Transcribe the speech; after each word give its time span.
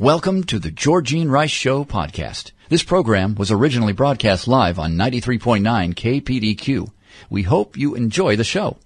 Welcome 0.00 0.44
to 0.44 0.58
the 0.58 0.70
Georgine 0.70 1.30
Rice 1.30 1.50
Show 1.50 1.84
podcast. 1.84 2.52
This 2.70 2.82
program 2.82 3.34
was 3.34 3.50
originally 3.50 3.92
broadcast 3.92 4.48
live 4.48 4.78
on 4.78 4.94
93.9 4.94 5.60
KPDQ. 5.94 6.88
We 7.28 7.42
hope 7.42 7.76
you 7.76 7.94
enjoy 7.94 8.36
the 8.36 8.42
show. 8.42 8.78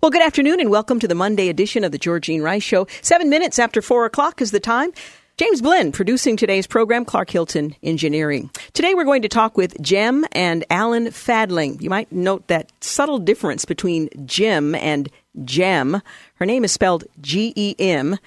Well, 0.00 0.12
good 0.12 0.22
afternoon 0.22 0.60
and 0.60 0.70
welcome 0.70 1.00
to 1.00 1.08
the 1.08 1.16
Monday 1.16 1.48
edition 1.48 1.82
of 1.82 1.90
the 1.90 1.98
Georgine 1.98 2.40
Rice 2.40 2.62
Show. 2.62 2.86
Seven 3.02 3.28
minutes 3.28 3.58
after 3.58 3.82
four 3.82 4.04
o'clock 4.04 4.40
is 4.40 4.52
the 4.52 4.60
time. 4.60 4.92
James 5.36 5.60
Blinn 5.60 5.90
producing 5.90 6.36
today's 6.36 6.68
program, 6.68 7.04
Clark 7.04 7.30
Hilton 7.30 7.74
Engineering. 7.82 8.48
Today 8.72 8.94
we're 8.94 9.02
going 9.02 9.22
to 9.22 9.28
talk 9.28 9.56
with 9.56 9.74
Gem 9.82 10.24
and 10.30 10.64
Alan 10.70 11.10
Fadling. 11.10 11.80
You 11.80 11.90
might 11.90 12.12
note 12.12 12.46
that 12.46 12.70
subtle 12.80 13.18
difference 13.18 13.64
between 13.64 14.08
Jim 14.24 14.76
and 14.76 15.08
Gem. 15.44 16.00
Her 16.36 16.46
name 16.46 16.62
is 16.62 16.70
spelled 16.70 17.06
G 17.20 17.52
E 17.56 17.74
M. 17.80 18.18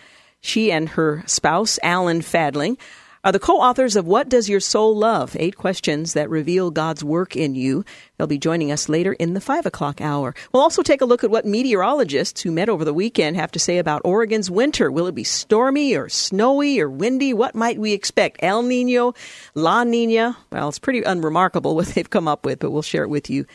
She 0.43 0.73
and 0.73 0.89
her 0.89 1.23
spouse, 1.25 1.79
Alan 1.81 2.21
Fadling, 2.21 2.77
are 3.23 3.31
the 3.31 3.39
co-authors 3.39 3.95
of 3.95 4.05
What 4.05 4.27
Does 4.27 4.49
Your 4.49 4.59
Soul 4.59 4.97
Love? 4.97 5.37
Eight 5.39 5.55
questions 5.55 6.11
that 6.11 6.29
reveal 6.29 6.69
God's 6.69 7.01
work 7.01 7.37
in 7.37 7.55
you. 7.55 7.85
They'll 8.17 8.27
be 8.27 8.37
joining 8.37 8.69
us 8.69 8.89
later 8.89 9.13
in 9.13 9.35
the 9.35 9.39
five 9.39 9.65
o'clock 9.65 10.01
hour. 10.01 10.35
We'll 10.51 10.61
also 10.61 10.83
take 10.83 10.99
a 10.99 11.05
look 11.05 11.23
at 11.23 11.29
what 11.31 11.45
meteorologists 11.45 12.41
who 12.41 12.51
met 12.51 12.67
over 12.67 12.83
the 12.83 12.93
weekend 12.93 13.37
have 13.37 13.53
to 13.53 13.59
say 13.59 13.77
about 13.77 14.01
Oregon's 14.03 14.51
winter. 14.51 14.91
Will 14.91 15.07
it 15.07 15.15
be 15.15 15.23
stormy 15.23 15.95
or 15.95 16.09
snowy 16.09 16.81
or 16.81 16.89
windy? 16.89 17.33
What 17.33 17.55
might 17.55 17.79
we 17.79 17.93
expect? 17.93 18.43
El 18.43 18.63
Nino, 18.63 19.13
La 19.55 19.85
Nina? 19.85 20.35
Well, 20.51 20.67
it's 20.67 20.77
pretty 20.77 21.03
unremarkable 21.03 21.73
what 21.77 21.87
they've 21.87 22.09
come 22.09 22.27
up 22.27 22.43
with, 22.43 22.59
but 22.59 22.71
we'll 22.71 22.81
share 22.81 23.03
it 23.03 23.09
with 23.09 23.29
you 23.29 23.45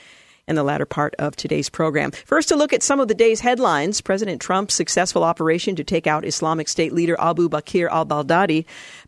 in 0.49 0.57
the 0.57 0.65
latter 0.65 0.87
part 0.87 1.15
of 1.19 1.37
today's 1.37 1.69
program. 1.69 2.11
First, 2.11 2.49
to 2.49 2.57
look 2.57 2.73
at 2.73 2.83
some 2.83 2.99
of 2.99 3.09
the 3.09 3.15
day's 3.15 3.41
headlines. 3.41 4.01
President 4.01 4.41
Trump's 4.41 4.75
successful 4.75 5.23
operation 5.23 5.77
to 5.77 5.85
take 5.85 6.07
out 6.07 6.25
Islamic 6.25 6.69
State 6.69 6.93
leader 6.93 7.17
Abu 7.21 7.49
Bakr 7.49 7.89
al-Baghdadi, 7.91 8.65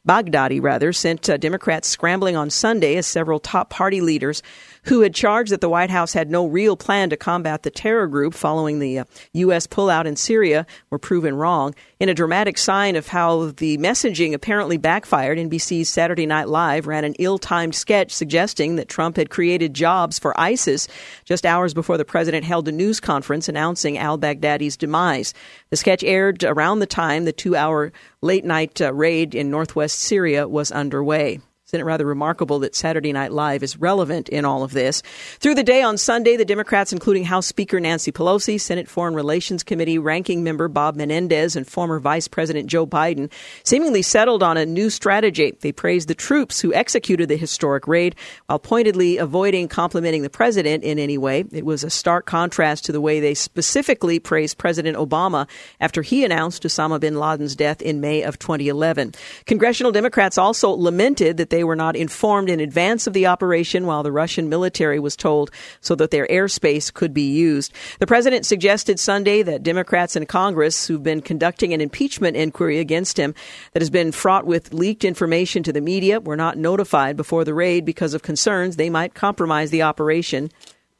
Baghdadi 0.07 0.63
rather, 0.63 0.93
sent 0.93 1.29
uh, 1.29 1.37
Democrats 1.37 1.89
scrambling 1.89 2.37
on 2.37 2.51
Sunday 2.51 2.97
as 2.97 3.07
several 3.07 3.41
top 3.41 3.71
party 3.71 4.01
leaders 4.01 4.43
who 4.91 5.03
had 5.03 5.15
charged 5.15 5.53
that 5.53 5.61
the 5.61 5.69
White 5.69 5.89
House 5.89 6.13
had 6.13 6.33
no 6.33 6.49
real 6.49 6.77
plan 6.77 7.11
to 7.11 7.17
combat 7.17 7.63
the 7.63 7.71
terror 7.71 8.09
group 8.09 8.35
following 8.35 8.81
the 8.81 8.99
uh, 8.99 9.05
U.S. 9.35 9.69
pullout 9.69 10.05
in 10.05 10.17
Syria 10.17 10.67
were 10.91 10.99
proven 10.99 11.37
wrong. 11.37 11.77
In 12.01 12.09
a 12.09 12.15
dramatic 12.15 12.59
sign 12.59 12.97
of 12.97 13.07
how 13.07 13.53
the 13.53 13.79
messaging 13.79 14.35
apparently 14.35 14.79
backfired, 14.79 15.39
NBC's 15.39 15.89
Saturday 15.89 16.27
Night 16.27 16.49
Live 16.49 16.89
ran 16.89 17.05
an 17.05 17.15
ill 17.21 17.39
timed 17.39 17.77
sketch 17.77 18.13
suggesting 18.13 18.75
that 18.77 18.89
Trump 18.89 19.17
had 19.17 19.31
created 19.31 19.75
jobs 19.75 20.19
for 20.19 20.39
ISIS 20.41 20.89
just 21.25 21.47
hours 21.47 21.73
before 21.73 21.97
the 21.97 22.05
president 22.05 22.45
held 22.45 22.67
a 22.67 22.73
news 22.73 22.99
conference 22.99 23.49
announcing 23.49 23.97
al 23.97 24.19
Baghdadi's 24.19 24.77
demise. 24.77 25.35
The 25.69 25.77
sketch 25.77 26.03
aired 26.03 26.43
around 26.43 26.81
the 26.81 26.87
time 26.87 27.27
the 27.27 27.33
two 27.33 27.55
hour 27.55 27.93
late 28.23 28.45
night 28.45 28.81
uh, 28.81 28.93
raid 28.93 29.37
in 29.37 29.53
northwest 29.53 30.01
Syria 30.01 30.49
was 30.49 30.73
underway. 30.73 31.39
Isn't 31.71 31.83
it 31.83 31.85
rather 31.85 32.05
remarkable 32.05 32.59
that 32.59 32.75
Saturday 32.75 33.13
Night 33.13 33.31
Live 33.31 33.63
is 33.63 33.77
relevant 33.77 34.29
in 34.29 34.45
all 34.45 34.65
of 34.65 34.73
this? 34.73 35.05
Through 35.39 35.55
the 35.55 35.63
day 35.63 35.83
on 35.83 35.99
Sunday, 35.99 36.37
the 36.37 36.45
Democrats, 36.45 36.93
including 36.93 37.23
House 37.23 37.47
Speaker 37.47 37.79
Nancy 37.79 38.11
Pelosi, 38.11 38.61
Senate 38.61 38.89
Foreign 38.89 39.15
Relations 39.15 39.63
Committee 39.63 39.97
ranking 39.97 40.43
member 40.43 40.67
Bob 40.67 40.97
Menendez, 40.97 41.55
and 41.55 41.69
former 41.69 42.01
Vice 42.01 42.27
President 42.27 42.67
Joe 42.67 42.89
Biden, 42.89 43.31
seemingly 43.63 44.03
settled 44.03 44.43
on 44.43 44.57
a 44.57 44.67
new 44.67 44.91
strategy. 44.91 45.57
They 45.61 45.71
praised 45.71 46.09
the 46.09 46.15
troops 46.17 46.61
who 46.61 46.75
executed 46.75 47.29
the 47.29 47.37
historic 47.37 47.87
raid 47.87 48.17
while 48.47 48.59
pointedly 48.59 49.19
avoiding 49.19 49.69
complimenting 49.69 50.23
the 50.23 50.29
president 50.29 50.83
in 50.83 50.99
any 50.99 51.19
way. 51.19 51.45
It 51.53 51.65
was 51.65 51.85
a 51.85 51.91
stark 51.91 52.27
contrast 52.27 52.85
to 52.87 52.93
the 52.93 53.01
way 53.01 53.21
they 53.21 53.35
specifically 53.35 54.19
praised 54.19 54.59
President 54.59 54.97
Obama 54.97 55.49
after 55.79 56.03
he 56.03 56.25
announced 56.25 56.65
Osama 56.65 56.99
bin 56.99 57.15
Laden's 57.15 57.55
death 57.55 57.81
in 57.81 58.01
May 58.01 58.23
of 58.23 58.41
2011. 58.41 59.15
Congressional 59.47 59.93
Democrats 59.93 60.37
also 60.37 60.71
lamented 60.71 61.37
that 61.37 61.51
they 61.51 61.60
they 61.61 61.65
were 61.65 61.77
not 61.77 61.95
informed 61.95 62.49
in 62.49 62.59
advance 62.59 63.07
of 63.07 63.13
the 63.13 63.27
operation 63.27 63.85
while 63.85 64.03
the 64.03 64.11
Russian 64.11 64.49
military 64.49 64.99
was 64.99 65.15
told 65.15 65.51
so 65.83 65.95
that 65.95 66.11
their 66.11 66.27
airspace 66.29 66.91
could 66.91 67.13
be 67.13 67.31
used. 67.31 67.75
The 67.99 68.07
president 68.07 68.47
suggested 68.47 68.99
Sunday 68.99 69.43
that 69.43 69.63
Democrats 69.63 70.17
in 70.17 70.25
Congress 70.25 70.87
who've 70.87 71.03
been 71.03 71.21
conducting 71.21 71.75
an 71.75 71.83
impeachment 71.83 72.35
inquiry 72.35 72.79
against 72.79 73.19
him 73.19 73.35
that 73.75 73.83
has 73.83 73.91
been 73.91 74.11
fraught 74.11 74.47
with 74.47 74.73
leaked 74.73 75.05
information 75.05 75.63
to 75.65 75.73
the 75.75 75.83
media 75.83 76.19
were 76.19 76.35
not 76.35 76.57
notified 76.57 77.15
before 77.15 77.45
the 77.45 77.53
raid 77.53 77.85
because 77.85 78.15
of 78.15 78.23
concerns 78.23 78.77
they 78.77 78.89
might 78.89 79.13
compromise 79.13 79.69
the 79.69 79.83
operation 79.83 80.51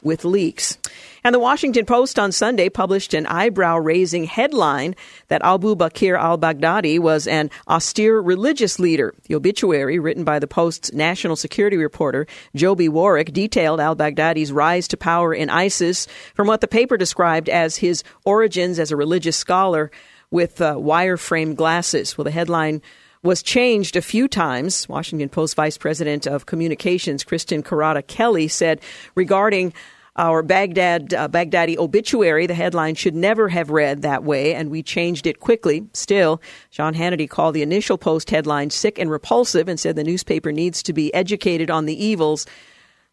with 0.03 0.25
leaks. 0.25 0.79
And 1.23 1.35
the 1.35 1.39
Washington 1.39 1.85
Post 1.85 2.19
on 2.19 2.33
Sunday 2.33 2.69
published 2.69 3.13
an 3.13 3.27
eyebrow 3.27 3.77
raising 3.77 4.25
headline 4.25 4.97
that 5.29 5.43
Abu 5.45 5.77
Bakr 5.77 6.19
al 6.19 6.39
Baghdadi 6.39 6.99
was 6.99 7.27
an 7.27 7.51
austere 7.69 8.21
religious 8.21 8.79
leader. 8.79 9.15
The 9.25 9.35
obituary, 9.35 9.99
written 9.99 10.25
by 10.25 10.39
the 10.39 10.47
Post's 10.47 10.93
national 10.93 11.37
security 11.37 11.77
reporter, 11.77 12.27
Joby 12.55 12.89
Warrick, 12.89 13.33
detailed 13.33 13.81
al 13.81 13.97
Baghdadi's 13.97 14.53
rise 14.53 14.89
to 14.89 14.97
power 14.97 15.35
in 15.35 15.51
ISIS 15.51 16.07
from 16.35 16.47
what 16.47 16.61
the 16.61 16.69
paper 16.69 16.97
described 16.97 17.49
as 17.49 17.77
his 17.77 18.03
origins 18.25 18.79
as 18.79 18.91
a 18.91 18.97
religious 18.97 19.37
scholar 19.37 19.91
with 20.31 20.61
uh, 20.61 20.75
wireframe 20.75 21.55
glasses. 21.55 22.17
Well, 22.17 22.25
the 22.25 22.31
headline 22.31 22.83
was 23.23 23.43
changed 23.43 23.97
a 23.97 24.03
few 24.03 24.29
times. 24.29 24.89
Washington 24.89 25.29
Post 25.29 25.55
Vice 25.55 25.77
President 25.77 26.27
of 26.27 26.47
Communications, 26.47 27.25
Kristin 27.25 27.63
Coratti 27.63 28.07
Kelly, 28.07 28.49
said 28.49 28.81
regarding 29.15 29.73
our 30.17 30.43
Baghdad 30.43 31.15
uh, 31.15 31.29
Baghdadi 31.29 31.79
obituary, 31.79 32.47
the 32.47 32.55
headline 32.55 32.95
should 32.95 33.15
never 33.15 33.49
have 33.49 33.71
read 33.71 34.03
that 34.03 34.25
way, 34.25 34.55
and 34.55 34.71
we 34.71 34.83
changed 34.83 35.27
it 35.27 35.41
quickly. 35.41 35.87
Still, 35.93 36.43
Sean 36.71 36.95
Hannity 36.95 37.29
called 37.29 37.55
the 37.55 37.63
initial 37.63 37.97
post 37.97 38.31
headline 38.31 38.71
sick 38.71 38.99
and 38.99 39.11
repulsive 39.11 39.69
and 39.69 39.79
said 39.79 39.97
the 39.97 40.05
newspaper 40.05 40.53
needs 40.53 40.83
to 40.83 40.93
be 40.93 41.15
educated 41.15 41.71
on 41.71 41.87
the 41.87 42.05
evils. 42.05 42.45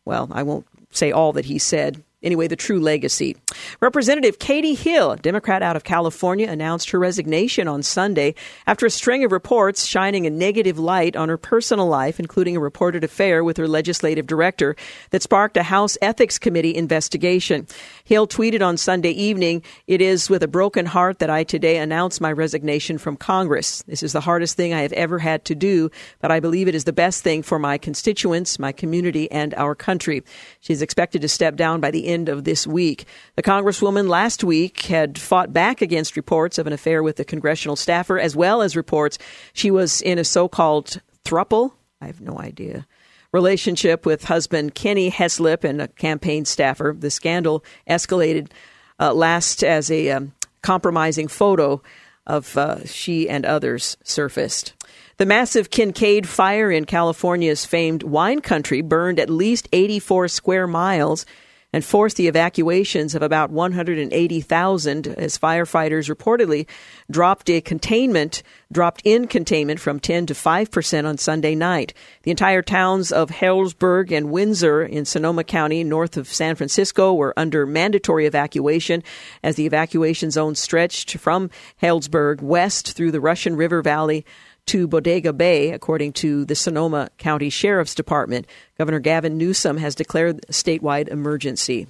Well, 0.06 0.28
I 0.32 0.44
won't 0.44 0.66
say 0.92 1.12
all 1.12 1.34
that 1.34 1.46
he 1.46 1.60
said 1.60 2.04
anyway, 2.28 2.48
the 2.48 2.56
true 2.56 2.80
legacy. 2.80 3.36
Representative 3.82 4.38
Katie 4.38 4.76
Hill, 4.76 5.16
Democrat 5.16 5.64
out 5.64 5.76
of 5.76 5.84
California, 5.84 6.48
announced 6.48 6.92
her 6.92 7.00
resignation 7.00 7.68
on 7.68 7.82
Sunday 7.82 8.36
after 8.68 8.86
a 8.86 8.92
string 8.92 9.24
of 9.24 9.32
reports 9.32 9.86
shining 9.86 10.28
a 10.28 10.30
negative 10.30 10.78
light 10.78 11.16
on 11.16 11.30
her 11.30 11.38
personal 11.38 11.88
life, 11.88 12.20
including 12.20 12.56
a 12.56 12.60
reported 12.60 13.04
affair 13.04 13.44
with 13.44 13.58
her 13.58 13.68
legislative 13.68 14.28
director 14.28 14.76
that 15.10 15.24
sparked 15.24 15.58
a 15.58 15.64
House 15.64 15.98
Ethics 16.02 16.38
Committee 16.38 16.76
investigation. 16.76 17.66
Hill 18.08 18.26
tweeted 18.26 18.66
on 18.66 18.78
Sunday 18.78 19.10
evening, 19.10 19.62
It 19.86 20.02
is 20.02 20.30
with 20.30 20.42
a 20.42 20.48
broken 20.48 20.86
heart 20.86 21.20
that 21.20 21.30
I 21.30 21.44
today 21.44 21.76
announce 21.76 22.22
my 22.22 22.32
resignation 22.32 22.98
from 22.98 23.18
Congress. 23.18 23.84
This 23.84 24.02
is 24.02 24.14
the 24.14 24.22
hardest 24.22 24.56
thing 24.56 24.74
I 24.74 24.80
have 24.80 24.94
ever 24.94 25.20
had 25.20 25.44
to 25.44 25.56
do, 25.56 25.92
but 26.22 26.32
I 26.32 26.40
believe 26.40 26.70
it 26.70 26.74
is 26.74 26.86
the 26.86 26.94
best 26.94 27.22
thing 27.22 27.44
for 27.44 27.60
my 27.60 27.78
constituents, 27.78 28.60
my 28.60 28.72
community, 28.72 29.30
and 29.30 29.54
our 29.56 29.76
country. 29.76 30.24
She's 30.62 30.82
expected 30.82 31.22
to 31.22 31.28
step 31.28 31.58
down 31.58 31.82
by 31.82 31.92
the 31.92 32.08
end 32.08 32.30
of 32.30 32.46
this 32.46 32.66
week. 32.66 33.04
The 33.36 33.44
Congresswoman 33.44 34.08
last 34.08 34.42
week 34.42 34.84
had 34.84 35.20
fought 35.20 35.52
back 35.52 35.82
against 35.82 36.16
reports 36.16 36.58
of 36.58 36.66
an 36.66 36.72
affair 36.72 37.04
with 37.04 37.20
a 37.20 37.26
congressional 37.26 37.76
staffer, 37.76 38.18
as 38.18 38.38
well 38.38 38.62
as 38.62 38.78
reports 38.78 39.18
she 39.52 39.70
was 39.70 40.02
in 40.02 40.18
a 40.18 40.24
so 40.24 40.48
called 40.48 41.02
thruple. 41.26 41.74
I 42.00 42.06
have 42.06 42.22
no 42.22 42.40
idea 42.40 42.88
relationship 43.32 44.06
with 44.06 44.26
husband 44.26 44.76
Kenny 44.76 45.12
Heslep 45.12 45.64
and 45.64 45.82
a 45.82 45.88
campaign 45.88 46.46
staffer. 46.46 46.96
The 46.98 47.10
scandal 47.10 47.64
escalated 47.90 48.52
uh, 49.00 49.14
last 49.14 49.64
as 49.64 49.92
a 49.92 50.12
um, 50.12 50.34
compromising 50.62 51.28
photo 51.28 51.82
of 52.26 52.58
uh, 52.58 52.86
she 52.86 53.30
and 53.30 53.46
others 53.46 53.98
surfaced. 54.04 54.74
The 55.18 55.26
massive 55.26 55.70
Kincade 55.70 56.26
fire 56.26 56.70
in 56.70 56.86
California's 56.86 57.66
famed 57.66 58.04
wine 58.04 58.42
country 58.42 58.82
burned 58.82 59.20
at 59.20 59.30
least 59.30 59.68
84 59.72 60.28
square 60.28 60.68
miles 60.68 61.26
and 61.74 61.84
forced 61.84 62.16
the 62.16 62.28
evacuations 62.28 63.14
of 63.14 63.22
about 63.22 63.52
180,000 63.52 65.08
as 65.08 65.38
firefighters 65.38 66.14
reportedly 66.14 66.66
dropped 67.12 67.50
a 67.50 67.60
containment, 67.60 68.42
dropped 68.72 69.02
in 69.04 69.28
containment 69.28 69.80
from 69.80 70.00
10 70.00 70.28
to 70.28 70.34
5% 70.34 71.06
on 71.06 71.18
Sunday 71.18 71.56
night. 71.56 71.94
The 72.24 72.32
entire 72.32 72.62
towns 72.62 73.12
of 73.12 73.30
Healdsburg 73.30 74.12
and 74.16 74.32
Windsor 74.32 74.82
in 74.84 75.04
Sonoma 75.06 75.44
County, 75.44 75.84
north 75.84 76.16
of 76.16 76.28
San 76.28 76.56
Francisco, 76.56 77.14
were 77.14 77.38
under 77.38 77.66
mandatory 77.66 78.26
evacuation 78.26 79.04
as 79.44 79.56
the 79.56 79.66
evacuation 79.66 80.32
zone 80.32 80.56
stretched 80.56 81.18
from 81.18 81.50
Healdsburg 81.82 82.42
west 82.42 82.94
through 82.94 83.12
the 83.12 83.22
Russian 83.22 83.58
River 83.58 83.82
Valley 83.82 84.26
to 84.68 84.88
Bodega 84.88 85.34
Bay, 85.34 85.72
according 85.72 86.14
to 86.14 86.46
the 86.46 86.56
Sonoma 86.56 87.10
County 87.18 87.50
Sheriff's 87.50 87.96
Department. 87.96 88.48
Governor 88.78 89.00
Gavin 89.00 89.38
Newsom 89.38 89.78
has 89.78 89.96
declared 89.96 90.46
statewide 90.48 91.08
emergency. 91.08 91.88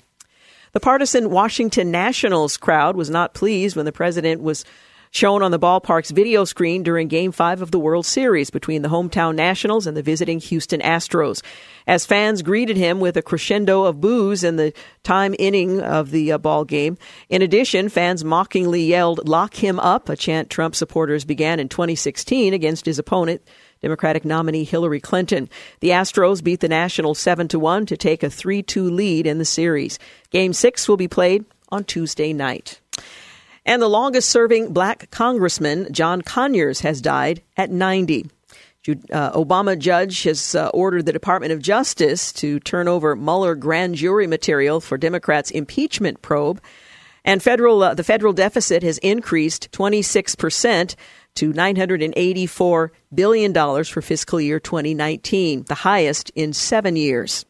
The 0.71 0.79
partisan 0.79 1.29
Washington 1.29 1.91
Nationals 1.91 2.57
crowd 2.57 2.95
was 2.95 3.09
not 3.09 3.33
pleased 3.33 3.75
when 3.75 3.85
the 3.85 3.91
president 3.91 4.41
was 4.41 4.63
shown 5.11 5.43
on 5.43 5.51
the 5.51 5.59
ballpark's 5.59 6.11
video 6.11 6.45
screen 6.45 6.83
during 6.83 7.07
Game 7.07 7.31
5 7.31 7.61
of 7.61 7.71
the 7.71 7.79
World 7.79 8.05
Series 8.05 8.49
between 8.49 8.81
the 8.81 8.89
hometown 8.89 9.35
Nationals 9.35 9.87
and 9.87 9.95
the 9.95 10.01
visiting 10.01 10.39
Houston 10.39 10.81
Astros. 10.81 11.41
As 11.85 12.05
fans 12.05 12.41
greeted 12.41 12.77
him 12.77 12.99
with 12.99 13.15
a 13.17 13.21
crescendo 13.21 13.83
of 13.83 14.01
boos 14.01 14.43
in 14.43 14.57
the 14.57 14.73
time 15.03 15.35
inning 15.39 15.81
of 15.81 16.11
the 16.11 16.33
uh, 16.33 16.37
ball 16.37 16.65
game. 16.65 16.97
In 17.29 17.41
addition, 17.41 17.89
fans 17.89 18.23
mockingly 18.23 18.83
yelled, 18.83 19.27
Lock 19.27 19.55
him 19.55 19.79
up, 19.79 20.09
a 20.09 20.15
chant 20.15 20.49
Trump 20.49 20.75
supporters 20.75 21.25
began 21.25 21.59
in 21.59 21.69
2016 21.69 22.53
against 22.53 22.85
his 22.85 22.99
opponent. 22.99 23.41
Democratic 23.81 24.25
nominee 24.25 24.63
Hillary 24.63 24.99
Clinton. 24.99 25.49
The 25.81 25.89
Astros 25.89 26.43
beat 26.43 26.61
the 26.61 26.67
Nationals 26.67 27.19
7 27.19 27.47
to 27.49 27.59
1 27.59 27.85
to 27.87 27.97
take 27.97 28.23
a 28.23 28.27
3-2 28.27 28.91
lead 28.91 29.27
in 29.27 29.37
the 29.37 29.45
series. 29.45 29.99
Game 30.31 30.53
6 30.53 30.89
will 30.89 30.97
be 30.97 31.07
played 31.07 31.45
on 31.69 31.83
Tuesday 31.83 32.33
night. 32.33 32.81
And 33.67 33.81
the 33.81 33.89
longest 33.89 34.29
serving 34.29 34.71
black 34.71 35.11
congressman, 35.11 35.91
John 35.91 36.21
Conyers, 36.21 36.79
has 36.79 37.01
died 37.01 37.43
at 37.57 37.69
90. 37.69 38.29
Uh, 38.87 39.31
Obama 39.33 39.77
judge 39.77 40.23
has 40.23 40.55
uh, 40.55 40.69
ordered 40.73 41.05
the 41.05 41.11
Department 41.11 41.51
of 41.51 41.61
Justice 41.61 42.31
to 42.31 42.61
turn 42.61 42.87
over 42.87 43.13
Mueller 43.17 43.55
grand 43.55 43.95
jury 43.95 44.25
material 44.25 44.79
for 44.79 44.97
Democrats' 44.97 45.51
impeachment 45.51 46.21
probe. 46.21 46.61
And 47.25 47.43
federal, 47.43 47.83
uh, 47.83 47.93
the 47.93 48.05
federal 48.05 48.31
deficit 48.31 48.83
has 48.83 48.99
increased 48.99 49.69
26 49.73 50.35
percent 50.35 50.95
to 51.35 51.51
$984 51.51 52.89
billion 53.13 53.83
for 53.83 54.01
fiscal 54.01 54.39
year 54.39 54.61
2019, 54.61 55.63
the 55.63 55.75
highest 55.75 56.31
in 56.35 56.53
seven 56.53 56.95
years. 56.95 57.45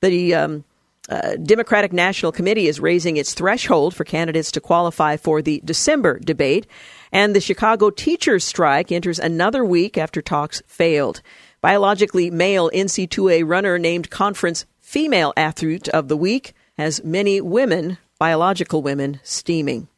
The 0.00 0.34
um, 0.34 0.64
uh, 1.10 1.34
Democratic 1.42 1.92
National 1.92 2.30
Committee 2.30 2.68
is 2.68 2.78
raising 2.78 3.16
its 3.16 3.34
threshold 3.34 3.94
for 3.94 4.04
candidates 4.04 4.52
to 4.52 4.60
qualify 4.60 5.16
for 5.16 5.42
the 5.42 5.60
December 5.64 6.20
debate, 6.20 6.66
and 7.10 7.34
the 7.34 7.40
Chicago 7.40 7.90
teachers' 7.90 8.44
strike 8.44 8.92
enters 8.92 9.18
another 9.18 9.64
week 9.64 9.98
after 9.98 10.22
talks 10.22 10.62
failed. 10.68 11.20
Biologically 11.60 12.30
male 12.30 12.70
NCAA 12.70 13.42
runner 13.46 13.78
named 13.78 14.08
conference 14.08 14.64
female 14.78 15.32
athlete 15.36 15.88
of 15.88 16.08
the 16.08 16.16
week 16.16 16.54
has 16.78 17.04
many 17.04 17.40
women, 17.40 17.98
biological 18.18 18.80
women, 18.80 19.20
steaming. 19.24 19.88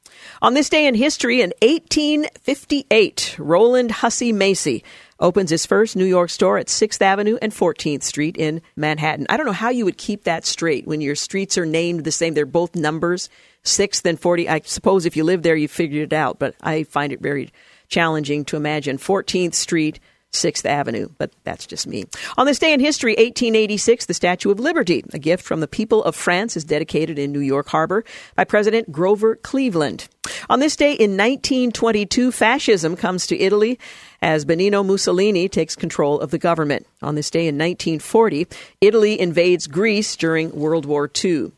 On 0.40 0.54
this 0.54 0.68
day 0.68 0.86
in 0.86 0.94
history, 0.94 1.40
in 1.40 1.52
1858, 1.62 3.36
Roland 3.38 3.90
Hussey 3.90 4.32
Macy 4.32 4.82
opens 5.22 5.48
his 5.48 5.64
first 5.64 5.96
New 5.96 6.04
York 6.04 6.28
store 6.28 6.58
at 6.58 6.66
6th 6.66 7.00
Avenue 7.00 7.38
and 7.40 7.52
14th 7.52 8.02
Street 8.02 8.36
in 8.36 8.60
Manhattan. 8.76 9.26
I 9.30 9.38
don't 9.38 9.46
know 9.46 9.52
how 9.52 9.70
you 9.70 9.84
would 9.86 9.96
keep 9.96 10.24
that 10.24 10.44
straight 10.44 10.86
when 10.86 11.00
your 11.00 11.14
streets 11.14 11.56
are 11.56 11.64
named 11.64 12.04
the 12.04 12.12
same. 12.12 12.34
They're 12.34 12.44
both 12.44 12.74
numbers, 12.74 13.30
6th 13.64 14.04
and 14.04 14.20
40. 14.20 14.48
I 14.48 14.60
suppose 14.64 15.06
if 15.06 15.16
you 15.16 15.24
live 15.24 15.42
there, 15.42 15.56
you 15.56 15.68
figured 15.68 16.12
it 16.12 16.14
out, 16.14 16.38
but 16.38 16.54
I 16.60 16.82
find 16.82 17.12
it 17.12 17.20
very 17.20 17.52
challenging 17.88 18.44
to 18.46 18.56
imagine 18.56 18.98
14th 18.98 19.54
Street, 19.54 20.00
6th 20.32 20.64
Avenue, 20.64 21.08
but 21.18 21.30
that's 21.44 21.66
just 21.66 21.86
me. 21.86 22.04
On 22.36 22.46
this 22.46 22.58
day 22.58 22.72
in 22.72 22.80
history, 22.80 23.12
1886, 23.12 24.06
the 24.06 24.14
Statue 24.14 24.50
of 24.50 24.58
Liberty, 24.58 25.04
a 25.12 25.18
gift 25.18 25.44
from 25.44 25.60
the 25.60 25.68
people 25.68 26.02
of 26.04 26.16
France, 26.16 26.56
is 26.56 26.64
dedicated 26.64 27.18
in 27.18 27.32
New 27.32 27.40
York 27.40 27.68
Harbor 27.68 28.04
by 28.34 28.44
President 28.44 28.90
Grover 28.90 29.36
Cleveland. 29.36 30.08
On 30.48 30.60
this 30.60 30.76
day 30.76 30.92
in 30.92 31.12
1922, 31.12 32.32
fascism 32.32 32.96
comes 32.96 33.26
to 33.26 33.38
Italy 33.38 33.78
as 34.20 34.44
Benito 34.44 34.82
Mussolini 34.82 35.48
takes 35.48 35.76
control 35.76 36.20
of 36.20 36.30
the 36.30 36.38
government. 36.38 36.86
On 37.02 37.14
this 37.14 37.30
day 37.30 37.46
in 37.46 37.56
1940, 37.56 38.46
Italy 38.80 39.20
invades 39.20 39.66
Greece 39.66 40.16
during 40.16 40.52
World 40.52 40.86
War 40.86 41.10
II. 41.22 41.52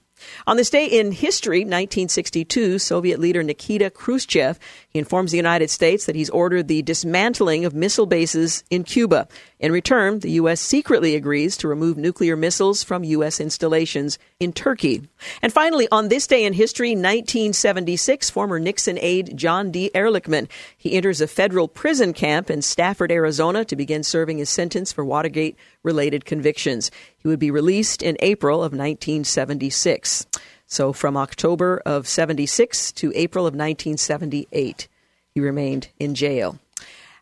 On 0.46 0.56
this 0.56 0.70
day 0.70 0.86
in 0.86 1.12
history, 1.12 1.60
1962, 1.60 2.78
Soviet 2.78 3.18
leader 3.18 3.42
Nikita 3.42 3.90
Khrushchev 3.90 4.58
he 4.88 4.98
informs 4.98 5.30
the 5.30 5.36
United 5.36 5.70
States 5.70 6.06
that 6.06 6.14
he's 6.14 6.30
ordered 6.30 6.68
the 6.68 6.82
dismantling 6.82 7.64
of 7.64 7.74
missile 7.74 8.06
bases 8.06 8.62
in 8.70 8.84
Cuba. 8.84 9.26
In 9.58 9.72
return, 9.72 10.20
the 10.20 10.32
U.S. 10.32 10.60
secretly 10.60 11.14
agrees 11.14 11.56
to 11.56 11.68
remove 11.68 11.96
nuclear 11.96 12.36
missiles 12.36 12.84
from 12.84 13.02
U.S. 13.02 13.40
installations 13.40 14.18
in 14.38 14.52
Turkey. 14.52 15.08
And 15.42 15.52
finally, 15.52 15.88
on 15.90 16.08
this 16.08 16.26
day 16.26 16.44
in 16.44 16.52
history, 16.52 16.90
1976, 16.90 18.30
former 18.30 18.60
Nixon 18.60 18.98
aide 19.00 19.36
John 19.36 19.70
D. 19.70 19.90
Ehrlichman 19.94 20.48
he 20.76 20.92
enters 20.92 21.20
a 21.20 21.26
federal 21.26 21.66
prison 21.66 22.12
camp 22.12 22.50
in 22.50 22.62
Safford, 22.62 23.10
Arizona, 23.10 23.64
to 23.64 23.74
begin 23.74 24.02
serving 24.02 24.38
his 24.38 24.50
sentence 24.50 24.92
for 24.92 25.04
Watergate-related 25.04 26.24
convictions. 26.24 26.90
He 27.24 27.28
would 27.28 27.38
be 27.38 27.50
released 27.50 28.02
in 28.02 28.18
April 28.20 28.58
of 28.58 28.72
1976. 28.72 30.26
So 30.66 30.92
from 30.92 31.16
October 31.16 31.80
of 31.86 32.06
76 32.06 32.92
to 32.92 33.12
April 33.14 33.46
of 33.46 33.54
1978, 33.54 34.88
he 35.30 35.40
remained 35.40 35.88
in 35.98 36.14
jail. 36.14 36.58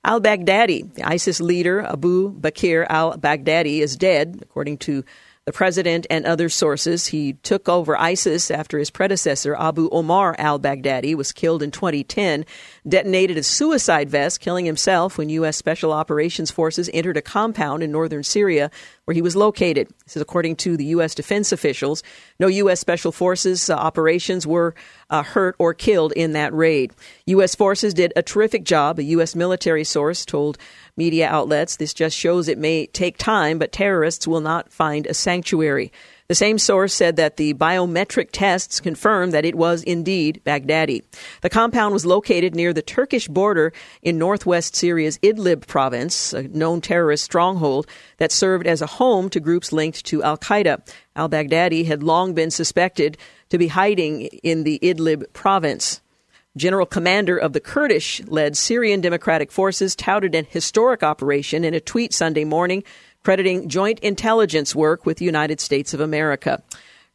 Al 0.05 0.21
Baghdadi, 0.21 0.93
the 0.95 1.07
ISIS 1.07 1.41
leader 1.41 1.83
Abu 1.83 2.35
Bakr 2.35 2.85
al 2.89 3.17
Baghdadi, 3.17 3.79
is 3.79 3.97
dead, 3.97 4.41
according 4.43 4.79
to 4.79 5.05
the 5.45 5.53
president 5.53 6.09
and 6.11 6.27
other 6.27 6.49
sources. 6.49 7.07
He 7.07 7.35
took 7.35 7.69
over 7.69 7.97
ISIS 7.97 8.51
after 8.51 8.81
his 8.81 8.91
predecessor, 8.91 9.55
Abu 9.55 9.89
Omar 9.91 10.35
al 10.37 10.59
Baghdadi, 10.59 11.15
was 11.15 11.31
killed 11.31 11.63
in 11.63 11.71
2010, 11.71 12.45
detonated 12.87 13.37
a 13.37 13.43
suicide 13.43 14.11
vest, 14.11 14.41
killing 14.41 14.65
himself 14.65 15.17
when 15.17 15.29
U.S. 15.29 15.57
Special 15.57 15.93
Operations 15.93 16.51
Forces 16.51 16.91
entered 16.93 17.17
a 17.17 17.23
compound 17.23 17.83
in 17.83 17.93
northern 17.93 18.23
Syria 18.25 18.71
where 19.05 19.15
he 19.15 19.23
was 19.23 19.37
located. 19.37 19.89
This 20.05 20.17
is 20.17 20.23
according 20.23 20.57
to 20.57 20.77
the 20.77 20.87
U.S. 20.87 21.15
defense 21.15 21.53
officials. 21.53 22.03
No 22.41 22.49
U.S. 22.49 22.81
Special 22.81 23.13
Forces 23.13 23.71
uh, 23.71 23.75
operations 23.75 24.47
were 24.47 24.75
uh, 25.11 25.23
hurt 25.23 25.55
or 25.59 25.75
killed 25.75 26.13
in 26.13 26.33
that 26.33 26.53
raid. 26.53 26.93
U.S. 27.27 27.55
forces 27.55 27.95
did 27.95 28.13
a 28.17 28.23
terrific 28.23 28.65
job, 28.65 28.99
a 28.99 29.05
U.S. 29.05 29.37
military 29.37 29.85
source 29.85 30.25
told 30.25 30.59
media 30.97 31.29
outlets. 31.29 31.77
This 31.77 31.95
just 31.95 32.17
shows 32.17 32.49
it 32.49 32.59
may 32.59 32.87
take 32.87 33.17
time, 33.17 33.59
but 33.59 33.73
terrorists 33.73 34.27
will 34.27 34.41
not 34.41 34.73
find 34.73 35.07
a 35.07 35.15
sanctuary. 35.15 35.93
The 36.33 36.37
same 36.37 36.57
source 36.57 36.95
said 36.95 37.17
that 37.17 37.37
the 37.37 37.53
biometric 37.53 38.31
tests 38.33 38.81
confirmed 38.81 39.35
that 39.35 39.45
it 39.45 39.55
was 39.55 39.83
indeed 39.83 40.41
Baghdadi. 40.47 41.03
The 41.43 41.51
compound 41.51 41.93
was 41.93 42.07
located 42.07 42.55
near 42.55 42.73
the 42.73 42.81
Turkish 42.81 43.29
border 43.29 43.75
in 44.01 44.17
northwest 44.17 44.75
Syria's 44.75 45.19
Idlib 45.19 45.67
province, 45.67 46.33
a 46.33 46.45
known 46.45 46.81
terrorist 46.81 47.23
stronghold 47.25 47.87
that 48.17 48.33
served 48.33 48.67
as 48.67 48.81
a 48.81 48.87
home 48.87 49.29
to 49.29 49.41
groups 49.41 49.73
linked 49.73 50.07
to 50.07 50.23
Al 50.23 50.39
Qaeda. 50.39 50.81
Al 51.17 51.29
Baghdadi 51.29 51.85
had 51.85 52.03
long 52.03 52.33
been 52.33 52.51
suspected 52.51 53.19
to 53.51 53.59
be 53.59 53.69
hiding 53.69 54.23
in 54.23 54.65
the 54.65 54.79
Idlib 54.83 55.35
province. 55.35 56.01
General 56.57 56.85
commander 56.85 57.37
of 57.37 57.53
the 57.53 57.61
Kurdish 57.61 58.23
led 58.25 58.57
Syrian 58.57 59.03
Democratic 59.03 59.53
Forces 59.53 59.95
touted 59.95 60.35
an 60.35 60.47
historic 60.49 61.03
operation 61.03 61.65
in 61.65 61.75
a 61.75 61.81
tweet 61.81 62.15
Sunday 62.15 62.45
morning, 62.45 62.85
crediting 63.23 63.69
joint 63.69 63.99
intelligence 64.01 64.75
work 64.75 65.07
with 65.07 65.19
the 65.19 65.25
United 65.25 65.61
States 65.61 65.95
of 65.95 66.01
America. 66.01 66.63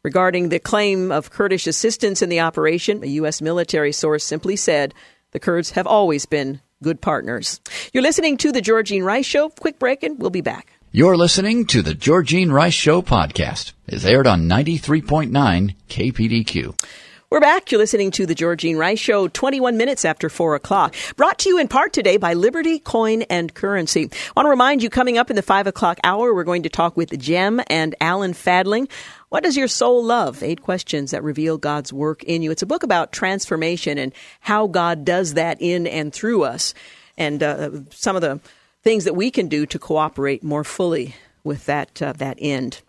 Regarding 0.04 0.50
the 0.50 0.60
claim 0.60 1.12
of 1.12 1.32
Kurdish 1.32 1.68
assistance 1.68 2.22
in 2.22 2.30
the 2.30 2.40
operation, 2.40 3.04
a 3.04 3.08
U.S. 3.08 3.42
military 3.42 3.92
source 3.92 4.24
simply 4.24 4.56
said 4.56 4.94
the 5.32 5.40
Kurds 5.40 5.72
have 5.72 5.88
always 5.88 6.26
been 6.26 6.62
good 6.82 7.02
partners. 7.02 7.60
You're 7.94 8.04
listening 8.04 8.38
to 8.38 8.52
The 8.52 8.62
Georgine 8.62 9.04
Rice 9.04 9.26
Show. 9.26 9.50
Quick 9.50 9.80
break 9.80 10.04
and 10.04 10.20
we'll 10.20 10.30
be 10.30 10.42
back. 10.42 10.72
You're 10.92 11.18
listening 11.18 11.66
to 11.68 11.82
The 11.82 11.94
Georgine 11.94 12.52
Rice 12.52 12.74
Show 12.74 13.02
podcast. 13.02 13.74
It's 13.88 14.06
aired 14.06 14.28
on 14.28 14.48
93.9 14.48 15.76
KPDQ. 15.90 17.07
We're 17.30 17.42
back. 17.42 17.74
You're 17.74 17.80
listening 17.80 18.12
to 18.12 18.26
the 18.26 18.34
Georgine 18.34 18.78
Rice 18.78 19.00
Show, 19.00 19.28
21 19.28 19.76
minutes 19.76 20.06
after 20.06 20.30
4 20.30 20.56
o'clock. 20.56 20.96
Brought 21.18 21.40
to 21.40 21.50
you 21.50 21.60
in 21.60 21.68
part 21.68 21.92
today 21.92 22.16
by 22.16 22.34
Liberty 22.34 22.80
Coin 22.80 23.24
and 23.24 23.54
Currency. 23.54 24.04
I 24.04 24.32
want 24.38 24.46
to 24.46 24.50
remind 24.50 24.82
you, 24.82 24.90
coming 24.90 25.18
up 25.18 25.30
in 25.30 25.36
the 25.36 25.42
5 25.42 25.68
o'clock 25.68 26.00
hour, 26.06 26.34
we're 26.34 26.46
going 26.46 26.64
to 26.64 26.70
talk 26.70 26.96
with 26.96 27.20
Gem 27.20 27.60
and 27.68 27.96
Alan 28.00 28.32
Fadling. 28.32 28.88
What 29.28 29.44
does 29.44 29.58
your 29.58 29.68
soul 29.68 30.06
love? 30.06 30.42
Eight 30.42 30.62
questions 30.62 31.12
that 31.12 31.22
reveal 31.22 31.58
God's 31.58 31.92
work 31.92 32.24
in 32.24 32.44
you. 32.44 32.52
It's 32.52 32.62
a 32.62 32.66
book 32.66 32.84
about 32.84 33.12
transformation 33.12 33.98
and 33.98 34.14
how 34.40 34.68
God 34.68 35.04
does 35.04 35.34
that 35.34 35.58
in 35.60 35.86
and 35.86 36.14
through 36.14 36.44
us, 36.44 36.74
and 37.18 37.44
uh, 37.44 37.72
some 37.90 38.16
of 38.16 38.22
the 38.22 38.40
things 38.84 39.04
that 39.04 39.18
we 39.18 39.32
can 39.32 39.50
do 39.50 39.66
to 39.66 39.78
cooperate 39.78 40.46
more 40.46 40.64
fully 40.64 41.14
with 41.44 41.66
that 41.66 42.02
uh, 42.02 42.14
that 42.14 42.38
end. 42.40 42.80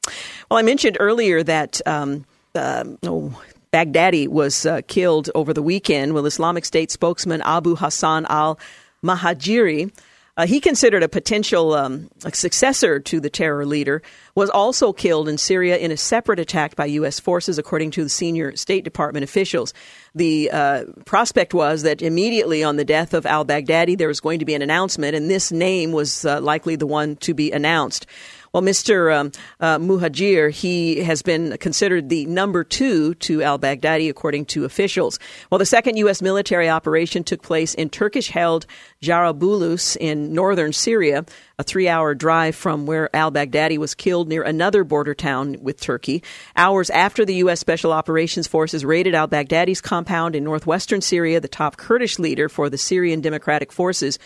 Well, 0.49 0.61
I 0.61 0.63
mentioned 0.63 0.97
earlier 1.01 1.43
that. 1.43 1.81
Um, 1.85 2.25
uh, 2.55 2.83
oh, 3.05 3.41
Baghdadi 3.73 4.29
was 4.29 4.67
uh, 4.67 4.81
killed 4.87 5.31
over 5.35 5.53
the 5.53 5.63
weekend. 5.63 6.15
Well, 6.15 6.27
Islamic 6.27 6.65
State 6.65 6.91
spokesman 6.91 7.43
Abu 7.43 7.77
Hassan 7.77 8.27
al 8.29 8.59
Mahajiri 9.05 9.91
uh, 10.39 10.47
he 10.47 10.61
considered 10.61 11.03
a 11.03 11.09
potential 11.09 11.75
um, 11.75 12.09
successor 12.33 13.01
to 13.01 13.19
the 13.19 13.29
terror 13.29 13.67
leader, 13.67 14.01
was 14.37 14.49
also 14.49 14.93
killed 14.93 15.29
in 15.29 15.37
Syria 15.37 15.77
in 15.79 15.91
a 15.91 15.97
separate 15.97 16.39
attack 16.39 16.77
by 16.77 16.87
U.S. 16.87 17.19
forces, 17.19 17.59
according 17.59 17.91
to 17.93 18.09
senior 18.09 18.55
State 18.55 18.85
Department 18.85 19.25
officials. 19.25 19.75
The 20.15 20.49
uh, 20.53 20.85
prospect 21.05 21.55
was 21.55 21.83
that 21.83 22.03
immediately 22.03 22.63
on 22.63 22.77
the 22.77 22.85
death 22.85 23.15
of 23.15 23.27
al 23.27 23.45
Baghdadi, 23.45 23.99
there 23.99 24.07
was 24.07 24.21
going 24.21 24.39
to 24.39 24.45
be 24.45 24.55
an 24.55 24.63
announcement, 24.63 25.17
and 25.17 25.29
this 25.29 25.51
name 25.51 25.91
was 25.91 26.25
uh, 26.25 26.41
likely 26.41 26.77
the 26.77 26.87
one 26.87 27.17
to 27.17 27.35
be 27.35 27.51
announced. 27.51 28.07
Well, 28.53 28.63
Mr. 28.63 29.15
Um, 29.15 29.33
uh, 29.61 29.79
Muhajir, 29.79 30.51
he 30.51 31.01
has 31.01 31.23
been 31.23 31.57
considered 31.59 32.09
the 32.09 32.27
number 32.27 32.65
two 32.65 33.15
to 33.15 33.43
al 33.43 33.59
Baghdadi, 33.59 34.09
according 34.09 34.47
to 34.47 34.65
officials. 34.65 35.19
Well, 35.51 35.59
the 35.59 35.67
second 35.67 35.97
U.S. 35.99 36.23
military 36.23 36.69
operation 36.69 37.25
took 37.25 37.43
place 37.43 37.75
in 37.75 37.91
Turkish 37.91 38.29
held 38.31 38.67
Jarabulus 39.03 39.97
in 39.97 40.33
northern 40.33 40.73
Syria, 40.73 41.25
a 41.59 41.63
three 41.63 41.89
hour 41.89 42.15
drive 42.15 42.55
from 42.55 42.87
where 42.87 43.15
al 43.15 43.31
Baghdadi 43.31 43.79
was 43.79 43.95
killed 43.95 44.29
near 44.29 44.43
another 44.43 44.85
border 44.85 45.15
town 45.15 45.57
with 45.61 45.81
Turkey. 45.81 46.23
Hours 46.57 46.91
after 46.91 47.25
the 47.25 47.35
U.S. 47.37 47.61
Special 47.61 47.93
Operations 47.93 48.47
Forces 48.47 48.85
raided 48.85 49.15
al 49.15 49.29
Baghdadi's 49.29 49.81
compound 49.81 50.35
in 50.35 50.45
northwestern 50.45 51.01
Syria, 51.01 51.41
the 51.41 51.49
top 51.49 51.77
Kurdish 51.77 52.19
leader 52.19 52.49
for 52.49 52.71
the 52.71 52.79
Syrian 52.79 53.21
Democratic 53.21 53.73
Forces 53.73 54.19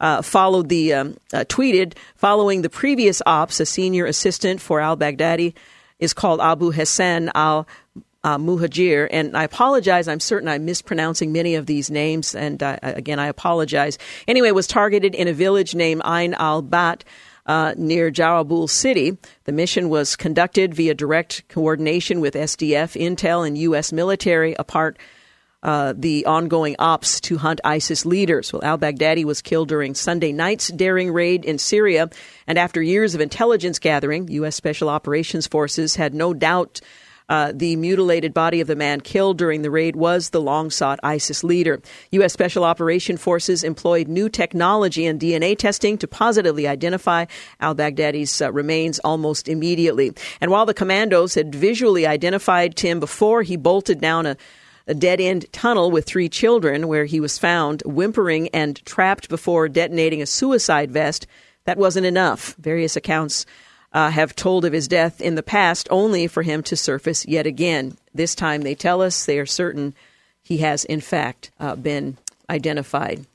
uh, 0.00 0.22
followed 0.22 0.68
the 0.68 0.94
um, 0.94 1.16
uh, 1.32 1.44
tweeted 1.48 1.94
following 2.16 2.62
the 2.62 2.70
previous 2.70 3.22
ops. 3.26 3.60
A 3.60 3.66
senior 3.66 4.06
assistant 4.06 4.60
for 4.60 4.80
al 4.80 4.96
Baghdadi 4.96 5.54
is 5.98 6.14
called 6.14 6.40
Abu 6.40 6.70
Hassan 6.70 7.30
al 7.34 7.66
uh, 8.24 8.38
Muhajir, 8.38 9.08
and 9.10 9.36
I 9.36 9.44
apologize. 9.44 10.08
I'm 10.08 10.20
certain 10.20 10.48
I'm 10.48 10.64
mispronouncing 10.64 11.32
many 11.32 11.54
of 11.54 11.66
these 11.66 11.90
names, 11.90 12.34
and 12.34 12.62
uh, 12.62 12.78
again, 12.82 13.18
I 13.18 13.26
apologize. 13.26 13.98
Anyway, 14.26 14.50
was 14.50 14.66
targeted 14.66 15.14
in 15.14 15.28
a 15.28 15.32
village 15.32 15.74
named 15.74 16.02
Ain 16.04 16.34
al 16.34 16.62
Bat. 16.62 17.04
Uh, 17.46 17.72
near 17.78 18.10
Jarabul 18.10 18.68
City. 18.68 19.16
The 19.44 19.52
mission 19.52 19.88
was 19.88 20.16
conducted 20.16 20.74
via 20.74 20.92
direct 20.92 21.48
coordination 21.48 22.20
with 22.20 22.34
SDF, 22.34 22.94
Intel, 23.00 23.46
and 23.46 23.56
U.S. 23.56 23.90
military, 23.90 24.54
apart 24.58 24.98
uh, 25.62 25.92
the 25.96 26.24
ongoing 26.26 26.76
ops 26.78 27.20
to 27.22 27.38
hunt 27.38 27.60
ISIS 27.64 28.06
leaders. 28.06 28.52
Well, 28.52 28.64
al 28.64 28.78
Baghdadi 28.78 29.24
was 29.24 29.42
killed 29.42 29.68
during 29.68 29.94
Sunday 29.94 30.32
night's 30.32 30.68
daring 30.68 31.12
raid 31.12 31.44
in 31.44 31.58
Syria, 31.58 32.10
and 32.46 32.58
after 32.58 32.80
years 32.80 33.14
of 33.14 33.20
intelligence 33.20 33.78
gathering, 33.78 34.28
U.S. 34.28 34.54
Special 34.54 34.88
Operations 34.88 35.46
Forces 35.46 35.96
had 35.96 36.14
no 36.14 36.34
doubt. 36.34 36.80
Uh, 37.30 37.52
the 37.54 37.76
mutilated 37.76 38.32
body 38.32 38.62
of 38.62 38.66
the 38.66 38.74
man 38.74 39.02
killed 39.02 39.36
during 39.36 39.60
the 39.60 39.70
raid 39.70 39.94
was 39.94 40.30
the 40.30 40.40
long 40.40 40.70
sought 40.70 40.98
ISIS 41.02 41.44
leader. 41.44 41.78
U.S. 42.12 42.32
Special 42.32 42.64
Operation 42.64 43.18
Forces 43.18 43.62
employed 43.62 44.08
new 44.08 44.30
technology 44.30 45.04
and 45.04 45.20
DNA 45.20 45.54
testing 45.58 45.98
to 45.98 46.08
positively 46.08 46.66
identify 46.66 47.26
al 47.60 47.74
Baghdadi's 47.74 48.40
uh, 48.40 48.50
remains 48.50 48.98
almost 49.00 49.46
immediately. 49.46 50.12
And 50.40 50.50
while 50.50 50.64
the 50.64 50.72
commandos 50.72 51.34
had 51.34 51.54
visually 51.54 52.06
identified 52.06 52.76
Tim 52.76 52.98
before 52.98 53.42
he 53.42 53.58
bolted 53.58 54.00
down 54.00 54.24
a 54.24 54.38
a 54.88 54.94
dead 54.94 55.20
end 55.20 55.46
tunnel 55.52 55.90
with 55.90 56.06
three 56.06 56.28
children 56.28 56.88
where 56.88 57.04
he 57.04 57.20
was 57.20 57.38
found 57.38 57.82
whimpering 57.84 58.48
and 58.48 58.84
trapped 58.84 59.28
before 59.28 59.68
detonating 59.68 60.22
a 60.22 60.26
suicide 60.26 60.90
vest. 60.90 61.26
That 61.64 61.78
wasn't 61.78 62.06
enough. 62.06 62.56
Various 62.58 62.96
accounts 62.96 63.46
uh, 63.92 64.10
have 64.10 64.34
told 64.34 64.64
of 64.64 64.72
his 64.72 64.88
death 64.88 65.20
in 65.20 65.34
the 65.34 65.42
past, 65.42 65.86
only 65.90 66.26
for 66.26 66.42
him 66.42 66.62
to 66.64 66.76
surface 66.76 67.26
yet 67.26 67.46
again. 67.46 67.96
This 68.14 68.34
time, 68.34 68.62
they 68.62 68.74
tell 68.74 69.02
us 69.02 69.24
they 69.24 69.38
are 69.38 69.46
certain 69.46 69.94
he 70.42 70.58
has, 70.58 70.84
in 70.84 71.00
fact, 71.00 71.50
uh, 71.60 71.76
been 71.76 72.16
identified. 72.48 73.26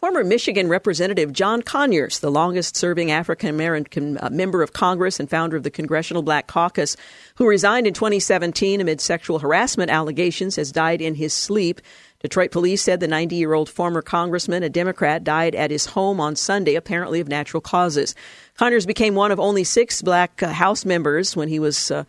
Former 0.00 0.24
Michigan 0.24 0.68
Representative 0.70 1.30
John 1.30 1.60
Conyers, 1.60 2.20
the 2.20 2.30
longest 2.30 2.74
serving 2.74 3.10
African 3.10 3.50
American 3.50 4.16
uh, 4.16 4.30
member 4.30 4.62
of 4.62 4.72
Congress 4.72 5.20
and 5.20 5.28
founder 5.28 5.58
of 5.58 5.62
the 5.62 5.70
Congressional 5.70 6.22
Black 6.22 6.46
Caucus, 6.46 6.96
who 7.34 7.46
resigned 7.46 7.86
in 7.86 7.92
2017 7.92 8.80
amid 8.80 9.02
sexual 9.02 9.40
harassment 9.40 9.90
allegations, 9.90 10.56
has 10.56 10.72
died 10.72 11.02
in 11.02 11.16
his 11.16 11.34
sleep. 11.34 11.82
Detroit 12.20 12.50
police 12.50 12.80
said 12.80 13.00
the 13.00 13.08
90 13.08 13.36
year 13.36 13.52
old 13.52 13.68
former 13.68 14.00
congressman, 14.00 14.62
a 14.62 14.70
Democrat, 14.70 15.22
died 15.22 15.54
at 15.54 15.70
his 15.70 15.84
home 15.84 16.18
on 16.18 16.34
Sunday, 16.34 16.76
apparently 16.76 17.20
of 17.20 17.28
natural 17.28 17.60
causes. 17.60 18.14
Conyers 18.56 18.86
became 18.86 19.14
one 19.14 19.32
of 19.32 19.38
only 19.38 19.64
six 19.64 20.00
black 20.00 20.42
uh, 20.42 20.50
House 20.50 20.86
members 20.86 21.36
when 21.36 21.48
he 21.48 21.58
was. 21.58 21.90
Uh, 21.90 22.04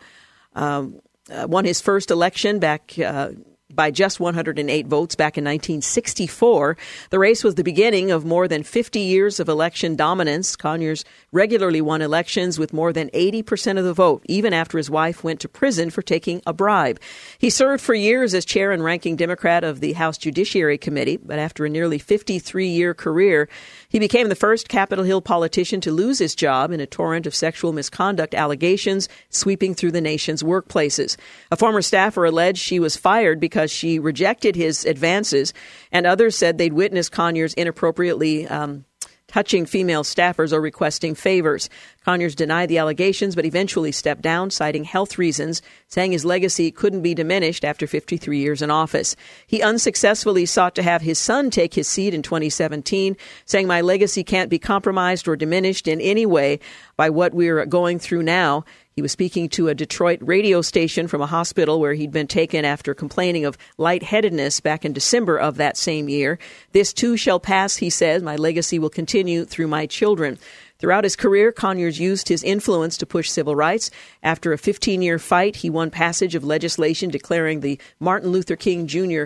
um, 0.54 0.98
uh, 1.30 1.46
won 1.48 1.64
his 1.64 1.80
first 1.80 2.10
election 2.10 2.58
back 2.58 2.98
uh, 2.98 3.30
by 3.74 3.90
just 3.90 4.20
108 4.20 4.86
votes 4.86 5.14
back 5.14 5.38
in 5.38 5.44
1964. 5.44 6.76
The 7.10 7.18
race 7.18 7.42
was 7.42 7.54
the 7.54 7.64
beginning 7.64 8.10
of 8.10 8.24
more 8.24 8.48
than 8.48 8.62
50 8.62 9.00
years 9.00 9.40
of 9.40 9.48
election 9.48 9.96
dominance. 9.96 10.56
Conyers 10.56 11.04
regularly 11.32 11.80
won 11.80 12.02
elections 12.02 12.58
with 12.58 12.72
more 12.72 12.92
than 12.92 13.08
80% 13.10 13.78
of 13.78 13.84
the 13.84 13.94
vote, 13.94 14.22
even 14.28 14.52
after 14.52 14.78
his 14.78 14.90
wife 14.90 15.24
went 15.24 15.40
to 15.40 15.48
prison 15.48 15.90
for 15.90 16.02
taking 16.02 16.42
a 16.46 16.52
bribe. 16.52 17.00
He 17.38 17.50
served 17.50 17.82
for 17.82 17.94
years 17.94 18.34
as 18.34 18.44
chair 18.44 18.72
and 18.72 18.84
ranking 18.84 19.16
Democrat 19.16 19.64
of 19.64 19.80
the 19.80 19.94
House 19.94 20.18
Judiciary 20.18 20.78
Committee, 20.78 21.16
but 21.16 21.38
after 21.38 21.64
a 21.64 21.70
nearly 21.70 21.98
53 21.98 22.68
year 22.68 22.94
career, 22.94 23.48
he 23.92 23.98
became 23.98 24.30
the 24.30 24.34
first 24.34 24.70
Capitol 24.70 25.04
Hill 25.04 25.20
politician 25.20 25.82
to 25.82 25.92
lose 25.92 26.18
his 26.18 26.34
job 26.34 26.72
in 26.72 26.80
a 26.80 26.86
torrent 26.86 27.26
of 27.26 27.34
sexual 27.34 27.74
misconduct 27.74 28.34
allegations 28.34 29.06
sweeping 29.28 29.74
through 29.74 29.92
the 29.92 30.00
nation's 30.00 30.42
workplaces. 30.42 31.18
A 31.50 31.56
former 31.56 31.82
staffer 31.82 32.24
alleged 32.24 32.58
she 32.58 32.80
was 32.80 32.96
fired 32.96 33.38
because 33.38 33.70
she 33.70 33.98
rejected 33.98 34.56
his 34.56 34.86
advances, 34.86 35.52
and 35.92 36.06
others 36.06 36.36
said 36.36 36.56
they'd 36.56 36.72
witnessed 36.72 37.12
Conyers 37.12 37.52
inappropriately 37.52 38.48
um, 38.48 38.86
touching 39.32 39.64
female 39.64 40.04
staffers 40.04 40.52
or 40.52 40.60
requesting 40.60 41.14
favors. 41.14 41.70
Conyers 42.04 42.34
denied 42.34 42.68
the 42.68 42.76
allegations, 42.76 43.34
but 43.34 43.46
eventually 43.46 43.90
stepped 43.90 44.20
down, 44.20 44.50
citing 44.50 44.84
health 44.84 45.16
reasons, 45.16 45.62
saying 45.88 46.12
his 46.12 46.24
legacy 46.24 46.70
couldn't 46.70 47.00
be 47.00 47.14
diminished 47.14 47.64
after 47.64 47.86
53 47.86 48.38
years 48.38 48.60
in 48.60 48.70
office. 48.70 49.16
He 49.46 49.62
unsuccessfully 49.62 50.44
sought 50.44 50.74
to 50.74 50.82
have 50.82 51.00
his 51.00 51.18
son 51.18 51.48
take 51.48 51.72
his 51.72 51.88
seat 51.88 52.12
in 52.12 52.20
2017, 52.20 53.16
saying, 53.46 53.66
My 53.66 53.80
legacy 53.80 54.22
can't 54.22 54.50
be 54.50 54.58
compromised 54.58 55.26
or 55.26 55.36
diminished 55.36 55.88
in 55.88 56.00
any 56.00 56.26
way 56.26 56.60
by 56.96 57.08
what 57.08 57.32
we're 57.32 57.64
going 57.64 57.98
through 57.98 58.24
now. 58.24 58.64
He 58.94 59.00
was 59.00 59.12
speaking 59.12 59.48
to 59.50 59.68
a 59.68 59.74
Detroit 59.74 60.18
radio 60.20 60.60
station 60.60 61.08
from 61.08 61.22
a 61.22 61.26
hospital 61.26 61.80
where 61.80 61.94
he'd 61.94 62.12
been 62.12 62.26
taken 62.26 62.66
after 62.66 62.92
complaining 62.92 63.46
of 63.46 63.56
lightheadedness 63.78 64.60
back 64.60 64.84
in 64.84 64.92
December 64.92 65.38
of 65.38 65.56
that 65.56 65.78
same 65.78 66.10
year. 66.10 66.38
This 66.72 66.92
too 66.92 67.16
shall 67.16 67.40
pass, 67.40 67.76
he 67.76 67.88
says. 67.88 68.22
My 68.22 68.36
legacy 68.36 68.78
will 68.78 68.90
continue 68.90 69.46
through 69.46 69.68
my 69.68 69.86
children. 69.86 70.38
Throughout 70.78 71.04
his 71.04 71.16
career, 71.16 71.52
Conyers 71.52 72.00
used 72.00 72.28
his 72.28 72.42
influence 72.42 72.98
to 72.98 73.06
push 73.06 73.30
civil 73.30 73.56
rights. 73.56 73.90
After 74.22 74.52
a 74.52 74.58
15 74.58 75.00
year 75.00 75.18
fight, 75.18 75.56
he 75.56 75.70
won 75.70 75.90
passage 75.90 76.34
of 76.34 76.44
legislation 76.44 77.08
declaring 77.08 77.60
the 77.60 77.80
Martin 77.98 78.30
Luther 78.30 78.56
King 78.56 78.86
Jr 78.86 79.24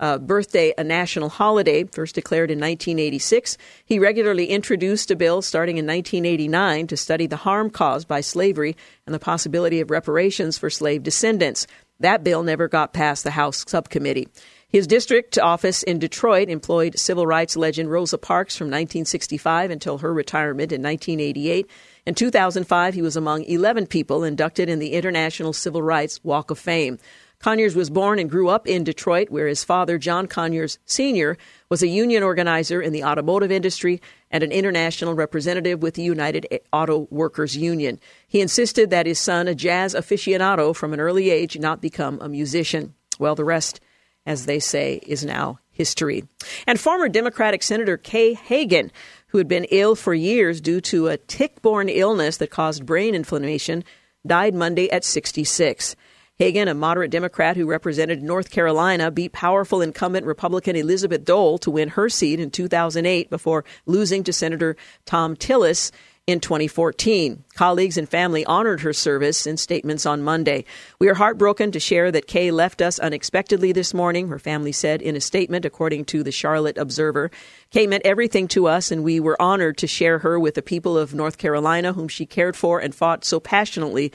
uh, 0.00 0.18
birthday 0.18 0.72
a 0.78 0.84
national 0.84 1.28
holiday, 1.28 1.84
first 1.84 2.14
declared 2.14 2.50
in 2.50 2.58
1986. 2.58 3.58
He 3.84 3.98
regularly 3.98 4.46
introduced 4.46 5.10
a 5.10 5.16
bill 5.16 5.42
starting 5.42 5.78
in 5.78 5.86
1989 5.86 6.86
to 6.88 6.96
study 6.96 7.26
the 7.26 7.36
harm 7.36 7.70
caused 7.70 8.08
by 8.08 8.20
slavery 8.20 8.76
and 9.06 9.14
the 9.14 9.18
possibility 9.18 9.80
of 9.80 9.90
reparations 9.90 10.58
for 10.58 10.70
slave 10.70 11.02
descendants. 11.02 11.66
That 12.00 12.22
bill 12.22 12.42
never 12.42 12.68
got 12.68 12.92
past 12.92 13.24
the 13.24 13.32
House 13.32 13.64
subcommittee. 13.66 14.28
His 14.70 14.86
district 14.86 15.38
office 15.38 15.82
in 15.82 15.98
Detroit 15.98 16.50
employed 16.50 16.98
civil 16.98 17.26
rights 17.26 17.56
legend 17.56 17.90
Rosa 17.90 18.18
Parks 18.18 18.54
from 18.54 18.66
1965 18.66 19.70
until 19.70 19.98
her 19.98 20.12
retirement 20.12 20.72
in 20.72 20.82
1988. 20.82 21.66
In 22.04 22.14
2005, 22.14 22.92
he 22.92 23.00
was 23.00 23.16
among 23.16 23.44
11 23.44 23.86
people 23.86 24.24
inducted 24.24 24.68
in 24.68 24.78
the 24.78 24.92
International 24.92 25.54
Civil 25.54 25.82
Rights 25.82 26.22
Walk 26.22 26.50
of 26.50 26.58
Fame. 26.58 26.98
Conyers 27.40 27.76
was 27.76 27.88
born 27.88 28.18
and 28.18 28.28
grew 28.28 28.48
up 28.48 28.66
in 28.66 28.82
Detroit, 28.82 29.30
where 29.30 29.46
his 29.46 29.62
father, 29.62 29.96
John 29.96 30.26
Conyers 30.26 30.78
Sr., 30.86 31.36
was 31.68 31.82
a 31.82 31.88
union 31.88 32.24
organizer 32.24 32.82
in 32.82 32.92
the 32.92 33.04
automotive 33.04 33.52
industry 33.52 34.00
and 34.30 34.42
an 34.42 34.50
international 34.50 35.14
representative 35.14 35.80
with 35.80 35.94
the 35.94 36.02
United 36.02 36.48
Auto 36.72 37.06
Workers 37.10 37.56
Union. 37.56 38.00
He 38.26 38.40
insisted 38.40 38.90
that 38.90 39.06
his 39.06 39.20
son, 39.20 39.46
a 39.46 39.54
jazz 39.54 39.94
aficionado 39.94 40.74
from 40.74 40.92
an 40.92 41.00
early 41.00 41.30
age, 41.30 41.56
not 41.58 41.80
become 41.80 42.18
a 42.20 42.28
musician. 42.28 42.94
Well, 43.20 43.36
the 43.36 43.44
rest, 43.44 43.80
as 44.26 44.46
they 44.46 44.58
say, 44.58 45.00
is 45.06 45.24
now 45.24 45.60
history. 45.70 46.24
And 46.66 46.80
former 46.80 47.08
Democratic 47.08 47.62
Senator 47.62 47.96
Kay 47.96 48.34
Hagan, 48.34 48.90
who 49.28 49.38
had 49.38 49.46
been 49.46 49.64
ill 49.70 49.94
for 49.94 50.12
years 50.12 50.60
due 50.60 50.80
to 50.80 51.06
a 51.06 51.16
tick 51.16 51.62
borne 51.62 51.88
illness 51.88 52.38
that 52.38 52.50
caused 52.50 52.84
brain 52.84 53.14
inflammation, 53.14 53.84
died 54.26 54.56
Monday 54.56 54.90
at 54.90 55.04
66. 55.04 55.94
Hagan, 56.38 56.68
a 56.68 56.74
moderate 56.74 57.10
Democrat 57.10 57.56
who 57.56 57.66
represented 57.66 58.22
North 58.22 58.52
Carolina, 58.52 59.10
beat 59.10 59.32
powerful 59.32 59.82
incumbent 59.82 60.24
Republican 60.24 60.76
Elizabeth 60.76 61.24
Dole 61.24 61.58
to 61.58 61.68
win 61.68 61.88
her 61.88 62.08
seat 62.08 62.38
in 62.38 62.52
2008 62.52 63.28
before 63.28 63.64
losing 63.86 64.22
to 64.22 64.32
Senator 64.32 64.76
Thom 65.04 65.34
Tillis 65.34 65.90
in 66.28 66.38
2014. 66.38 67.42
Colleagues 67.54 67.96
and 67.96 68.08
family 68.08 68.44
honored 68.44 68.82
her 68.82 68.92
service 68.92 69.48
in 69.48 69.56
statements 69.56 70.06
on 70.06 70.22
Monday. 70.22 70.64
We 71.00 71.08
are 71.08 71.14
heartbroken 71.14 71.72
to 71.72 71.80
share 71.80 72.12
that 72.12 72.28
Kay 72.28 72.52
left 72.52 72.82
us 72.82 73.00
unexpectedly 73.00 73.72
this 73.72 73.92
morning, 73.92 74.28
her 74.28 74.38
family 74.38 74.70
said 74.70 75.02
in 75.02 75.16
a 75.16 75.20
statement, 75.20 75.64
according 75.64 76.04
to 76.04 76.22
the 76.22 76.30
Charlotte 76.30 76.78
Observer. 76.78 77.32
Kay 77.70 77.88
meant 77.88 78.06
everything 78.06 78.46
to 78.48 78.68
us, 78.68 78.92
and 78.92 79.02
we 79.02 79.18
were 79.18 79.40
honored 79.42 79.76
to 79.78 79.88
share 79.88 80.20
her 80.20 80.38
with 80.38 80.54
the 80.54 80.62
people 80.62 80.96
of 80.96 81.14
North 81.14 81.36
Carolina, 81.36 81.94
whom 81.94 82.06
she 82.06 82.26
cared 82.26 82.54
for 82.54 82.78
and 82.78 82.94
fought 82.94 83.24
so 83.24 83.40
passionately 83.40 84.12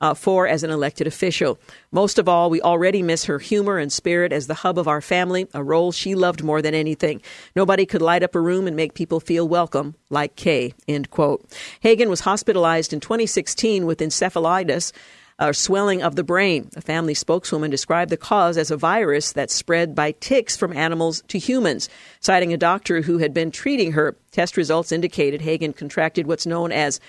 uh, 0.00 0.14
for 0.14 0.46
as 0.46 0.62
an 0.62 0.70
elected 0.70 1.06
official. 1.06 1.58
Most 1.92 2.18
of 2.18 2.28
all, 2.28 2.50
we 2.50 2.60
already 2.60 3.02
miss 3.02 3.24
her 3.24 3.38
humor 3.38 3.78
and 3.78 3.92
spirit 3.92 4.32
as 4.32 4.46
the 4.46 4.54
hub 4.54 4.78
of 4.78 4.88
our 4.88 5.00
family, 5.00 5.46
a 5.54 5.62
role 5.62 5.92
she 5.92 6.14
loved 6.14 6.42
more 6.42 6.62
than 6.62 6.74
anything. 6.74 7.22
Nobody 7.54 7.86
could 7.86 8.02
light 8.02 8.22
up 8.22 8.34
a 8.34 8.40
room 8.40 8.66
and 8.66 8.76
make 8.76 8.94
people 8.94 9.20
feel 9.20 9.46
welcome 9.48 9.94
like 10.10 10.36
Kay. 10.36 10.74
End 10.88 11.10
quote. 11.10 11.44
Hagan 11.80 12.10
was 12.10 12.20
hospitalized 12.20 12.92
in 12.92 13.00
2016 13.00 13.86
with 13.86 13.98
encephalitis. 13.98 14.92
or 15.40 15.52
swelling 15.52 16.00
of 16.00 16.14
the 16.14 16.22
brain. 16.22 16.70
A 16.76 16.80
family 16.80 17.12
spokeswoman 17.12 17.68
described 17.68 18.10
the 18.12 18.16
cause 18.16 18.56
as 18.56 18.70
a 18.70 18.76
virus 18.76 19.32
that 19.32 19.50
spread 19.50 19.92
by 19.92 20.12
ticks 20.12 20.56
from 20.56 20.72
animals 20.76 21.24
to 21.26 21.40
humans. 21.40 21.88
Citing 22.20 22.52
a 22.52 22.56
doctor 22.56 23.02
who 23.02 23.18
had 23.18 23.34
been 23.34 23.50
treating 23.50 23.92
her, 23.92 24.16
test 24.30 24.56
results 24.56 24.92
indicated 24.92 25.40
Hagan 25.40 25.72
contracted 25.72 26.28
what's 26.28 26.46
known 26.46 26.70
as 26.70 27.00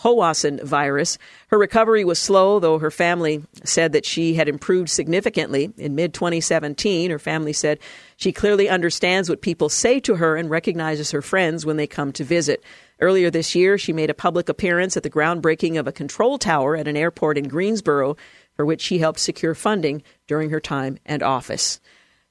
Powassan 0.00 0.62
virus. 0.62 1.18
Her 1.48 1.58
recovery 1.58 2.04
was 2.04 2.18
slow, 2.18 2.58
though 2.58 2.78
her 2.78 2.90
family 2.90 3.42
said 3.64 3.92
that 3.92 4.06
she 4.06 4.34
had 4.34 4.48
improved 4.48 4.88
significantly. 4.88 5.72
In 5.76 5.94
mid 5.94 6.14
2017, 6.14 7.10
her 7.10 7.18
family 7.18 7.52
said 7.52 7.78
she 8.16 8.32
clearly 8.32 8.68
understands 8.68 9.28
what 9.28 9.42
people 9.42 9.68
say 9.68 10.00
to 10.00 10.16
her 10.16 10.36
and 10.36 10.48
recognizes 10.48 11.10
her 11.10 11.20
friends 11.20 11.66
when 11.66 11.76
they 11.76 11.86
come 11.86 12.12
to 12.12 12.24
visit. 12.24 12.64
Earlier 13.00 13.30
this 13.30 13.54
year, 13.54 13.76
she 13.76 13.92
made 13.92 14.10
a 14.10 14.14
public 14.14 14.48
appearance 14.48 14.96
at 14.96 15.02
the 15.02 15.10
groundbreaking 15.10 15.78
of 15.78 15.86
a 15.86 15.92
control 15.92 16.38
tower 16.38 16.76
at 16.76 16.88
an 16.88 16.96
airport 16.96 17.36
in 17.36 17.48
Greensboro, 17.48 18.16
for 18.54 18.64
which 18.64 18.80
she 18.80 18.98
helped 18.98 19.20
secure 19.20 19.54
funding 19.54 20.02
during 20.26 20.48
her 20.48 20.60
time 20.60 20.98
in 21.04 21.22
office. 21.22 21.78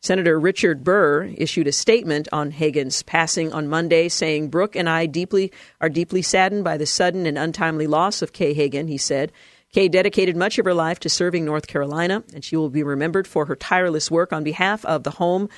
Senator 0.02 0.40
Richard 0.40 0.84
Burr 0.86 1.26
issued 1.36 1.68
a 1.68 1.74
statement 1.74 2.30
on 2.32 2.52
Hagan's 2.52 3.04
passing 3.04 3.52
on 3.52 3.68
Monday, 3.68 4.08
saying, 4.08 4.48
Brooke 4.48 4.78
and 4.78 4.88
I 4.90 5.06
deeply 5.06 5.52
are 5.82 5.90
deeply 5.90 6.22
saddened 6.22 6.64
by 6.64 6.78
the 6.78 6.86
sudden 6.86 7.26
and 7.26 7.38
untimely 7.38 7.86
loss 7.86 8.22
of 8.22 8.32
Kay 8.32 8.54
Hagan, 8.54 8.88
he 8.88 8.98
said. 8.98 9.34
Kay 9.74 9.90
dedicated 9.90 10.38
much 10.38 10.58
of 10.58 10.66
her 10.66 10.74
life 10.74 11.00
to 11.02 11.10
serving 11.10 11.44
North 11.44 11.68
Carolina, 11.68 12.24
and 12.34 12.46
she 12.46 12.56
will 12.56 12.70
be 12.70 12.82
remembered 12.82 13.28
for 13.28 13.46
her 13.46 13.58
tireless 13.58 14.10
work 14.10 14.32
on 14.32 14.44
behalf 14.44 14.86
of 14.86 15.04
the 15.04 15.12
home 15.12 15.50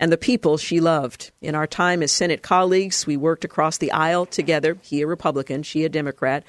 and 0.00 0.10
the 0.10 0.18
people 0.18 0.58
she 0.58 0.80
loved. 0.80 1.30
In 1.40 1.54
our 1.54 1.66
time 1.68 2.02
as 2.02 2.10
Senate 2.10 2.42
colleagues, 2.42 3.06
we 3.06 3.16
worked 3.16 3.44
across 3.44 3.78
the 3.78 3.92
aisle 3.92 4.26
together, 4.26 4.76
he 4.82 5.00
a 5.00 5.06
Republican, 5.06 5.62
she 5.62 5.84
a 5.84 5.88
Democrat, 5.88 6.42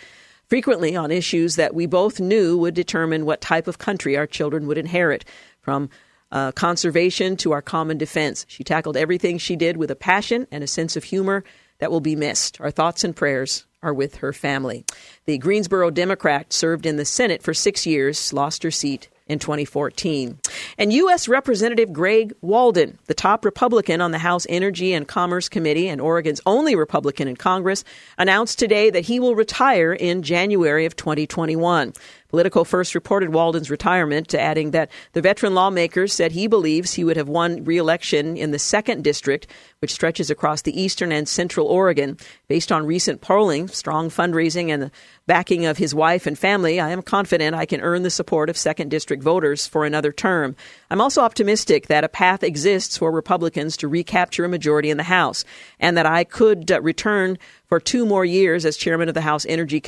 frequently 0.48 0.96
on 0.96 1.12
issues 1.12 1.56
that 1.56 1.76
we 1.76 1.86
both 1.86 2.20
knew 2.20 2.58
would 2.58 2.74
determine 2.74 3.26
what 3.26 3.42
type 3.42 3.68
of 3.68 3.78
country 3.78 4.18
our 4.18 4.28
children 4.28 4.66
would 4.66 4.78
inherit, 4.78 5.24
from 5.62 5.90
uh, 6.32 6.52
conservation 6.52 7.38
to 7.38 7.52
our 7.52 7.62
common 7.62 7.98
defense. 7.98 8.46
She 8.48 8.64
tackled 8.64 8.98
everything 8.98 9.38
she 9.38 9.56
did 9.56 9.78
with 9.78 9.92
a 9.92 9.96
passion 9.96 10.48
and 10.52 10.64
a 10.64 10.68
sense 10.68 10.96
of 10.96 11.04
humor 11.04 11.44
that 11.80 11.92
will 11.92 12.02
be 12.02 12.16
missed. 12.16 12.60
Our 12.60 12.72
thoughts 12.72 13.04
and 13.04 13.16
prayers 13.16 13.66
are 13.84 13.94
with 13.94 14.16
her 14.18 14.34
family. 14.34 14.86
The 15.26 15.38
Greensboro 15.38 15.92
Democrat 15.92 16.52
served 16.52 16.86
in 16.86 16.98
the 16.98 17.06
Senate 17.06 17.44
for 17.44 17.54
six 17.54 17.86
years, 17.86 18.34
lost 18.34 18.64
her 18.64 18.72
seat 18.72 19.10
in 19.28 19.40
2014. 19.40 20.40
And 20.78 20.94
U.S. 20.94 21.28
Representative 21.28 21.92
Greg 21.92 22.34
Walden, 22.42 22.98
the 23.06 23.14
top 23.14 23.46
Republican 23.46 24.02
on 24.02 24.12
the 24.12 24.18
House 24.18 24.46
Energy 24.50 24.94
and 24.94 25.08
Commerce 25.08 25.50
Committee 25.50 25.90
and 25.90 26.02
Oregon's 26.02 26.42
only 26.46 26.76
Republican 26.76 27.28
in 27.28 27.36
Congress, 27.36 27.84
announced 28.18 28.58
today 28.58 28.90
that 28.90 29.06
he 29.06 29.20
will 29.20 29.36
retire 29.36 29.94
in 29.94 30.24
January 30.24 30.86
of 30.86 30.96
2021. 30.96 31.94
Politico 32.30 32.64
first 32.64 32.94
reported 32.94 33.34
Walden's 33.34 33.72
retirement, 33.72 34.34
adding 34.34 34.72
that 34.72 34.92
the 35.14 35.22
veteran 35.22 35.56
lawmaker 35.56 36.08
said 36.08 36.32
he 36.32 36.48
believes 36.48 36.94
he 36.94 37.04
would 37.04 37.18
have 37.18 37.30
won 37.30 37.64
re-election 37.64 38.36
in 38.36 38.52
the 38.52 38.60
second 38.60 39.04
district, 39.04 39.48
which 39.80 39.94
stretches 39.94 40.30
across 40.30 40.62
the 40.62 40.80
eastern 40.80 41.12
and 41.12 41.28
central 41.28 41.68
Oregon. 41.68 42.18
Based 42.48 42.72
on 42.72 42.86
recent 42.86 43.22
polling, 43.22 43.68
strong 43.70 44.10
fundraising, 44.10 44.70
and 44.70 44.82
the 44.82 44.92
backing 45.26 45.66
of 45.66 45.78
his 45.78 45.96
wife 45.96 46.28
and 46.28 46.38
family, 46.38 46.80
I 46.80 46.90
am 46.90 47.02
confident 47.02 47.56
I 47.56 47.66
can 47.66 47.82
earn 47.82 48.04
the 48.04 48.10
support 48.10 48.50
of 48.50 48.58
second 48.58 48.90
district 48.90 49.24
voters 49.24 49.66
for 49.66 49.86
another 49.86 50.12
term. 50.12 50.56
I'm 50.90 51.02
also 51.02 51.22
optimistic 51.22 51.88
that 51.88 52.06
a 52.06 52.10
path 52.10 52.44
exists 52.44 52.98
for 52.98 53.12
Republicans 53.12 53.76
to 53.78 53.90
recapture 53.90 54.46
a 54.46 54.50
majority 54.50 54.90
in 54.90 54.98
the 54.98 55.04
House, 55.04 55.44
and 55.80 55.98
that 55.98 56.06
I 56.06 56.24
could 56.24 56.72
uh, 56.72 56.82
return 56.82 57.38
for 57.66 57.80
two 57.80 58.06
more 58.06 58.24
years 58.24 58.66
as 58.66 58.78
chairman 58.78 59.10
of 59.10 59.14
the 59.14 59.22
House 59.22 59.46
Energy 59.50 59.82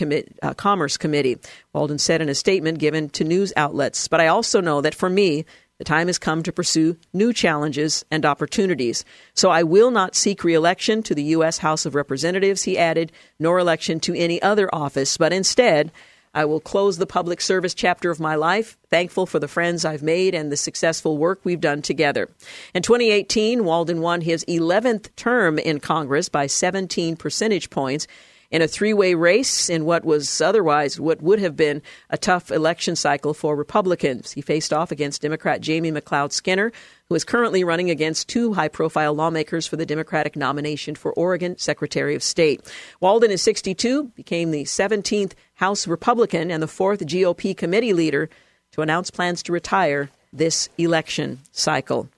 uh, 0.44 0.54
Commerce 0.56 0.98
Committee. 0.98 1.38
Walden 1.72 2.00
said 2.00 2.22
in 2.22 2.28
a 2.28 2.36
statement 2.36 2.80
given 2.80 3.10
to 3.12 3.24
news 3.24 3.54
outlets. 3.56 4.08
But 4.10 4.20
I 4.20 4.28
also 4.28 4.60
know 4.60 4.82
that 4.82 4.96
for 4.96 5.10
me, 5.10 5.46
the 5.78 5.86
time 5.86 6.08
has 6.08 6.20
come 6.20 6.44
to 6.44 6.52
pursue 6.52 6.98
new 7.14 7.32
challenges 7.32 8.04
and 8.12 8.26
opportunities. 8.26 9.06
So 9.34 9.50
I 9.50 9.64
will 9.64 9.92
not 9.92 10.14
seek 10.14 10.44
reelection 10.44 11.02
to 11.04 11.16
the 11.16 11.24
U.S. 11.24 11.60
House 11.60 11.86
of 11.86 11.96
Representatives, 11.96 12.64
he 12.64 12.78
added, 12.78 13.14
nor 13.40 13.60
election 13.60 14.02
to 14.02 14.14
any 14.14 14.42
other 14.42 14.70
office, 14.76 15.16
but 15.16 15.32
instead, 15.32 15.94
I 16.34 16.46
will 16.46 16.60
close 16.60 16.98
the 16.98 17.08
public 17.08 17.42
service 17.42 17.74
chapter 17.74 18.12
of 18.12 18.20
my 18.20 18.36
life, 18.36 18.78
thankful 18.90 19.26
for 19.26 19.40
the 19.40 19.48
friends 19.48 19.84
I've 19.84 20.04
made 20.04 20.36
and 20.36 20.52
the 20.52 20.58
successful 20.58 21.18
work 21.18 21.40
we've 21.44 21.60
done 21.60 21.82
together. 21.82 22.30
In 22.74 22.84
2018, 22.84 23.66
Walden 23.66 24.02
won 24.02 24.22
his 24.22 24.46
11th 24.46 25.16
term 25.16 25.58
in 25.58 25.80
Congress 25.80 26.30
by 26.30 26.46
17 26.46 27.16
percentage 27.16 27.70
points 27.70 28.06
in 28.52 28.62
a 28.62 28.68
three 28.68 28.94
way 28.94 29.14
race 29.14 29.70
in 29.70 29.86
what 29.86 30.04
was 30.04 30.42
otherwise 30.42 31.00
what 31.00 31.22
would 31.22 31.40
have 31.40 31.56
been 31.56 31.82
a 32.10 32.18
tough 32.18 32.52
election 32.52 32.96
cycle 32.96 33.34
for 33.34 33.56
Republicans. 33.56 34.32
He 34.32 34.42
faced 34.42 34.74
off 34.74 34.92
against 34.92 35.22
Democrat 35.22 35.62
Jamie 35.62 35.92
McLeod 35.92 36.32
Skinner, 36.32 36.72
who 37.08 37.16
is 37.16 37.24
currently 37.24 37.64
running 37.64 37.90
against 37.90 38.28
two 38.28 38.54
high 38.54 38.68
profile 38.68 39.14
lawmakers 39.14 39.68
for 39.68 39.76
the 39.76 39.86
Democratic 39.86 40.36
nomination 40.36 40.96
for 40.96 41.14
Oregon 41.14 41.58
Secretary 41.58 42.16
of 42.16 42.24
State. 42.24 42.62
Walden 43.00 43.32
is 43.32 43.42
62, 43.42 44.06
became 44.16 44.52
the 44.52 44.64
17th 44.64 45.34
House 45.56 45.88
Republican 45.88 46.52
and 46.52 46.64
the 46.64 46.68
fourth 46.68 47.02
GOP 47.02 47.56
committee 47.56 47.94
leader 47.94 48.30
to 48.72 48.82
announce 48.82 49.12
plans 49.12 49.44
to 49.44 49.52
retire 49.52 50.10
this 50.32 50.70
election 50.78 51.40
cycle. 51.52 52.10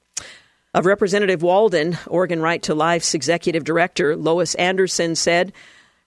Of 0.73 0.85
Representative 0.85 1.41
Walden, 1.41 1.97
Oregon 2.07 2.41
Right 2.41 2.61
to 2.63 2.73
Life's 2.73 3.13
executive 3.13 3.65
director 3.65 4.15
Lois 4.15 4.55
Anderson 4.55 5.15
said, 5.15 5.51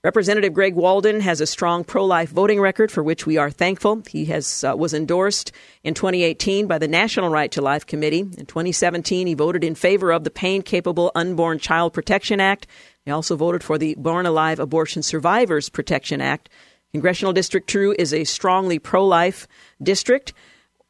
Representative 0.05 0.53
Greg 0.53 0.75
Walden 0.75 1.21
has 1.21 1.41
a 1.41 1.47
strong 1.47 1.83
pro-life 1.83 2.29
voting 2.29 2.61
record 2.61 2.93
for 2.93 3.03
which 3.03 3.25
we 3.25 3.39
are 3.39 3.51
thankful. 3.51 4.03
He 4.07 4.27
has 4.27 4.63
uh, 4.63 4.75
was 4.77 4.93
endorsed 4.93 5.51
in 5.83 5.95
2018 5.95 6.67
by 6.67 6.77
the 6.77 6.87
National 6.87 7.31
Right 7.31 7.51
to 7.53 7.63
Life 7.63 7.87
Committee. 7.87 8.19
In 8.21 8.45
2017, 8.45 9.27
he 9.27 9.33
voted 9.33 9.65
in 9.65 9.75
favor 9.75 10.13
of 10.13 10.23
the 10.23 10.31
Pain 10.31 10.61
Capable 10.61 11.11
Unborn 11.15 11.59
Child 11.59 11.95
Protection 11.95 12.39
Act. 12.39 12.67
He 13.07 13.11
also 13.11 13.35
voted 13.35 13.65
for 13.65 13.79
the 13.79 13.95
Born 13.95 14.27
Alive 14.27 14.61
Abortion 14.61 15.03
Survivors 15.03 15.71
Protection 15.71 16.21
Act. 16.21 16.51
Congressional 16.93 17.33
District 17.33 17.67
2 17.67 17.97
is 17.99 18.13
a 18.13 18.25
strongly 18.25 18.79
pro-life 18.79 19.49
district, 19.83 20.35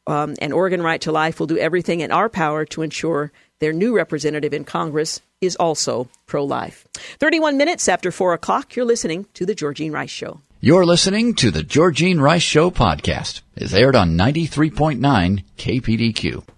um, 0.09 0.35
and 0.41 0.53
Oregon 0.53 0.83
Right 0.83 1.01
to 1.03 1.13
Life 1.13 1.39
will 1.39 1.47
do 1.47 1.57
everything 1.57 2.01
in 2.01 2.11
our 2.11 2.29
power 2.29 2.65
to 2.65 2.83
ensure 2.83 3.31
their 3.61 3.73
new 3.73 3.95
representative 3.95 4.53
in 4.53 4.65
Congress 4.65 5.21
is 5.45 5.57
also 5.57 6.09
pro 6.27 6.45
life. 6.45 6.87
31 7.19 7.57
minutes 7.57 7.89
after 7.89 8.11
4 8.11 8.35
o'clock, 8.35 8.77
you're 8.77 8.85
listening 8.85 9.27
to 9.35 9.47
The 9.47 9.55
Georgine 9.55 9.93
Rice 9.93 10.11
Show. 10.11 10.41
You're 10.61 10.87
listening 10.87 11.35
to 11.35 11.51
The 11.51 11.63
Georgine 11.63 12.21
Rice 12.21 12.43
Show 12.43 12.71
podcast. 12.71 13.43
It's 13.55 13.75
aired 13.75 13.97
on 13.97 14.17
93.9 14.17 15.45
KPDQ. 15.59 16.54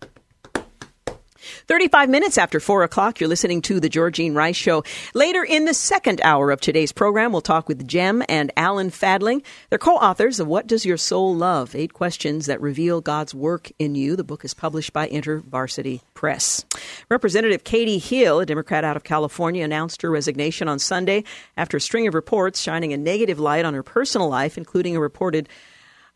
35 1.69 2.09
minutes 2.09 2.39
after 2.39 2.61
4 2.61 2.85
o'clock, 2.85 3.19
you're 3.19 3.29
listening 3.29 3.61
to 3.63 3.81
The 3.81 3.89
Georgine 3.89 4.35
Rice 4.35 4.55
Show. 4.55 4.85
Later 5.15 5.43
in 5.43 5.65
the 5.65 5.75
second 5.75 6.21
hour 6.23 6.53
of 6.53 6.61
today's 6.61 6.93
program, 6.93 7.33
we'll 7.33 7.41
talk 7.41 7.67
with 7.67 7.89
Gem 7.89 8.23
and 8.29 8.53
Alan 8.57 8.91
Fadling. 8.91 9.43
They're 9.69 9.79
co 9.81 9.97
authors 9.97 10.39
of 10.39 10.47
What 10.47 10.69
Does 10.69 10.87
Your 10.87 10.97
Soul 10.97 11.35
Love? 11.35 11.75
Eight 11.75 11.93
Questions 11.93 12.47
That 12.47 12.61
Reveal 12.61 13.01
God's 13.01 13.35
Work 13.35 13.73
in 13.81 13.97
You. 13.97 14.15
The 14.15 14.23
book 14.23 14.45
is 14.45 14.55
published 14.55 14.93
by 14.93 15.09
InterVarsity 15.09 16.03
Press. 16.15 16.65
Representative 17.11 17.65
Katie 17.65 17.99
Hill, 17.99 18.39
a 18.39 18.47
Democrat 18.47 18.85
out 18.85 18.97
of 18.97 19.03
California, 19.03 19.65
announced 19.65 20.03
her 20.03 20.11
resignation 20.11 20.69
on 20.69 20.79
Sunday 20.79 21.25
after 21.57 21.79
a 21.79 21.81
string 21.81 22.07
of 22.07 22.15
reports 22.15 22.61
shining 22.61 22.93
a 22.93 22.97
negative 22.97 23.41
light 23.41 23.65
on 23.65 23.75
her 23.75 23.83
personal 23.83 24.29
life, 24.29 24.57
including 24.57 24.95
a 24.95 25.01
reported 25.01 25.49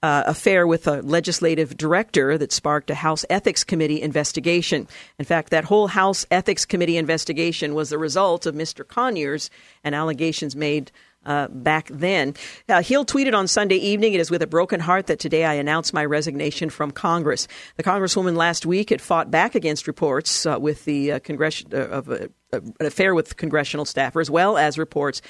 uh, 0.02 0.24
affair 0.26 0.66
with 0.66 0.86
a 0.86 1.02
legislative 1.02 1.76
director 1.76 2.38
that 2.38 2.52
sparked 2.52 2.90
a 2.90 2.94
House 2.94 3.24
Ethics 3.28 3.64
Committee 3.64 4.00
investigation. 4.00 4.88
In 5.18 5.24
fact, 5.24 5.50
that 5.50 5.64
whole 5.64 5.88
House 5.88 6.26
Ethics 6.30 6.64
Committee 6.64 6.96
investigation 6.96 7.74
was 7.74 7.90
the 7.90 7.98
result 7.98 8.46
of 8.46 8.54
Mr. 8.54 8.86
Conyers 8.86 9.50
and 9.84 9.94
allegations 9.94 10.56
made 10.56 10.90
uh, 11.26 11.48
back 11.48 11.88
then. 11.92 12.34
Uh, 12.68 12.82
Hill 12.82 13.04
tweeted 13.04 13.34
on 13.34 13.46
Sunday 13.46 13.76
evening, 13.76 14.14
It 14.14 14.20
is 14.20 14.30
with 14.30 14.40
a 14.40 14.46
broken 14.46 14.80
heart 14.80 15.06
that 15.08 15.18
today 15.18 15.44
I 15.44 15.54
announce 15.54 15.92
my 15.92 16.04
resignation 16.04 16.70
from 16.70 16.90
Congress. 16.90 17.46
The 17.76 17.82
Congresswoman 17.82 18.36
last 18.36 18.64
week 18.64 18.88
had 18.88 19.02
fought 19.02 19.30
back 19.30 19.54
against 19.54 19.86
reports 19.86 20.46
uh, 20.46 20.58
with 20.58 20.86
the 20.86 21.12
uh, 21.12 21.18
Congress 21.18 21.62
uh, 21.72 21.76
of 21.76 22.08
an 22.08 22.32
affair 22.80 23.14
with 23.14 23.36
congressional 23.36 23.84
staffer, 23.84 24.20
as 24.20 24.30
well 24.30 24.56
as 24.56 24.78
reports 24.78 25.20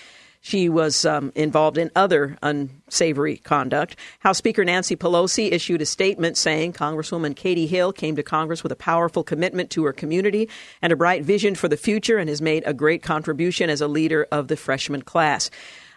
She 0.43 0.71
was 0.71 1.05
um, 1.05 1.33
involved 1.35 1.77
in 1.77 1.91
other 1.95 2.39
unsavory 2.43 3.37
conduct. 3.37 3.97
House 4.21 4.39
Speaker 4.39 4.65
Nancy 4.65 4.97
Pelosi 4.97 5.53
issued 5.53 5.83
a 5.83 5.87
statement 5.87 6.39
saying 6.39 6.73
Congresswoman 6.73 7.37
Katie 7.37 7.67
Hill 7.67 7.93
came 7.93 8.17
to 8.17 8.23
Congress 8.23 8.63
with 8.63 8.73
a 8.73 8.77
powerful 8.77 9.23
commitment 9.23 9.71
to 9.71 9.85
her 9.85 9.93
community 9.93 10.49
and 10.81 10.93
a 10.93 10.97
bright 10.97 11.25
vision 11.25 11.55
for 11.55 11.69
the 11.69 11.77
future 11.77 12.17
and 12.17 12.31
has 12.31 12.41
made 12.41 12.63
a 12.65 12.73
great 12.73 13.03
contribution 13.03 13.69
as 13.69 13.83
a 13.83 13.89
leader 13.89 14.27
of 14.33 14.49
the 14.49 14.57
freshman 14.57 15.03
class. 15.03 15.51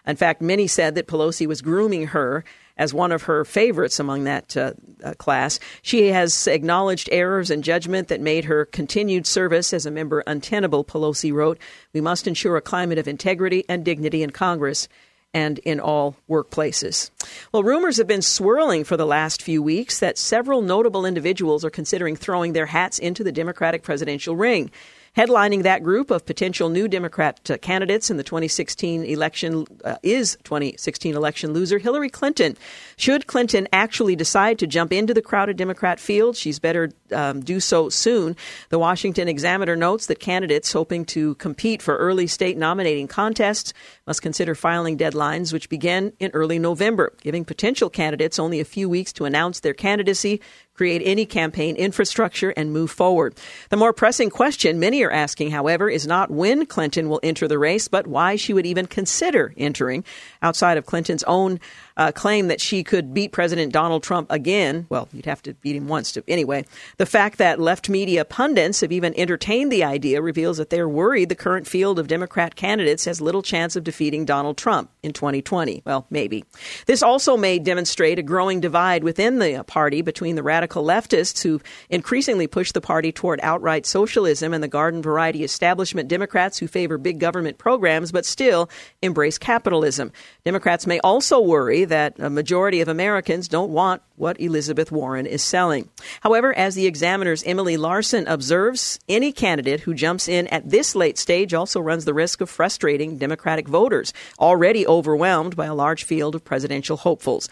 In 0.06 0.16
fact, 0.16 0.42
many 0.42 0.66
said 0.66 0.94
that 0.94 1.06
Pelosi 1.06 1.46
was 1.46 1.62
grooming 1.62 2.08
her 2.08 2.44
as 2.76 2.92
one 2.92 3.12
of 3.12 3.24
her 3.24 3.44
favorites 3.44 4.00
among 4.00 4.24
that 4.24 4.56
uh, 4.56 4.72
uh, 5.02 5.14
class. 5.14 5.60
She 5.82 6.08
has 6.08 6.46
acknowledged 6.46 7.08
errors 7.12 7.50
in 7.50 7.62
judgment 7.62 8.08
that 8.08 8.20
made 8.20 8.46
her 8.46 8.64
continued 8.64 9.26
service 9.26 9.72
as 9.72 9.86
a 9.86 9.90
member 9.90 10.22
untenable, 10.26 10.84
Pelosi 10.84 11.32
wrote. 11.32 11.58
We 11.92 12.00
must 12.00 12.26
ensure 12.26 12.56
a 12.56 12.62
climate 12.62 12.98
of 12.98 13.08
integrity 13.08 13.64
and 13.68 13.84
dignity 13.84 14.22
in 14.22 14.30
Congress 14.30 14.88
and 15.34 15.58
in 15.60 15.80
all 15.80 16.16
workplaces. 16.30 17.10
Well, 17.52 17.64
rumors 17.64 17.96
have 17.96 18.06
been 18.06 18.22
swirling 18.22 18.84
for 18.84 18.96
the 18.96 19.04
last 19.04 19.42
few 19.42 19.62
weeks 19.62 19.98
that 19.98 20.16
several 20.16 20.62
notable 20.62 21.04
individuals 21.04 21.64
are 21.64 21.70
considering 21.70 22.14
throwing 22.14 22.52
their 22.52 22.66
hats 22.66 23.00
into 23.00 23.24
the 23.24 23.32
Democratic 23.32 23.82
presidential 23.82 24.36
ring. 24.36 24.70
Headlining 25.16 25.62
that 25.62 25.84
group 25.84 26.10
of 26.10 26.26
potential 26.26 26.68
new 26.68 26.88
Democrat 26.88 27.48
uh, 27.48 27.56
candidates 27.58 28.10
in 28.10 28.16
the 28.16 28.24
2016 28.24 29.04
election 29.04 29.64
uh, 29.84 29.94
is 30.02 30.36
2016 30.42 31.14
election 31.14 31.52
loser 31.52 31.78
Hillary 31.78 32.10
Clinton. 32.10 32.56
Should 32.96 33.28
Clinton 33.28 33.68
actually 33.72 34.16
decide 34.16 34.58
to 34.58 34.66
jump 34.66 34.92
into 34.92 35.14
the 35.14 35.22
crowded 35.22 35.56
Democrat 35.56 36.00
field, 36.00 36.36
she's 36.36 36.58
better 36.58 36.90
um, 37.12 37.42
do 37.42 37.60
so 37.60 37.88
soon. 37.88 38.34
The 38.70 38.78
Washington 38.80 39.28
Examiner 39.28 39.76
notes 39.76 40.06
that 40.06 40.18
candidates 40.18 40.72
hoping 40.72 41.04
to 41.06 41.36
compete 41.36 41.80
for 41.80 41.96
early 41.96 42.26
state 42.26 42.56
nominating 42.56 43.06
contests 43.06 43.72
must 44.08 44.20
consider 44.20 44.56
filing 44.56 44.98
deadlines, 44.98 45.52
which 45.52 45.68
begin 45.68 46.12
in 46.18 46.32
early 46.32 46.58
November, 46.58 47.12
giving 47.22 47.44
potential 47.44 47.88
candidates 47.88 48.40
only 48.40 48.58
a 48.58 48.64
few 48.64 48.88
weeks 48.88 49.12
to 49.12 49.26
announce 49.26 49.60
their 49.60 49.74
candidacy 49.74 50.40
create 50.74 51.02
any 51.04 51.24
campaign 51.24 51.76
infrastructure, 51.76 52.50
and 52.50 52.72
move 52.72 52.90
forward. 52.90 53.34
The 53.70 53.76
more 53.76 53.92
pressing 53.92 54.30
question 54.30 54.80
many 54.80 55.02
are 55.02 55.10
asking, 55.10 55.50
however, 55.50 55.88
is 55.88 56.06
not 56.06 56.30
when 56.30 56.66
Clinton 56.66 57.08
will 57.08 57.20
enter 57.22 57.46
the 57.46 57.58
race, 57.58 57.88
but 57.88 58.06
why 58.06 58.36
she 58.36 58.52
would 58.52 58.66
even 58.66 58.86
consider 58.86 59.54
entering. 59.56 60.04
Outside 60.42 60.76
of 60.76 60.86
Clinton's 60.86 61.22
own 61.24 61.60
uh, 61.96 62.12
claim 62.12 62.48
that 62.48 62.60
she 62.60 62.82
could 62.82 63.14
beat 63.14 63.32
President 63.32 63.72
Donald 63.72 64.02
Trump 64.02 64.30
again. 64.30 64.86
Well, 64.88 65.08
you'd 65.12 65.26
have 65.26 65.42
to 65.42 65.54
beat 65.54 65.76
him 65.76 65.88
once 65.88 66.12
to. 66.12 66.24
Anyway, 66.26 66.64
the 66.96 67.06
fact 67.06 67.38
that 67.38 67.60
left 67.60 67.88
media 67.88 68.24
pundits 68.24 68.80
have 68.80 68.92
even 68.92 69.14
entertained 69.18 69.70
the 69.70 69.84
idea 69.84 70.20
reveals 70.20 70.56
that 70.58 70.70
they're 70.70 70.88
worried 70.88 71.28
the 71.28 71.34
current 71.34 71.66
field 71.66 71.98
of 71.98 72.08
Democrat 72.08 72.56
candidates 72.56 73.04
has 73.04 73.20
little 73.20 73.42
chance 73.42 73.76
of 73.76 73.84
defeating 73.84 74.24
Donald 74.24 74.56
Trump 74.56 74.90
in 75.02 75.12
2020. 75.12 75.82
Well, 75.84 76.06
maybe. 76.10 76.44
This 76.86 77.02
also 77.02 77.36
may 77.36 77.58
demonstrate 77.58 78.18
a 78.18 78.22
growing 78.22 78.60
divide 78.60 79.04
within 79.04 79.38
the 79.38 79.64
party 79.66 80.02
between 80.02 80.34
the 80.34 80.42
radical 80.42 80.84
leftists 80.84 81.42
who 81.42 81.60
increasingly 81.90 82.46
push 82.46 82.72
the 82.72 82.80
party 82.80 83.12
toward 83.12 83.38
outright 83.42 83.86
socialism 83.86 84.52
and 84.52 84.62
the 84.62 84.68
garden 84.68 85.02
variety 85.02 85.44
establishment 85.44 86.08
Democrats 86.08 86.58
who 86.58 86.66
favor 86.66 86.98
big 86.98 87.20
government 87.20 87.58
programs 87.58 88.10
but 88.10 88.26
still 88.26 88.68
embrace 89.02 89.38
capitalism. 89.38 90.10
Democrats 90.44 90.86
may 90.86 90.98
also 91.00 91.40
worry 91.40 91.83
that 91.84 92.18
a 92.18 92.30
majority 92.30 92.80
of 92.80 92.88
Americans 92.88 93.48
don't 93.48 93.70
want 93.70 94.02
what 94.16 94.40
Elizabeth 94.40 94.92
Warren 94.92 95.26
is 95.26 95.42
selling. 95.42 95.88
However, 96.20 96.54
as 96.56 96.74
the 96.74 96.86
examiner's 96.86 97.42
Emily 97.44 97.76
Larsen 97.76 98.26
observes, 98.26 98.98
any 99.08 99.32
candidate 99.32 99.80
who 99.80 99.94
jumps 99.94 100.28
in 100.28 100.46
at 100.48 100.68
this 100.68 100.94
late 100.94 101.18
stage 101.18 101.54
also 101.54 101.80
runs 101.80 102.04
the 102.04 102.14
risk 102.14 102.40
of 102.40 102.50
frustrating 102.50 103.18
Democratic 103.18 103.68
voters, 103.68 104.12
already 104.38 104.86
overwhelmed 104.86 105.56
by 105.56 105.66
a 105.66 105.74
large 105.74 106.04
field 106.04 106.34
of 106.34 106.44
presidential 106.44 106.96
hopefuls. 106.96 107.48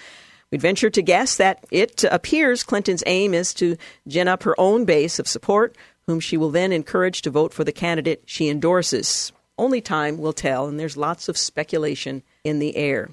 We'd 0.50 0.60
venture 0.60 0.90
to 0.90 1.02
guess 1.02 1.36
that 1.38 1.64
it 1.70 2.04
appears 2.04 2.62
Clinton's 2.62 3.02
aim 3.06 3.32
is 3.32 3.54
to 3.54 3.76
gin 4.06 4.28
up 4.28 4.42
her 4.42 4.58
own 4.60 4.84
base 4.84 5.18
of 5.18 5.26
support, 5.26 5.76
whom 6.06 6.20
she 6.20 6.36
will 6.36 6.50
then 6.50 6.72
encourage 6.72 7.22
to 7.22 7.30
vote 7.30 7.54
for 7.54 7.64
the 7.64 7.72
candidate 7.72 8.22
she 8.26 8.48
endorses. 8.48 9.32
Only 9.56 9.80
time 9.80 10.18
will 10.18 10.32
tell, 10.32 10.66
and 10.66 10.78
there's 10.78 10.96
lots 10.96 11.28
of 11.28 11.38
speculation 11.38 12.22
in 12.44 12.58
the 12.58 12.76
air. 12.76 13.10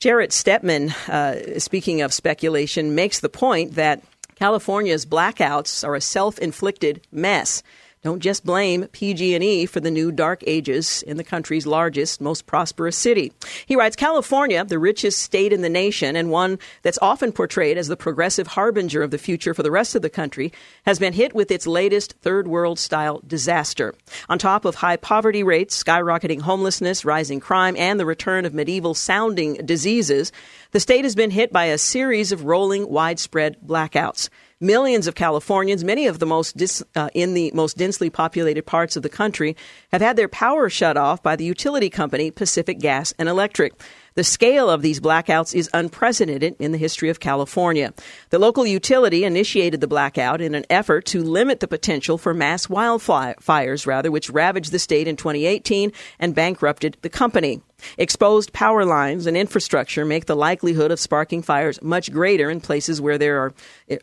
Jarrett 0.00 0.30
Stepman, 0.30 0.90
uh, 1.08 1.58
speaking 1.58 2.02
of 2.02 2.12
speculation, 2.12 2.94
makes 2.94 3.18
the 3.18 3.28
point 3.28 3.74
that 3.74 4.02
California's 4.36 5.04
blackouts 5.04 5.86
are 5.86 5.96
a 5.96 6.00
self-inflicted 6.00 7.00
mess. 7.10 7.64
Don't 8.02 8.20
just 8.20 8.44
blame 8.44 8.86
PG&E 8.92 9.66
for 9.66 9.80
the 9.80 9.90
new 9.90 10.12
dark 10.12 10.44
ages 10.46 11.02
in 11.02 11.16
the 11.16 11.24
country's 11.24 11.66
largest, 11.66 12.20
most 12.20 12.46
prosperous 12.46 12.96
city. 12.96 13.32
He 13.66 13.74
writes, 13.74 13.96
California, 13.96 14.64
the 14.64 14.78
richest 14.78 15.20
state 15.20 15.52
in 15.52 15.62
the 15.62 15.68
nation 15.68 16.14
and 16.14 16.30
one 16.30 16.60
that's 16.82 16.98
often 17.02 17.32
portrayed 17.32 17.76
as 17.76 17.88
the 17.88 17.96
progressive 17.96 18.46
harbinger 18.46 19.02
of 19.02 19.10
the 19.10 19.18
future 19.18 19.52
for 19.52 19.64
the 19.64 19.70
rest 19.72 19.96
of 19.96 20.02
the 20.02 20.10
country, 20.10 20.52
has 20.86 21.00
been 21.00 21.12
hit 21.12 21.34
with 21.34 21.50
its 21.50 21.66
latest 21.66 22.14
third 22.22 22.46
world 22.46 22.78
style 22.78 23.20
disaster. 23.26 23.94
On 24.28 24.38
top 24.38 24.64
of 24.64 24.76
high 24.76 24.96
poverty 24.96 25.42
rates, 25.42 25.82
skyrocketing 25.82 26.42
homelessness, 26.42 27.04
rising 27.04 27.40
crime, 27.40 27.76
and 27.76 27.98
the 27.98 28.06
return 28.06 28.44
of 28.44 28.54
medieval 28.54 28.94
sounding 28.94 29.54
diseases, 29.66 30.30
the 30.70 30.80
state 30.80 31.04
has 31.04 31.16
been 31.16 31.30
hit 31.30 31.52
by 31.52 31.64
a 31.64 31.78
series 31.78 32.30
of 32.30 32.44
rolling 32.44 32.88
widespread 32.88 33.56
blackouts. 33.66 34.28
Millions 34.60 35.06
of 35.06 35.14
Californians, 35.14 35.84
many 35.84 36.08
of 36.08 36.18
the 36.18 36.26
most 36.26 36.56
dis, 36.56 36.82
uh, 36.96 37.08
in 37.14 37.34
the 37.34 37.52
most 37.54 37.76
densely 37.76 38.10
populated 38.10 38.66
parts 38.66 38.96
of 38.96 39.04
the 39.04 39.08
country, 39.08 39.56
have 39.92 40.00
had 40.00 40.16
their 40.16 40.26
power 40.26 40.68
shut 40.68 40.96
off 40.96 41.22
by 41.22 41.36
the 41.36 41.44
utility 41.44 41.88
company 41.88 42.32
Pacific 42.32 42.80
Gas 42.80 43.14
and 43.20 43.28
Electric. 43.28 43.80
The 44.16 44.24
scale 44.24 44.68
of 44.68 44.82
these 44.82 44.98
blackouts 44.98 45.54
is 45.54 45.70
unprecedented 45.72 46.56
in 46.58 46.72
the 46.72 46.78
history 46.78 47.08
of 47.08 47.20
California. 47.20 47.94
The 48.30 48.40
local 48.40 48.66
utility 48.66 49.22
initiated 49.22 49.80
the 49.80 49.86
blackout 49.86 50.40
in 50.40 50.56
an 50.56 50.64
effort 50.68 51.06
to 51.06 51.22
limit 51.22 51.60
the 51.60 51.68
potential 51.68 52.18
for 52.18 52.34
mass 52.34 52.66
wildfires, 52.66 53.86
rather, 53.86 54.10
which 54.10 54.28
ravaged 54.28 54.72
the 54.72 54.80
state 54.80 55.06
in 55.06 55.14
2018 55.14 55.92
and 56.18 56.34
bankrupted 56.34 56.96
the 57.02 57.08
company. 57.08 57.62
Exposed 57.96 58.52
power 58.52 58.84
lines 58.84 59.26
and 59.26 59.36
infrastructure 59.36 60.04
make 60.04 60.26
the 60.26 60.36
likelihood 60.36 60.90
of 60.90 61.00
sparking 61.00 61.42
fires 61.42 61.80
much 61.82 62.12
greater 62.12 62.50
in 62.50 62.60
places 62.60 63.00
where 63.00 63.18
there 63.18 63.40
are, 63.40 63.54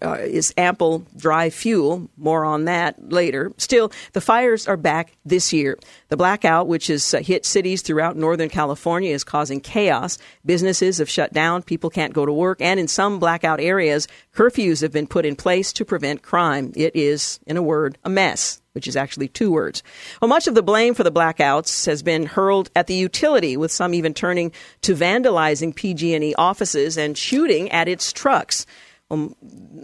uh, 0.02 0.14
is 0.14 0.54
ample 0.58 1.06
dry 1.16 1.50
fuel. 1.50 2.10
More 2.18 2.46
on 2.46 2.66
that 2.66 3.12
later. 3.12 3.52
Still, 3.58 3.92
the 4.14 4.22
fires 4.22 4.68
are 4.68 4.78
back 4.78 5.12
this 5.26 5.52
year. 5.52 5.78
The 6.10 6.18
blackout, 6.18 6.68
which 6.68 6.88
has 6.88 7.14
uh, 7.14 7.20
hit 7.20 7.46
cities 7.46 7.82
throughout 7.82 8.16
Northern 8.16 8.50
California, 8.50 9.12
is 9.14 9.24
causing 9.24 9.60
chaos. 9.60 10.18
Businesses 10.46 11.00
have 11.00 11.10
shut 11.10 11.34
down, 11.34 11.64
people 11.64 11.90
can't 11.90 12.14
go 12.14 12.26
to 12.26 12.34
work, 12.34 12.62
and 12.62 12.80
in 12.80 12.88
some 12.88 13.20
blackout 13.20 13.60
areas, 13.60 14.08
curfews 14.36 14.82
have 14.82 14.92
been 14.92 15.08
put 15.08 15.26
in 15.26 15.36
place 15.36 15.74
to 15.74 15.86
prevent 15.86 16.22
crime. 16.22 16.74
It 16.76 16.96
is, 16.96 17.40
in 17.48 17.58
a 17.58 17.64
word, 17.64 17.98
a 18.04 18.10
mess 18.10 18.62
which 18.76 18.88
is 18.88 18.98
actually 18.98 19.30
two 19.30 19.50
words. 19.50 19.82
Well, 20.22 20.28
much 20.28 20.48
of 20.48 20.54
the 20.54 20.62
blame 20.62 20.96
for 20.96 21.04
the 21.04 21.12
blackouts 21.12 21.86
has 21.86 22.04
been 22.04 22.26
hurled 22.26 22.70
at 22.76 22.88
the 22.88 22.94
utility, 22.94 23.56
with 23.56 23.72
some 23.72 23.94
even 23.94 24.14
turning 24.14 24.52
to 24.82 24.94
vandalizing 24.94 25.74
PG&E 25.74 26.36
offices 26.36 26.98
and 26.98 27.18
shooting 27.18 27.72
at 27.72 27.88
its 27.88 28.12
trucks. 28.12 28.66
Um, 29.10 29.34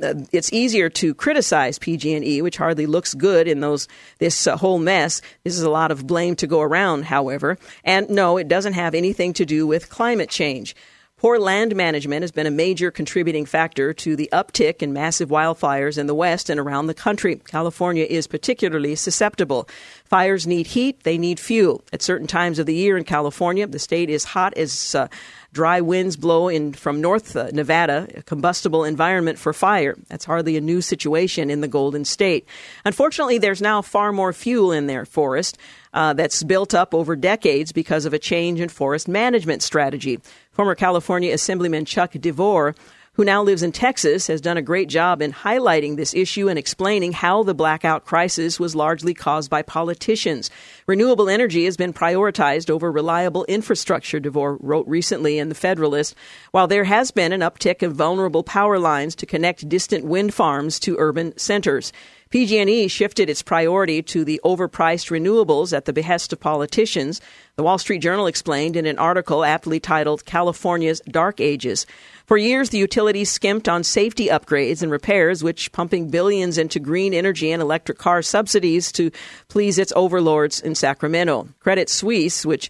uh, 0.03 0.15
it's 0.33 0.51
easier 0.51 0.89
to 0.89 1.13
criticize 1.13 1.79
PG&E, 1.79 2.41
which 2.41 2.57
hardly 2.57 2.85
looks 2.85 3.13
good 3.13 3.47
in 3.47 3.61
those 3.61 3.87
this 4.17 4.45
uh, 4.45 4.57
whole 4.57 4.79
mess. 4.79 5.21
This 5.45 5.55
is 5.55 5.63
a 5.63 5.69
lot 5.69 5.91
of 5.91 6.05
blame 6.05 6.35
to 6.37 6.47
go 6.47 6.59
around, 6.59 7.05
however. 7.05 7.57
And 7.85 8.09
no, 8.09 8.37
it 8.37 8.49
doesn't 8.49 8.73
have 8.73 8.93
anything 8.93 9.31
to 9.33 9.45
do 9.45 9.65
with 9.65 9.89
climate 9.89 10.29
change. 10.29 10.75
Poor 11.21 11.37
land 11.37 11.75
management 11.75 12.23
has 12.23 12.31
been 12.31 12.47
a 12.47 12.51
major 12.51 12.89
contributing 12.89 13.45
factor 13.45 13.93
to 13.93 14.15
the 14.15 14.27
uptick 14.33 14.81
in 14.81 14.91
massive 14.91 15.29
wildfires 15.29 15.99
in 15.99 16.07
the 16.07 16.15
West 16.15 16.49
and 16.49 16.59
around 16.59 16.87
the 16.87 16.95
country. 16.95 17.35
California 17.35 18.03
is 18.09 18.25
particularly 18.25 18.95
susceptible. 18.95 19.69
Fires 20.03 20.47
need 20.47 20.65
heat, 20.65 21.03
they 21.03 21.19
need 21.19 21.39
fuel. 21.39 21.83
At 21.93 22.01
certain 22.01 22.25
times 22.25 22.57
of 22.57 22.65
the 22.65 22.73
year 22.73 22.97
in 22.97 23.03
California, 23.03 23.67
the 23.67 23.77
state 23.77 24.09
is 24.09 24.23
hot 24.23 24.57
as 24.57 24.95
uh, 24.95 25.09
dry 25.53 25.79
winds 25.79 26.17
blow 26.17 26.47
in 26.47 26.73
from 26.73 27.01
North 27.01 27.35
uh, 27.35 27.51
Nevada, 27.53 28.07
a 28.15 28.23
combustible 28.23 28.83
environment 28.83 29.37
for 29.37 29.53
fire. 29.53 29.95
That's 30.07 30.25
hardly 30.25 30.57
a 30.57 30.61
new 30.61 30.81
situation 30.81 31.51
in 31.51 31.61
the 31.61 31.67
Golden 31.67 32.03
State. 32.03 32.47
Unfortunately, 32.83 33.37
there's 33.37 33.61
now 33.61 33.83
far 33.83 34.11
more 34.11 34.33
fuel 34.33 34.71
in 34.71 34.87
their 34.87 35.05
forest 35.05 35.59
uh, 35.93 36.13
that's 36.13 36.43
built 36.43 36.73
up 36.73 36.93
over 36.93 37.15
decades 37.15 37.71
because 37.71 38.05
of 38.05 38.13
a 38.13 38.19
change 38.19 38.59
in 38.59 38.69
forest 38.69 39.07
management 39.07 39.61
strategy. 39.61 40.19
Former 40.51 40.75
California 40.75 41.33
Assemblyman 41.33 41.85
Chuck 41.85 42.11
DeVore 42.13 42.75
who 43.15 43.25
now 43.25 43.43
lives 43.43 43.61
in 43.61 43.73
Texas, 43.73 44.27
has 44.27 44.39
done 44.39 44.55
a 44.55 44.61
great 44.61 44.87
job 44.87 45.21
in 45.21 45.33
highlighting 45.33 45.97
this 45.97 46.13
issue 46.13 46.47
and 46.47 46.57
explaining 46.57 47.11
how 47.11 47.43
the 47.43 47.53
blackout 47.53 48.05
crisis 48.05 48.57
was 48.57 48.73
largely 48.73 49.13
caused 49.13 49.49
by 49.49 49.61
politicians. 49.61 50.49
Renewable 50.87 51.27
energy 51.27 51.65
has 51.65 51.75
been 51.75 51.91
prioritized 51.91 52.69
over 52.69 52.89
reliable 52.89 53.43
infrastructure, 53.45 54.21
DeVore 54.21 54.57
wrote 54.61 54.87
recently 54.87 55.39
in 55.39 55.49
The 55.49 55.55
Federalist, 55.55 56.15
while 56.51 56.67
there 56.67 56.85
has 56.85 57.11
been 57.11 57.33
an 57.33 57.41
uptick 57.41 57.83
of 57.83 57.95
vulnerable 57.95 58.43
power 58.43 58.79
lines 58.79 59.13
to 59.15 59.25
connect 59.25 59.67
distant 59.67 60.05
wind 60.05 60.33
farms 60.33 60.79
to 60.79 60.95
urban 60.97 61.37
centers. 61.37 61.91
PG&E 62.31 62.87
shifted 62.87 63.29
its 63.29 63.41
priority 63.41 64.01
to 64.01 64.23
the 64.23 64.39
overpriced 64.45 65.11
renewables 65.11 65.75
at 65.75 65.83
the 65.83 65.91
behest 65.91 66.31
of 66.31 66.39
politicians. 66.39 67.19
The 67.57 67.63
Wall 67.63 67.77
Street 67.77 67.99
Journal 67.99 68.25
explained 68.25 68.77
in 68.77 68.85
an 68.85 68.97
article 68.97 69.43
aptly 69.43 69.81
titled 69.81 70.25
California's 70.25 71.01
Dark 71.01 71.41
Ages. 71.41 71.85
For 72.25 72.37
years, 72.37 72.69
the 72.69 72.77
utilities 72.77 73.29
skimped 73.29 73.67
on 73.67 73.83
safety 73.83 74.27
upgrades 74.27 74.81
and 74.81 74.89
repairs, 74.89 75.43
which 75.43 75.73
pumping 75.73 76.09
billions 76.09 76.57
into 76.57 76.79
green 76.79 77.13
energy 77.13 77.51
and 77.51 77.61
electric 77.61 77.97
car 77.97 78.21
subsidies 78.21 78.93
to 78.93 79.11
please 79.49 79.77
its 79.77 79.91
overlords 79.93 80.61
in 80.61 80.73
Sacramento. 80.73 81.49
Credit 81.59 81.89
Suisse, 81.89 82.45
which 82.45 82.69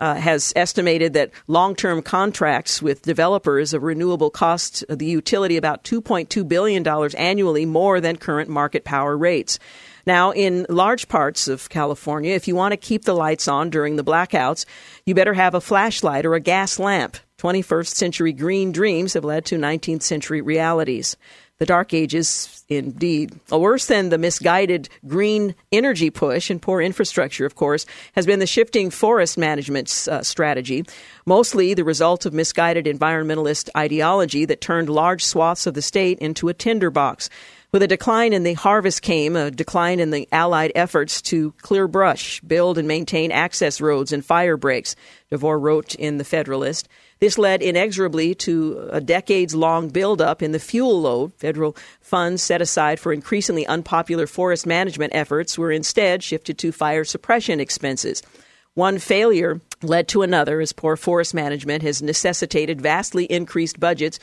uh, 0.00 0.14
has 0.14 0.52
estimated 0.56 1.12
that 1.12 1.30
long 1.46 1.76
term 1.76 2.02
contracts 2.02 2.82
with 2.82 3.02
developers 3.02 3.72
of 3.74 3.82
renewable 3.82 4.30
cost 4.30 4.84
the 4.88 5.06
utility 5.06 5.56
about 5.56 5.84
$2.2 5.84 6.48
billion 6.48 6.86
annually 7.16 7.66
more 7.66 8.00
than 8.00 8.16
current 8.16 8.48
market 8.48 8.82
power 8.84 9.16
rates. 9.16 9.58
Now, 10.06 10.32
in 10.32 10.66
large 10.68 11.08
parts 11.08 11.46
of 11.46 11.68
California, 11.68 12.34
if 12.34 12.48
you 12.48 12.56
want 12.56 12.72
to 12.72 12.78
keep 12.78 13.04
the 13.04 13.14
lights 13.14 13.46
on 13.46 13.68
during 13.68 13.96
the 13.96 14.04
blackouts, 14.04 14.64
you 15.04 15.14
better 15.14 15.34
have 15.34 15.54
a 15.54 15.60
flashlight 15.60 16.24
or 16.24 16.34
a 16.34 16.40
gas 16.40 16.78
lamp. 16.78 17.18
21st 17.38 17.94
century 17.94 18.32
green 18.32 18.72
dreams 18.72 19.14
have 19.14 19.24
led 19.24 19.44
to 19.46 19.56
19th 19.56 20.02
century 20.02 20.40
realities 20.40 21.16
the 21.60 21.66
dark 21.66 21.92
ages 21.92 22.64
indeed. 22.70 23.38
Worse 23.50 23.86
than 23.86 24.08
the 24.08 24.16
misguided 24.16 24.88
green 25.06 25.54
energy 25.70 26.08
push 26.08 26.48
and 26.48 26.60
poor 26.60 26.80
infrastructure, 26.80 27.44
of 27.44 27.54
course, 27.54 27.84
has 28.14 28.24
been 28.24 28.38
the 28.38 28.46
shifting 28.46 28.88
forest 28.88 29.36
management 29.36 30.08
uh, 30.10 30.22
strategy, 30.22 30.86
mostly 31.26 31.74
the 31.74 31.84
result 31.84 32.24
of 32.24 32.32
misguided 32.32 32.86
environmentalist 32.86 33.68
ideology 33.76 34.46
that 34.46 34.62
turned 34.62 34.88
large 34.88 35.22
swaths 35.22 35.66
of 35.66 35.74
the 35.74 35.82
state 35.82 36.18
into 36.18 36.48
a 36.48 36.54
tinderbox. 36.54 37.28
With 37.72 37.84
a 37.84 37.86
decline 37.86 38.32
in 38.32 38.42
the 38.42 38.54
harvest 38.54 39.00
came 39.00 39.36
a 39.36 39.48
decline 39.48 40.00
in 40.00 40.10
the 40.10 40.26
Allied 40.32 40.72
efforts 40.74 41.22
to 41.22 41.52
clear 41.62 41.86
brush, 41.86 42.40
build 42.40 42.78
and 42.78 42.88
maintain 42.88 43.30
access 43.30 43.80
roads 43.80 44.12
and 44.12 44.24
fire 44.24 44.56
breaks, 44.56 44.96
DeVore 45.30 45.56
wrote 45.56 45.94
in 45.94 46.18
The 46.18 46.24
Federalist. 46.24 46.88
This 47.20 47.38
led 47.38 47.62
inexorably 47.62 48.34
to 48.36 48.88
a 48.90 49.00
decades 49.00 49.54
long 49.54 49.88
buildup 49.88 50.42
in 50.42 50.50
the 50.50 50.58
fuel 50.58 51.00
load. 51.00 51.32
Federal 51.34 51.76
funds 52.00 52.42
set 52.42 52.60
aside 52.60 52.98
for 52.98 53.12
increasingly 53.12 53.64
unpopular 53.68 54.26
forest 54.26 54.66
management 54.66 55.14
efforts 55.14 55.56
were 55.56 55.70
instead 55.70 56.24
shifted 56.24 56.58
to 56.58 56.72
fire 56.72 57.04
suppression 57.04 57.60
expenses. 57.60 58.20
One 58.74 58.98
failure 58.98 59.60
led 59.80 60.08
to 60.08 60.22
another 60.22 60.60
as 60.60 60.72
poor 60.72 60.96
forest 60.96 61.34
management 61.34 61.84
has 61.84 62.02
necessitated 62.02 62.80
vastly 62.80 63.26
increased 63.26 63.78
budgets 63.78 64.18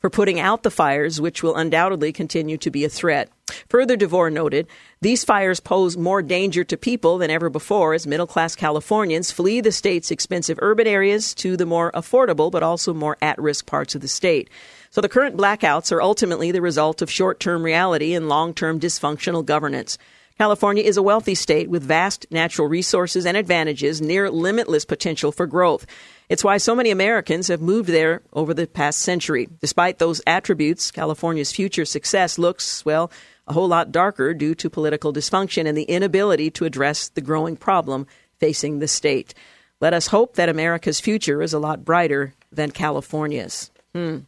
for 0.00 0.10
putting 0.10 0.38
out 0.38 0.62
the 0.62 0.70
fires, 0.70 1.20
which 1.20 1.42
will 1.42 1.56
undoubtedly 1.56 2.12
continue 2.12 2.56
to 2.58 2.70
be 2.70 2.84
a 2.84 2.88
threat. 2.88 3.30
Further, 3.68 3.96
DeVore 3.96 4.30
noted, 4.30 4.66
these 5.00 5.24
fires 5.24 5.60
pose 5.60 5.96
more 5.96 6.22
danger 6.22 6.64
to 6.64 6.76
people 6.76 7.18
than 7.18 7.30
ever 7.30 7.48
before 7.48 7.94
as 7.94 8.06
middle 8.06 8.26
class 8.26 8.54
Californians 8.54 9.32
flee 9.32 9.60
the 9.60 9.72
state's 9.72 10.10
expensive 10.10 10.58
urban 10.60 10.86
areas 10.86 11.34
to 11.36 11.56
the 11.56 11.66
more 11.66 11.90
affordable 11.92 12.50
but 12.50 12.62
also 12.62 12.92
more 12.94 13.16
at 13.22 13.38
risk 13.38 13.66
parts 13.66 13.94
of 13.94 14.00
the 14.00 14.08
state. 14.08 14.50
So 14.90 15.00
the 15.00 15.08
current 15.08 15.36
blackouts 15.36 15.92
are 15.92 16.02
ultimately 16.02 16.52
the 16.52 16.62
result 16.62 17.02
of 17.02 17.10
short 17.10 17.40
term 17.40 17.62
reality 17.62 18.14
and 18.14 18.28
long 18.28 18.54
term 18.54 18.80
dysfunctional 18.80 19.44
governance. 19.44 19.98
California 20.38 20.84
is 20.84 20.96
a 20.96 21.02
wealthy 21.02 21.34
state 21.34 21.68
with 21.68 21.82
vast 21.82 22.24
natural 22.30 22.68
resources 22.68 23.26
and 23.26 23.36
advantages, 23.36 24.00
near 24.00 24.30
limitless 24.30 24.84
potential 24.84 25.32
for 25.32 25.46
growth. 25.46 25.84
It's 26.28 26.44
why 26.44 26.58
so 26.58 26.74
many 26.74 26.90
Americans 26.90 27.48
have 27.48 27.62
moved 27.62 27.88
there 27.88 28.20
over 28.34 28.52
the 28.52 28.66
past 28.66 29.00
century. 29.00 29.48
Despite 29.60 29.98
those 29.98 30.20
attributes, 30.26 30.90
California's 30.90 31.52
future 31.52 31.86
success 31.86 32.38
looks, 32.38 32.84
well, 32.84 33.10
a 33.46 33.54
whole 33.54 33.68
lot 33.68 33.90
darker 33.90 34.34
due 34.34 34.54
to 34.56 34.68
political 34.68 35.12
dysfunction 35.12 35.66
and 35.66 35.76
the 35.76 35.84
inability 35.84 36.50
to 36.50 36.66
address 36.66 37.08
the 37.08 37.22
growing 37.22 37.56
problem 37.56 38.06
facing 38.38 38.78
the 38.78 38.88
state. 38.88 39.32
Let 39.80 39.94
us 39.94 40.08
hope 40.08 40.34
that 40.34 40.50
America's 40.50 41.00
future 41.00 41.40
is 41.40 41.54
a 41.54 41.58
lot 41.58 41.84
brighter 41.84 42.34
than 42.52 42.72
California's. 42.72 43.70
Hmm. 43.94 44.18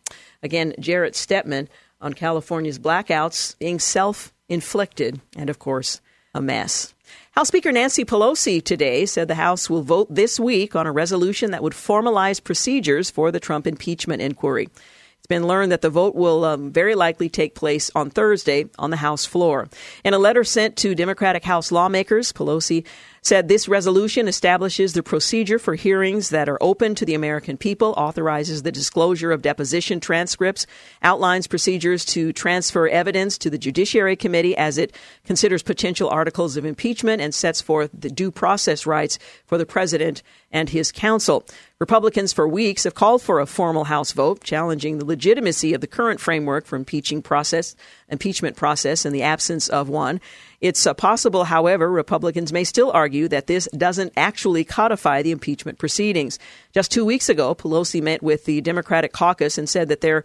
Again, 0.42 0.74
Jarrett 0.80 1.14
Stepman 1.14 1.68
on 2.00 2.14
California's 2.14 2.78
blackouts 2.78 3.58
being 3.58 3.78
self 3.78 4.32
inflicted, 4.48 5.20
and 5.36 5.50
of 5.50 5.58
course, 5.58 6.00
a 6.34 6.40
mess. 6.40 6.94
House 7.32 7.46
Speaker 7.46 7.70
Nancy 7.70 8.04
Pelosi 8.04 8.62
today 8.62 9.06
said 9.06 9.28
the 9.28 9.36
House 9.36 9.70
will 9.70 9.82
vote 9.82 10.12
this 10.12 10.40
week 10.40 10.74
on 10.74 10.88
a 10.88 10.92
resolution 10.92 11.52
that 11.52 11.62
would 11.62 11.74
formalize 11.74 12.42
procedures 12.42 13.08
for 13.08 13.30
the 13.30 13.38
Trump 13.38 13.68
impeachment 13.68 14.20
inquiry. 14.20 14.64
It's 14.64 15.28
been 15.28 15.46
learned 15.46 15.70
that 15.70 15.80
the 15.80 15.90
vote 15.90 16.16
will 16.16 16.44
um, 16.44 16.72
very 16.72 16.96
likely 16.96 17.28
take 17.28 17.54
place 17.54 17.88
on 17.94 18.10
Thursday 18.10 18.64
on 18.80 18.90
the 18.90 18.96
House 18.96 19.26
floor. 19.26 19.68
In 20.02 20.12
a 20.12 20.18
letter 20.18 20.42
sent 20.42 20.76
to 20.78 20.96
Democratic 20.96 21.44
House 21.44 21.70
lawmakers, 21.70 22.32
Pelosi 22.32 22.84
said 23.22 23.48
this 23.48 23.68
resolution 23.68 24.28
establishes 24.28 24.92
the 24.92 25.02
procedure 25.02 25.58
for 25.58 25.74
hearings 25.74 26.30
that 26.30 26.48
are 26.48 26.58
open 26.60 26.94
to 26.94 27.04
the 27.04 27.14
American 27.14 27.56
people, 27.56 27.94
authorizes 27.96 28.62
the 28.62 28.72
disclosure 28.72 29.32
of 29.32 29.42
deposition 29.42 30.00
transcripts, 30.00 30.66
outlines 31.02 31.46
procedures 31.46 32.04
to 32.04 32.32
transfer 32.32 32.88
evidence 32.88 33.36
to 33.36 33.50
the 33.50 33.58
Judiciary 33.58 34.16
Committee 34.16 34.56
as 34.56 34.78
it 34.78 34.94
considers 35.24 35.62
potential 35.62 36.08
articles 36.08 36.56
of 36.56 36.64
impeachment, 36.64 37.20
and 37.20 37.34
sets 37.34 37.60
forth 37.60 37.90
the 37.92 38.10
due 38.10 38.30
process 38.30 38.86
rights 38.86 39.18
for 39.46 39.58
the 39.58 39.66
president 39.66 40.22
and 40.50 40.70
his 40.70 40.90
counsel. 40.90 41.44
Republicans 41.78 42.32
for 42.32 42.46
weeks 42.46 42.84
have 42.84 42.94
called 42.94 43.22
for 43.22 43.40
a 43.40 43.46
formal 43.46 43.84
House 43.84 44.12
vote 44.12 44.42
challenging 44.44 44.98
the 44.98 45.04
legitimacy 45.04 45.72
of 45.72 45.80
the 45.80 45.86
current 45.86 46.20
framework 46.20 46.66
for 46.66 46.76
impeaching 46.76 47.22
process, 47.22 47.74
impeachment 48.08 48.56
process 48.56 49.06
in 49.06 49.12
the 49.12 49.22
absence 49.22 49.68
of 49.68 49.88
one. 49.88 50.20
It's 50.60 50.86
uh, 50.86 50.92
possible, 50.92 51.44
however, 51.44 51.90
Republicans 51.90 52.52
may 52.52 52.64
still 52.64 52.90
argue 52.92 53.28
that 53.28 53.46
this 53.46 53.66
doesn't 53.76 54.12
actually 54.16 54.64
codify 54.64 55.22
the 55.22 55.30
impeachment 55.30 55.78
proceedings. 55.78 56.38
Just 56.72 56.92
two 56.92 57.04
weeks 57.04 57.30
ago, 57.30 57.54
Pelosi 57.54 58.02
met 58.02 58.22
with 58.22 58.44
the 58.44 58.60
Democratic 58.60 59.12
caucus 59.12 59.56
and 59.56 59.68
said 59.68 59.88
that 59.88 60.02
there 60.02 60.22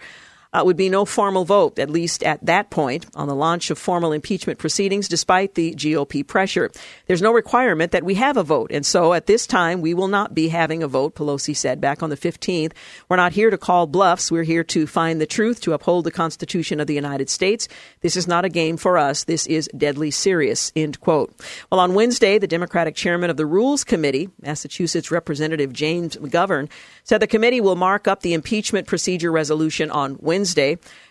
uh, 0.56 0.64
would 0.64 0.78
be 0.78 0.88
no 0.88 1.04
formal 1.04 1.44
vote, 1.44 1.78
at 1.80 1.90
least 1.90 2.24
at 2.24 2.44
that 2.46 2.70
point, 2.70 3.06
on 3.14 3.28
the 3.28 3.36
launch 3.36 3.70
of 3.70 3.78
formal 3.78 4.14
impeachment 4.14 4.58
proceedings, 4.58 5.10
despite 5.10 5.56
the 5.56 5.74
GOP 5.76 6.26
pressure. 6.26 6.72
There's 7.08 7.22
no 7.22 7.34
requirement 7.34 7.92
that 7.92 8.06
we 8.06 8.16
have 8.16 8.38
a 8.38 8.44
vote, 8.44 8.72
and 8.72 8.86
so 8.86 9.14
at 9.14 9.26
this 9.26 9.46
time, 9.46 9.82
we 9.82 9.94
will 9.94 10.08
not 10.08 10.34
be 10.34 10.48
having 10.48 10.82
a 10.82 10.88
vote, 10.88 11.14
Pelosi 11.14 11.56
said 11.56 11.82
back 11.82 12.02
on 12.02 12.10
the 12.10 12.16
15th. 12.16 12.72
We're 13.10 13.18
not 13.18 13.34
here 13.34 13.50
to 13.50 13.58
call 13.58 13.86
bluffs. 13.86 14.32
We're 14.32 14.44
here 14.44 14.64
to 14.64 14.88
find 14.88 15.20
the 15.20 15.26
truth, 15.26 15.60
to 15.62 15.74
uphold 15.74 16.06
the 16.06 16.12
Constitution 16.12 16.80
of 16.80 16.88
the 16.88 16.94
United 16.94 17.30
States. 17.30 17.68
This 18.00 18.16
is 18.16 18.26
not 18.26 18.46
a 18.46 18.50
game 18.50 18.78
for 18.78 18.98
us. 18.98 19.26
This 19.26 19.48
is 19.48 19.70
deadly 19.76 20.10
serious, 20.10 20.72
end 20.74 21.02
quote. 21.02 21.34
Well, 21.70 21.82
on 21.82 21.96
Wednesday, 21.96 22.40
the 22.40 22.48
Democratic 22.48 22.96
chairman 22.96 23.30
of 23.30 23.36
the 23.36 23.46
Rules 23.46 23.84
Committee, 23.84 24.30
Massachusetts 24.42 25.12
Representative 25.12 25.74
James 25.74 26.16
McGovern, 26.16 26.70
said 27.04 27.20
the 27.20 27.28
committee 27.28 27.60
will 27.60 27.76
mark 27.76 28.08
up 28.08 28.22
the 28.22 28.34
impeachment 28.34 28.88
procedure 28.88 29.34
resolution 29.34 29.92
on 29.92 30.18
Wednesday. 30.22 30.45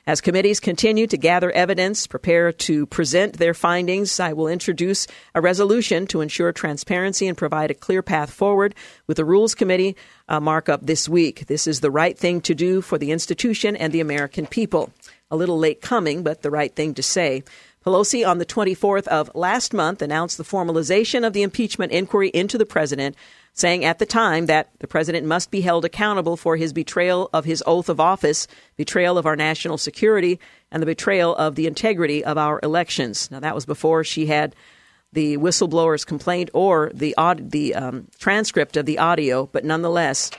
As 0.06 0.20
committees 0.20 0.60
continue 0.60 1.06
to 1.06 1.16
gather 1.16 1.50
evidence, 1.50 2.06
prepare 2.06 2.52
to 2.52 2.86
present 2.86 3.38
their 3.38 3.54
findings, 3.54 4.20
I 4.20 4.34
will 4.34 4.48
introduce 4.48 5.06
a 5.34 5.40
resolution 5.40 6.06
to 6.08 6.20
ensure 6.20 6.52
transparency 6.52 7.26
and 7.26 7.36
provide 7.36 7.70
a 7.70 7.74
clear 7.74 8.02
path 8.02 8.30
forward 8.30 8.74
with 9.06 9.16
the 9.16 9.24
Rules 9.24 9.54
Committee 9.54 9.96
uh, 10.28 10.40
markup 10.40 10.84
this 10.84 11.08
week. 11.08 11.46
This 11.46 11.66
is 11.66 11.80
the 11.80 11.90
right 11.90 12.18
thing 12.18 12.42
to 12.42 12.54
do 12.54 12.82
for 12.82 12.98
the 12.98 13.12
institution 13.12 13.74
and 13.76 13.92
the 13.92 14.00
American 14.00 14.46
people. 14.46 14.92
A 15.30 15.36
little 15.36 15.58
late 15.58 15.80
coming, 15.80 16.22
but 16.22 16.42
the 16.42 16.50
right 16.50 16.74
thing 16.74 16.94
to 16.94 17.02
say. 17.02 17.42
Pelosi 17.84 18.26
on 18.26 18.38
the 18.38 18.46
24th 18.46 19.06
of 19.08 19.30
last 19.34 19.74
month 19.74 20.00
announced 20.00 20.38
the 20.38 20.44
formalization 20.44 21.26
of 21.26 21.32
the 21.32 21.42
impeachment 21.42 21.92
inquiry 21.92 22.28
into 22.28 22.56
the 22.56 22.64
president 22.64 23.14
saying 23.54 23.84
at 23.84 23.98
the 23.98 24.06
time 24.06 24.46
that 24.46 24.68
the 24.80 24.86
president 24.86 25.26
must 25.26 25.50
be 25.50 25.60
held 25.60 25.84
accountable 25.84 26.36
for 26.36 26.56
his 26.56 26.72
betrayal 26.72 27.30
of 27.32 27.44
his 27.44 27.62
oath 27.66 27.88
of 27.88 28.00
office, 28.00 28.46
betrayal 28.76 29.16
of 29.16 29.26
our 29.26 29.36
national 29.36 29.78
security, 29.78 30.38
and 30.70 30.82
the 30.82 30.86
betrayal 30.86 31.34
of 31.36 31.54
the 31.54 31.66
integrity 31.66 32.24
of 32.24 32.36
our 32.36 32.58
elections. 32.62 33.30
Now, 33.30 33.40
that 33.40 33.54
was 33.54 33.64
before 33.64 34.02
she 34.02 34.26
had 34.26 34.54
the 35.12 35.36
whistleblower's 35.38 36.04
complaint 36.04 36.50
or 36.52 36.90
the, 36.92 37.14
the 37.38 37.74
um, 37.76 38.08
transcript 38.18 38.76
of 38.76 38.86
the 38.86 38.98
audio, 38.98 39.46
but 39.46 39.64
nonetheless, 39.64 40.32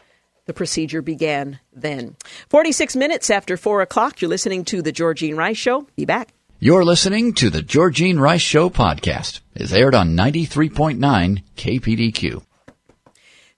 the 0.45 0.53
procedure 0.53 1.01
began 1.01 1.59
then. 1.73 2.17
46 2.49 2.97
minutes 2.97 3.29
after 3.29 3.55
4 3.55 3.81
o'clock, 3.81 4.21
you're 4.21 4.29
listening 4.29 4.65
to 4.65 4.81
The 4.81 4.91
Georgine 4.91 5.37
Rice 5.37 5.57
Show. 5.57 5.87
Be 5.95 6.05
back. 6.05 6.33
You're 6.59 6.83
listening 6.83 7.33
to 7.35 7.49
The 7.49 7.61
Georgine 7.61 8.19
Rice 8.19 8.41
Show 8.41 8.69
podcast. 8.69 9.39
It's 9.55 9.71
aired 9.71 9.95
on 9.95 10.15
93.9 10.15 11.43
KPDQ. 11.55 12.43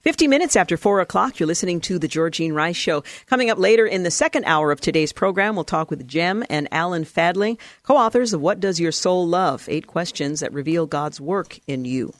50 0.07 0.29
minutes 0.29 0.55
after 0.55 0.77
4 0.77 1.01
o'clock, 1.01 1.37
you're 1.37 1.47
listening 1.47 1.81
to 1.81 1.99
The 1.99 2.07
Georgine 2.07 2.53
Rice 2.53 2.77
Show. 2.77 3.03
Coming 3.25 3.49
up 3.49 3.57
later 3.57 3.85
in 3.85 4.03
the 4.03 4.09
second 4.09 4.45
hour 4.45 4.71
of 4.71 4.79
today's 4.79 5.11
program, 5.11 5.53
we'll 5.55 5.65
talk 5.65 5.89
with 5.89 6.07
Gem 6.07 6.45
and 6.49 6.69
Alan 6.71 7.03
Fadling, 7.03 7.57
co 7.83 7.97
authors 7.97 8.31
of 8.31 8.39
What 8.39 8.61
Does 8.61 8.79
Your 8.79 8.93
Soul 8.93 9.27
Love? 9.27 9.67
Eight 9.67 9.85
Questions 9.85 10.39
That 10.39 10.53
Reveal 10.53 10.85
God's 10.85 11.19
Work 11.19 11.59
in 11.67 11.83
You. 11.83 12.13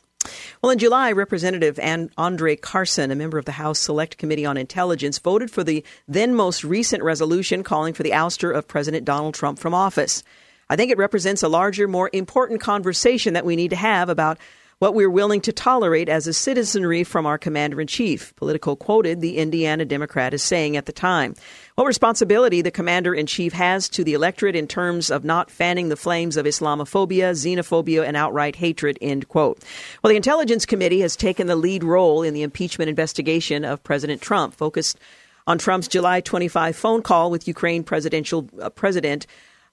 Well, 0.61 0.73
in 0.73 0.79
July, 0.79 1.13
Representative 1.13 1.79
Andre 2.17 2.57
Carson, 2.57 3.09
a 3.09 3.15
member 3.15 3.37
of 3.37 3.45
the 3.45 3.53
House 3.53 3.79
Select 3.79 4.17
Committee 4.17 4.45
on 4.45 4.57
Intelligence, 4.57 5.17
voted 5.17 5.49
for 5.49 5.63
the 5.63 5.81
then 6.09 6.35
most 6.35 6.65
recent 6.65 7.03
resolution 7.03 7.63
calling 7.63 7.93
for 7.93 8.03
the 8.03 8.11
ouster 8.11 8.53
of 8.53 8.67
President 8.67 9.05
Donald 9.05 9.33
Trump 9.33 9.59
from 9.59 9.73
office. 9.73 10.23
I 10.69 10.75
think 10.75 10.91
it 10.91 10.97
represents 10.97 11.41
a 11.41 11.47
larger, 11.47 11.87
more 11.87 12.09
important 12.11 12.59
conversation 12.59 13.33
that 13.35 13.45
we 13.45 13.55
need 13.55 13.69
to 13.69 13.77
have 13.77 14.09
about 14.09 14.39
what 14.79 14.93
we're 14.93 15.09
willing 15.09 15.41
to 15.41 15.51
tolerate 15.51 16.07
as 16.07 16.27
a 16.27 16.33
citizenry 16.33 17.03
from 17.03 17.25
our 17.25 17.39
commander 17.39 17.81
in 17.81 17.87
chief, 17.87 18.35
Politico 18.35 18.75
quoted 18.75 19.21
the 19.21 19.37
Indiana 19.37 19.85
Democrat 19.85 20.35
as 20.35 20.43
saying 20.43 20.77
at 20.77 20.85
the 20.85 20.91
time. 20.91 21.33
What 21.73 21.87
responsibility 21.87 22.61
the 22.61 22.69
commander 22.69 23.13
in 23.15 23.25
chief 23.25 23.53
has 23.53 23.89
to 23.89 24.03
the 24.03 24.13
electorate 24.13 24.55
in 24.55 24.67
terms 24.67 25.09
of 25.09 25.23
not 25.23 25.49
fanning 25.49 25.89
the 25.89 25.95
flames 25.95 26.37
of 26.37 26.45
Islamophobia, 26.45 27.31
xenophobia, 27.31 28.05
and 28.05 28.15
outright 28.15 28.55
hatred, 28.55 28.99
end 29.01 29.27
quote. 29.27 29.63
Well, 30.03 30.09
the 30.09 30.17
Intelligence 30.17 30.65
Committee 30.67 31.01
has 31.01 31.15
taken 31.15 31.47
the 31.47 31.55
lead 31.55 31.83
role 31.83 32.21
in 32.21 32.35
the 32.35 32.43
impeachment 32.43 32.89
investigation 32.89 33.65
of 33.65 33.83
President 33.83 34.21
Trump, 34.21 34.53
focused 34.53 34.99
on 35.47 35.57
Trump's 35.57 35.87
July 35.87 36.21
25 36.21 36.75
phone 36.75 37.01
call 37.01 37.31
with 37.31 37.47
Ukraine 37.47 37.83
presidential 37.83 38.47
uh, 38.61 38.69
president 38.69 39.25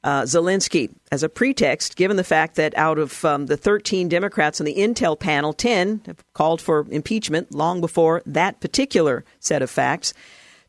uh, 0.05 0.23
Zelensky 0.23 0.91
as 1.11 1.23
a 1.23 1.29
pretext, 1.29 1.97
given 1.97 2.17
the 2.17 2.25
fact 2.25 2.57
that 2.57 2.77
out 2.77 2.99
of 2.99 3.25
um, 3.25 3.47
the 3.47 3.57
13 3.57 4.09
Democrats 4.09 4.61
on 4.61 4.67
the 4.67 4.75
Intel 4.75 5.19
panel, 5.19 5.53
10 5.55 6.03
have 6.07 6.23
called 6.35 6.61
for 6.61 6.87
impeachment 6.91 7.55
long 7.55 7.81
before 7.81 8.23
that 8.27 8.61
particular 8.61 9.25
set 9.41 9.63
of 9.63 9.71
facts. 9.71 10.13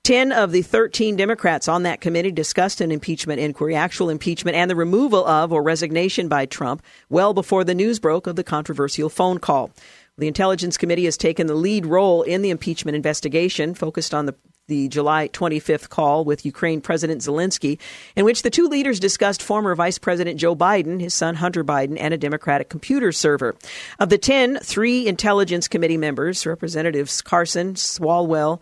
10 0.03 0.31
of 0.31 0.51
the 0.51 0.61
13 0.61 1.15
Democrats 1.15 1.67
on 1.67 1.83
that 1.83 1.99
committee 1.99 2.31
discussed 2.31 2.79
an 2.79 2.91
impeachment 2.91 3.39
inquiry, 3.39 3.75
actual 3.75 4.09
impeachment, 4.09 4.55
and 4.55 4.69
the 4.69 4.75
removal 4.75 5.25
of 5.27 5.51
or 5.51 5.63
resignation 5.63 6.27
by 6.27 6.45
Trump 6.45 6.81
well 7.09 7.33
before 7.33 7.63
the 7.63 7.75
news 7.75 7.99
broke 7.99 8.27
of 8.27 8.35
the 8.35 8.43
controversial 8.43 9.09
phone 9.09 9.39
call. 9.39 9.71
The 10.17 10.27
Intelligence 10.27 10.77
Committee 10.77 11.05
has 11.05 11.17
taken 11.17 11.47
the 11.47 11.55
lead 11.55 11.85
role 11.85 12.21
in 12.21 12.41
the 12.41 12.51
impeachment 12.51 12.95
investigation, 12.95 13.73
focused 13.73 14.13
on 14.13 14.27
the 14.27 14.35
the 14.67 14.87
July 14.87 15.27
25th 15.27 15.89
call 15.89 16.25
with 16.25 16.43
Ukraine 16.43 16.81
President 16.81 17.21
Zelensky, 17.21 17.77
in 18.15 18.25
which 18.25 18.41
the 18.41 18.49
two 18.49 18.67
leaders 18.67 18.99
discussed 18.99 19.43
former 19.43 19.75
Vice 19.75 19.99
President 19.99 20.39
Joe 20.39 20.55
Biden, 20.55 20.99
his 20.99 21.13
son 21.13 21.35
Hunter 21.35 21.63
Biden, 21.63 21.97
and 21.99 22.15
a 22.15 22.17
Democratic 22.17 22.67
computer 22.67 23.11
server. 23.11 23.55
Of 23.99 24.09
the 24.09 24.17
10, 24.17 24.57
three 24.57 25.07
Intelligence 25.07 25.67
Committee 25.67 25.97
members, 25.97 26.47
Representatives 26.47 27.21
Carson, 27.21 27.75
Swalwell, 27.75 28.59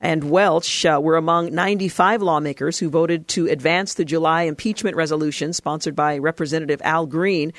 and 0.00 0.30
Welch 0.30 0.86
uh, 0.86 0.98
were 1.02 1.16
among 1.16 1.54
95 1.54 2.22
lawmakers 2.22 2.78
who 2.78 2.88
voted 2.88 3.28
to 3.28 3.46
advance 3.46 3.94
the 3.94 4.06
July 4.06 4.44
impeachment 4.44 4.96
resolution 4.96 5.52
sponsored 5.52 5.94
by 5.94 6.16
Representative 6.16 6.80
Al 6.82 7.06
Green 7.06 7.52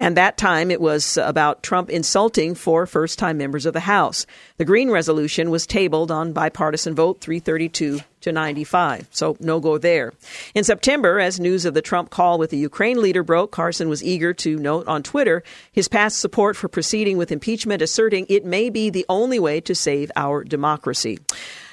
and 0.00 0.16
that 0.16 0.38
time 0.38 0.70
it 0.70 0.80
was 0.80 1.18
about 1.18 1.62
Trump 1.62 1.90
insulting 1.90 2.54
four 2.54 2.86
first 2.86 3.18
time 3.18 3.36
members 3.36 3.66
of 3.66 3.74
the 3.74 3.80
House. 3.80 4.26
The 4.56 4.64
Green 4.64 4.90
resolution 4.90 5.50
was 5.50 5.66
tabled 5.66 6.10
on 6.10 6.32
bipartisan 6.32 6.94
vote 6.94 7.20
332 7.20 8.00
to 8.22 8.32
95. 8.32 9.06
So 9.10 9.36
no 9.40 9.60
go 9.60 9.78
there. 9.78 10.12
In 10.54 10.64
September, 10.64 11.20
as 11.20 11.38
news 11.38 11.64
of 11.64 11.74
the 11.74 11.82
Trump 11.82 12.10
call 12.10 12.38
with 12.38 12.50
the 12.50 12.56
Ukraine 12.56 13.00
leader 13.00 13.22
broke, 13.22 13.50
Carson 13.50 13.88
was 13.88 14.02
eager 14.02 14.32
to 14.34 14.58
note 14.58 14.88
on 14.88 15.02
Twitter 15.02 15.42
his 15.70 15.88
past 15.88 16.18
support 16.18 16.56
for 16.56 16.68
proceeding 16.68 17.18
with 17.18 17.30
impeachment, 17.30 17.82
asserting 17.82 18.26
it 18.28 18.44
may 18.44 18.70
be 18.70 18.90
the 18.90 19.06
only 19.08 19.38
way 19.38 19.60
to 19.60 19.74
save 19.74 20.10
our 20.16 20.42
democracy. 20.44 21.18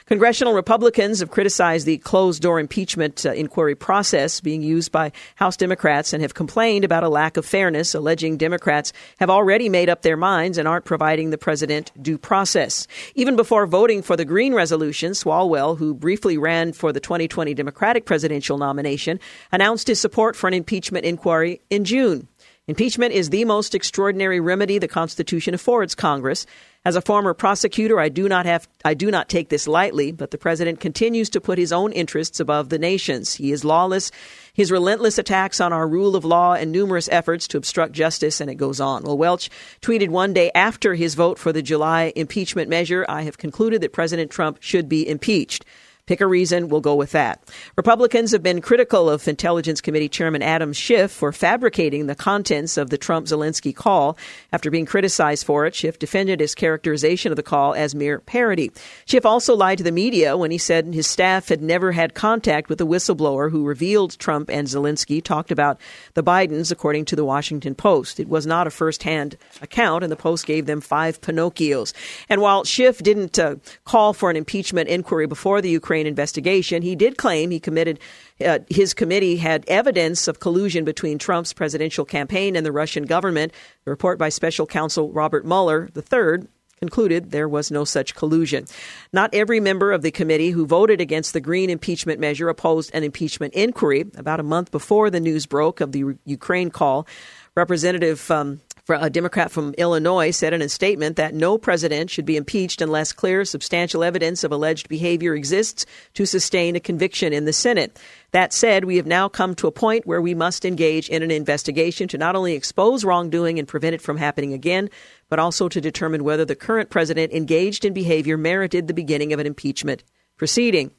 Congressional 0.08 0.54
Republicans 0.54 1.20
have 1.20 1.32
criticized 1.32 1.86
the 1.86 1.98
closed 1.98 2.42
door 2.42 2.62
impeachment 2.62 3.26
uh, 3.26 3.34
inquiry 3.34 3.76
process 3.76 4.40
being 4.40 4.62
used 4.62 4.90
by 4.90 5.12
House 5.36 5.58
Democrats 5.58 6.14
and 6.14 6.22
have 6.22 6.34
complained 6.34 6.86
about 6.86 7.04
a 7.04 7.10
lack 7.10 7.36
of 7.36 7.46
fairness, 7.46 7.94
alleging 7.94 8.38
Democrats 8.38 8.94
have 9.20 9.30
already 9.30 9.68
made 9.68 9.90
up 9.90 10.04
their 10.04 10.16
minds 10.16 10.58
and 10.58 10.66
aren't 10.66 10.86
providing 10.86 11.32
the 11.32 11.38
president 11.38 11.92
due 12.02 12.18
process. 12.18 12.88
Even 13.16 13.36
before 13.36 13.68
voting 13.68 14.02
for 14.02 14.16
the 14.16 14.24
Green 14.24 14.54
resolution, 14.54 15.12
Swalwell, 15.12 15.78
who 15.78 15.94
briefly 15.94 16.38
ran 16.38 16.72
for 16.72 16.94
the 16.94 17.02
2020 17.02 17.54
Democratic 17.54 18.06
presidential 18.06 18.58
nomination, 18.58 19.20
announced 19.52 19.90
his 19.90 20.00
support 20.00 20.38
for 20.38 20.48
an 20.48 20.54
impeachment 20.54 21.04
inquiry 21.04 21.60
in 21.70 21.84
June. 21.84 22.30
Impeachment 22.70 23.14
is 23.14 23.30
the 23.30 23.46
most 23.46 23.74
extraordinary 23.74 24.42
remedy 24.42 24.78
the 24.78 24.90
Constitution 24.90 25.54
affords 25.54 25.96
Congress. 25.96 26.46
As 26.84 26.98
a 26.98 27.02
former 27.02 27.34
prosecutor, 27.34 27.98
I 27.98 28.10
do 28.10 28.28
not 28.28 28.46
have 28.46 28.68
I 28.84 28.94
do 28.94 29.10
not 29.10 29.30
take 29.30 29.48
this 29.48 29.70
lightly, 29.70 30.12
but 30.12 30.32
the 30.32 30.38
president 30.38 30.82
continues 30.82 31.30
to 31.30 31.40
put 31.40 31.58
his 31.58 31.72
own 31.72 31.94
interests 31.94 32.42
above 32.42 32.68
the 32.68 32.78
nation's. 32.78 33.36
He 33.36 33.54
is 33.54 33.64
lawless. 33.64 34.12
His 34.54 34.70
relentless 34.70 35.18
attacks 35.18 35.62
on 35.62 35.72
our 35.72 35.88
rule 35.88 36.18
of 36.18 36.26
law 36.26 36.56
and 36.56 36.74
numerous 36.74 37.08
efforts 37.10 37.48
to 37.50 37.58
obstruct 37.58 37.94
justice, 37.94 38.42
and 38.42 38.52
it 38.52 38.56
goes 38.56 38.82
on. 38.82 39.04
Well, 39.04 39.18
Welch 39.18 39.50
tweeted 39.82 40.10
one 40.10 40.34
day 40.34 40.52
after 40.54 40.94
his 40.94 41.16
vote 41.16 41.40
for 41.40 41.54
the 41.54 41.62
July 41.62 42.12
impeachment 42.18 42.70
measure, 42.70 43.06
I 43.08 43.22
have 43.22 43.38
concluded 43.38 43.80
that 43.80 43.94
President 43.94 44.30
Trump 44.30 44.58
should 44.60 44.90
be 44.90 45.08
impeached. 45.08 45.64
Pick 46.08 46.22
a 46.22 46.26
reason, 46.28 46.70
we'll 46.70 46.82
go 46.82 46.96
with 46.96 47.12
that. 47.12 47.44
Republicans 47.76 48.32
have 48.32 48.42
been 48.42 48.62
critical 48.62 49.10
of 49.10 49.28
Intelligence 49.28 49.82
Committee 49.82 50.10
Chairman 50.10 50.42
Adam 50.42 50.74
Schiff 50.74 51.12
for 51.12 51.32
fabricating 51.32 52.08
the 52.08 52.16
contents 52.16 52.78
of 52.78 52.90
the 52.90 52.98
Trump 52.98 53.28
Zelensky 53.28 53.76
call. 53.76 54.18
After 54.52 54.72
being 54.72 54.86
criticized 54.86 55.46
for 55.46 55.66
it, 55.66 55.76
Schiff 55.76 56.00
defended 56.00 56.40
his 56.40 56.56
characterization 56.56 57.32
of 57.32 57.36
the 57.36 57.44
call 57.44 57.74
as 57.74 57.94
mere 57.94 58.20
parody. 58.20 58.72
Schiff 59.06 59.26
also 59.26 59.54
lied 59.54 59.78
to 59.80 59.84
the 59.84 59.92
media 59.92 60.38
when 60.38 60.50
he 60.50 60.58
said 60.58 60.94
his 60.94 61.08
staff 61.08 61.50
had 61.50 61.62
never 61.62 61.92
had 61.92 62.14
contact 62.14 62.70
with 62.70 62.78
the 62.78 62.88
whistleblower 62.88 63.52
who 63.52 63.66
revealed 63.66 64.18
Trump 64.18 64.50
and 64.50 64.68
Zelensky 64.68 65.22
talked 65.22 65.52
about 65.52 65.78
the 66.14 66.24
Bidens, 66.24 66.72
according 66.72 67.04
to 67.06 67.18
the 67.18 67.26
Washington 67.26 67.76
Post. 67.76 68.18
It 68.20 68.30
was 68.30 68.48
not 68.48 68.66
a 68.66 68.72
first-hand 68.72 69.36
account, 69.62 70.04
and 70.04 70.12
the 70.12 70.16
Post 70.16 70.46
gave 70.46 70.68
them 70.68 70.80
five 70.80 71.20
Pinocchios. 71.20 71.92
And 72.30 72.40
while 72.40 72.64
Schiff 72.64 73.00
didn't 73.04 73.38
uh, 73.38 73.56
call 73.84 74.14
for 74.14 74.30
an 74.30 74.38
impeachment 74.38 74.88
inquiry 74.88 75.28
before 75.28 75.62
the 75.62 75.70
Ukraine 75.70 75.97
Ukraine 75.98 76.08
investigation. 76.08 76.84
He 76.84 76.96
did 76.96 77.18
claim 77.18 77.50
he 77.50 77.60
committed 77.60 78.00
uh, 78.46 78.60
his 78.70 78.94
committee 78.94 79.38
had 79.38 79.66
evidence 79.68 80.28
of 80.28 80.40
collusion 80.40 80.86
between 80.86 81.18
Trump's 81.18 81.54
presidential 81.54 82.06
campaign 82.06 82.56
and 82.56 82.64
the 82.64 82.72
Russian 82.72 83.06
government. 83.06 83.52
The 83.84 83.92
report 83.92 84.20
by 84.20 84.30
special 84.30 84.68
counsel 84.68 85.12
Robert 85.12 85.44
Mueller 85.44 85.90
III 85.96 86.48
concluded 86.80 87.32
there 87.32 87.50
was 87.50 87.72
no 87.72 87.84
such 87.84 88.14
collusion. 88.14 88.66
Not 89.12 89.34
every 89.34 89.60
member 89.60 89.92
of 89.92 90.04
the 90.04 90.12
committee 90.12 90.52
who 90.52 90.68
voted 90.68 91.02
against 91.02 91.34
the 91.34 91.42
Green 91.42 91.72
impeachment 91.72 92.20
measure 92.20 92.50
opposed 92.50 92.92
an 92.94 93.04
impeachment 93.04 93.56
inquiry. 93.56 94.06
About 94.16 94.40
a 94.40 94.44
month 94.44 94.70
before 94.70 95.10
the 95.10 95.20
news 95.20 95.48
broke 95.48 95.82
of 95.82 95.94
the 95.94 96.16
Ukraine 96.26 96.70
call, 96.70 97.08
Representative 97.56 98.30
um, 98.30 98.62
a 98.96 99.10
Democrat 99.10 99.52
from 99.52 99.74
Illinois 99.78 100.32
said 100.32 100.54
in 100.54 100.62
a 100.62 100.70
statement 100.70 101.18
that 101.18 101.34
no 101.34 101.58
president 101.58 102.10
should 102.10 102.26
be 102.26 102.38
impeached 102.38 102.82
unless 102.82 103.12
clear, 103.12 103.44
substantial 103.44 104.04
evidence 104.04 104.44
of 104.44 104.52
alleged 104.52 104.88
behavior 104.88 105.36
exists 105.36 105.86
to 106.14 106.26
sustain 106.26 106.76
a 106.76 106.80
conviction 106.80 107.34
in 107.34 107.46
the 107.46 107.54
Senate. 107.54 108.00
That 108.32 108.54
said, 108.54 108.86
we 108.86 108.98
have 108.98 109.06
now 109.06 109.28
come 109.28 109.56
to 109.56 109.68
a 109.68 109.72
point 109.72 110.08
where 110.08 110.22
we 110.22 110.34
must 110.34 110.64
engage 110.64 111.10
in 111.10 111.24
an 111.24 111.32
investigation 111.32 112.08
to 112.10 112.18
not 112.18 112.36
only 112.36 112.54
expose 112.54 113.04
wrongdoing 113.04 113.60
and 113.60 113.68
prevent 113.68 113.96
it 113.96 114.02
from 114.02 114.18
happening 114.18 114.54
again, 114.54 114.90
but 115.30 115.40
also 115.40 115.68
to 115.68 115.82
determine 115.82 116.24
whether 116.24 116.46
the 116.46 116.56
current 116.56 116.90
president 116.90 117.34
engaged 117.34 117.84
in 117.84 117.94
behavior 117.94 118.38
merited 118.38 118.88
the 118.88 118.94
beginning 118.94 119.34
of 119.34 119.40
an 119.40 119.48
impeachment 119.48 120.04
proceeding. 120.38 120.92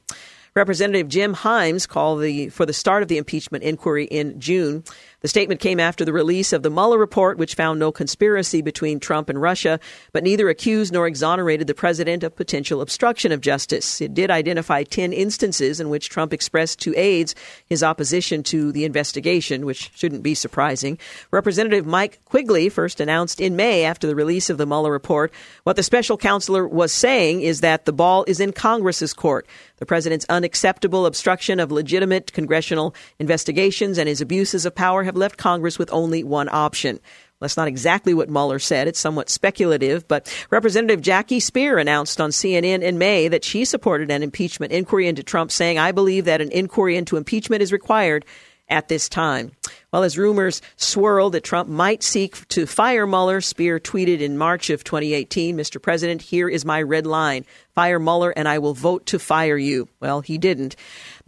Representative 0.55 1.07
Jim 1.07 1.35
Himes 1.35 1.87
called 1.87 2.21
the, 2.21 2.49
for 2.49 2.65
the 2.65 2.73
start 2.73 3.01
of 3.03 3.07
the 3.07 3.17
impeachment 3.17 3.63
inquiry 3.63 4.05
in 4.05 4.39
June. 4.39 4.83
The 5.21 5.27
statement 5.27 5.59
came 5.59 5.81
after 5.81 6.05
the 6.05 6.13
release 6.13 6.53
of 6.53 6.63
the 6.63 6.69
Mueller 6.69 6.97
report, 6.97 7.37
which 7.37 7.55
found 7.55 7.77
no 7.77 7.91
conspiracy 7.91 8.61
between 8.61 9.01
Trump 9.01 9.27
and 9.27 9.41
Russia, 9.41 9.79
but 10.13 10.23
neither 10.23 10.47
accused 10.47 10.93
nor 10.93 11.07
exonerated 11.07 11.67
the 11.67 11.73
president 11.73 12.23
of 12.23 12.37
potential 12.37 12.79
obstruction 12.79 13.33
of 13.33 13.41
justice. 13.41 13.99
It 13.99 14.13
did 14.13 14.31
identify 14.31 14.83
10 14.83 15.11
instances 15.11 15.81
in 15.81 15.89
which 15.89 16.09
Trump 16.09 16.31
expressed 16.31 16.79
to 16.81 16.95
aides 16.95 17.35
his 17.65 17.83
opposition 17.83 18.43
to 18.43 18.71
the 18.71 18.85
investigation, 18.85 19.65
which 19.65 19.91
shouldn't 19.93 20.23
be 20.23 20.33
surprising. 20.33 20.97
Representative 21.31 21.85
Mike 21.85 22.23
Quigley 22.23 22.69
first 22.69 23.01
announced 23.01 23.41
in 23.41 23.57
May 23.57 23.83
after 23.83 24.07
the 24.07 24.15
release 24.15 24.49
of 24.49 24.57
the 24.57 24.65
Mueller 24.65 24.91
report 24.91 25.33
what 25.63 25.75
the 25.75 25.83
special 25.83 26.17
counselor 26.17 26.65
was 26.65 26.93
saying 26.93 27.41
is 27.41 27.59
that 27.59 27.83
the 27.83 27.93
ball 27.93 28.23
is 28.27 28.39
in 28.39 28.53
Congress's 28.53 29.13
court. 29.13 29.45
The 29.77 29.85
president's 29.85 30.25
unacceptable 30.29 31.05
obstruction 31.05 31.59
of 31.59 31.71
legitimate 31.71 32.33
congressional 32.33 32.93
investigations 33.17 33.97
and 33.97 34.07
his 34.07 34.21
abuses 34.21 34.65
of 34.65 34.75
power 34.75 35.03
have 35.09 35.17
left 35.17 35.37
Congress 35.37 35.77
with 35.77 35.91
only 35.91 36.23
one 36.23 36.47
option. 36.49 36.99
That's 37.41 37.57
not 37.57 37.67
exactly 37.67 38.13
what 38.13 38.29
Mueller 38.29 38.59
said. 38.59 38.87
It's 38.87 38.99
somewhat 38.99 39.29
speculative, 39.29 40.07
but 40.07 40.27
Representative 40.49 41.01
Jackie 41.01 41.39
Speier 41.39 41.79
announced 41.79 42.19
on 42.19 42.31
CNN 42.31 42.81
in 42.81 42.97
May 42.97 43.27
that 43.29 43.45
she 43.45 43.65
supported 43.65 44.11
an 44.11 44.23
impeachment 44.23 44.73
inquiry 44.73 45.07
into 45.07 45.23
Trump, 45.23 45.51
saying, 45.51 45.79
I 45.79 45.91
believe 45.91 46.25
that 46.25 46.41
an 46.41 46.51
inquiry 46.51 46.97
into 46.97 47.17
impeachment 47.17 47.61
is 47.61 47.71
required 47.71 48.25
at 48.69 48.87
this 48.87 49.09
time. 49.09 49.51
Well, 49.91 50.03
as 50.03 50.17
rumors 50.17 50.61
swirl 50.75 51.31
that 51.31 51.43
Trump 51.43 51.67
might 51.69 52.03
seek 52.03 52.47
to 52.49 52.67
fire 52.67 53.07
Mueller, 53.07 53.39
Speier 53.39 53.79
tweeted 53.79 54.19
in 54.19 54.37
March 54.37 54.69
of 54.69 54.83
2018, 54.83 55.57
Mr. 55.57 55.81
President, 55.81 56.21
here 56.21 56.47
is 56.47 56.65
my 56.65 56.81
red 56.81 57.07
line. 57.07 57.45
Fire 57.73 57.99
Mueller 57.99 58.31
and 58.31 58.47
I 58.47 58.59
will 58.59 58.73
vote 58.75 59.07
to 59.07 59.17
fire 59.17 59.57
you. 59.57 59.87
Well, 59.99 60.21
he 60.21 60.37
didn't. 60.37 60.75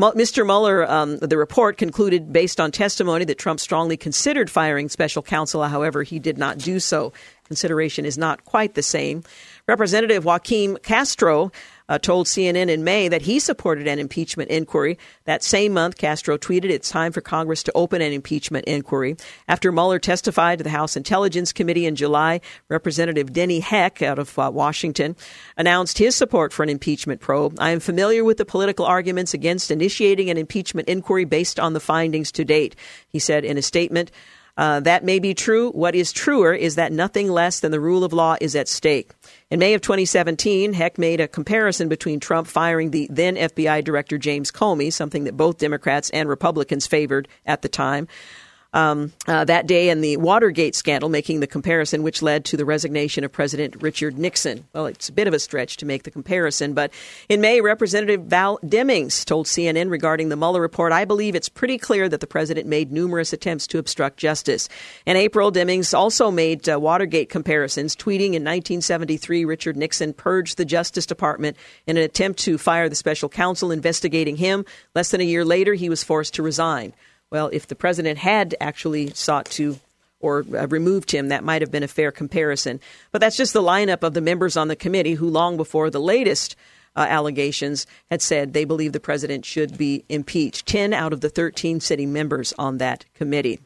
Mr. 0.01 0.45
Mueller, 0.45 0.89
um, 0.89 1.17
the 1.17 1.37
report 1.37 1.77
concluded 1.77 2.33
based 2.33 2.59
on 2.59 2.71
testimony 2.71 3.23
that 3.25 3.37
Trump 3.37 3.59
strongly 3.59 3.95
considered 3.95 4.49
firing 4.49 4.89
special 4.89 5.21
counsel. 5.21 5.63
However, 5.63 6.01
he 6.01 6.17
did 6.17 6.37
not 6.37 6.57
do 6.57 6.79
so. 6.79 7.13
Consideration 7.45 8.05
is 8.05 8.17
not 8.17 8.43
quite 8.43 8.73
the 8.73 8.81
same. 8.81 9.23
Representative 9.67 10.25
Joaquin 10.25 10.77
Castro 10.83 11.51
uh, 11.91 11.99
told 11.99 12.25
CNN 12.25 12.69
in 12.69 12.85
May 12.85 13.09
that 13.09 13.23
he 13.23 13.37
supported 13.37 13.85
an 13.85 13.99
impeachment 13.99 14.49
inquiry. 14.49 14.97
That 15.25 15.43
same 15.43 15.73
month, 15.73 15.97
Castro 15.97 16.37
tweeted, 16.37 16.69
It's 16.69 16.89
time 16.89 17.11
for 17.11 17.19
Congress 17.19 17.63
to 17.63 17.71
open 17.75 18.01
an 18.01 18.13
impeachment 18.13 18.63
inquiry. 18.63 19.17
After 19.49 19.73
Mueller 19.73 19.99
testified 19.99 20.59
to 20.59 20.63
the 20.63 20.69
House 20.69 20.95
Intelligence 20.95 21.51
Committee 21.51 21.85
in 21.85 21.97
July, 21.97 22.39
Representative 22.69 23.33
Denny 23.33 23.59
Heck 23.59 24.01
out 24.01 24.19
of 24.19 24.39
uh, 24.39 24.49
Washington 24.53 25.17
announced 25.57 25.97
his 25.97 26.15
support 26.15 26.53
for 26.53 26.63
an 26.63 26.69
impeachment 26.69 27.19
probe. 27.19 27.57
I 27.59 27.71
am 27.71 27.81
familiar 27.81 28.23
with 28.23 28.37
the 28.37 28.45
political 28.45 28.85
arguments 28.85 29.33
against 29.33 29.69
initiating 29.69 30.29
an 30.29 30.37
impeachment 30.37 30.87
inquiry 30.87 31.25
based 31.25 31.59
on 31.59 31.73
the 31.73 31.81
findings 31.81 32.31
to 32.31 32.45
date, 32.45 32.73
he 33.09 33.19
said 33.19 33.43
in 33.43 33.57
a 33.57 33.61
statement. 33.61 34.11
Uh, 34.61 34.79
that 34.79 35.03
may 35.03 35.17
be 35.17 35.33
true. 35.33 35.71
What 35.71 35.95
is 35.95 36.11
truer 36.11 36.53
is 36.53 36.75
that 36.75 36.91
nothing 36.91 37.31
less 37.31 37.61
than 37.61 37.71
the 37.71 37.79
rule 37.79 38.03
of 38.03 38.13
law 38.13 38.35
is 38.39 38.55
at 38.55 38.67
stake. 38.67 39.09
In 39.49 39.57
May 39.57 39.73
of 39.73 39.81
2017, 39.81 40.73
Heck 40.73 40.99
made 40.99 41.19
a 41.19 41.27
comparison 41.27 41.89
between 41.89 42.19
Trump 42.19 42.45
firing 42.45 42.91
the 42.91 43.07
then 43.09 43.37
FBI 43.37 43.83
Director 43.83 44.19
James 44.19 44.51
Comey, 44.51 44.93
something 44.93 45.23
that 45.23 45.35
both 45.35 45.57
Democrats 45.57 46.11
and 46.11 46.29
Republicans 46.29 46.85
favored 46.85 47.27
at 47.43 47.63
the 47.63 47.69
time, 47.69 48.07
um, 48.73 49.11
uh, 49.27 49.43
that 49.45 49.67
day 49.67 49.89
and 49.89 50.03
the 50.03 50.17
Watergate 50.17 50.75
scandal, 50.75 51.09
making 51.09 51.39
the 51.39 51.47
comparison, 51.47 52.03
which 52.03 52.21
led 52.21 52.45
to 52.45 52.57
the 52.57 52.65
resignation 52.65 53.23
of 53.23 53.31
President 53.31 53.81
Richard 53.81 54.17
Nixon. 54.17 54.65
Well, 54.73 54.85
it's 54.85 55.09
a 55.09 55.13
bit 55.13 55.27
of 55.27 55.33
a 55.33 55.39
stretch 55.39 55.77
to 55.77 55.85
make 55.85 56.03
the 56.03 56.11
comparison, 56.11 56.73
but 56.73 56.91
in 57.27 57.41
May, 57.41 57.59
Representative 57.59 58.23
Val 58.23 58.59
Demings 58.59 59.25
told 59.25 59.45
CNN 59.45 59.89
regarding 59.89 60.29
the 60.29 60.37
Mueller 60.37 60.61
report, 60.61 60.93
I 60.93 61.05
believe 61.05 61.35
it's 61.35 61.49
pretty 61.49 61.77
clear 61.77 62.07
that 62.07 62.21
the 62.21 62.27
president 62.27 62.67
made 62.67 62.91
numerous 62.91 63.33
attempts 63.33 63.67
to 63.67 63.77
obstruct 63.77 64.17
justice. 64.17 64.69
In 65.05 65.17
April, 65.17 65.51
Demings 65.51 65.97
also 65.97 66.31
made 66.31 66.69
uh, 66.69 66.79
Watergate 66.79 67.29
comparisons, 67.29 67.95
tweeting 67.95 68.33
in 68.33 68.43
1973 68.43 69.43
Richard 69.43 69.75
Nixon 69.75 70.13
purged 70.13 70.57
the 70.57 70.65
Justice 70.65 71.05
Department 71.05 71.57
in 71.87 71.97
an 71.97 72.03
attempt 72.03 72.39
to 72.39 72.57
fire 72.57 72.87
the 72.87 72.95
special 72.95 73.27
counsel 73.27 73.71
investigating 73.71 74.37
him. 74.37 74.65
Less 74.95 75.11
than 75.11 75.21
a 75.21 75.25
year 75.25 75.43
later, 75.43 75.73
he 75.73 75.89
was 75.89 76.03
forced 76.03 76.35
to 76.35 76.43
resign. 76.43 76.93
Well, 77.31 77.49
if 77.53 77.65
the 77.67 77.75
president 77.75 78.19
had 78.19 78.55
actually 78.59 79.11
sought 79.11 79.45
to 79.51 79.79
or 80.19 80.45
uh, 80.53 80.67
removed 80.67 81.11
him, 81.11 81.29
that 81.29 81.43
might 81.43 81.61
have 81.61 81.71
been 81.71 81.81
a 81.81 81.87
fair 81.87 82.11
comparison. 82.11 82.79
But 83.11 83.21
that's 83.21 83.37
just 83.37 83.53
the 83.53 83.61
lineup 83.61 84.03
of 84.03 84.13
the 84.13 84.21
members 84.21 84.55
on 84.55 84.67
the 84.67 84.75
committee 84.75 85.15
who, 85.15 85.29
long 85.29 85.57
before 85.57 85.89
the 85.89 85.99
latest 85.99 86.55
uh, 86.95 87.05
allegations, 87.09 87.87
had 88.11 88.21
said 88.21 88.53
they 88.53 88.65
believe 88.65 88.91
the 88.91 88.99
president 88.99 89.45
should 89.45 89.77
be 89.77 90.03
impeached. 90.09 90.65
10 90.67 90.93
out 90.93 91.13
of 91.13 91.21
the 91.21 91.29
13 91.29 91.79
sitting 91.79 92.13
members 92.13 92.53
on 92.59 92.77
that 92.77 93.05
committee. 93.15 93.59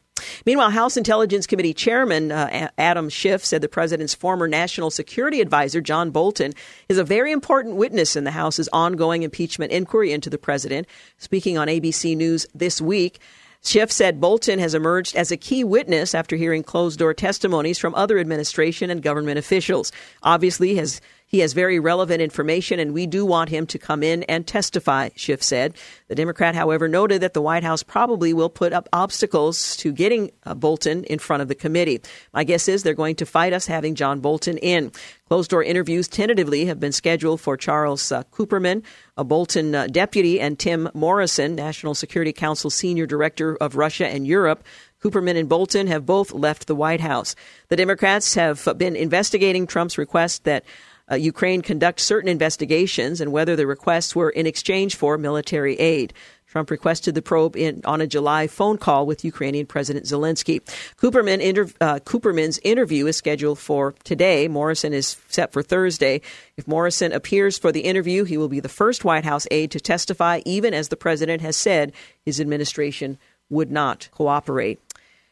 Meanwhile, 0.46 0.70
House 0.70 0.96
Intelligence 0.96 1.46
Committee 1.46 1.74
Chairman 1.74 2.32
uh, 2.32 2.70
Adam 2.78 3.10
Schiff 3.10 3.44
said 3.44 3.60
the 3.60 3.68
president's 3.68 4.14
former 4.14 4.48
national 4.48 4.90
security 4.90 5.42
advisor, 5.42 5.82
John 5.82 6.10
Bolton, 6.10 6.54
is 6.88 6.96
a 6.96 7.04
very 7.04 7.32
important 7.32 7.76
witness 7.76 8.16
in 8.16 8.24
the 8.24 8.30
House's 8.30 8.68
ongoing 8.72 9.24
impeachment 9.24 9.72
inquiry 9.72 10.12
into 10.12 10.30
the 10.30 10.38
president. 10.38 10.86
Speaking 11.18 11.58
on 11.58 11.68
ABC 11.68 12.16
News 12.16 12.46
this 12.54 12.80
week, 12.80 13.20
Schiff 13.66 13.90
said 13.90 14.20
Bolton 14.20 14.60
has 14.60 14.74
emerged 14.74 15.16
as 15.16 15.32
a 15.32 15.36
key 15.36 15.64
witness 15.64 16.14
after 16.14 16.36
hearing 16.36 16.62
closed 16.62 17.00
door 17.00 17.12
testimonies 17.12 17.80
from 17.80 17.96
other 17.96 18.20
administration 18.20 18.90
and 18.90 19.02
government 19.02 19.40
officials. 19.40 19.90
Obviously, 20.22 20.76
has 20.76 21.00
he 21.28 21.40
has 21.40 21.52
very 21.52 21.80
relevant 21.80 22.22
information, 22.22 22.78
and 22.78 22.94
we 22.94 23.06
do 23.06 23.26
want 23.26 23.50
him 23.50 23.66
to 23.66 23.78
come 23.78 24.04
in 24.04 24.22
and 24.24 24.46
testify, 24.46 25.08
Schiff 25.16 25.42
said. 25.42 25.74
The 26.06 26.14
Democrat, 26.14 26.54
however, 26.54 26.86
noted 26.86 27.20
that 27.20 27.34
the 27.34 27.42
White 27.42 27.64
House 27.64 27.82
probably 27.82 28.32
will 28.32 28.48
put 28.48 28.72
up 28.72 28.88
obstacles 28.92 29.76
to 29.78 29.92
getting 29.92 30.30
uh, 30.44 30.54
Bolton 30.54 31.02
in 31.04 31.18
front 31.18 31.42
of 31.42 31.48
the 31.48 31.56
committee. 31.56 32.00
My 32.32 32.44
guess 32.44 32.68
is 32.68 32.84
they're 32.84 32.94
going 32.94 33.16
to 33.16 33.26
fight 33.26 33.52
us 33.52 33.66
having 33.66 33.96
John 33.96 34.20
Bolton 34.20 34.56
in. 34.58 34.92
Closed 35.28 35.50
door 35.50 35.64
interviews 35.64 36.06
tentatively 36.06 36.66
have 36.66 36.78
been 36.78 36.92
scheduled 36.92 37.40
for 37.40 37.56
Charles 37.56 38.12
uh, 38.12 38.22
Kupperman, 38.32 38.84
a 39.16 39.24
Bolton 39.24 39.74
uh, 39.74 39.88
deputy, 39.88 40.40
and 40.40 40.56
Tim 40.56 40.88
Morrison, 40.94 41.56
National 41.56 41.96
Security 41.96 42.32
Council 42.32 42.70
Senior 42.70 43.06
Director 43.06 43.56
of 43.56 43.74
Russia 43.74 44.06
and 44.06 44.28
Europe. 44.28 44.62
Kupperman 45.02 45.36
and 45.36 45.48
Bolton 45.48 45.88
have 45.88 46.06
both 46.06 46.32
left 46.32 46.68
the 46.68 46.76
White 46.76 47.00
House. 47.00 47.34
The 47.68 47.76
Democrats 47.76 48.34
have 48.34 48.68
been 48.78 48.94
investigating 48.94 49.66
Trump's 49.66 49.98
request 49.98 50.44
that 50.44 50.64
uh, 51.10 51.14
Ukraine 51.14 51.62
conduct 51.62 52.00
certain 52.00 52.28
investigations 52.28 53.20
and 53.20 53.32
whether 53.32 53.56
the 53.56 53.66
requests 53.66 54.16
were 54.16 54.30
in 54.30 54.46
exchange 54.46 54.96
for 54.96 55.16
military 55.18 55.76
aid. 55.76 56.12
Trump 56.46 56.70
requested 56.70 57.14
the 57.14 57.22
probe 57.22 57.56
in, 57.56 57.82
on 57.84 58.00
a 58.00 58.06
July 58.06 58.46
phone 58.46 58.78
call 58.78 59.04
with 59.04 59.24
Ukrainian 59.24 59.66
President 59.66 60.06
Zelensky. 60.06 60.60
Kupperman 60.96 61.40
inter, 61.40 61.68
uh, 61.80 61.98
Kupperman's 61.98 62.58
interview 62.62 63.06
is 63.06 63.16
scheduled 63.16 63.58
for 63.58 63.94
today. 64.04 64.48
Morrison 64.48 64.92
is 64.94 65.16
set 65.28 65.52
for 65.52 65.62
Thursday. 65.62 66.22
If 66.56 66.66
Morrison 66.66 67.12
appears 67.12 67.58
for 67.58 67.72
the 67.72 67.80
interview, 67.80 68.24
he 68.24 68.38
will 68.38 68.48
be 68.48 68.60
the 68.60 68.68
first 68.68 69.04
White 69.04 69.24
House 69.24 69.46
aide 69.50 69.70
to 69.72 69.80
testify, 69.80 70.40
even 70.46 70.72
as 70.72 70.88
the 70.88 70.96
president 70.96 71.42
has 71.42 71.56
said 71.56 71.92
his 72.24 72.40
administration 72.40 73.18
would 73.50 73.70
not 73.70 74.08
cooperate. 74.12 74.80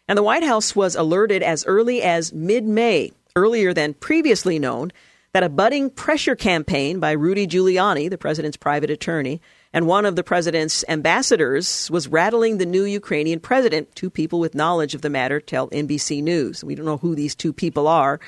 And 0.06 0.18
the 0.18 0.22
White 0.22 0.44
House 0.44 0.76
was 0.76 0.94
alerted 0.94 1.42
as 1.42 1.64
early 1.64 2.02
as 2.02 2.32
mid 2.32 2.64
May, 2.64 3.12
earlier 3.34 3.72
than 3.72 3.94
previously 3.94 4.58
known, 4.58 4.92
that 5.34 5.42
a 5.42 5.48
budding 5.48 5.90
pressure 5.90 6.36
campaign 6.36 7.00
by 7.00 7.10
Rudy 7.10 7.48
Giuliani, 7.48 8.08
the 8.08 8.16
president's 8.16 8.56
private 8.56 8.88
attorney, 8.88 9.40
and 9.72 9.88
one 9.88 10.06
of 10.06 10.14
the 10.14 10.22
president's 10.22 10.84
ambassadors 10.88 11.90
was 11.90 12.06
rattling 12.06 12.58
the 12.58 12.66
new 12.66 12.84
Ukrainian 12.84 13.40
president. 13.40 13.92
Two 13.96 14.10
people 14.10 14.38
with 14.38 14.54
knowledge 14.54 14.94
of 14.94 15.02
the 15.02 15.10
matter 15.10 15.40
tell 15.40 15.68
NBC 15.70 16.22
News. 16.22 16.62
We 16.62 16.76
don't 16.76 16.86
know 16.86 16.98
who 16.98 17.16
these 17.16 17.34
two 17.34 17.52
people 17.52 17.88
are. 17.88 18.20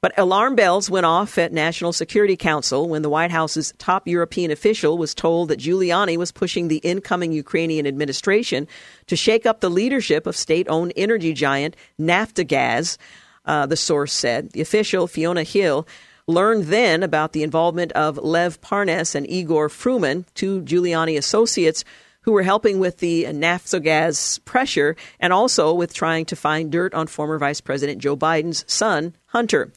But 0.00 0.18
alarm 0.18 0.54
bells 0.54 0.88
went 0.88 1.04
off 1.04 1.36
at 1.36 1.52
National 1.52 1.92
Security 1.92 2.36
Council 2.36 2.88
when 2.88 3.02
the 3.02 3.10
White 3.10 3.30
House's 3.30 3.74
top 3.76 4.08
European 4.08 4.50
official 4.50 4.96
was 4.96 5.14
told 5.14 5.50
that 5.50 5.60
Giuliani 5.60 6.16
was 6.16 6.32
pushing 6.32 6.68
the 6.68 6.78
incoming 6.78 7.32
Ukrainian 7.32 7.86
administration 7.86 8.66
to 9.08 9.16
shake 9.16 9.44
up 9.44 9.60
the 9.60 9.68
leadership 9.68 10.26
of 10.26 10.34
state 10.34 10.66
owned 10.70 10.94
energy 10.96 11.34
giant 11.34 11.76
Naftogaz. 12.00 12.96
Uh, 13.44 13.64
the 13.64 13.76
source 13.76 14.12
said. 14.12 14.50
The 14.50 14.60
official, 14.60 15.06
Fiona 15.06 15.44
Hill, 15.44 15.86
learned 16.28 16.64
then 16.64 17.02
about 17.02 17.32
the 17.32 17.42
involvement 17.42 17.92
of 17.92 18.18
Lev 18.18 18.60
Parnas 18.60 19.14
and 19.14 19.28
Igor 19.30 19.68
Fruman, 19.68 20.24
two 20.34 20.60
Giuliani 20.62 21.16
associates 21.16 21.84
who 22.22 22.32
were 22.32 22.42
helping 22.42 22.80
with 22.80 22.98
the 22.98 23.24
Naftogaz 23.24 24.44
pressure 24.44 24.96
and 25.20 25.32
also 25.32 25.72
with 25.72 25.94
trying 25.94 26.24
to 26.26 26.34
find 26.34 26.72
dirt 26.72 26.92
on 26.92 27.06
former 27.06 27.38
Vice 27.38 27.60
President 27.60 28.02
Joe 28.02 28.16
Biden's 28.16 28.64
son, 28.66 29.14
Hunter. 29.26 29.70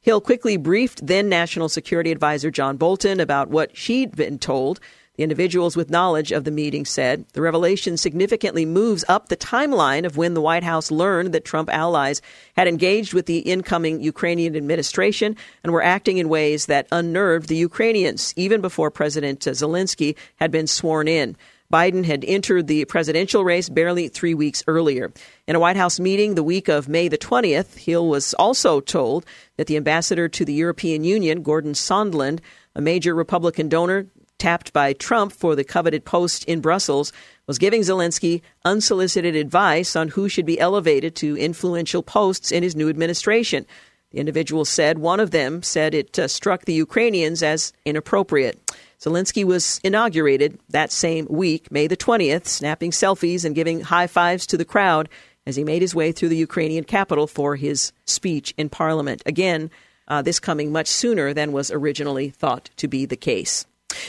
Hill 0.00 0.20
quickly 0.20 0.56
briefed 0.56 1.04
then 1.04 1.28
National 1.28 1.68
Security 1.68 2.12
Advisor 2.12 2.52
John 2.52 2.76
Bolton 2.76 3.18
about 3.18 3.48
what 3.48 3.76
she'd 3.76 4.14
been 4.14 4.38
told 4.38 4.78
the 5.16 5.22
individuals 5.22 5.76
with 5.76 5.90
knowledge 5.90 6.32
of 6.32 6.44
the 6.44 6.50
meeting 6.50 6.84
said 6.84 7.24
the 7.32 7.40
revelation 7.40 7.96
significantly 7.96 8.64
moves 8.64 9.04
up 9.08 9.28
the 9.28 9.36
timeline 9.36 10.04
of 10.04 10.16
when 10.16 10.34
the 10.34 10.40
White 10.40 10.62
House 10.62 10.90
learned 10.90 11.32
that 11.32 11.44
Trump 11.44 11.70
allies 11.72 12.20
had 12.56 12.68
engaged 12.68 13.14
with 13.14 13.26
the 13.26 13.38
incoming 13.38 14.00
Ukrainian 14.00 14.54
administration 14.56 15.36
and 15.64 15.72
were 15.72 15.82
acting 15.82 16.18
in 16.18 16.28
ways 16.28 16.66
that 16.66 16.86
unnerved 16.92 17.48
the 17.48 17.56
Ukrainians, 17.56 18.34
even 18.36 18.60
before 18.60 18.90
President 18.90 19.40
Zelensky 19.40 20.16
had 20.36 20.50
been 20.50 20.66
sworn 20.66 21.08
in. 21.08 21.36
Biden 21.72 22.04
had 22.04 22.24
entered 22.24 22.68
the 22.68 22.84
presidential 22.84 23.44
race 23.44 23.68
barely 23.68 24.06
three 24.08 24.34
weeks 24.34 24.62
earlier. 24.68 25.12
In 25.48 25.56
a 25.56 25.60
White 25.60 25.76
House 25.76 25.98
meeting 25.98 26.34
the 26.34 26.44
week 26.44 26.68
of 26.68 26.88
May 26.88 27.08
the 27.08 27.18
20th, 27.18 27.78
Hill 27.78 28.06
was 28.06 28.34
also 28.34 28.80
told 28.80 29.26
that 29.56 29.66
the 29.66 29.76
ambassador 29.76 30.28
to 30.28 30.44
the 30.44 30.52
European 30.52 31.02
Union, 31.02 31.42
Gordon 31.42 31.72
Sondland, 31.72 32.38
a 32.76 32.80
major 32.80 33.14
Republican 33.14 33.68
donor, 33.68 34.06
tapped 34.38 34.72
by 34.72 34.92
Trump 34.92 35.32
for 35.32 35.56
the 35.56 35.64
coveted 35.64 36.04
post 36.04 36.44
in 36.44 36.60
Brussels, 36.60 37.12
was 37.46 37.58
giving 37.58 37.82
Zelensky 37.82 38.42
unsolicited 38.64 39.36
advice 39.36 39.96
on 39.96 40.08
who 40.08 40.28
should 40.28 40.46
be 40.46 40.60
elevated 40.60 41.14
to 41.16 41.36
influential 41.36 42.02
posts 42.02 42.50
in 42.52 42.62
his 42.62 42.76
new 42.76 42.88
administration. 42.88 43.66
The 44.12 44.18
individual 44.18 44.64
said 44.64 44.98
one 44.98 45.20
of 45.20 45.30
them 45.30 45.62
said 45.62 45.94
it 45.94 46.18
uh, 46.18 46.28
struck 46.28 46.64
the 46.64 46.72
Ukrainians 46.72 47.42
as 47.42 47.72
inappropriate. 47.84 48.58
Zelensky 49.00 49.44
was 49.44 49.80
inaugurated 49.84 50.58
that 50.70 50.90
same 50.90 51.26
week, 51.28 51.70
May 51.70 51.86
the 51.86 51.96
20th, 51.96 52.46
snapping 52.46 52.92
selfies 52.92 53.44
and 53.44 53.54
giving 53.54 53.82
high 53.82 54.06
fives 54.06 54.46
to 54.46 54.56
the 54.56 54.64
crowd 54.64 55.08
as 55.44 55.56
he 55.56 55.64
made 55.64 55.82
his 55.82 55.94
way 55.94 56.12
through 56.12 56.30
the 56.30 56.36
Ukrainian 56.36 56.84
capital 56.84 57.26
for 57.26 57.56
his 57.56 57.92
speech 58.04 58.54
in 58.56 58.68
parliament. 58.68 59.22
Again, 59.26 59.70
uh, 60.08 60.22
this 60.22 60.40
coming 60.40 60.72
much 60.72 60.88
sooner 60.88 61.34
than 61.34 61.52
was 61.52 61.70
originally 61.70 62.30
thought 62.30 62.70
to 62.76 62.88
be 62.88 63.06
the 63.06 63.16
case. 63.16 63.66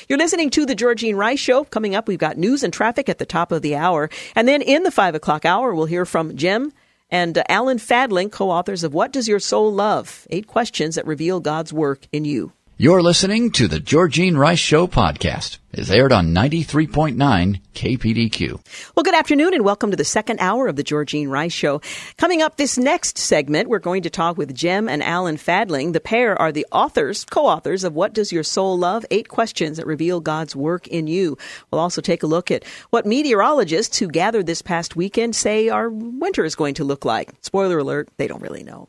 You're 0.07 0.17
listening 0.17 0.49
to 0.51 0.65
the 0.65 0.75
Georgene 0.75 1.15
Rice 1.15 1.39
Show. 1.39 1.63
Coming 1.65 1.95
up, 1.95 2.07
we've 2.07 2.17
got 2.17 2.37
news 2.37 2.63
and 2.63 2.73
traffic 2.73 3.09
at 3.09 3.17
the 3.17 3.25
top 3.25 3.51
of 3.51 3.61
the 3.61 3.75
hour. 3.75 4.09
And 4.35 4.47
then 4.47 4.61
in 4.61 4.83
the 4.83 4.91
five 4.91 5.15
o'clock 5.15 5.45
hour, 5.45 5.73
we'll 5.73 5.85
hear 5.85 6.05
from 6.05 6.35
Gem 6.35 6.73
and 7.09 7.37
uh, 7.37 7.43
Alan 7.49 7.79
Fadling, 7.79 8.29
co 8.29 8.49
authors 8.49 8.83
of 8.83 8.93
What 8.93 9.11
Does 9.11 9.27
Your 9.27 9.39
Soul 9.39 9.73
Love? 9.73 10.27
Eight 10.29 10.47
questions 10.47 10.95
that 10.95 11.05
reveal 11.05 11.39
God's 11.39 11.71
work 11.71 12.07
in 12.11 12.25
you. 12.25 12.51
You're 12.79 13.01
listening 13.01 13.49
to 13.53 13.67
the 13.67 13.79
Georgene 13.79 14.37
Rice 14.37 14.59
Show 14.59 14.85
podcast. 14.85 15.57
It's 15.71 15.89
aired 15.89 16.11
on 16.11 16.27
93.9 16.27 17.59
KPDQ. 17.73 18.93
Well, 18.95 19.03
good 19.03 19.15
afternoon 19.15 19.55
and 19.55 19.65
welcome 19.65 19.89
to 19.89 19.97
the 19.97 20.05
second 20.05 20.39
hour 20.39 20.67
of 20.67 20.75
the 20.75 20.83
Georgene 20.83 21.27
Rice 21.27 21.53
Show. 21.53 21.81
Coming 22.17 22.43
up 22.43 22.57
this 22.57 22.77
next 22.77 23.17
segment, 23.17 23.67
we're 23.67 23.79
going 23.79 24.03
to 24.03 24.11
talk 24.11 24.37
with 24.37 24.53
Gem 24.53 24.87
and 24.87 25.01
Alan 25.01 25.37
Fadling. 25.37 25.93
The 25.93 25.99
pair 25.99 26.39
are 26.39 26.51
the 26.51 26.67
authors, 26.71 27.25
co-authors 27.25 27.83
of 27.83 27.95
What 27.95 28.13
Does 28.13 28.31
Your 28.31 28.43
Soul 28.43 28.77
Love? 28.77 29.07
Eight 29.09 29.27
Questions 29.27 29.77
That 29.77 29.87
Reveal 29.87 30.19
God's 30.19 30.55
Work 30.55 30.87
in 30.87 31.07
You. 31.07 31.35
We'll 31.71 31.81
also 31.81 32.01
take 32.01 32.21
a 32.21 32.27
look 32.27 32.51
at 32.51 32.63
what 32.91 33.07
meteorologists 33.07 33.97
who 33.97 34.07
gathered 34.07 34.45
this 34.45 34.61
past 34.61 34.95
weekend 34.95 35.35
say 35.35 35.69
our 35.69 35.89
winter 35.89 36.45
is 36.45 36.53
going 36.53 36.75
to 36.75 36.83
look 36.83 37.05
like. 37.05 37.31
Spoiler 37.41 37.79
alert, 37.79 38.09
they 38.17 38.27
don't 38.27 38.43
really 38.43 38.63
know. 38.63 38.87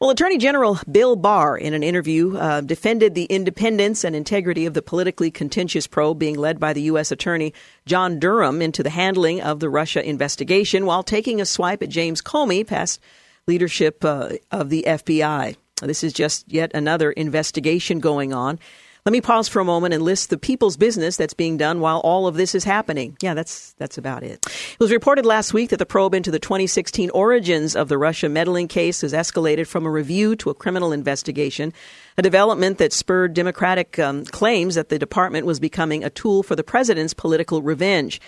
Well, 0.00 0.08
Attorney 0.08 0.38
General 0.38 0.78
Bill 0.90 1.14
Barr, 1.14 1.58
in 1.58 1.74
an 1.74 1.82
interview, 1.82 2.34
uh, 2.38 2.62
defended 2.62 3.14
the 3.14 3.26
independence 3.26 4.02
and 4.02 4.16
integrity 4.16 4.64
of 4.64 4.72
the 4.72 4.80
politically 4.80 5.30
contentious 5.30 5.86
probe 5.86 6.18
being 6.18 6.36
led 6.36 6.58
by 6.58 6.72
the 6.72 6.80
U.S. 6.84 7.12
Attorney 7.12 7.52
John 7.84 8.18
Durham 8.18 8.62
into 8.62 8.82
the 8.82 8.88
handling 8.88 9.42
of 9.42 9.60
the 9.60 9.68
Russia 9.68 10.02
investigation 10.02 10.86
while 10.86 11.02
taking 11.02 11.38
a 11.38 11.44
swipe 11.44 11.82
at 11.82 11.90
James 11.90 12.22
Comey, 12.22 12.66
past 12.66 12.98
leadership 13.46 14.02
uh, 14.02 14.30
of 14.50 14.70
the 14.70 14.84
FBI. 14.88 15.56
This 15.82 16.02
is 16.02 16.14
just 16.14 16.50
yet 16.50 16.70
another 16.72 17.12
investigation 17.12 18.00
going 18.00 18.32
on. 18.32 18.58
Let 19.06 19.12
me 19.12 19.20
pause 19.20 19.48
for 19.48 19.60
a 19.60 19.64
moment 19.64 19.94
and 19.94 20.02
list 20.02 20.28
the 20.28 20.36
people's 20.36 20.76
business 20.76 21.16
that's 21.16 21.32
being 21.32 21.56
done 21.56 21.80
while 21.80 22.00
all 22.00 22.26
of 22.26 22.34
this 22.34 22.54
is 22.54 22.64
happening. 22.64 23.16
Yeah, 23.22 23.34
that's 23.34 23.72
that's 23.78 23.96
about 23.96 24.22
it. 24.22 24.44
It 24.46 24.80
was 24.80 24.92
reported 24.92 25.24
last 25.24 25.54
week 25.54 25.70
that 25.70 25.78
the 25.78 25.86
probe 25.86 26.14
into 26.14 26.30
the 26.30 26.38
2016 26.38 27.10
origins 27.10 27.74
of 27.74 27.88
the 27.88 27.96
Russia 27.96 28.28
meddling 28.28 28.68
case 28.68 29.00
has 29.00 29.12
escalated 29.12 29.66
from 29.66 29.86
a 29.86 29.90
review 29.90 30.36
to 30.36 30.50
a 30.50 30.54
criminal 30.54 30.92
investigation, 30.92 31.72
a 32.18 32.22
development 32.22 32.78
that 32.78 32.92
spurred 32.92 33.32
Democratic 33.32 33.98
um, 33.98 34.24
claims 34.26 34.74
that 34.74 34.90
the 34.90 34.98
department 34.98 35.46
was 35.46 35.60
becoming 35.60 36.04
a 36.04 36.10
tool 36.10 36.42
for 36.42 36.54
the 36.54 36.64
president's 36.64 37.14
political 37.14 37.62
revenge. 37.62 38.20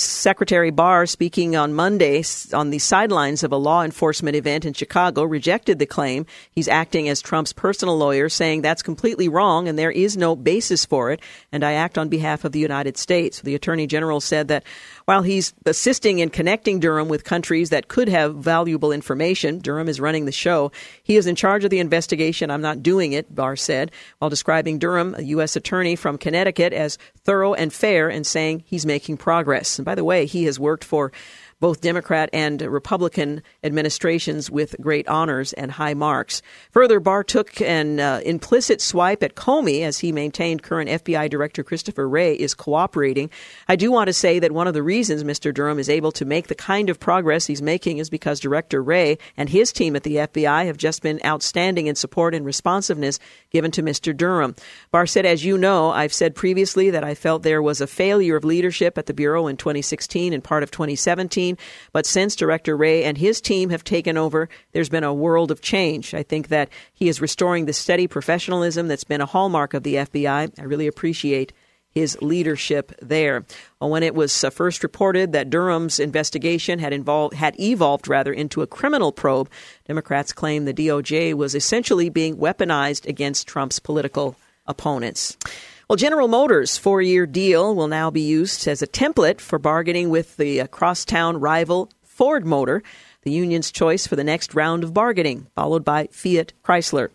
Secretary 0.00 0.70
Barr, 0.70 1.06
speaking 1.06 1.56
on 1.56 1.74
Monday 1.74 2.22
on 2.52 2.70
the 2.70 2.78
sidelines 2.78 3.42
of 3.42 3.50
a 3.50 3.56
law 3.56 3.82
enforcement 3.82 4.36
event 4.36 4.64
in 4.64 4.72
Chicago, 4.72 5.24
rejected 5.24 5.80
the 5.80 5.86
claim. 5.86 6.24
He's 6.52 6.68
acting 6.68 7.08
as 7.08 7.20
Trump's 7.20 7.52
personal 7.52 7.98
lawyer, 7.98 8.28
saying 8.28 8.62
that's 8.62 8.82
completely 8.82 9.28
wrong 9.28 9.66
and 9.66 9.76
there 9.76 9.90
is 9.90 10.16
no 10.16 10.36
basis 10.36 10.86
for 10.86 11.10
it, 11.10 11.20
and 11.50 11.64
I 11.64 11.72
act 11.72 11.98
on 11.98 12.08
behalf 12.08 12.44
of 12.44 12.52
the 12.52 12.60
United 12.60 12.96
States. 12.96 13.40
The 13.40 13.56
Attorney 13.56 13.88
General 13.88 14.20
said 14.20 14.46
that 14.48 14.62
while 15.08 15.22
he's 15.22 15.54
assisting 15.64 16.18
in 16.18 16.28
connecting 16.28 16.80
Durham 16.80 17.08
with 17.08 17.24
countries 17.24 17.70
that 17.70 17.88
could 17.88 18.10
have 18.10 18.34
valuable 18.34 18.92
information, 18.92 19.58
Durham 19.58 19.88
is 19.88 20.02
running 20.02 20.26
the 20.26 20.32
show. 20.32 20.70
He 21.02 21.16
is 21.16 21.26
in 21.26 21.34
charge 21.34 21.64
of 21.64 21.70
the 21.70 21.78
investigation. 21.78 22.50
I'm 22.50 22.60
not 22.60 22.82
doing 22.82 23.12
it, 23.12 23.34
Barr 23.34 23.56
said, 23.56 23.90
while 24.18 24.28
describing 24.28 24.78
Durham, 24.78 25.14
a 25.16 25.22
U.S. 25.22 25.56
attorney 25.56 25.96
from 25.96 26.18
Connecticut, 26.18 26.74
as 26.74 26.98
thorough 27.24 27.54
and 27.54 27.72
fair 27.72 28.10
and 28.10 28.26
saying 28.26 28.64
he's 28.66 28.84
making 28.84 29.16
progress. 29.16 29.78
And 29.78 29.86
by 29.86 29.94
the 29.94 30.04
way, 30.04 30.26
he 30.26 30.44
has 30.44 30.60
worked 30.60 30.84
for 30.84 31.10
both 31.60 31.80
Democrat 31.80 32.30
and 32.32 32.60
Republican 32.62 33.42
administrations 33.64 34.50
with 34.50 34.76
great 34.80 35.08
honors 35.08 35.52
and 35.54 35.72
high 35.72 35.94
marks. 35.94 36.40
Further, 36.70 37.00
Barr 37.00 37.24
took 37.24 37.60
an 37.60 38.00
uh, 38.00 38.20
implicit 38.24 38.80
swipe 38.80 39.22
at 39.22 39.34
Comey 39.34 39.82
as 39.82 39.98
he 39.98 40.12
maintained 40.12 40.62
current 40.62 40.88
FBI 40.88 41.28
Director 41.28 41.64
Christopher 41.64 42.08
Wray 42.08 42.34
is 42.34 42.54
cooperating. 42.54 43.30
I 43.68 43.76
do 43.76 43.90
want 43.90 44.06
to 44.08 44.12
say 44.12 44.38
that 44.38 44.52
one 44.52 44.68
of 44.68 44.74
the 44.74 44.82
reasons 44.82 45.24
Mr. 45.24 45.52
Durham 45.52 45.78
is 45.78 45.88
able 45.88 46.12
to 46.12 46.24
make 46.24 46.46
the 46.46 46.54
kind 46.54 46.90
of 46.90 47.00
progress 47.00 47.46
he's 47.46 47.62
making 47.62 47.98
is 47.98 48.10
because 48.10 48.40
Director 48.40 48.82
Wray 48.82 49.18
and 49.36 49.48
his 49.48 49.72
team 49.72 49.96
at 49.96 50.04
the 50.04 50.16
FBI 50.16 50.66
have 50.66 50.76
just 50.76 51.02
been 51.02 51.20
outstanding 51.24 51.86
in 51.86 51.94
support 51.94 52.34
and 52.34 52.46
responsiveness 52.46 53.18
given 53.50 53.70
to 53.72 53.82
Mr. 53.82 54.16
Durham. 54.16 54.54
Barr 54.90 55.06
said, 55.06 55.26
as 55.26 55.44
you 55.44 55.58
know, 55.58 55.90
I've 55.90 56.12
said 56.12 56.34
previously 56.34 56.90
that 56.90 57.04
I 57.04 57.14
felt 57.14 57.42
there 57.42 57.62
was 57.62 57.80
a 57.80 57.86
failure 57.86 58.36
of 58.36 58.44
leadership 58.44 58.96
at 58.98 59.06
the 59.06 59.14
Bureau 59.14 59.46
in 59.46 59.56
2016 59.56 60.32
and 60.32 60.44
part 60.44 60.62
of 60.62 60.70
2017 60.70 61.47
but 61.92 62.06
since 62.06 62.36
Director 62.36 62.76
Wray 62.76 63.04
and 63.04 63.16
his 63.16 63.40
team 63.40 63.70
have 63.70 63.84
taken 63.84 64.16
over, 64.16 64.48
there's 64.72 64.88
been 64.88 65.04
a 65.04 65.14
world 65.14 65.50
of 65.50 65.60
change. 65.60 66.14
I 66.14 66.22
think 66.22 66.48
that 66.48 66.68
he 66.92 67.08
is 67.08 67.20
restoring 67.20 67.66
the 67.66 67.72
steady 67.72 68.06
professionalism 68.06 68.88
that's 68.88 69.04
been 69.04 69.20
a 69.20 69.26
hallmark 69.26 69.74
of 69.74 69.82
the 69.82 69.94
FBI. 69.94 70.58
I 70.58 70.62
really 70.62 70.86
appreciate 70.86 71.52
his 71.90 72.20
leadership 72.20 72.92
there. 73.00 73.44
When 73.78 74.02
it 74.02 74.14
was 74.14 74.44
uh, 74.44 74.50
first 74.50 74.82
reported 74.82 75.32
that 75.32 75.50
Durham's 75.50 75.98
investigation 75.98 76.78
had 76.78 76.92
involved 76.92 77.34
had 77.34 77.58
evolved 77.58 78.08
rather 78.08 78.32
into 78.32 78.62
a 78.62 78.66
criminal 78.66 79.12
probe, 79.12 79.50
Democrats 79.86 80.32
claimed 80.32 80.68
the 80.68 80.74
DOJ 80.74 81.34
was 81.34 81.54
essentially 81.54 82.08
being 82.08 82.36
weaponized 82.36 83.06
against 83.06 83.48
Trump's 83.48 83.78
political 83.78 84.36
opponents. 84.66 85.36
Well, 85.88 85.96
General 85.96 86.28
Motors' 86.28 86.76
four 86.76 87.00
year 87.00 87.24
deal 87.24 87.74
will 87.74 87.88
now 87.88 88.10
be 88.10 88.20
used 88.20 88.68
as 88.68 88.82
a 88.82 88.86
template 88.86 89.40
for 89.40 89.58
bargaining 89.58 90.10
with 90.10 90.36
the 90.36 90.60
uh, 90.60 90.66
crosstown 90.66 91.40
rival 91.40 91.90
Ford 92.02 92.44
Motor, 92.44 92.82
the 93.22 93.30
union's 93.30 93.72
choice 93.72 94.06
for 94.06 94.14
the 94.14 94.22
next 94.22 94.54
round 94.54 94.84
of 94.84 94.92
bargaining, 94.92 95.46
followed 95.54 95.86
by 95.86 96.08
Fiat 96.12 96.52
Chrysler. 96.62 97.08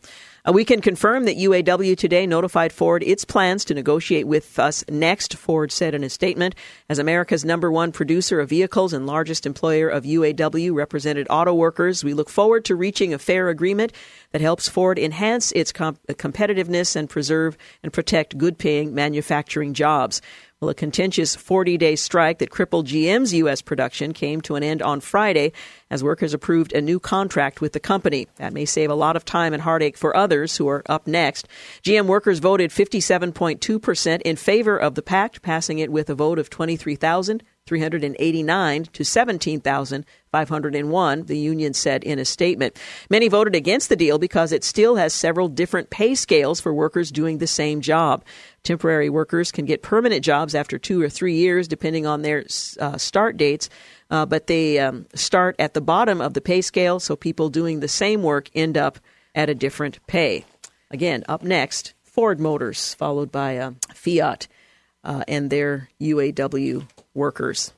Uh, 0.46 0.52
we 0.52 0.66
can 0.66 0.82
confirm 0.82 1.24
that 1.24 1.38
UAW 1.38 1.98
today 1.98 2.28
notified 2.28 2.74
Ford 2.74 3.02
its 3.02 3.24
plans 3.24 3.64
to 3.64 3.74
negotiate 3.74 4.28
with 4.28 4.60
us 4.60 4.84
next, 4.90 5.38
Ford 5.38 5.72
said 5.72 5.96
in 5.96 6.04
a 6.04 6.10
statement. 6.10 6.54
As 6.90 7.00
America's 7.00 7.46
number 7.46 7.72
one 7.72 7.94
producer 7.94 8.42
of 8.42 8.50
vehicles 8.50 8.92
and 8.92 9.08
largest 9.08 9.46
employer 9.46 9.88
of 9.88 10.04
UAW 10.04 10.74
represented 10.74 11.28
auto 11.30 11.54
workers, 11.54 12.04
we 12.04 12.14
look 12.14 12.30
forward 12.30 12.66
to 12.66 12.76
reaching 12.76 13.14
a 13.14 13.20
fair 13.20 13.48
agreement 13.48 13.94
that 14.32 14.42
helps 14.42 14.68
Ford 14.68 15.00
enhance 15.00 15.54
its 15.54 15.72
comp- 15.72 16.06
competitiveness 16.08 16.98
and 16.98 17.10
preserve 17.10 17.58
and 17.82 17.94
protect 17.94 18.38
good 18.38 18.58
paying 18.58 18.94
manufacturing 18.94 19.74
jobs. 19.74 20.22
Well, 20.64 20.70
a 20.70 20.74
contentious 20.74 21.36
40 21.36 21.78
day 21.78 21.98
strike 21.98 22.38
that 22.38 22.50
crippled 22.50 22.88
GM's 22.88 23.34
U.S. 23.34 23.62
production 23.62 24.14
came 24.14 24.40
to 24.44 24.56
an 24.56 24.64
end 24.64 24.82
on 24.82 25.02
Friday 25.02 25.52
as 25.90 26.06
workers 26.06 26.34
approved 26.34 26.72
a 26.72 26.80
new 26.80 27.02
contract 27.02 27.60
with 27.60 27.74
the 27.74 27.82
company. 27.82 28.30
That 28.38 28.54
may 28.54 28.64
save 28.64 28.90
a 28.90 28.96
lot 28.96 29.18
of 29.18 29.26
time 29.26 29.52
and 29.52 29.62
heartache 29.62 29.98
for 29.98 30.16
others 30.16 30.56
who 30.56 30.70
are 30.70 30.82
up 30.88 31.06
next. 31.06 31.50
GM 31.84 32.06
workers 32.06 32.40
voted 32.40 32.72
57.2% 32.72 34.22
in 34.22 34.38
favor 34.38 34.78
of 34.78 34.96
the 34.96 35.02
pact, 35.02 35.42
passing 35.42 35.80
it 35.80 35.92
with 35.92 36.10
a 36.10 36.16
vote 36.16 36.40
of 36.40 36.50
23,000. 36.50 37.44
389 37.66 38.84
to 38.92 39.06
17,501, 39.06 41.24
the 41.24 41.38
union 41.38 41.74
said 41.74 42.04
in 42.04 42.20
a 42.20 42.26
statement. 42.26 42.78
Many 43.10 43.30
voted 43.30 43.56
against 43.56 43.88
the 43.88 43.96
deal 43.96 44.18
because 44.18 44.52
it 44.52 44.66
still 44.66 44.98
has 44.98 45.14
several 45.14 45.48
different 45.48 45.90
pay 45.90 46.14
scales 46.14 46.60
for 46.60 46.74
workers 46.74 47.10
doing 47.10 47.38
the 47.38 47.48
same 47.48 47.80
job. 47.80 48.26
Temporary 48.64 49.10
workers 49.10 49.54
can 49.54 49.64
get 49.64 49.82
permanent 49.82 50.26
jobs 50.26 50.56
after 50.56 50.78
two 50.78 51.02
or 51.02 51.08
three 51.08 51.36
years, 51.36 51.70
depending 51.70 52.06
on 52.06 52.22
their 52.22 52.44
uh, 52.82 52.98
start 52.98 53.38
dates, 53.38 53.70
uh, 54.10 54.26
but 54.26 54.48
they 54.48 54.78
um, 54.80 55.06
start 55.16 55.56
at 55.58 55.74
the 55.74 55.80
bottom 55.80 56.20
of 56.20 56.34
the 56.34 56.42
pay 56.42 56.62
scale, 56.62 57.00
so 57.00 57.16
people 57.16 57.48
doing 57.48 57.80
the 57.80 57.88
same 57.88 58.24
work 58.24 58.50
end 58.54 58.78
up 58.78 59.00
at 59.34 59.50
a 59.50 59.56
different 59.56 60.06
pay. 60.06 60.44
Again, 60.92 61.24
up 61.30 61.44
next, 61.44 61.94
Ford 62.04 62.42
Motors, 62.42 62.94
followed 62.94 63.32
by 63.32 63.56
uh, 63.58 63.72
Fiat 63.94 64.50
and 65.06 65.50
their 65.50 65.88
UAW 66.02 66.86
workers. 67.14 67.74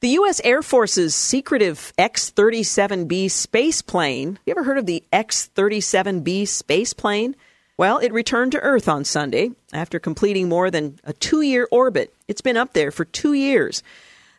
The 0.00 0.08
U.S. 0.08 0.40
Air 0.44 0.62
Force's 0.62 1.14
secretive 1.14 1.92
X 1.98 2.30
37B 2.30 3.30
space 3.30 3.82
plane. 3.82 4.38
You 4.46 4.52
ever 4.52 4.64
heard 4.64 4.78
of 4.78 4.86
the 4.86 5.04
X 5.12 5.50
37B 5.54 6.48
space 6.48 6.94
plane? 6.94 7.36
Well, 7.76 7.98
it 7.98 8.12
returned 8.12 8.52
to 8.52 8.60
Earth 8.60 8.88
on 8.88 9.04
Sunday 9.04 9.50
after 9.72 9.98
completing 9.98 10.48
more 10.48 10.70
than 10.70 10.98
a 11.04 11.12
two 11.12 11.42
year 11.42 11.68
orbit. 11.70 12.14
It's 12.28 12.40
been 12.40 12.56
up 12.56 12.72
there 12.72 12.90
for 12.90 13.04
two 13.04 13.34
years. 13.34 13.82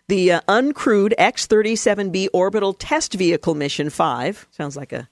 The 0.08 0.34
uh, 0.34 0.42
uncrewed 0.48 1.14
X 1.18 1.48
37B 1.48 2.30
Orbital 2.34 2.74
Test 2.74 3.14
Vehicle 3.14 3.56
Mission 3.56 3.89
5 3.89 4.48
sounds 4.52 4.76
like 4.76 4.92
a 4.92 5.08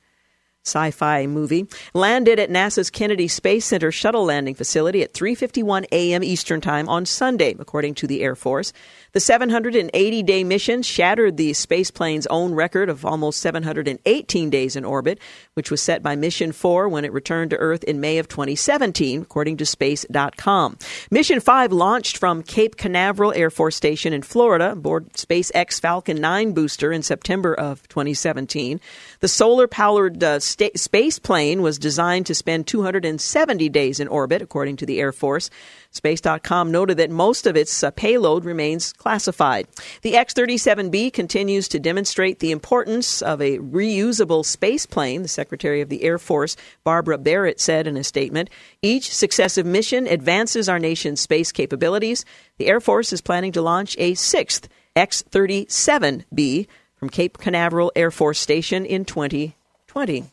sci 0.66 0.92
fi 0.92 1.26
movie, 1.26 1.68
landed 1.94 2.40
at 2.40 2.50
NASA's 2.50 2.90
Kennedy 2.90 3.28
Space 3.28 3.66
Center 3.66 3.92
shuttle 3.92 4.26
landing 4.26 4.56
facility 4.56 5.02
at 5.02 5.14
3.51 5.14 5.86
a.m. 5.92 6.24
Eastern 6.24 6.62
Time 6.62 6.88
on 6.88 7.06
Sunday, 7.06 7.56
according 7.58 7.96
to 7.96 8.08
the 8.08 8.22
Air 8.22 8.36
Force. 8.36 8.74
The 9.12 9.20
780 9.20 10.24
day 10.24 10.44
mission 10.44 10.84
shattered 10.84 11.38
the 11.38 11.54
space 11.54 11.90
plane's 11.90 12.28
own 12.28 12.54
record 12.54 12.90
of 12.90 13.06
almost 13.06 13.40
718 13.40 14.50
days 14.52 14.76
in 14.76 14.86
orbit, 14.86 15.20
which 15.56 15.72
was 15.72 15.82
set 15.82 16.04
by 16.04 16.16
Mission 16.16 16.52
4 16.52 16.88
when 16.88 17.06
it 17.06 17.14
returned 17.14 17.50
to 17.50 17.58
Earth 17.58 17.84
in 17.86 18.00
May 18.00 18.20
of 18.20 18.28
2017, 18.28 19.24
according 19.24 19.58
to 19.58 19.66
Space.com. 19.66 20.78
Mission 21.10 21.40
5 21.40 21.72
launched 21.72 22.18
from 22.18 22.44
Cape 22.44 22.78
Canaveral 22.78 23.34
Air 23.34 23.50
Force 23.50 23.76
Station 23.76 24.14
in 24.14 24.22
Florida 24.22 24.74
aboard 24.74 25.12
SpaceX 25.14 25.80
Falcon 25.80 26.22
9 26.22 26.54
booster 26.54 26.92
in 26.92 27.02
September 27.02 27.54
of 27.56 27.88
2017. 27.88 28.80
The 29.22 29.28
solar 29.28 29.68
powered 29.68 30.24
uh, 30.24 30.40
sta- 30.50 30.76
space 30.76 31.20
plane 31.20 31.62
was 31.62 31.80
designed 31.80 32.26
to 32.26 32.36
spend 32.36 32.68
270 32.68 33.70
days 33.70 34.00
in 34.00 34.08
orbit, 34.08 34.42
according 34.42 34.78
to 34.78 34.86
the 34.86 35.00
Air 35.00 35.12
Force. 35.12 35.50
Space.com 35.92 36.72
noted 36.72 36.98
that 36.98 37.10
most 37.10 37.48
of 37.48 37.56
its 37.56 37.84
uh, 37.84 37.90
payload 37.92 38.46
remains 38.46 38.94
classified. 38.94 39.68
The 40.02 40.18
X 40.18 40.34
37B 40.34 41.12
continues 41.12 41.68
to 41.70 41.80
demonstrate 41.80 42.40
the 42.40 42.52
importance 42.52 43.22
of 43.22 43.42
a 43.42 43.58
reusable 43.58 44.46
space 44.46 44.86
plane, 44.86 45.24
the 45.24 45.28
Secretary 45.28 45.82
of 45.82 45.90
the 45.90 46.04
Air 46.04 46.20
Force, 46.20 46.56
Barbara 46.84 47.18
Barrett, 47.18 47.60
said 47.60 47.88
in 47.88 47.98
a 47.98 48.04
statement. 48.04 48.50
Each 48.82 49.14
successive 49.14 49.66
mission 49.66 50.06
advances 50.06 50.70
our 50.70 50.80
nation's 50.80 51.22
space 51.22 51.52
capabilities. 51.52 52.26
The 52.58 52.68
Air 52.68 52.80
Force 52.80 53.12
is 53.12 53.22
planning 53.22 53.52
to 53.54 53.62
launch 53.62 53.96
a 53.98 54.14
sixth 54.14 54.70
X 54.96 55.24
37B 55.32 56.68
from 56.96 57.10
Cape 57.10 57.38
Canaveral 57.38 57.92
Air 57.96 58.12
Force 58.12 58.40
Station 58.40 58.86
in 58.86 59.06
2020. 59.06 60.26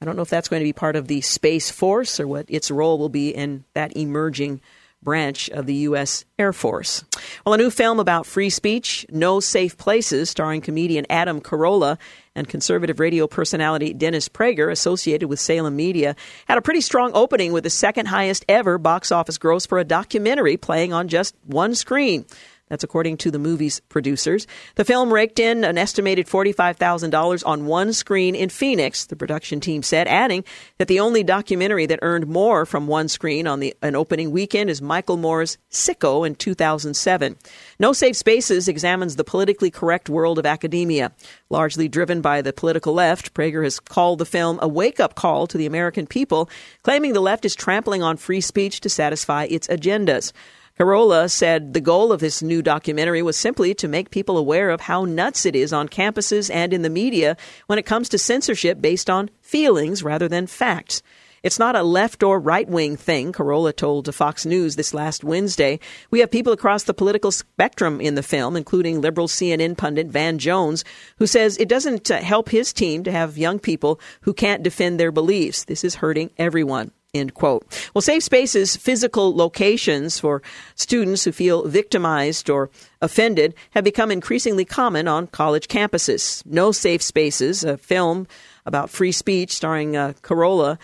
I 0.00 0.06
don't 0.06 0.16
know 0.16 0.22
if 0.22 0.30
that's 0.30 0.48
going 0.48 0.60
to 0.60 0.64
be 0.64 0.72
part 0.72 0.96
of 0.96 1.08
the 1.08 1.20
Space 1.20 1.70
Force 1.70 2.18
or 2.18 2.26
what 2.26 2.46
its 2.48 2.70
role 2.70 2.98
will 2.98 3.10
be 3.10 3.30
in 3.30 3.64
that 3.74 3.96
emerging 3.96 4.60
branch 5.02 5.48
of 5.50 5.66
the 5.66 5.74
U.S. 5.74 6.24
Air 6.38 6.52
Force. 6.52 7.04
Well, 7.44 7.54
a 7.54 7.58
new 7.58 7.70
film 7.70 8.00
about 8.00 8.26
free 8.26 8.50
speech, 8.50 9.06
No 9.10 9.40
Safe 9.40 9.72
Spaces, 9.72 10.30
starring 10.30 10.60
comedian 10.60 11.06
Adam 11.08 11.40
Carolla 11.40 11.98
and 12.34 12.48
conservative 12.48 13.00
radio 13.00 13.26
personality 13.26 13.92
Dennis 13.92 14.28
Prager, 14.28 14.70
associated 14.70 15.28
with 15.28 15.40
Salem 15.40 15.76
Media, 15.76 16.16
had 16.46 16.58
a 16.58 16.62
pretty 16.62 16.80
strong 16.80 17.10
opening 17.14 17.52
with 17.52 17.64
the 17.64 17.70
second 17.70 18.06
highest 18.06 18.44
ever 18.48 18.78
box 18.78 19.10
office 19.10 19.38
gross 19.38 19.66
for 19.66 19.78
a 19.78 19.84
documentary 19.84 20.56
playing 20.56 20.92
on 20.92 21.08
just 21.08 21.34
one 21.44 21.74
screen. 21.74 22.24
That's 22.70 22.84
according 22.84 23.16
to 23.18 23.32
the 23.32 23.38
movie's 23.38 23.80
producers. 23.80 24.46
The 24.76 24.84
film 24.84 25.12
raked 25.12 25.40
in 25.40 25.64
an 25.64 25.76
estimated 25.76 26.28
$45,000 26.28 27.42
on 27.44 27.66
one 27.66 27.92
screen 27.92 28.36
in 28.36 28.48
Phoenix, 28.48 29.06
the 29.06 29.16
production 29.16 29.58
team 29.58 29.82
said, 29.82 30.06
adding 30.06 30.44
that 30.78 30.86
the 30.86 31.00
only 31.00 31.24
documentary 31.24 31.86
that 31.86 31.98
earned 32.00 32.28
more 32.28 32.64
from 32.64 32.86
one 32.86 33.08
screen 33.08 33.48
on 33.48 33.58
the, 33.58 33.74
an 33.82 33.96
opening 33.96 34.30
weekend 34.30 34.70
is 34.70 34.80
Michael 34.80 35.16
Moore's 35.16 35.58
Sicko 35.70 36.24
in 36.24 36.36
2007. 36.36 37.36
No 37.80 37.92
Safe 37.92 38.16
Spaces 38.16 38.68
examines 38.68 39.16
the 39.16 39.24
politically 39.24 39.72
correct 39.72 40.08
world 40.08 40.38
of 40.38 40.46
academia. 40.46 41.10
Largely 41.50 41.88
driven 41.88 42.20
by 42.20 42.40
the 42.40 42.52
political 42.52 42.94
left, 42.94 43.34
Prager 43.34 43.64
has 43.64 43.80
called 43.80 44.20
the 44.20 44.24
film 44.24 44.60
a 44.62 44.68
wake 44.68 45.00
up 45.00 45.16
call 45.16 45.48
to 45.48 45.58
the 45.58 45.66
American 45.66 46.06
people, 46.06 46.48
claiming 46.84 47.14
the 47.14 47.20
left 47.20 47.44
is 47.44 47.56
trampling 47.56 48.04
on 48.04 48.16
free 48.16 48.40
speech 48.40 48.80
to 48.82 48.88
satisfy 48.88 49.48
its 49.50 49.66
agendas. 49.66 50.32
Carolla 50.80 51.30
said 51.30 51.74
the 51.74 51.80
goal 51.82 52.10
of 52.10 52.20
this 52.20 52.40
new 52.40 52.62
documentary 52.62 53.20
was 53.20 53.36
simply 53.36 53.74
to 53.74 53.86
make 53.86 54.08
people 54.08 54.38
aware 54.38 54.70
of 54.70 54.80
how 54.80 55.04
nuts 55.04 55.44
it 55.44 55.54
is 55.54 55.74
on 55.74 55.90
campuses 55.90 56.50
and 56.50 56.72
in 56.72 56.80
the 56.80 56.88
media 56.88 57.36
when 57.66 57.78
it 57.78 57.84
comes 57.84 58.08
to 58.08 58.16
censorship 58.16 58.80
based 58.80 59.10
on 59.10 59.28
feelings 59.42 60.02
rather 60.02 60.26
than 60.26 60.46
facts. 60.46 61.02
It's 61.42 61.58
not 61.58 61.76
a 61.76 61.82
left 61.82 62.22
or 62.22 62.40
right 62.40 62.66
wing 62.66 62.96
thing, 62.96 63.30
Carolla 63.30 63.76
told 63.76 64.14
Fox 64.14 64.46
News 64.46 64.76
this 64.76 64.94
last 64.94 65.22
Wednesday. 65.22 65.80
We 66.10 66.20
have 66.20 66.30
people 66.30 66.54
across 66.54 66.84
the 66.84 66.94
political 66.94 67.30
spectrum 67.30 68.00
in 68.00 68.14
the 68.14 68.22
film, 68.22 68.56
including 68.56 69.02
liberal 69.02 69.28
CNN 69.28 69.76
pundit 69.76 70.06
Van 70.06 70.38
Jones, 70.38 70.82
who 71.18 71.26
says 71.26 71.58
it 71.58 71.68
doesn't 71.68 72.10
uh, 72.10 72.22
help 72.22 72.48
his 72.48 72.72
team 72.72 73.04
to 73.04 73.12
have 73.12 73.36
young 73.36 73.58
people 73.58 74.00
who 74.22 74.32
can't 74.32 74.62
defend 74.62 74.98
their 74.98 75.12
beliefs. 75.12 75.64
This 75.64 75.84
is 75.84 75.96
hurting 75.96 76.30
everyone. 76.38 76.90
End 77.12 77.34
quote. 77.34 77.66
Well, 77.92 78.02
safe 78.02 78.22
spaces, 78.22 78.76
physical 78.76 79.34
locations 79.34 80.20
for 80.20 80.42
students 80.76 81.24
who 81.24 81.32
feel 81.32 81.66
victimized 81.66 82.48
or 82.48 82.70
offended, 83.02 83.52
have 83.70 83.82
become 83.82 84.12
increasingly 84.12 84.64
common 84.64 85.08
on 85.08 85.26
college 85.26 85.66
campuses. 85.66 86.46
No 86.46 86.70
Safe 86.70 87.02
Spaces, 87.02 87.64
a 87.64 87.76
film 87.76 88.28
about 88.64 88.90
free 88.90 89.10
speech 89.10 89.52
starring 89.52 89.96
uh, 89.96 90.12
Carolla, 90.22 90.78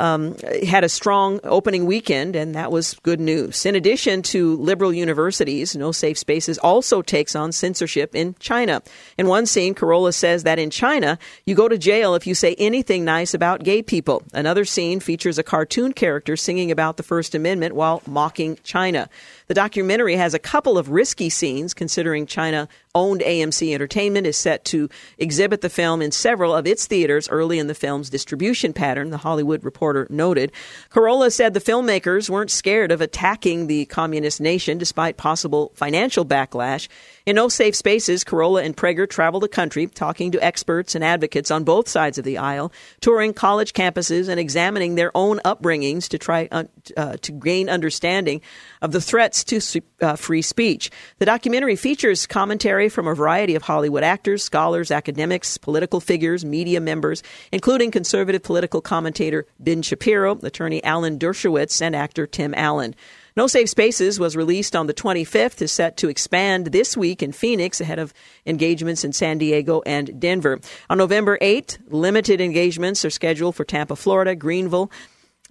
um, 0.00 0.34
had 0.66 0.82
a 0.82 0.88
strong 0.88 1.40
opening 1.44 1.84
weekend, 1.84 2.34
and 2.34 2.54
that 2.54 2.72
was 2.72 2.94
good 3.02 3.20
news. 3.20 3.66
In 3.66 3.76
addition 3.76 4.22
to 4.22 4.56
liberal 4.56 4.92
universities, 4.92 5.76
No 5.76 5.92
Safe 5.92 6.16
Spaces 6.16 6.56
also 6.58 7.02
takes 7.02 7.36
on 7.36 7.52
censorship 7.52 8.14
in 8.14 8.34
China. 8.40 8.82
In 9.18 9.26
one 9.26 9.44
scene, 9.44 9.74
Carolla 9.74 10.14
says 10.14 10.44
that 10.44 10.58
in 10.58 10.70
China, 10.70 11.18
you 11.44 11.54
go 11.54 11.68
to 11.68 11.76
jail 11.76 12.14
if 12.14 12.26
you 12.26 12.34
say 12.34 12.54
anything 12.58 13.04
nice 13.04 13.34
about 13.34 13.62
gay 13.62 13.82
people. 13.82 14.22
Another 14.32 14.64
scene 14.64 15.00
features 15.00 15.38
a 15.38 15.42
cartoon 15.42 15.92
character 15.92 16.34
singing 16.34 16.70
about 16.70 16.96
the 16.96 17.02
First 17.02 17.34
Amendment 17.34 17.74
while 17.74 18.02
mocking 18.06 18.58
China. 18.64 19.10
The 19.50 19.54
documentary 19.54 20.14
has 20.14 20.32
a 20.32 20.38
couple 20.38 20.78
of 20.78 20.90
risky 20.90 21.28
scenes, 21.28 21.74
considering 21.74 22.24
China 22.24 22.68
owned 22.94 23.20
AMC 23.20 23.74
Entertainment 23.74 24.26
is 24.26 24.36
set 24.36 24.64
to 24.66 24.88
exhibit 25.18 25.60
the 25.60 25.68
film 25.68 26.02
in 26.02 26.12
several 26.12 26.54
of 26.54 26.68
its 26.68 26.86
theaters 26.86 27.28
early 27.28 27.58
in 27.58 27.66
the 27.66 27.74
film's 27.74 28.10
distribution 28.10 28.72
pattern, 28.72 29.10
the 29.10 29.16
Hollywood 29.16 29.64
Reporter 29.64 30.06
noted. 30.08 30.52
Carolla 30.90 31.32
said 31.32 31.54
the 31.54 31.60
filmmakers 31.60 32.30
weren't 32.30 32.50
scared 32.50 32.92
of 32.92 33.00
attacking 33.00 33.66
the 33.66 33.86
communist 33.86 34.40
nation 34.40 34.78
despite 34.78 35.16
possible 35.16 35.72
financial 35.74 36.24
backlash. 36.24 36.86
In 37.26 37.36
No 37.36 37.48
Safe 37.48 37.74
Spaces, 37.74 38.24
Carolla 38.24 38.64
and 38.64 38.76
Prager 38.76 39.08
travel 39.08 39.40
the 39.40 39.48
country 39.48 39.86
talking 39.86 40.30
to 40.32 40.44
experts 40.44 40.94
and 40.94 41.04
advocates 41.04 41.50
on 41.50 41.64
both 41.64 41.88
sides 41.88 42.18
of 42.18 42.24
the 42.24 42.38
aisle, 42.38 42.72
touring 43.00 43.34
college 43.34 43.72
campuses 43.72 44.28
and 44.28 44.40
examining 44.40 44.94
their 44.94 45.10
own 45.16 45.38
upbringings 45.44 46.08
to 46.08 46.18
try 46.18 46.48
uh, 46.50 46.64
uh, 46.96 47.16
to 47.18 47.32
gain 47.32 47.68
understanding 47.68 48.40
of 48.82 48.92
the 48.92 49.00
threats 49.00 49.39
to 49.44 49.80
uh, 50.00 50.16
free 50.16 50.42
speech. 50.42 50.90
The 51.18 51.26
documentary 51.26 51.76
features 51.76 52.26
commentary 52.26 52.88
from 52.88 53.06
a 53.06 53.14
variety 53.14 53.54
of 53.54 53.62
Hollywood 53.62 54.02
actors, 54.02 54.42
scholars, 54.42 54.90
academics, 54.90 55.58
political 55.58 56.00
figures, 56.00 56.44
media 56.44 56.80
members, 56.80 57.22
including 57.52 57.90
conservative 57.90 58.42
political 58.42 58.80
commentator 58.80 59.46
Ben 59.58 59.82
Shapiro, 59.82 60.38
attorney 60.42 60.82
Alan 60.84 61.18
Dershowitz, 61.18 61.80
and 61.82 61.94
actor 61.96 62.26
Tim 62.26 62.54
Allen. 62.56 62.94
No 63.36 63.46
Safe 63.46 63.68
Spaces 63.68 64.18
was 64.18 64.36
released 64.36 64.74
on 64.74 64.86
the 64.86 64.94
25th, 64.94 65.62
is 65.62 65.70
set 65.70 65.96
to 65.98 66.08
expand 66.08 66.66
this 66.66 66.96
week 66.96 67.22
in 67.22 67.32
Phoenix 67.32 67.80
ahead 67.80 67.98
of 67.98 68.12
engagements 68.44 69.04
in 69.04 69.12
San 69.12 69.38
Diego 69.38 69.82
and 69.86 70.20
Denver. 70.20 70.60
On 70.88 70.98
November 70.98 71.38
8th, 71.40 71.78
limited 71.88 72.40
engagements 72.40 73.04
are 73.04 73.10
scheduled 73.10 73.54
for 73.54 73.64
Tampa, 73.64 73.94
Florida, 73.94 74.34
Greenville, 74.34 74.90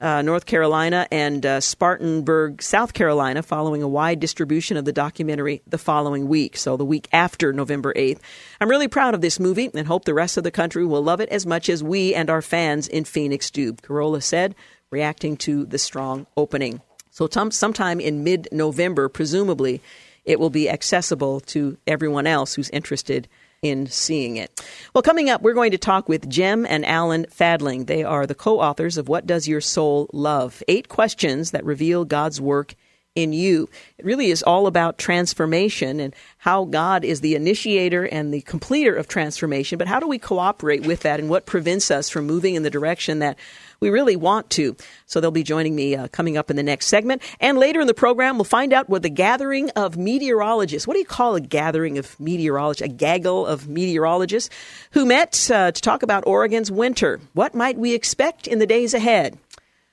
uh, 0.02 0.22
North 0.22 0.46
Carolina, 0.46 1.08
and 1.12 1.46
uh, 1.46 1.60
Spartanburg, 1.60 2.62
South 2.62 2.94
Carolina, 2.94 3.44
following 3.44 3.84
a 3.84 3.88
wide 3.88 4.20
distribution 4.20 4.78
of 4.78 4.86
the 4.86 4.94
documentary 4.94 5.62
the 5.68 5.78
following 5.78 6.28
week, 6.28 6.58
so 6.58 6.78
the 6.78 6.86
week 6.86 7.08
after 7.12 7.52
November 7.54 7.94
8th. 7.94 8.20
I'm 8.62 8.70
really 8.70 8.88
proud 8.88 9.14
of 9.14 9.22
this 9.22 9.40
movie 9.40 9.70
and 9.74 9.88
hope 9.88 10.06
the 10.06 10.14
rest 10.14 10.38
of 10.38 10.44
the 10.44 10.52
country 10.52 10.86
will 10.86 11.04
love 11.04 11.20
it 11.20 11.30
as 11.30 11.46
much 11.46 11.70
as 11.70 11.84
we 11.84 12.16
and 12.16 12.30
our 12.30 12.42
fans 12.42 12.88
in 12.88 13.04
Phoenix 13.04 13.52
do, 13.52 13.74
Carolla 13.74 14.24
said, 14.24 14.56
reacting 14.90 15.38
to 15.38 15.66
the 15.66 15.78
strong 15.78 16.26
opening. 16.38 16.82
So, 17.12 17.28
t- 17.28 17.52
sometime 17.52 18.00
in 18.00 18.24
mid 18.24 18.48
November, 18.52 19.10
presumably, 19.10 19.82
it 20.26 20.40
will 20.40 20.50
be 20.50 20.70
accessible 20.70 21.40
to 21.42 21.78
everyone 21.88 22.28
else 22.28 22.54
who's 22.54 22.70
interested 22.70 23.28
in 23.62 23.88
seeing 23.88 24.38
it. 24.38 24.62
Well, 24.94 25.02
coming 25.02 25.30
up, 25.30 25.42
we're 25.42 25.54
going 25.54 25.72
to 25.72 25.78
talk 25.78 26.08
with 26.08 26.30
Gem 26.30 26.66
and 26.66 26.86
Alan 26.86 27.26
Fadling. 27.30 27.86
They 27.86 28.04
are 28.04 28.26
the 28.26 28.36
co 28.36 28.60
authors 28.60 28.98
of 28.98 29.10
What 29.10 29.28
Does 29.28 29.48
Your 29.48 29.62
Soul 29.62 30.10
Love? 30.14 30.64
Eight 30.68 30.90
questions 30.90 31.52
that 31.52 31.66
reveal 31.66 32.06
God's 32.06 32.40
work 32.40 32.76
in 33.22 33.34
you. 33.34 33.70
It 33.98 34.06
really 34.06 34.32
is 34.32 34.44
all 34.44 34.68
about 34.68 34.98
transformation 34.98 36.00
and 36.00 36.16
how 36.40 36.66
God 36.66 37.04
is 37.04 37.22
the 37.22 37.36
initiator 37.36 38.06
and 38.06 38.34
the 38.34 38.42
completer 38.42 38.96
of 38.96 39.08
transformation. 39.08 39.78
But 39.78 39.88
how 39.88 40.00
do 40.00 40.08
we 40.08 40.18
cooperate 40.18 40.86
with 40.86 41.02
that 41.02 41.20
and 41.20 41.30
what 41.30 41.46
prevents 41.46 41.92
us 41.92 42.10
from 42.10 42.26
moving 42.26 42.56
in 42.56 42.64
the 42.64 42.70
direction 42.70 43.20
that 43.20 43.38
we 43.80 43.90
really 43.90 44.16
want 44.16 44.50
to. 44.52 44.76
So 45.06 45.20
they'll 45.20 45.32
be 45.32 45.44
joining 45.44 45.76
me 45.76 45.96
uh, 45.96 46.08
coming 46.10 46.38
up 46.38 46.50
in 46.50 46.56
the 46.56 46.64
next 46.64 46.88
segment. 46.88 47.22
And 47.40 47.58
later 47.58 47.80
in 47.80 47.88
the 47.88 47.94
program, 47.94 48.38
we'll 48.38 48.44
find 48.46 48.74
out 48.74 48.90
what 48.90 49.04
the 49.04 49.10
gathering 49.10 49.70
of 49.72 49.98
meteorologists, 49.98 50.88
what 50.88 50.94
do 50.94 51.00
you 51.00 51.06
call 51.06 51.36
a 51.36 51.42
gathering 51.42 51.98
of 51.98 52.20
meteorologists, 52.20 52.82
a 52.82 52.94
gaggle 52.94 53.46
of 53.46 53.68
meteorologists 53.68 54.50
who 54.92 55.06
met 55.06 55.50
uh, 55.52 55.72
to 55.72 55.82
talk 55.82 56.04
about 56.04 56.28
Oregon's 56.28 56.72
winter. 56.72 57.20
What 57.34 57.56
might 57.56 57.78
we 57.78 57.94
expect 57.94 58.48
in 58.48 58.60
the 58.60 58.68
days 58.68 58.94
ahead? 58.94 59.38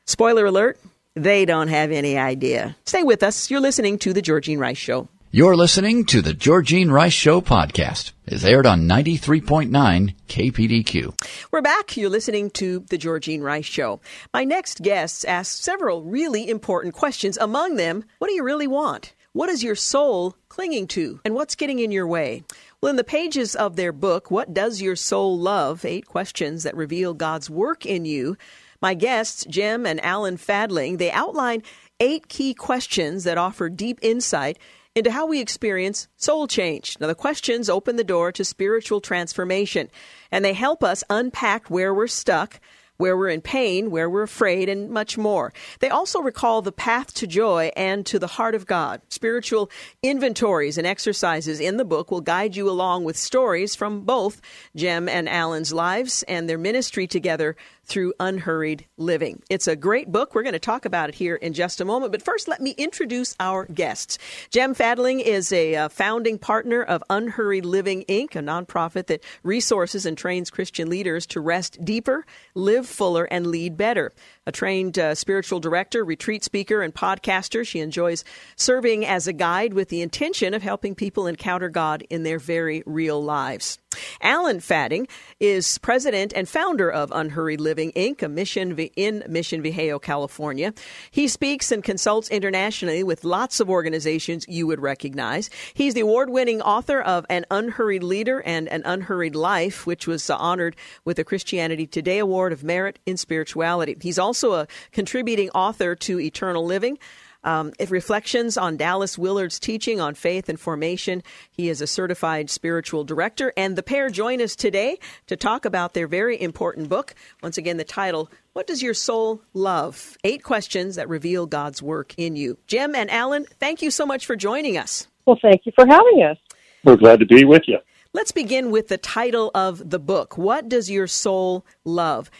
Spoiler 0.04 0.46
alert, 0.46 0.78
they 1.16 1.46
don't 1.46 1.68
have 1.68 1.90
any 1.90 2.16
idea. 2.18 2.76
Stay 2.84 3.02
with 3.02 3.22
us. 3.22 3.50
You're 3.50 3.60
listening 3.60 3.98
to 4.00 4.12
The 4.12 4.22
Georgene 4.22 4.58
Rice 4.58 4.76
Show. 4.78 5.08
You're 5.32 5.56
listening 5.56 6.04
to 6.06 6.22
the 6.22 6.32
Georgene 6.32 6.90
Rice 6.90 7.12
Show 7.12 7.40
podcast. 7.40 8.12
It's 8.26 8.44
aired 8.44 8.64
on 8.64 8.88
93.9 8.88 10.14
KPDQ. 10.28 11.48
We're 11.50 11.62
back. 11.62 11.96
You're 11.96 12.10
listening 12.10 12.50
to 12.52 12.80
the 12.88 12.96
Georgene 12.96 13.42
Rice 13.42 13.64
Show. 13.66 14.00
My 14.32 14.44
next 14.44 14.82
guests 14.82 15.24
asked 15.24 15.62
several 15.62 16.02
really 16.04 16.48
important 16.48 16.94
questions. 16.94 17.36
Among 17.38 17.76
them, 17.76 18.04
what 18.18 18.28
do 18.28 18.34
you 18.34 18.44
really 18.44 18.66
want? 18.66 19.14
What 19.32 19.50
is 19.50 19.62
your 19.62 19.74
soul 19.74 20.36
clinging 20.48 20.86
to? 20.88 21.20
And 21.24 21.34
what's 21.34 21.54
getting 21.54 21.80
in 21.80 21.92
your 21.92 22.06
way? 22.06 22.44
Well, 22.80 22.90
in 22.90 22.96
the 22.96 23.04
pages 23.04 23.54
of 23.54 23.76
their 23.76 23.92
book, 23.92 24.30
What 24.30 24.54
Does 24.54 24.80
Your 24.80 24.96
Soul 24.96 25.38
Love? 25.38 25.84
Eight 25.84 26.06
Questions 26.06 26.62
That 26.62 26.76
Reveal 26.76 27.12
God's 27.14 27.50
Work 27.50 27.84
in 27.84 28.04
You, 28.04 28.38
my 28.80 28.94
guests, 28.94 29.44
Gem 29.48 29.86
and 29.86 30.04
Alan 30.04 30.36
Fadling, 30.36 30.96
they 30.96 31.10
outline 31.10 31.62
eight 32.00 32.28
key 32.28 32.54
questions 32.54 33.24
that 33.24 33.38
offer 33.38 33.68
deep 33.68 33.98
insight 34.02 34.58
into 34.94 35.10
how 35.10 35.26
we 35.26 35.40
experience 35.40 36.08
soul 36.16 36.46
change. 36.46 36.96
Now, 36.98 37.06
the 37.06 37.14
questions 37.14 37.68
open 37.68 37.96
the 37.96 38.04
door 38.04 38.32
to 38.32 38.44
spiritual 38.44 39.00
transformation, 39.00 39.90
and 40.30 40.44
they 40.44 40.54
help 40.54 40.82
us 40.82 41.04
unpack 41.10 41.68
where 41.68 41.92
we're 41.92 42.06
stuck 42.06 42.60
where 42.96 43.16
we're 43.16 43.28
in 43.28 43.40
pain, 43.40 43.90
where 43.90 44.08
we're 44.08 44.22
afraid, 44.22 44.68
and 44.68 44.90
much 44.90 45.18
more. 45.18 45.52
They 45.80 45.88
also 45.88 46.20
recall 46.20 46.62
the 46.62 46.72
path 46.72 47.12
to 47.14 47.26
joy 47.26 47.70
and 47.76 48.06
to 48.06 48.18
the 48.18 48.26
heart 48.26 48.54
of 48.54 48.66
God. 48.66 49.00
Spiritual 49.08 49.70
inventories 50.02 50.78
and 50.78 50.86
exercises 50.86 51.60
in 51.60 51.76
the 51.76 51.84
book 51.84 52.10
will 52.10 52.20
guide 52.20 52.56
you 52.56 52.68
along 52.68 53.04
with 53.04 53.16
stories 53.16 53.74
from 53.74 54.02
both 54.02 54.40
Gem 54.74 55.08
and 55.08 55.28
Alan's 55.28 55.72
lives 55.72 56.22
and 56.24 56.48
their 56.48 56.58
ministry 56.58 57.06
together 57.06 57.56
through 57.86 58.12
unhurried 58.18 58.86
living. 58.96 59.42
It's 59.48 59.68
a 59.68 59.76
great 59.76 60.10
book. 60.10 60.34
We're 60.34 60.42
going 60.42 60.52
to 60.52 60.58
talk 60.58 60.84
about 60.84 61.08
it 61.08 61.14
here 61.14 61.36
in 61.36 61.52
just 61.52 61.80
a 61.80 61.84
moment. 61.84 62.12
But 62.12 62.22
first, 62.22 62.48
let 62.48 62.60
me 62.60 62.72
introduce 62.72 63.36
our 63.38 63.64
guests. 63.66 64.18
Gem 64.50 64.74
Fadling 64.74 65.20
is 65.20 65.52
a 65.52 65.76
uh, 65.76 65.88
founding 65.88 66.38
partner 66.38 66.82
of 66.82 67.02
Unhurried 67.08 67.64
Living 67.64 68.04
Inc., 68.08 68.34
a 68.34 68.40
nonprofit 68.40 69.06
that 69.06 69.22
resources 69.42 70.04
and 70.04 70.18
trains 70.18 70.50
Christian 70.50 70.90
leaders 70.90 71.26
to 71.26 71.40
rest 71.40 71.84
deeper, 71.84 72.26
live 72.54 72.86
fuller, 72.86 73.24
and 73.24 73.46
lead 73.46 73.76
better. 73.76 74.12
A 74.46 74.52
trained 74.52 74.98
uh, 74.98 75.14
spiritual 75.14 75.60
director, 75.60 76.04
retreat 76.04 76.42
speaker, 76.42 76.82
and 76.82 76.94
podcaster, 76.94 77.66
she 77.66 77.80
enjoys 77.80 78.24
serving 78.56 79.06
as 79.06 79.28
a 79.28 79.32
guide 79.32 79.74
with 79.74 79.88
the 79.88 80.02
intention 80.02 80.54
of 80.54 80.62
helping 80.62 80.94
people 80.94 81.26
encounter 81.26 81.68
God 81.68 82.04
in 82.10 82.24
their 82.24 82.38
very 82.38 82.82
real 82.84 83.22
lives. 83.22 83.78
Alan 84.20 84.60
Fadling 84.60 85.08
is 85.40 85.78
president 85.78 86.32
and 86.34 86.48
founder 86.48 86.90
of 86.90 87.10
Unhurried 87.12 87.60
Living 87.60 87.92
Inc., 87.92 88.22
a 88.22 88.28
mission 88.28 88.76
in 88.96 89.22
Mission 89.28 89.62
Viejo, 89.62 89.98
California. 89.98 90.72
He 91.10 91.28
speaks 91.28 91.72
and 91.72 91.82
consults 91.82 92.28
internationally 92.28 93.02
with 93.02 93.24
lots 93.24 93.60
of 93.60 93.70
organizations 93.70 94.44
you 94.48 94.66
would 94.66 94.80
recognize. 94.80 95.50
He's 95.74 95.94
the 95.94 96.00
award-winning 96.00 96.62
author 96.62 97.00
of 97.00 97.26
An 97.28 97.44
Unhurried 97.50 98.02
Leader 98.02 98.42
and 98.42 98.68
An 98.68 98.82
Unhurried 98.84 99.34
Life, 99.34 99.86
which 99.86 100.06
was 100.06 100.28
honored 100.30 100.76
with 101.04 101.16
the 101.16 101.24
Christianity 101.24 101.86
Today 101.86 102.18
Award 102.18 102.52
of 102.52 102.64
Merit 102.64 102.98
in 103.06 103.16
Spirituality. 103.16 103.96
He's 104.00 104.18
also 104.18 104.54
a 104.54 104.66
contributing 104.92 105.50
author 105.50 105.94
to 105.94 106.20
Eternal 106.20 106.64
Living, 106.64 106.98
um, 107.46 107.72
reflections 107.88 108.58
on 108.58 108.76
Dallas 108.76 109.16
Willard's 109.16 109.58
teaching 109.58 110.00
on 110.00 110.14
faith 110.14 110.50
and 110.50 110.60
formation. 110.60 111.22
He 111.50 111.70
is 111.70 111.80
a 111.80 111.86
certified 111.86 112.50
spiritual 112.50 113.04
director, 113.04 113.52
and 113.56 113.76
the 113.76 113.82
pair 113.82 114.10
join 114.10 114.42
us 114.42 114.54
today 114.54 114.98
to 115.28 115.36
talk 115.36 115.64
about 115.64 115.94
their 115.94 116.08
very 116.08 116.38
important 116.38 116.90
book. 116.90 117.14
Once 117.42 117.56
again, 117.56 117.78
the 117.78 117.84
title 117.84 118.30
What 118.52 118.66
Does 118.66 118.82
Your 118.82 118.94
Soul 118.94 119.40
Love? 119.54 120.18
Eight 120.24 120.42
questions 120.42 120.96
that 120.96 121.08
reveal 121.08 121.46
God's 121.46 121.80
work 121.80 122.12
in 122.18 122.36
you. 122.36 122.58
Gem 122.66 122.94
and 122.94 123.10
Alan, 123.10 123.46
thank 123.60 123.80
you 123.80 123.90
so 123.90 124.04
much 124.04 124.26
for 124.26 124.36
joining 124.36 124.76
us. 124.76 125.06
Well, 125.24 125.38
thank 125.40 125.62
you 125.64 125.72
for 125.74 125.86
having 125.86 126.22
us. 126.28 126.36
We're 126.84 126.96
glad 126.96 127.20
to 127.20 127.26
be 127.26 127.44
with 127.44 127.62
you. 127.66 127.78
Let's 128.16 128.32
begin 128.32 128.70
with 128.70 128.88
the 128.88 128.96
title 128.96 129.50
of 129.54 129.90
the 129.90 129.98
book. 129.98 130.38
What 130.38 130.70
does 130.70 130.90
your 130.90 131.06
soul 131.06 131.66
love? 131.84 132.30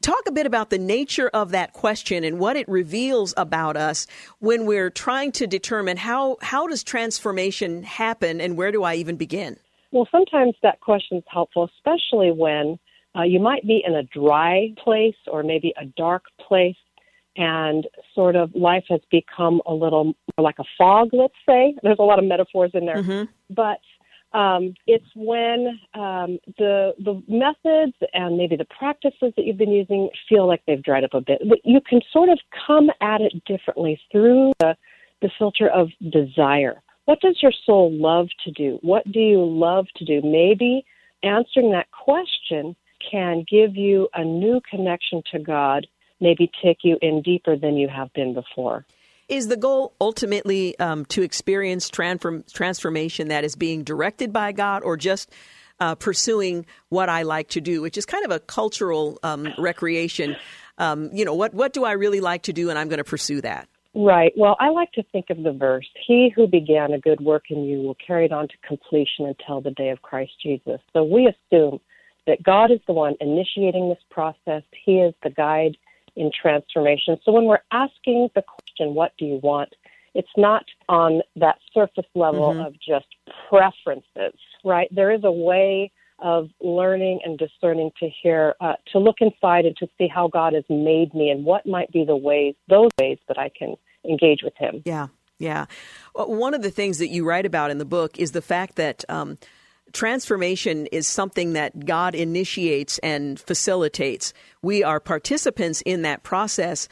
Talk 0.00 0.22
a 0.26 0.32
bit 0.32 0.46
about 0.46 0.70
the 0.70 0.78
nature 0.78 1.28
of 1.34 1.50
that 1.50 1.74
question 1.74 2.24
and 2.24 2.38
what 2.38 2.56
it 2.56 2.66
reveals 2.70 3.34
about 3.36 3.76
us 3.76 4.06
when 4.38 4.64
we're 4.64 4.88
trying 4.88 5.32
to 5.32 5.46
determine 5.46 5.98
how, 5.98 6.38
how 6.40 6.66
does 6.66 6.82
transformation 6.82 7.82
happen 7.82 8.40
and 8.40 8.56
where 8.56 8.72
do 8.72 8.82
I 8.82 8.94
even 8.94 9.16
begin? 9.16 9.58
Well, 9.92 10.08
sometimes 10.10 10.54
that 10.62 10.80
question 10.80 11.18
is 11.18 11.24
helpful, 11.30 11.68
especially 11.76 12.32
when 12.32 12.78
uh, 13.14 13.24
you 13.24 13.40
might 13.40 13.66
be 13.66 13.82
in 13.86 13.94
a 13.94 14.04
dry 14.04 14.68
place 14.82 15.16
or 15.30 15.42
maybe 15.42 15.74
a 15.78 15.84
dark 15.84 16.22
place 16.48 16.76
and 17.36 17.86
sort 18.14 18.36
of 18.36 18.54
life 18.54 18.84
has 18.88 19.00
become 19.10 19.60
a 19.66 19.74
little 19.74 20.04
more 20.04 20.14
like 20.38 20.58
a 20.58 20.64
fog, 20.78 21.10
let's 21.12 21.34
say. 21.46 21.74
There's 21.82 21.98
a 21.98 22.04
lot 22.04 22.18
of 22.18 22.24
metaphors 22.24 22.70
in 22.72 22.86
there. 22.86 23.02
Mm-hmm. 23.02 23.54
But 23.54 23.80
um, 24.32 24.74
it's 24.86 25.06
when 25.16 25.80
um, 25.94 26.38
the 26.58 26.94
the 26.98 27.20
methods 27.26 27.96
and 28.12 28.36
maybe 28.36 28.56
the 28.56 28.66
practices 28.66 29.32
that 29.36 29.44
you've 29.44 29.58
been 29.58 29.72
using 29.72 30.08
feel 30.28 30.46
like 30.46 30.62
they've 30.66 30.82
dried 30.82 31.04
up 31.04 31.14
a 31.14 31.20
bit. 31.20 31.42
You 31.64 31.80
can 31.80 32.00
sort 32.12 32.28
of 32.28 32.38
come 32.66 32.90
at 33.00 33.20
it 33.20 33.44
differently 33.44 34.00
through 34.12 34.52
the, 34.60 34.76
the 35.20 35.30
filter 35.36 35.68
of 35.68 35.88
desire. 36.10 36.80
What 37.06 37.20
does 37.20 37.38
your 37.42 37.52
soul 37.66 37.90
love 37.92 38.28
to 38.44 38.52
do? 38.52 38.78
What 38.82 39.10
do 39.10 39.18
you 39.18 39.44
love 39.44 39.86
to 39.96 40.04
do? 40.04 40.20
Maybe 40.22 40.84
answering 41.24 41.72
that 41.72 41.90
question 41.90 42.76
can 43.10 43.44
give 43.50 43.76
you 43.76 44.08
a 44.14 44.24
new 44.24 44.60
connection 44.68 45.22
to 45.32 45.38
God, 45.38 45.86
maybe 46.20 46.50
take 46.62 46.78
you 46.84 46.98
in 47.02 47.22
deeper 47.22 47.56
than 47.56 47.76
you 47.76 47.88
have 47.88 48.12
been 48.12 48.34
before. 48.34 48.84
Is 49.30 49.46
the 49.46 49.56
goal 49.56 49.94
ultimately 50.00 50.76
um, 50.80 51.04
to 51.06 51.22
experience 51.22 51.88
transform- 51.88 52.44
transformation 52.52 53.28
that 53.28 53.44
is 53.44 53.54
being 53.54 53.84
directed 53.84 54.32
by 54.32 54.50
God 54.50 54.82
or 54.82 54.96
just 54.96 55.30
uh, 55.78 55.94
pursuing 55.94 56.66
what 56.88 57.08
I 57.08 57.22
like 57.22 57.48
to 57.50 57.60
do, 57.60 57.80
which 57.80 57.96
is 57.96 58.04
kind 58.04 58.24
of 58.24 58.32
a 58.32 58.40
cultural 58.40 59.20
um, 59.22 59.48
recreation? 59.56 60.36
Um, 60.78 61.10
you 61.12 61.24
know, 61.24 61.34
what, 61.34 61.54
what 61.54 61.72
do 61.72 61.84
I 61.84 61.92
really 61.92 62.20
like 62.20 62.42
to 62.42 62.52
do, 62.52 62.70
and 62.70 62.78
I'm 62.78 62.88
going 62.88 62.98
to 62.98 63.04
pursue 63.04 63.40
that? 63.42 63.68
Right. 63.94 64.32
Well, 64.36 64.56
I 64.60 64.70
like 64.70 64.92
to 64.92 65.02
think 65.12 65.30
of 65.30 65.42
the 65.42 65.52
verse 65.52 65.88
He 66.06 66.32
who 66.34 66.46
began 66.46 66.92
a 66.92 66.98
good 66.98 67.20
work 67.20 67.44
in 67.50 67.64
you 67.64 67.78
will 67.78 67.96
carry 68.04 68.24
it 68.24 68.32
on 68.32 68.48
to 68.48 68.54
completion 68.66 69.26
until 69.26 69.60
the 69.60 69.72
day 69.72 69.90
of 69.90 70.02
Christ 70.02 70.32
Jesus. 70.42 70.80
So 70.92 71.02
we 71.02 71.28
assume 71.28 71.80
that 72.26 72.42
God 72.42 72.70
is 72.70 72.80
the 72.86 72.92
one 72.92 73.14
initiating 73.20 73.88
this 73.88 74.02
process, 74.10 74.62
He 74.84 74.98
is 74.98 75.14
the 75.22 75.30
guide 75.30 75.76
in 76.14 76.30
transformation. 76.30 77.18
So 77.24 77.32
when 77.32 77.44
we're 77.44 77.62
asking 77.72 78.28
the 78.34 78.42
what 78.88 79.12
do 79.18 79.24
you 79.24 79.40
want? 79.42 79.70
It's 80.14 80.28
not 80.36 80.64
on 80.88 81.22
that 81.36 81.58
surface 81.72 82.06
level 82.14 82.50
mm-hmm. 82.50 82.66
of 82.66 82.74
just 82.74 83.06
preferences, 83.48 84.38
right? 84.64 84.88
There 84.90 85.12
is 85.12 85.20
a 85.24 85.30
way 85.30 85.92
of 86.18 86.48
learning 86.60 87.20
and 87.24 87.38
discerning 87.38 87.90
to 88.00 88.08
hear, 88.22 88.54
uh, 88.60 88.74
to 88.92 88.98
look 88.98 89.16
inside 89.20 89.64
and 89.64 89.76
to 89.78 89.86
see 89.96 90.08
how 90.08 90.28
God 90.28 90.52
has 90.52 90.64
made 90.68 91.14
me 91.14 91.30
and 91.30 91.44
what 91.44 91.66
might 91.66 91.90
be 91.92 92.04
the 92.04 92.16
ways, 92.16 92.54
those 92.68 92.90
ways 93.00 93.18
that 93.28 93.38
I 93.38 93.50
can 93.56 93.76
engage 94.08 94.42
with 94.42 94.54
Him. 94.56 94.82
Yeah, 94.84 95.08
yeah. 95.38 95.66
One 96.14 96.54
of 96.54 96.62
the 96.62 96.70
things 96.70 96.98
that 96.98 97.08
you 97.08 97.26
write 97.26 97.46
about 97.46 97.70
in 97.70 97.78
the 97.78 97.84
book 97.84 98.18
is 98.18 98.32
the 98.32 98.42
fact 98.42 98.76
that 98.76 99.04
um, 99.08 99.38
transformation 99.92 100.86
is 100.86 101.06
something 101.06 101.54
that 101.54 101.84
God 101.86 102.14
initiates 102.14 102.98
and 102.98 103.38
facilitates. 103.38 104.32
We 104.62 104.82
are 104.82 105.00
participants 105.00 105.82
in 105.82 106.02
that 106.02 106.22
process, 106.22 106.88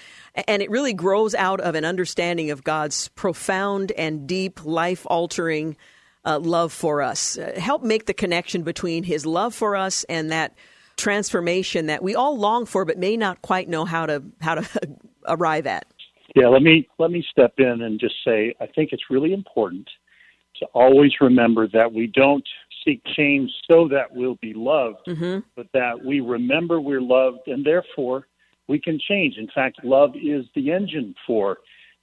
and 0.46 0.62
it 0.62 0.70
really 0.70 0.94
grows 0.94 1.34
out 1.34 1.60
of 1.60 1.74
an 1.74 1.84
understanding 1.84 2.50
of 2.50 2.64
God's 2.64 3.08
profound 3.08 3.92
and 3.92 4.26
deep, 4.26 4.64
life 4.64 5.06
altering 5.08 5.76
uh, 6.24 6.38
love 6.38 6.72
for 6.72 7.02
us. 7.02 7.38
Uh, 7.38 7.58
help 7.58 7.82
make 7.82 8.06
the 8.06 8.14
connection 8.14 8.62
between 8.62 9.04
His 9.04 9.24
love 9.24 9.54
for 9.54 9.76
us 9.76 10.04
and 10.04 10.30
that 10.30 10.54
transformation 10.96 11.86
that 11.86 12.02
we 12.02 12.14
all 12.14 12.36
long 12.36 12.66
for, 12.66 12.84
but 12.84 12.98
may 12.98 13.16
not 13.16 13.40
quite 13.42 13.68
know 13.68 13.84
how 13.84 14.06
to 14.06 14.22
how 14.40 14.56
to 14.56 14.96
arrive 15.28 15.66
at. 15.66 15.86
Yeah, 16.34 16.48
let 16.48 16.62
me 16.62 16.88
let 16.98 17.10
me 17.10 17.24
step 17.30 17.54
in 17.58 17.82
and 17.82 17.98
just 17.98 18.16
say 18.24 18.54
I 18.60 18.66
think 18.66 18.90
it's 18.92 19.04
really 19.10 19.32
important 19.32 19.88
to 20.58 20.66
always 20.66 21.12
remember 21.20 21.68
that 21.68 21.92
we 21.92 22.06
don't 22.06 22.46
seek 22.88 23.02
change 23.16 23.50
so 23.70 23.88
that 23.88 24.06
we'll 24.10 24.38
be 24.40 24.54
loved, 24.54 25.06
mm-hmm. 25.06 25.40
but 25.56 25.66
that 25.74 26.02
we 26.04 26.20
remember 26.20 26.80
we're 26.80 27.02
loved 27.02 27.46
and 27.46 27.64
therefore 27.64 28.26
we 28.68 28.78
can 28.78 28.98
change. 29.08 29.36
In 29.36 29.48
fact, 29.54 29.84
love 29.84 30.10
is 30.14 30.44
the 30.54 30.70
engine 30.72 31.14
for 31.26 31.58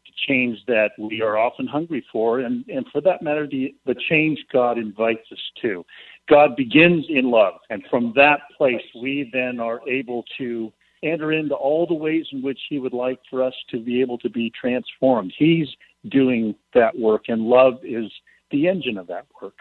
the 0.05 0.11
change 0.27 0.59
that 0.67 0.91
we 0.99 1.21
are 1.21 1.38
often 1.38 1.67
hungry 1.67 2.05
for, 2.11 2.39
and, 2.39 2.65
and 2.67 2.86
for 2.91 3.01
that 3.01 3.21
matter, 3.21 3.47
the, 3.47 3.73
the 3.86 3.95
change 4.09 4.39
God 4.51 4.77
invites 4.77 5.31
us 5.31 5.39
to. 5.61 5.86
God 6.29 6.55
begins 6.55 7.05
in 7.09 7.29
love, 7.29 7.55
and 7.69 7.83
from 7.89 8.13
that 8.15 8.39
place, 8.57 8.81
we 8.99 9.29
then 9.31 9.59
are 9.59 9.88
able 9.88 10.23
to 10.38 10.71
enter 11.03 11.33
into 11.33 11.53
all 11.53 11.86
the 11.86 11.93
ways 11.93 12.25
in 12.31 12.41
which 12.41 12.59
He 12.67 12.79
would 12.79 12.93
like 12.93 13.19
for 13.29 13.43
us 13.43 13.53
to 13.69 13.79
be 13.79 14.01
able 14.01 14.17
to 14.19 14.29
be 14.29 14.51
transformed. 14.59 15.33
He's 15.38 15.67
doing 16.09 16.55
that 16.73 16.97
work, 16.97 17.25
and 17.27 17.43
love 17.43 17.75
is 17.83 18.11
the 18.51 18.67
engine 18.67 18.97
of 18.97 19.07
that 19.07 19.25
work. 19.41 19.55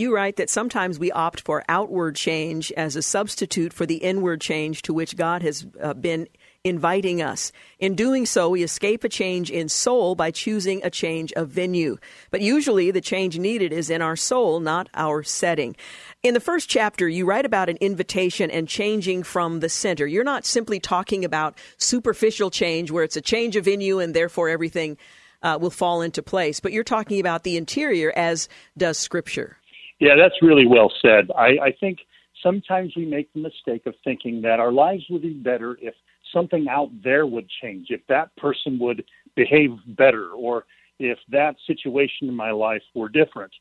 You 0.00 0.14
write 0.14 0.36
that 0.36 0.48
sometimes 0.48 0.98
we 0.98 1.12
opt 1.12 1.42
for 1.42 1.62
outward 1.68 2.16
change 2.16 2.72
as 2.72 2.96
a 2.96 3.02
substitute 3.02 3.70
for 3.70 3.84
the 3.84 3.96
inward 3.96 4.40
change 4.40 4.80
to 4.82 4.94
which 4.94 5.14
God 5.14 5.42
has 5.42 5.66
uh, 5.78 5.92
been 5.92 6.26
inviting 6.64 7.20
us. 7.20 7.52
In 7.78 7.96
doing 7.96 8.24
so, 8.24 8.48
we 8.48 8.62
escape 8.62 9.04
a 9.04 9.10
change 9.10 9.50
in 9.50 9.68
soul 9.68 10.14
by 10.14 10.30
choosing 10.30 10.80
a 10.82 10.88
change 10.88 11.34
of 11.34 11.50
venue. 11.50 11.98
But 12.30 12.40
usually 12.40 12.90
the 12.90 13.02
change 13.02 13.38
needed 13.38 13.74
is 13.74 13.90
in 13.90 14.00
our 14.00 14.16
soul, 14.16 14.58
not 14.58 14.88
our 14.94 15.22
setting. 15.22 15.76
In 16.22 16.32
the 16.32 16.40
first 16.40 16.70
chapter, 16.70 17.06
you 17.06 17.26
write 17.26 17.44
about 17.44 17.68
an 17.68 17.76
invitation 17.82 18.50
and 18.50 18.66
changing 18.66 19.22
from 19.24 19.60
the 19.60 19.68
center. 19.68 20.06
You're 20.06 20.24
not 20.24 20.46
simply 20.46 20.80
talking 20.80 21.26
about 21.26 21.58
superficial 21.76 22.50
change 22.50 22.90
where 22.90 23.04
it's 23.04 23.16
a 23.16 23.20
change 23.20 23.54
of 23.54 23.66
venue 23.66 23.98
and 23.98 24.14
therefore 24.14 24.48
everything 24.48 24.96
uh, 25.42 25.58
will 25.60 25.70
fall 25.70 26.02
into 26.02 26.22
place, 26.22 26.60
but 26.60 26.72
you're 26.72 26.84
talking 26.84 27.20
about 27.20 27.44
the 27.44 27.56
interior 27.56 28.12
as 28.16 28.48
does 28.76 28.98
Scripture. 28.98 29.56
Yeah, 30.00 30.14
that's 30.16 30.42
really 30.42 30.66
well 30.66 30.90
said. 31.02 31.30
I, 31.36 31.58
I 31.62 31.72
think 31.78 31.98
sometimes 32.42 32.94
we 32.96 33.04
make 33.04 33.32
the 33.32 33.40
mistake 33.40 33.86
of 33.86 33.94
thinking 34.02 34.40
that 34.42 34.58
our 34.58 34.72
lives 34.72 35.04
would 35.10 35.22
be 35.22 35.34
better 35.34 35.78
if 35.80 35.94
something 36.32 36.66
out 36.68 36.90
there 37.04 37.26
would 37.26 37.48
change, 37.62 37.88
if 37.90 38.00
that 38.08 38.34
person 38.36 38.78
would 38.80 39.04
behave 39.36 39.70
better, 39.86 40.30
or 40.30 40.64
if 40.98 41.18
that 41.30 41.56
situation 41.66 42.28
in 42.28 42.34
my 42.34 42.50
life 42.50 42.82
were 42.94 43.08
different. 43.08 43.52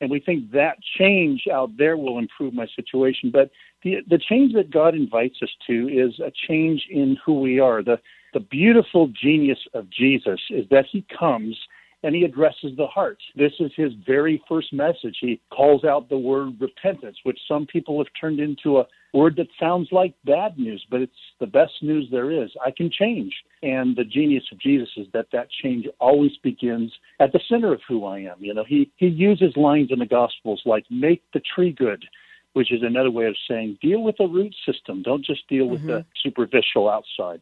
And 0.00 0.10
we 0.10 0.18
think 0.18 0.50
that 0.50 0.76
change 0.98 1.44
out 1.52 1.70
there 1.78 1.96
will 1.96 2.18
improve 2.18 2.52
my 2.54 2.66
situation. 2.74 3.30
But 3.32 3.50
the, 3.84 3.98
the 4.08 4.18
change 4.18 4.52
that 4.54 4.70
God 4.72 4.94
invites 4.94 5.36
us 5.42 5.50
to 5.68 5.88
is 5.88 6.18
a 6.18 6.32
change 6.48 6.86
in 6.90 7.16
who 7.24 7.40
we 7.40 7.60
are. 7.60 7.82
The, 7.82 7.98
the 8.32 8.40
beautiful 8.40 9.08
genius 9.08 9.60
of 9.74 9.88
Jesus 9.90 10.40
is 10.50 10.66
that 10.70 10.86
he 10.90 11.06
comes 11.16 11.56
and 12.04 12.14
he 12.14 12.22
addresses 12.22 12.76
the 12.76 12.86
heart. 12.86 13.18
This 13.34 13.52
is 13.58 13.72
his 13.74 13.92
very 14.06 14.42
first 14.46 14.72
message. 14.74 15.16
He 15.20 15.40
calls 15.50 15.84
out 15.84 16.10
the 16.10 16.18
word 16.18 16.60
repentance, 16.60 17.16
which 17.24 17.38
some 17.48 17.66
people 17.66 17.98
have 17.98 18.12
turned 18.20 18.40
into 18.40 18.78
a 18.78 18.86
word 19.14 19.36
that 19.36 19.48
sounds 19.58 19.88
like 19.90 20.14
bad 20.26 20.58
news, 20.58 20.84
but 20.90 21.00
it's 21.00 21.12
the 21.40 21.46
best 21.46 21.72
news 21.80 22.06
there 22.10 22.30
is. 22.30 22.50
I 22.64 22.72
can 22.72 22.90
change. 22.90 23.32
And 23.62 23.96
the 23.96 24.04
genius 24.04 24.44
of 24.52 24.60
Jesus 24.60 24.90
is 24.98 25.06
that 25.14 25.28
that 25.32 25.48
change 25.62 25.86
always 25.98 26.36
begins 26.42 26.92
at 27.20 27.32
the 27.32 27.40
center 27.48 27.72
of 27.72 27.80
who 27.88 28.04
I 28.04 28.18
am. 28.18 28.36
You 28.38 28.52
know, 28.52 28.64
he, 28.68 28.92
he 28.96 29.06
uses 29.06 29.56
lines 29.56 29.88
in 29.90 29.98
the 29.98 30.06
Gospels 30.06 30.60
like, 30.66 30.84
make 30.90 31.22
the 31.32 31.40
tree 31.54 31.72
good, 31.72 32.04
which 32.52 32.70
is 32.70 32.82
another 32.82 33.10
way 33.10 33.24
of 33.24 33.36
saying, 33.48 33.78
deal 33.80 34.02
with 34.02 34.16
the 34.18 34.26
root 34.26 34.54
system. 34.66 35.02
Don't 35.02 35.24
just 35.24 35.48
deal 35.48 35.70
with 35.70 35.80
mm-hmm. 35.80 35.88
the 35.88 36.06
superficial 36.22 36.90
outside. 36.90 37.40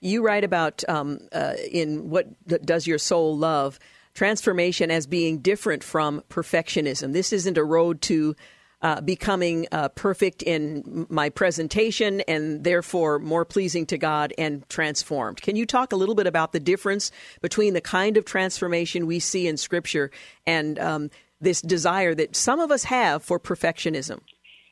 You 0.00 0.24
write 0.24 0.44
about 0.44 0.84
um, 0.88 1.20
uh, 1.32 1.54
in 1.70 2.10
what 2.10 2.26
does 2.64 2.86
your 2.86 2.98
soul 2.98 3.36
love 3.36 3.78
transformation 4.14 4.90
as 4.90 5.06
being 5.06 5.38
different 5.38 5.84
from 5.84 6.22
perfectionism. 6.28 7.12
This 7.12 7.32
isn't 7.32 7.56
a 7.56 7.64
road 7.64 8.02
to 8.02 8.34
uh, 8.80 9.00
becoming 9.00 9.66
uh, 9.72 9.88
perfect 9.90 10.42
in 10.42 11.06
my 11.08 11.30
presentation 11.30 12.20
and 12.22 12.62
therefore 12.64 13.18
more 13.18 13.44
pleasing 13.44 13.86
to 13.86 13.98
God 13.98 14.32
and 14.38 14.68
transformed. 14.68 15.42
Can 15.42 15.56
you 15.56 15.66
talk 15.66 15.92
a 15.92 15.96
little 15.96 16.14
bit 16.14 16.26
about 16.26 16.52
the 16.52 16.60
difference 16.60 17.10
between 17.40 17.74
the 17.74 17.80
kind 17.80 18.16
of 18.16 18.24
transformation 18.24 19.06
we 19.06 19.18
see 19.18 19.48
in 19.48 19.56
Scripture 19.56 20.10
and 20.46 20.78
um, 20.78 21.10
this 21.40 21.60
desire 21.60 22.14
that 22.14 22.36
some 22.36 22.60
of 22.60 22.70
us 22.70 22.84
have 22.84 23.22
for 23.22 23.40
perfectionism? 23.40 24.20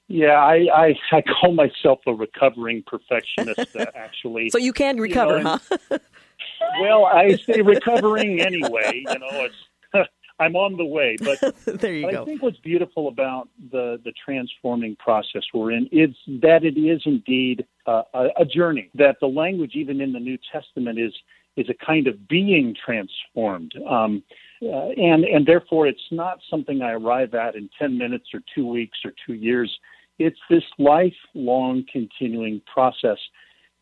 Yeah, 0.08 0.34
I, 0.34 0.66
I, 0.72 0.94
I 1.12 1.22
call 1.22 1.52
myself 1.52 2.00
a 2.06 2.12
recovering 2.12 2.84
perfectionist. 2.86 3.74
Uh, 3.76 3.86
actually, 3.94 4.50
so 4.50 4.58
you 4.58 4.72
can 4.72 4.98
recover, 4.98 5.38
you 5.38 5.44
know, 5.44 5.58
huh? 5.90 5.98
well, 6.80 7.06
I 7.06 7.36
say 7.36 7.60
recovering 7.60 8.40
anyway. 8.40 9.04
You 9.08 9.18
know, 9.18 9.48
it's 9.92 10.08
I'm 10.38 10.54
on 10.54 10.76
the 10.76 10.84
way. 10.84 11.16
But 11.18 11.40
there 11.80 11.92
you 11.92 12.06
but 12.06 12.12
go. 12.12 12.22
I 12.22 12.24
think 12.24 12.42
what's 12.42 12.58
beautiful 12.58 13.08
about 13.08 13.48
the 13.72 14.00
the 14.04 14.12
transforming 14.24 14.94
process 14.96 15.42
we're 15.52 15.72
in 15.72 15.88
is 15.90 16.10
that 16.40 16.64
it 16.64 16.78
is 16.78 17.02
indeed 17.04 17.66
uh, 17.86 18.02
a, 18.14 18.28
a 18.38 18.44
journey. 18.44 18.90
That 18.94 19.16
the 19.20 19.26
language, 19.26 19.72
even 19.74 20.00
in 20.00 20.12
the 20.12 20.20
New 20.20 20.38
Testament, 20.52 21.00
is 21.00 21.14
is 21.56 21.68
a 21.68 21.84
kind 21.84 22.06
of 22.06 22.28
being 22.28 22.76
transformed. 22.84 23.74
Um, 23.88 24.22
uh, 24.62 24.88
and 24.96 25.24
and 25.24 25.44
therefore 25.44 25.86
it's 25.86 25.98
not 26.12 26.38
something 26.48 26.80
I 26.80 26.92
arrive 26.92 27.34
at 27.34 27.56
in 27.56 27.68
10 27.78 27.98
minutes 27.98 28.28
or 28.32 28.40
2 28.54 28.66
weeks 28.66 28.98
or 29.04 29.12
2 29.26 29.34
years 29.34 29.70
it's 30.18 30.38
this 30.48 30.64
lifelong 30.78 31.84
continuing 31.92 32.60
process. 32.72 33.18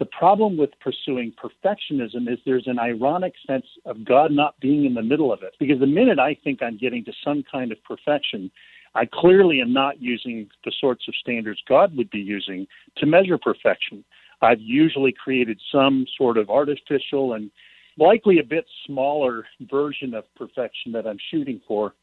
The 0.01 0.07
problem 0.07 0.57
with 0.57 0.71
pursuing 0.81 1.33
perfectionism 1.33 2.31
is 2.31 2.39
there's 2.45 2.67
an 2.67 2.79
ironic 2.79 3.35
sense 3.47 3.67
of 3.87 4.05
God 4.05 4.33
not 4.33 4.59
being 4.61 4.85
in 4.85 4.95
the 4.95 5.03
middle 5.03 5.33
of 5.33 5.43
it. 5.43 5.55
Because 5.61 5.79
the 5.79 5.87
minute 5.87 6.19
I 6.19 6.37
think 6.43 6.63
I'm 6.63 6.77
getting 6.77 7.05
to 7.05 7.13
some 7.25 7.45
kind 7.51 7.71
of 7.71 7.79
perfection, 7.85 8.51
I 8.97 9.07
clearly 9.13 9.61
am 9.61 9.73
not 9.73 10.03
using 10.03 10.49
the 10.65 10.73
sorts 10.81 11.07
of 11.09 11.15
standards 11.17 11.61
God 11.69 11.97
would 11.97 12.11
be 12.11 12.19
using 12.19 12.67
to 12.99 13.07
measure 13.07 13.39
perfection. 13.39 14.05
I've 14.43 14.61
usually 14.61 15.13
created 15.13 15.61
some 15.73 16.07
sort 16.19 16.39
of 16.39 16.51
artificial 16.51 17.35
and 17.35 17.51
likely 17.97 18.41
a 18.41 18.45
bit 18.45 18.67
smaller 18.87 19.47
version 19.71 20.15
of 20.15 20.25
perfection 20.35 20.93
that 20.93 21.07
I'm 21.07 21.19
shooting 21.31 21.61
for. 21.67 21.95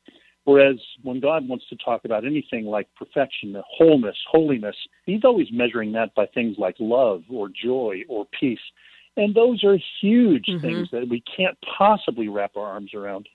Whereas 0.43 0.77
when 1.03 1.19
God 1.19 1.47
wants 1.47 1.65
to 1.69 1.75
talk 1.75 2.03
about 2.05 2.25
anything 2.25 2.65
like 2.65 2.87
perfection, 2.95 3.55
wholeness, 3.77 4.17
holiness, 4.29 4.75
He's 5.05 5.23
always 5.23 5.47
measuring 5.51 5.91
that 5.93 6.15
by 6.15 6.25
things 6.27 6.57
like 6.57 6.75
love 6.79 7.23
or 7.29 7.49
joy 7.49 8.01
or 8.09 8.25
peace. 8.39 8.59
And 9.17 9.35
those 9.35 9.63
are 9.63 9.77
huge 10.01 10.45
mm-hmm. 10.47 10.61
things 10.65 10.89
that 10.91 11.07
we 11.09 11.23
can't 11.35 11.57
possibly 11.77 12.27
wrap 12.27 12.55
our 12.55 12.65
arms 12.65 12.93
around. 12.93 13.27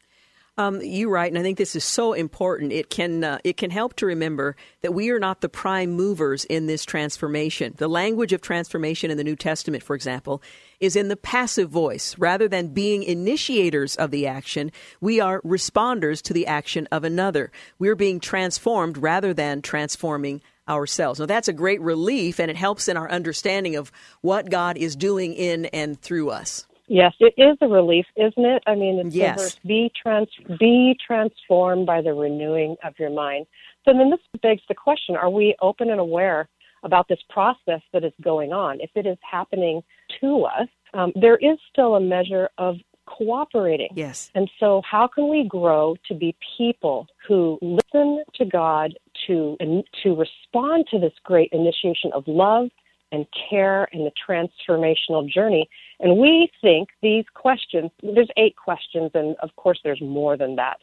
Um, 0.59 0.81
you 0.81 1.11
right, 1.11 1.31
and 1.31 1.39
I 1.39 1.43
think 1.43 1.59
this 1.59 1.77
is 1.77 1.85
so 1.85 2.15
important. 2.15 2.73
It 2.73 2.89
can 2.89 3.23
uh, 3.23 3.39
it 3.45 3.59
can 3.59 3.71
help 3.71 3.95
to 3.97 4.07
remember 4.07 4.57
that 4.81 4.95
we 4.95 5.11
are 5.11 5.19
not 5.19 5.43
the 5.43 5.51
prime 5.51 5.91
movers 5.91 6.47
in 6.47 6.67
this 6.67 6.87
transformation. 6.87 7.75
The 7.77 7.89
language 7.89 8.33
of 8.33 8.41
transformation 8.41 9.11
in 9.11 9.19
the 9.19 9.25
New 9.25 9.37
Testament, 9.37 9.83
for 9.83 9.95
example, 9.95 10.43
is 10.81 10.97
in 10.97 11.09
the 11.09 11.17
passive 11.17 11.69
voice. 11.69 12.17
Rather 12.17 12.49
than 12.49 12.69
being 12.69 13.03
initiators 13.03 13.97
of 13.97 14.11
the 14.11 14.27
action, 14.27 14.73
we 14.99 15.21
are 15.21 15.43
responders 15.43 16.23
to 16.23 16.33
the 16.33 16.47
action 16.47 16.89
of 16.91 17.05
another. 17.05 17.53
We're 17.79 17.95
being 17.95 18.19
transformed 18.19 18.97
rather 18.97 19.35
than 19.35 19.61
transforming 19.61 20.41
ourselves. 20.67 21.21
Now, 21.21 21.27
that's 21.27 21.49
a 21.49 21.53
great 21.53 21.83
relief, 21.83 22.41
and 22.41 22.51
it 22.51 22.57
helps 22.57 22.89
in 22.89 22.97
our 22.97 23.11
understanding 23.11 23.77
of 23.77 23.93
what 24.23 24.49
God 24.49 24.79
is 24.79 24.97
doing 24.97 25.35
in 25.35 25.67
and 25.67 26.01
through 26.01 26.31
us. 26.31 26.67
Yes, 26.89 27.15
it 27.21 27.35
is 27.37 27.57
a 27.61 27.69
relief, 27.69 28.07
isn't 28.17 28.45
it? 28.45 28.63
I 28.67 28.75
mean, 28.75 28.99
it's 29.05 29.15
yes. 29.15 29.57
be, 29.67 29.91
trans- 30.01 30.29
be 30.59 30.97
transformed 31.05 31.87
by 31.87 32.01
the 32.01 32.15
renewing 32.15 32.77
of 32.85 32.95
your 32.99 33.11
mind. 33.11 33.47
So 33.85 33.93
then 33.93 34.11
this 34.11 34.21
begs 34.41 34.63
the 34.69 34.75
question, 34.75 35.17
are 35.17 35.31
we 35.31 35.57
open 35.61 35.91
and 35.91 36.01
aware 36.01 36.49
about 36.83 37.09
this 37.09 37.19
process 37.29 37.81
that 37.93 38.05
is 38.05 38.13
going 38.23 38.53
on? 38.53 38.81
If 38.81 38.91
it 38.95 39.07
is 39.07 39.19
happening 39.29 39.83
to 40.21 40.45
us, 40.45 40.69
um, 40.95 41.13
there 41.15 41.37
is 41.37 41.59
still 41.73 41.97
a 41.97 42.01
measure 42.01 42.49
of 42.59 42.77
cooperating. 43.07 43.89
Yes. 43.95 44.31
And 44.35 44.51
so 44.59 44.83
how 44.89 45.07
can 45.07 45.29
we 45.29 45.47
grow 45.49 45.97
to 46.09 46.15
be 46.15 46.37
people 46.57 47.07
who 47.27 47.59
listen 47.63 48.25
to 48.35 48.45
God 48.45 48.95
to, 49.27 49.57
to 50.03 50.15
respond 50.15 50.87
to 50.91 50.99
this 50.99 51.13
great 51.25 51.51
initiation 51.53 52.11
of 52.15 52.25
love 52.27 52.69
and 53.17 53.27
care 53.51 53.89
and 53.93 54.07
the 54.07 54.13
transformational 54.29 55.29
journey. 55.29 55.69
And 56.01 56.19
we 56.19 56.51
think 56.61 56.91
these 57.03 57.25
questions, 57.35 57.91
there's 58.03 58.31
eight 58.37 58.57
questions, 58.57 59.11
and 59.15 59.35
of 59.43 59.51
course 59.57 59.81
there's 59.83 60.01
more 60.01 60.37
than 60.37 60.57
that. 60.57 60.79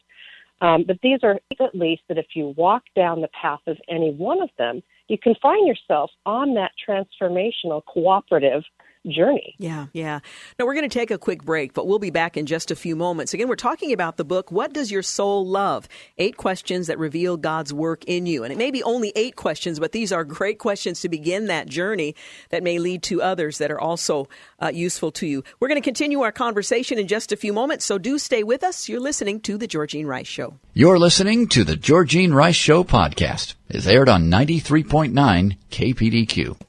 Um, 0.62 0.84
but 0.88 0.98
these 1.04 1.20
are 1.24 1.40
at 1.60 1.76
least 1.76 2.04
that 2.08 2.18
if 2.18 2.28
you 2.36 2.54
walk 2.58 2.84
down 2.96 3.22
the 3.22 3.30
path 3.40 3.60
of 3.68 3.78
any 3.90 4.12
one 4.12 4.42
of 4.42 4.50
them, 4.58 4.82
you 5.10 5.18
can 5.18 5.36
find 5.42 5.68
yourself 5.68 6.10
on 6.26 6.54
that 6.56 6.72
transformational 6.88 7.82
cooperative 7.86 8.64
journey. 9.08 9.56
Yeah, 9.58 9.88
yeah. 9.94 10.20
Now 10.58 10.66
we're 10.66 10.76
going 10.76 10.90
to 10.90 11.00
take 11.00 11.12
a 11.12 11.18
quick 11.18 11.44
break, 11.44 11.74
but 11.74 11.88
we'll 11.88 12.00
be 12.00 12.10
back 12.10 12.38
in 12.38 12.46
just 12.46 12.72
a 12.72 12.76
few 12.76 12.96
moments. 12.96 13.34
Again, 13.34 13.48
we're 13.48 13.56
talking 13.56 13.92
about 13.94 14.18
the 14.18 14.26
book, 14.26 14.52
What 14.52 14.74
Does 14.74 14.92
Your 14.92 15.02
Soul 15.02 15.46
Love? 15.46 15.88
Eight 16.18 16.38
questions 16.38 16.88
that 16.88 16.98
reveal 16.98 17.38
God's 17.38 17.74
work 17.74 18.04
in 18.06 18.26
you. 18.26 18.44
And 18.44 18.52
it 18.52 18.58
may 18.58 18.72
be 18.72 18.84
only 18.84 19.12
eight 19.16 19.36
questions, 19.36 19.80
but 19.80 19.92
these 19.92 20.12
are 20.12 20.24
great 20.24 20.60
questions 20.60 21.02
to 21.02 21.10
begin 21.10 21.48
that 21.48 21.68
journey 21.68 22.16
that 22.50 22.64
may 22.64 22.80
lead 22.80 23.04
to 23.04 23.22
others 23.22 23.58
that 23.58 23.72
are 23.72 23.80
also 23.80 24.28
uh, 24.62 24.72
useful 24.74 25.12
to 25.12 25.28
you. 25.28 25.44
We're 25.60 25.68
going 25.68 25.82
to 25.82 25.86
continue 25.86 26.22
our 26.22 26.32
conversation 26.32 26.98
in 26.98 27.08
just 27.08 27.32
a 27.32 27.38
few 27.38 27.54
moments, 27.54 27.86
so 27.86 27.98
do 27.98 28.18
stay 28.18 28.44
with 28.44 28.64
us. 28.64 28.88
You're 28.88 29.00
listening 29.00 29.42
to 29.42 29.58
The 29.58 29.68
Georgene 29.68 30.06
Rice 30.06 30.28
Show. 30.28 30.60
You're 30.74 31.00
listening 31.00 31.48
to 31.50 31.64
The 31.64 31.76
Georgene 31.76 32.34
Rice 32.34 32.56
Show 32.56 32.84
podcast 32.84 33.56
is 33.74 33.88
aired 33.88 34.08
on 34.08 34.30
93.9 34.30 35.58
KPDQ. 35.72 36.62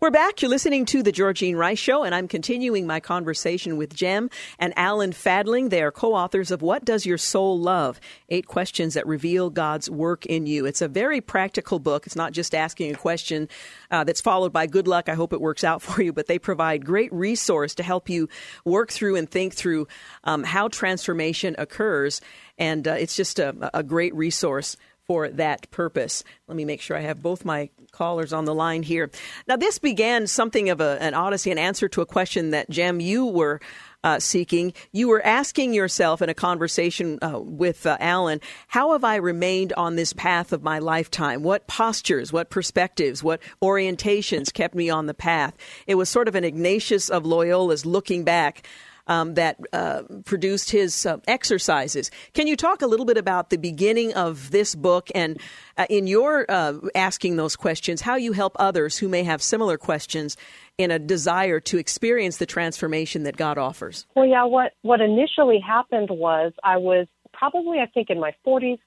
We're 0.00 0.12
back. 0.12 0.40
You're 0.40 0.48
listening 0.48 0.84
to 0.86 1.02
The 1.02 1.10
Georgene 1.10 1.56
Rice 1.56 1.78
Show, 1.78 2.04
and 2.04 2.14
I'm 2.14 2.28
continuing 2.28 2.86
my 2.86 3.00
conversation 3.00 3.76
with 3.76 3.94
Gem 3.94 4.30
and 4.60 4.72
Alan 4.76 5.12
Fadling. 5.12 5.70
They 5.70 5.82
are 5.82 5.90
co 5.90 6.14
authors 6.14 6.52
of 6.52 6.62
What 6.62 6.84
Does 6.84 7.04
Your 7.04 7.18
Soul 7.18 7.58
Love? 7.58 8.00
Eight 8.28 8.46
Questions 8.46 8.94
That 8.94 9.06
Reveal 9.08 9.50
God's 9.50 9.90
Work 9.90 10.24
in 10.26 10.46
You. 10.46 10.64
It's 10.64 10.82
a 10.82 10.88
very 10.88 11.20
practical 11.20 11.80
book. 11.80 12.06
It's 12.06 12.16
not 12.16 12.32
just 12.32 12.54
asking 12.54 12.94
a 12.94 12.96
question 12.98 13.48
uh, 13.90 14.04
that's 14.04 14.20
followed 14.20 14.52
by 14.52 14.66
good 14.66 14.86
luck. 14.86 15.08
I 15.08 15.14
hope 15.14 15.32
it 15.32 15.40
works 15.40 15.64
out 15.64 15.82
for 15.82 16.00
you, 16.00 16.12
but 16.12 16.28
they 16.28 16.38
provide 16.38 16.86
great 16.86 17.12
resource 17.12 17.74
to 17.76 17.82
help 17.82 18.08
you 18.08 18.28
work 18.64 18.92
through 18.92 19.16
and 19.16 19.28
think 19.28 19.54
through 19.54 19.88
um, 20.22 20.44
how 20.44 20.68
transformation 20.68 21.56
occurs. 21.58 22.20
And 22.56 22.86
uh, 22.86 22.92
it's 22.92 23.16
just 23.16 23.40
a, 23.40 23.70
a 23.76 23.82
great 23.82 24.14
resource 24.14 24.76
for 25.06 25.28
that 25.28 25.70
purpose. 25.70 26.24
Let 26.48 26.56
me 26.56 26.64
make 26.64 26.80
sure 26.80 26.96
I 26.96 27.00
have 27.00 27.22
both 27.22 27.44
my 27.44 27.70
callers 27.90 28.32
on 28.32 28.44
the 28.44 28.54
line 28.54 28.82
here. 28.82 29.10
Now, 29.46 29.56
this 29.56 29.78
began 29.78 30.26
something 30.26 30.70
of 30.70 30.80
a, 30.80 30.98
an 31.00 31.14
odyssey, 31.14 31.50
an 31.50 31.58
answer 31.58 31.88
to 31.88 32.00
a 32.00 32.06
question 32.06 32.50
that, 32.50 32.70
Gem, 32.70 33.00
you 33.00 33.26
were 33.26 33.60
uh, 34.04 34.18
seeking. 34.18 34.72
You 34.92 35.08
were 35.08 35.24
asking 35.24 35.74
yourself 35.74 36.22
in 36.22 36.28
a 36.28 36.34
conversation 36.34 37.18
uh, 37.22 37.38
with 37.38 37.86
uh, 37.86 37.96
Alan, 38.00 38.40
how 38.68 38.92
have 38.92 39.04
I 39.04 39.16
remained 39.16 39.72
on 39.74 39.96
this 39.96 40.12
path 40.12 40.52
of 40.52 40.62
my 40.62 40.78
lifetime? 40.78 41.42
What 41.42 41.66
postures, 41.66 42.32
what 42.32 42.50
perspectives, 42.50 43.22
what 43.22 43.40
orientations 43.62 44.52
kept 44.52 44.74
me 44.74 44.90
on 44.90 45.06
the 45.06 45.14
path? 45.14 45.54
It 45.86 45.94
was 45.94 46.08
sort 46.08 46.28
of 46.28 46.34
an 46.34 46.44
Ignatius 46.44 47.08
of 47.08 47.24
Loyola's 47.24 47.86
looking 47.86 48.24
back 48.24 48.66
um, 49.06 49.34
that 49.34 49.58
uh, 49.72 50.02
produced 50.24 50.70
his 50.70 51.06
uh, 51.06 51.18
exercises. 51.26 52.10
Can 52.34 52.46
you 52.46 52.56
talk 52.56 52.82
a 52.82 52.86
little 52.86 53.06
bit 53.06 53.16
about 53.16 53.50
the 53.50 53.56
beginning 53.56 54.14
of 54.14 54.50
this 54.50 54.74
book 54.74 55.08
and 55.14 55.40
uh, 55.76 55.86
in 55.88 56.06
your 56.06 56.46
uh, 56.48 56.74
asking 56.94 57.36
those 57.36 57.56
questions, 57.56 58.00
how 58.00 58.16
you 58.16 58.32
help 58.32 58.56
others 58.58 58.98
who 58.98 59.08
may 59.08 59.22
have 59.24 59.42
similar 59.42 59.78
questions 59.78 60.36
in 60.78 60.90
a 60.90 60.98
desire 60.98 61.60
to 61.60 61.78
experience 61.78 62.38
the 62.38 62.46
transformation 62.46 63.24
that 63.24 63.36
God 63.36 63.58
offers? 63.58 64.06
Well, 64.14 64.26
yeah, 64.26 64.44
what, 64.44 64.72
what 64.82 65.00
initially 65.00 65.60
happened 65.60 66.10
was 66.10 66.52
I 66.62 66.76
was 66.78 67.06
probably, 67.32 67.78
I 67.78 67.86
think, 67.86 68.10
in 68.10 68.20
my 68.20 68.34
40s. 68.46 68.78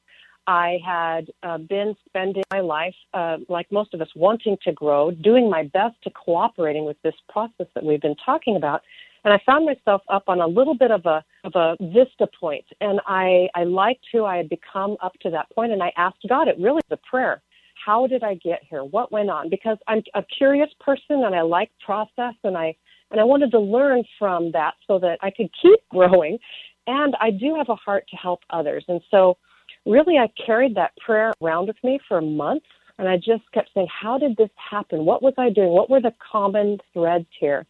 I 0.48 0.78
had 0.86 1.32
uh, 1.42 1.58
been 1.58 1.96
spending 2.08 2.44
my 2.52 2.60
life, 2.60 2.94
uh, 3.14 3.38
like 3.50 3.72
most 3.72 3.94
of 3.94 4.02
us, 4.02 4.10
wanting 4.16 4.58
to 4.64 4.72
grow, 4.72 5.10
doing 5.10 5.50
my 5.50 5.64
best 5.64 5.96
to 6.04 6.12
cooperating 6.12 6.86
with 6.86 6.98
this 7.04 7.16
process 7.30 7.66
that 7.74 7.84
we've 7.84 8.02
been 8.02 8.16
talking 8.24 8.56
about. 8.56 8.82
And 9.26 9.34
I 9.34 9.42
found 9.44 9.66
myself 9.66 10.04
up 10.08 10.26
on 10.28 10.40
a 10.40 10.48
little 10.48 10.76
bit 10.76 10.92
of 10.92 11.06
a 11.08 11.24
of 11.44 11.56
a 11.56 11.76
vista 11.82 12.28
point, 12.40 12.66
and 12.80 13.02
I 13.08 13.50
I 13.56 13.64
liked 13.64 14.06
who 14.14 14.24
I 14.24 14.38
had 14.38 14.50
become 14.50 14.98
up 15.02 15.14
to 15.22 15.32
that 15.32 15.50
point, 15.50 15.72
and 15.72 15.82
I 15.82 15.92
asked 15.98 16.24
God. 16.30 16.48
It 16.48 16.58
really 16.60 16.82
was 16.88 16.92
a 16.92 17.10
prayer. 17.10 17.42
How 17.84 18.06
did 18.06 18.24
I 18.24 18.36
get 18.36 18.62
here? 18.70 18.84
What 18.84 19.12
went 19.12 19.32
on? 19.32 19.50
Because 19.50 19.78
I'm 19.88 20.04
a 20.14 20.22
curious 20.38 20.70
person, 20.80 21.24
and 21.26 21.34
I 21.34 21.42
like 21.42 21.72
process, 21.84 22.36
and 22.44 22.56
I 22.56 22.76
and 23.10 23.20
I 23.20 23.24
wanted 23.24 23.50
to 23.52 23.60
learn 23.60 24.04
from 24.20 24.52
that 24.52 24.76
so 24.86 25.00
that 25.00 25.18
I 25.24 25.32
could 25.32 25.50
keep 25.60 25.80
growing. 25.90 26.38
And 26.86 27.16
I 27.20 27.32
do 27.32 27.56
have 27.56 27.70
a 27.70 27.76
heart 27.76 28.06
to 28.12 28.18
help 28.18 28.42
others, 28.52 28.86
and 28.88 29.02
so 29.10 29.38
really 29.88 30.20
I 30.20 30.28
carried 30.46 30.76
that 30.76 30.96
prayer 30.98 31.34
around 31.42 31.66
with 31.66 31.84
me 31.84 32.00
for 32.08 32.22
months. 32.22 32.68
And 32.98 33.10
I 33.10 33.18
just 33.18 33.44
kept 33.54 33.72
saying, 33.74 33.88
How 33.90 34.18
did 34.18 34.38
this 34.38 34.52
happen? 34.72 35.04
What 35.04 35.22
was 35.22 35.34
I 35.38 35.50
doing? 35.50 35.70
What 35.70 35.90
were 35.90 36.00
the 36.00 36.14
common 36.32 36.78
threads 36.94 37.28
here? 37.40 37.66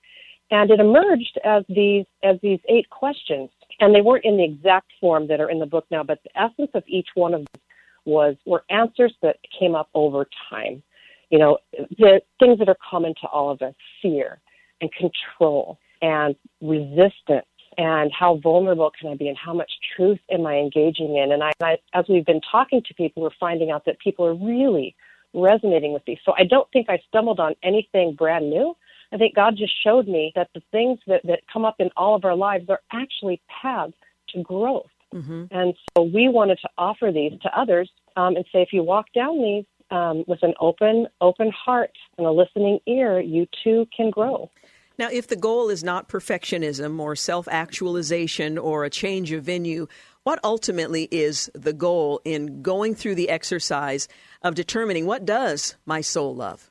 And 0.52 0.70
it 0.70 0.80
emerged 0.80 1.40
as 1.44 1.64
these 1.68 2.06
as 2.24 2.38
these 2.42 2.60
eight 2.70 2.90
questions, 2.90 3.50
and 3.80 3.96
they 3.96 4.02
weren't 4.02 4.26
in 4.26 4.38
the 4.38 4.44
exact 4.44 4.92
form 5.02 5.28
that 5.28 5.42
are 5.42 5.50
in 5.50 5.60
the 5.60 5.66
book 5.66 5.86
now, 5.90 6.04
but 6.04 6.20
the 6.24 6.40
essence 6.40 6.70
of 6.74 6.84
each 6.88 7.10
one 7.16 7.34
of 7.34 7.42
them 7.42 7.62
was 8.06 8.36
were 8.46 8.64
answers 8.70 9.14
that 9.22 9.38
came 9.60 9.74
up 9.74 9.90
over 9.96 10.28
time. 10.50 10.84
You 11.32 11.40
know, 11.40 11.58
the 11.98 12.22
things 12.40 12.60
that 12.60 12.70
are 12.70 12.78
common 12.90 13.16
to 13.22 13.28
all 13.28 13.50
of 13.50 13.62
us: 13.62 13.74
fear 14.02 14.40
and 14.82 14.92
control 14.92 15.80
and 16.02 16.36
resistance 16.62 17.48
and 17.78 18.12
how 18.18 18.40
vulnerable 18.42 18.92
can 18.98 19.10
I 19.10 19.16
be 19.16 19.28
and 19.28 19.38
how 19.38 19.54
much 19.54 19.72
truth 19.96 20.20
am 20.32 20.46
I 20.46 20.56
engaging 20.56 21.18
in? 21.18 21.32
And 21.32 21.44
I, 21.44 21.52
I, 21.62 21.78
as 21.94 22.06
we've 22.08 22.26
been 22.26 22.42
talking 22.50 22.82
to 22.88 22.94
people, 22.94 23.24
we're 23.24 23.30
finding 23.40 23.72
out 23.72 23.86
that 23.86 24.00
people 24.00 24.26
are 24.26 24.34
really 24.34 24.96
resonating 25.34 25.92
with 25.92 26.04
these. 26.06 26.18
So 26.26 26.34
I 26.38 26.46
don't 26.46 26.70
think 26.72 26.90
I 26.90 27.00
stumbled 27.08 27.40
on 27.40 27.56
anything 27.64 28.16
brand 28.16 28.50
new. 28.50 28.76
I 29.16 29.18
think 29.18 29.34
God 29.34 29.56
just 29.58 29.72
showed 29.82 30.10
me 30.10 30.34
that 30.36 30.50
the 30.54 30.62
things 30.74 31.00
that, 31.08 31.22
that 31.24 31.40
come 31.52 31.64
up 31.64 31.76
in 31.80 31.90
all 31.96 32.16
of 32.16 32.26
our 32.26 32.36
lives 32.36 32.66
are 32.68 32.82
actually 32.92 33.42
paths 33.62 33.94
to 34.32 34.44
growth. 34.44 34.92
Mm-hmm. 35.14 35.46
And 35.52 35.74
so 35.96 36.04
we 36.04 36.28
wanted 36.28 36.60
to 36.64 36.70
offer 36.78 37.14
these 37.14 37.32
to 37.44 37.50
others 37.58 37.90
um, 38.18 38.36
and 38.36 38.44
say, 38.52 38.62
if 38.62 38.74
you 38.74 38.84
walk 38.84 39.06
down 39.16 39.42
these 39.42 39.64
um, 39.90 40.26
with 40.28 40.44
an 40.44 40.54
open, 40.60 41.08
open 41.22 41.50
heart 41.52 41.92
and 42.18 42.28
a 42.28 42.32
listening 42.32 42.80
ear, 42.88 43.22
you 43.22 43.48
too 43.64 43.88
can 43.96 44.10
grow. 44.10 44.52
Now, 45.00 45.08
if 45.10 45.28
the 45.28 45.38
goal 45.38 45.70
is 45.70 45.82
not 45.82 46.10
perfectionism 46.10 47.00
or 47.00 47.16
self 47.16 47.48
actualization 47.50 48.58
or 48.58 48.84
a 48.84 48.90
change 48.90 49.32
of 49.32 49.46
venue, 49.46 49.88
what 50.24 50.42
ultimately 50.44 51.08
is 51.10 51.50
the 51.54 51.74
goal 51.74 52.20
in 52.26 52.62
going 52.62 52.96
through 52.96 53.16
the 53.16 53.30
exercise 53.30 54.10
of 54.42 54.56
determining 54.56 55.06
what 55.06 55.24
does 55.24 55.78
my 55.86 56.02
soul 56.02 56.36
love? 56.36 56.70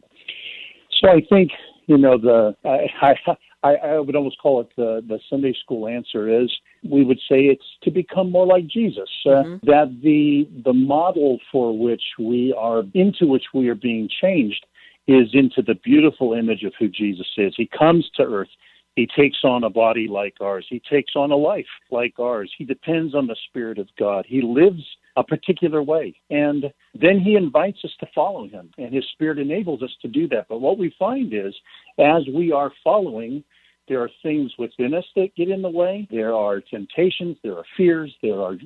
So 1.01 1.09
I 1.09 1.23
think 1.31 1.51
you 1.87 1.99
know 1.99 2.19
the 2.19 2.57
I, 2.65 3.15
I 3.63 3.75
I 3.75 3.99
would 3.99 4.15
almost 4.15 4.39
call 4.41 4.61
it 4.61 4.69
the 4.77 5.03
the 5.07 5.19
Sunday 5.31 5.55
school 5.63 5.89
answer 5.89 6.29
is 6.29 6.51
we 6.89 7.05
would 7.05 7.19
say 7.29 7.45
it's 7.45 7.65
to 7.83 7.91
become 7.91 8.31
more 8.31 8.47
like 8.47 8.67
Jesus. 8.67 9.09
Uh, 9.25 9.29
mm-hmm. 9.31 9.67
That 9.67 9.99
the 10.03 10.49
the 10.65 10.73
model 10.73 11.39
for 11.51 11.77
which 11.77 12.03
we 12.19 12.55
are 12.59 12.83
into 12.95 13.27
which 13.27 13.45
we 13.55 13.69
are 13.69 13.75
being 13.75 14.09
changed 14.21 14.65
is 15.07 15.29
into 15.33 15.63
the 15.63 15.75
beautiful 15.85 16.33
image 16.33 16.63
of 16.63 16.73
who 16.79 16.89
Jesus 16.89 17.27
is. 17.37 17.55
He 17.57 17.69
comes 17.79 18.09
to 18.17 18.23
earth. 18.23 18.49
He 18.97 19.09
takes 19.17 19.39
on 19.43 19.65
a 19.65 19.71
body 19.71 20.07
like 20.09 20.35
ours. 20.41 20.67
He 20.69 20.81
takes 20.89 21.13
on 21.17 21.33
a 21.33 21.37
life 21.37 21.67
like 21.91 22.15
ours. 22.19 22.53
He 22.57 22.65
depends 22.65 23.15
on 23.15 23.27
the 23.27 23.37
Spirit 23.49 23.79
of 23.79 23.89
God. 23.99 24.25
He 24.29 24.41
lives 24.41 24.83
a 25.17 25.25
particular 25.25 25.83
way. 25.83 26.15
And 26.31 26.73
then 26.95 27.21
he 27.21 27.37
invites 27.37 27.79
us 27.85 27.93
to 28.01 28.07
follow 28.15 28.49
him, 28.49 28.71
and 28.79 28.93
his 28.93 29.05
spirit 29.13 29.39
enables 29.39 29.83
us 29.83 29.95
to 30.03 30.09
do 30.09 30.29
that. 30.29 30.47
But 30.49 30.61
what 30.61 30.79
we 30.79 30.95
find 30.99 31.33
is, 31.33 31.55
as 31.99 32.23
we 32.35 32.53
are 32.53 32.73
following, 32.83 33.45
there 33.87 34.01
are 34.01 34.11
things 34.23 34.53
within 34.59 34.95
us 34.95 35.05
that 35.15 35.37
get 35.37 35.51
in 35.51 35.61
the 35.61 35.69
way. 35.69 36.09
There 36.11 36.35
are 36.35 36.61
temptations, 36.61 37.37
there 37.45 37.57
are 37.57 37.65
fears, 37.77 38.13
there 38.23 38.41
are 38.41 38.57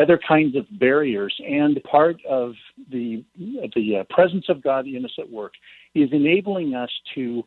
other 0.00 0.18
kinds 0.26 0.56
of 0.56 0.64
barriers. 0.78 1.34
And 1.46 1.82
part 1.90 2.16
of 2.28 2.52
the, 2.90 3.24
the 3.36 3.98
uh, 4.00 4.14
presence 4.14 4.46
of 4.48 4.62
God 4.62 4.86
in 4.86 5.04
us 5.04 5.14
at 5.18 5.30
work 5.30 5.54
is 5.94 6.08
enabling 6.12 6.74
us 6.74 6.90
to 7.16 7.44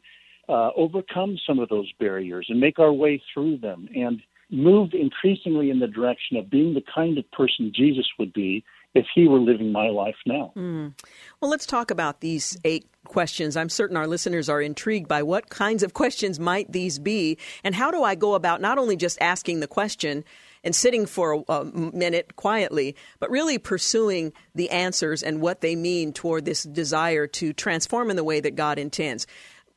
uh, 0.49 0.69
overcome 0.75 1.37
some 1.47 1.59
of 1.59 1.69
those 1.69 1.91
barriers 1.99 2.47
and 2.49 2.59
make 2.59 2.79
our 2.79 2.93
way 2.93 3.21
through 3.33 3.57
them. 3.57 3.87
And 3.95 4.21
move 4.53 4.91
increasingly 4.93 5.71
in 5.71 5.79
the 5.79 5.87
direction 5.87 6.37
of 6.37 6.49
being 6.49 6.75
the 6.75 6.83
kind 6.93 7.17
of 7.17 7.29
person 7.31 7.71
Jesus 7.75 8.07
would 8.19 8.31
be 8.33 8.63
if 8.93 9.05
he 9.15 9.27
were 9.27 9.39
living 9.39 9.71
my 9.71 9.89
life 9.89 10.15
now. 10.27 10.53
Mm. 10.55 10.93
Well, 11.41 11.49
let's 11.49 11.65
talk 11.65 11.89
about 11.89 12.21
these 12.21 12.57
eight 12.63 12.85
questions. 13.05 13.57
I'm 13.57 13.69
certain 13.69 13.97
our 13.97 14.05
listeners 14.05 14.49
are 14.49 14.61
intrigued 14.61 15.07
by 15.07 15.23
what 15.23 15.49
kinds 15.49 15.81
of 15.81 15.93
questions 15.93 16.39
might 16.39 16.71
these 16.71 16.99
be, 16.99 17.39
and 17.63 17.73
how 17.73 17.89
do 17.89 18.03
I 18.03 18.13
go 18.13 18.35
about 18.35 18.61
not 18.61 18.77
only 18.77 18.95
just 18.95 19.19
asking 19.19 19.59
the 19.59 19.67
question 19.67 20.23
and 20.63 20.75
sitting 20.75 21.07
for 21.07 21.43
a, 21.49 21.51
a 21.51 21.65
minute 21.65 22.35
quietly, 22.35 22.95
but 23.19 23.31
really 23.31 23.57
pursuing 23.57 24.31
the 24.53 24.69
answers 24.69 25.23
and 25.23 25.41
what 25.41 25.61
they 25.61 25.75
mean 25.75 26.13
toward 26.13 26.45
this 26.45 26.63
desire 26.63 27.25
to 27.27 27.51
transform 27.53 28.11
in 28.11 28.15
the 28.15 28.23
way 28.23 28.39
that 28.39 28.55
God 28.55 28.77
intends 28.77 29.25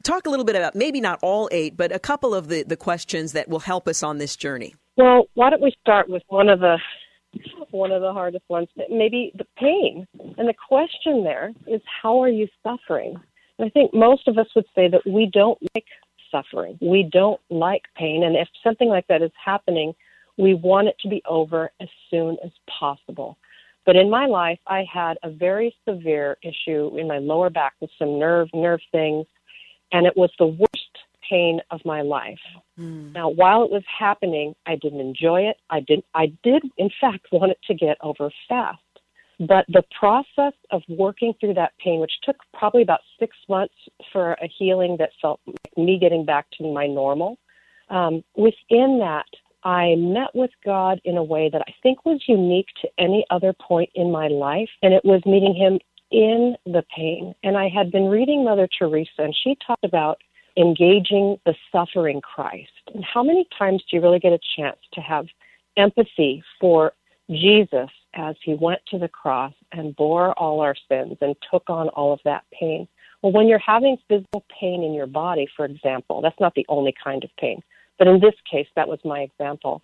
talk 0.07 0.26
a 0.26 0.30
little 0.30 0.44
bit 0.44 0.57
about 0.57 0.74
maybe 0.74 1.00
not 1.00 1.18
all 1.22 1.48
eight, 1.52 1.76
but 1.76 1.92
a 1.92 1.98
couple 1.98 2.34
of 2.34 2.48
the, 2.48 2.62
the 2.62 2.76
questions 2.76 3.32
that 3.32 3.48
will 3.48 3.61
help 3.61 3.88
us 3.88 4.02
on 4.02 4.18
this 4.18 4.36
journey. 4.36 4.74
Well, 4.96 5.26
why 5.34 5.50
don't 5.50 5.62
we 5.62 5.74
start 5.80 6.09
with 6.09 6.22
one 6.28 6.48
of 6.48 6.61
the 6.61 6.78
one 7.70 7.92
of 7.92 8.00
the 8.00 8.12
hardest 8.12 8.44
ones, 8.48 8.68
maybe 8.88 9.32
the 9.36 9.46
pain. 9.59 10.07
And 10.38 10.48
the 10.48 10.54
question 10.68 11.22
there 11.22 11.52
is 11.66 11.82
how 12.02 12.22
are 12.22 12.30
you 12.30 12.48
suffering? 12.62 13.16
And 13.59 13.66
I 13.66 13.68
think 13.68 13.92
most 13.92 14.26
of 14.28 14.38
us 14.38 14.46
would 14.57 14.64
say 14.74 14.88
that 14.88 15.02
we 15.07 15.28
don't 15.30 15.59
like 15.74 15.84
suffering. 16.30 16.78
We 16.80 17.09
don't 17.11 17.40
like 17.50 17.82
pain. 17.96 18.22
And 18.24 18.36
if 18.36 18.48
something 18.64 18.88
like 18.88 19.07
that 19.09 19.20
is 19.20 19.32
happening, 19.42 19.94
we 20.38 20.54
want 20.54 20.88
it 20.88 20.96
to 21.02 21.09
be 21.09 21.22
over 21.28 21.70
as 21.80 21.88
soon 22.11 22.38
as 22.42 22.50
possible. 22.78 23.36
But 23.84 23.96
in 23.96 24.11
my 24.11 24.26
life, 24.26 24.59
I 24.66 24.84
had 24.90 25.18
a 25.22 25.30
very 25.30 25.74
severe 25.86 26.38
issue 26.42 26.96
in 26.98 27.07
my 27.07 27.18
lower 27.18 27.50
back 27.50 27.74
with 27.80 27.90
some 27.98 28.18
nerve 28.18 28.48
nerve 28.54 28.80
things 28.92 29.26
and 29.97 30.07
it 30.07 30.14
was 30.14 30.30
the 30.38 30.47
worst 30.47 30.99
pain 31.28 31.61
of 31.70 31.80
my 31.86 32.03
life. 32.03 32.38
Mm. 32.78 33.14
Now, 33.14 33.30
while 33.30 33.64
it 33.64 33.70
was 33.70 33.82
happening, 33.99 34.55
I 34.66 34.76
didn't 34.76 35.01
enjoy 35.01 35.40
it. 35.42 35.57
I 35.70 35.80
did 35.80 36.03
I 36.14 36.26
did 36.42 36.62
in 36.76 36.90
fact 37.01 37.26
want 37.32 37.53
it 37.53 37.59
to 37.68 37.74
get 37.74 37.97
over 38.03 38.30
fast. 38.49 38.80
But 39.38 39.66
the 39.68 39.82
process 39.99 40.55
of 40.70 40.82
working 40.88 41.34
through 41.40 41.55
that 41.55 41.72
pain, 41.82 42.01
which 42.01 42.12
took 42.22 42.36
probably 42.55 42.82
about 42.82 43.01
six 43.18 43.36
months 43.49 43.74
for 44.12 44.32
a 44.34 44.49
healing 44.59 44.97
that 44.99 45.11
felt 45.20 45.40
like 45.47 45.76
me 45.76 45.99
getting 45.99 46.24
back 46.24 46.47
to 46.59 46.72
my 46.72 46.86
normal, 46.86 47.38
um, 47.90 48.24
within 48.34 48.99
that, 49.01 49.26
I 49.62 49.94
met 49.97 50.34
with 50.34 50.53
God 50.64 51.01
in 51.05 51.16
a 51.16 51.24
way 51.24 51.51
that 51.53 51.62
I 51.66 51.74
think 51.82 52.07
was 52.07 52.22
unique 52.26 52.68
to 52.82 52.88
any 52.99 53.26
other 53.30 53.53
point 53.53 53.90
in 53.94 54.11
my 54.11 54.28
life, 54.28 54.70
and 54.82 54.94
it 54.94 55.05
was 55.05 55.20
meeting 55.26 55.55
Him 55.55 55.80
in 56.11 56.57
the 56.64 56.84
pain. 56.94 57.34
And 57.42 57.57
I 57.57 57.68
had 57.68 57.90
been 57.90 58.07
reading 58.07 58.44
Mother 58.44 58.68
Teresa, 58.78 59.11
and 59.18 59.36
she 59.42 59.57
talked 59.66 59.84
about 59.84 60.20
engaging 60.57 61.38
the 61.44 61.54
suffering 61.70 62.20
Christ. 62.20 62.70
And 62.94 63.04
how 63.04 63.22
many 63.22 63.46
times 63.59 63.82
do 63.90 63.96
you 63.96 64.02
really 64.02 64.18
get 64.18 64.32
a 64.32 64.38
chance 64.57 64.78
to 64.94 65.00
have 65.00 65.26
empathy 65.76 66.42
for 66.61 66.92
Jesus 67.30 67.90
as 68.14 68.36
he 68.42 68.54
went 68.54 68.80
to 68.88 68.98
the 68.98 69.09
cross 69.09 69.52
and 69.72 69.94
bore 69.96 70.32
all 70.38 70.61
our 70.61 70.76
sins 70.88 71.18
and 71.20 71.36
took 71.50 71.68
on 71.68 71.88
all 71.90 72.12
of 72.12 72.20
that 72.24 72.44
pain? 72.59 72.88
Well, 73.22 73.32
when 73.32 73.48
you're 73.48 73.59
having 73.59 73.98
physical 74.09 74.44
pain 74.61 74.82
in 74.82 74.94
your 74.94 75.07
body, 75.07 75.48
for 75.57 75.64
example, 75.64 76.22
that's 76.22 76.40
not 76.40 76.54
the 76.54 76.66
only 76.68 76.94
kind 77.02 77.24
of 77.24 77.30
pain, 77.38 77.62
but 77.98 78.07
in 78.07 78.20
this 78.20 78.34
case, 78.50 78.68
that 78.76 78.88
was 78.88 79.00
my 79.04 79.20
example. 79.20 79.82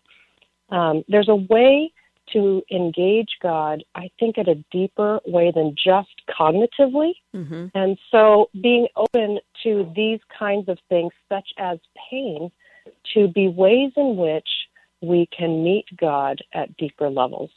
Um, 0.71 1.05
there's 1.09 1.29
a 1.29 1.35
way 1.35 1.93
to 2.33 2.63
engage 2.71 3.29
God, 3.43 3.83
I 3.95 4.11
think, 4.19 4.39
at 4.39 4.49
a 4.49 4.63
deeper 4.71 5.21
way 5.27 5.53
than 5.55 5.75
just 5.75 6.11
cognitively. 6.29 7.13
Mm-hmm. 7.35 7.67
And 7.75 7.99
so 8.11 8.49
being 8.61 8.89
open 8.97 9.39
to 9.65 9.93
these 9.95 10.21
kinds 10.39 10.69
of 10.69 10.79
things, 10.89 11.13
such 11.29 11.49
as 11.59 11.79
pain, 12.11 12.51
to 13.15 13.29
be 13.29 13.49
ways 13.49 13.93
in 13.97 14.17
which 14.17 14.49
we 15.01 15.29
can 15.37 15.65
meet 15.65 15.85
God 15.97 16.41
at 16.55 16.77
deeper 16.77 17.11
levels. 17.11 17.51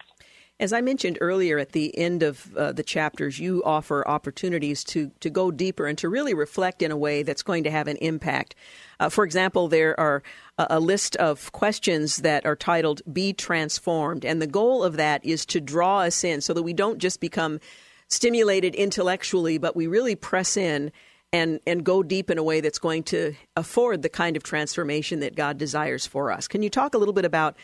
As 0.58 0.72
I 0.72 0.80
mentioned 0.80 1.18
earlier, 1.20 1.60
at 1.60 1.74
the 1.74 1.98
end 1.98 2.24
of 2.24 2.56
uh, 2.56 2.72
the 2.72 2.84
chapters, 2.84 3.40
you 3.40 3.62
offer 3.66 4.08
opportunities 4.08 4.86
to, 4.86 5.12
to 5.20 5.30
go 5.30 5.52
deeper 5.52 5.86
and 5.86 5.98
to 5.98 6.08
really 6.08 6.34
reflect 6.34 6.82
in 6.82 6.92
a 6.92 6.98
way 6.98 7.24
that's 7.24 7.44
going 7.44 7.66
to 7.66 7.72
have 7.72 7.90
an 7.90 7.98
impact. 7.98 8.56
Uh, 8.98 9.10
for 9.10 9.26
example, 9.26 9.68
there 9.68 10.00
are 10.00 10.24
a, 10.58 10.68
a, 10.70 10.80
list 10.80 11.18
of 11.18 11.52
questions 11.52 12.18
that 12.18 12.46
are 12.46 12.56
titled 12.56 13.02
Be 13.12 13.34
Transformed. 13.34 14.24
And 14.24 14.42
the 14.42 14.48
goal 14.48 14.82
of 14.82 14.96
that 14.96 15.26
is 15.26 15.46
to 15.48 15.60
draw 15.60 16.00
us 16.00 16.24
in 16.24 16.40
so 16.40 16.54
that 16.54 16.64
we 16.64 16.74
don't 16.74 17.00
just 17.00 17.20
become 17.20 17.60
stimulated 18.08 18.76
intellectually, 18.76 19.58
but 19.58 19.76
we 19.76 19.88
really 19.88 20.16
press 20.16 20.56
in 20.56 20.90
and, 21.34 21.60
and 21.68 21.84
go 21.84 22.02
deep 22.02 22.32
in 22.32 22.38
a 22.38 22.44
way 22.44 22.62
that's 22.62 22.80
going 22.80 23.04
to 23.04 23.36
afford 23.58 24.04
the 24.04 24.10
kind 24.10 24.38
of 24.38 24.44
transformation 24.44 25.20
that 25.20 25.36
God 25.36 25.58
desires 25.58 26.06
for 26.06 26.32
us. 26.32 26.48
Can 26.48 26.64
you 26.64 26.70
talk 26.70 26.94
a 26.94 26.98
little 26.98 27.14
bit 27.14 27.26
about 27.26 27.58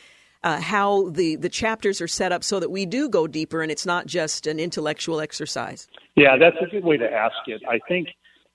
uh, 0.43 0.59
how 0.59 1.09
the, 1.09 1.35
the 1.35 1.49
chapters 1.49 2.01
are 2.01 2.07
set 2.07 2.31
up 2.31 2.43
so 2.43 2.59
that 2.59 2.71
we 2.71 2.85
do 2.85 3.09
go 3.09 3.27
deeper 3.27 3.61
and 3.61 3.71
it's 3.71 3.85
not 3.85 4.05
just 4.07 4.47
an 4.47 4.59
intellectual 4.59 5.21
exercise? 5.21 5.87
Yeah, 6.15 6.37
that's 6.39 6.57
a 6.61 6.69
good 6.69 6.83
way 6.83 6.97
to 6.97 7.11
ask 7.11 7.35
it. 7.47 7.61
I 7.69 7.79
think, 7.87 8.07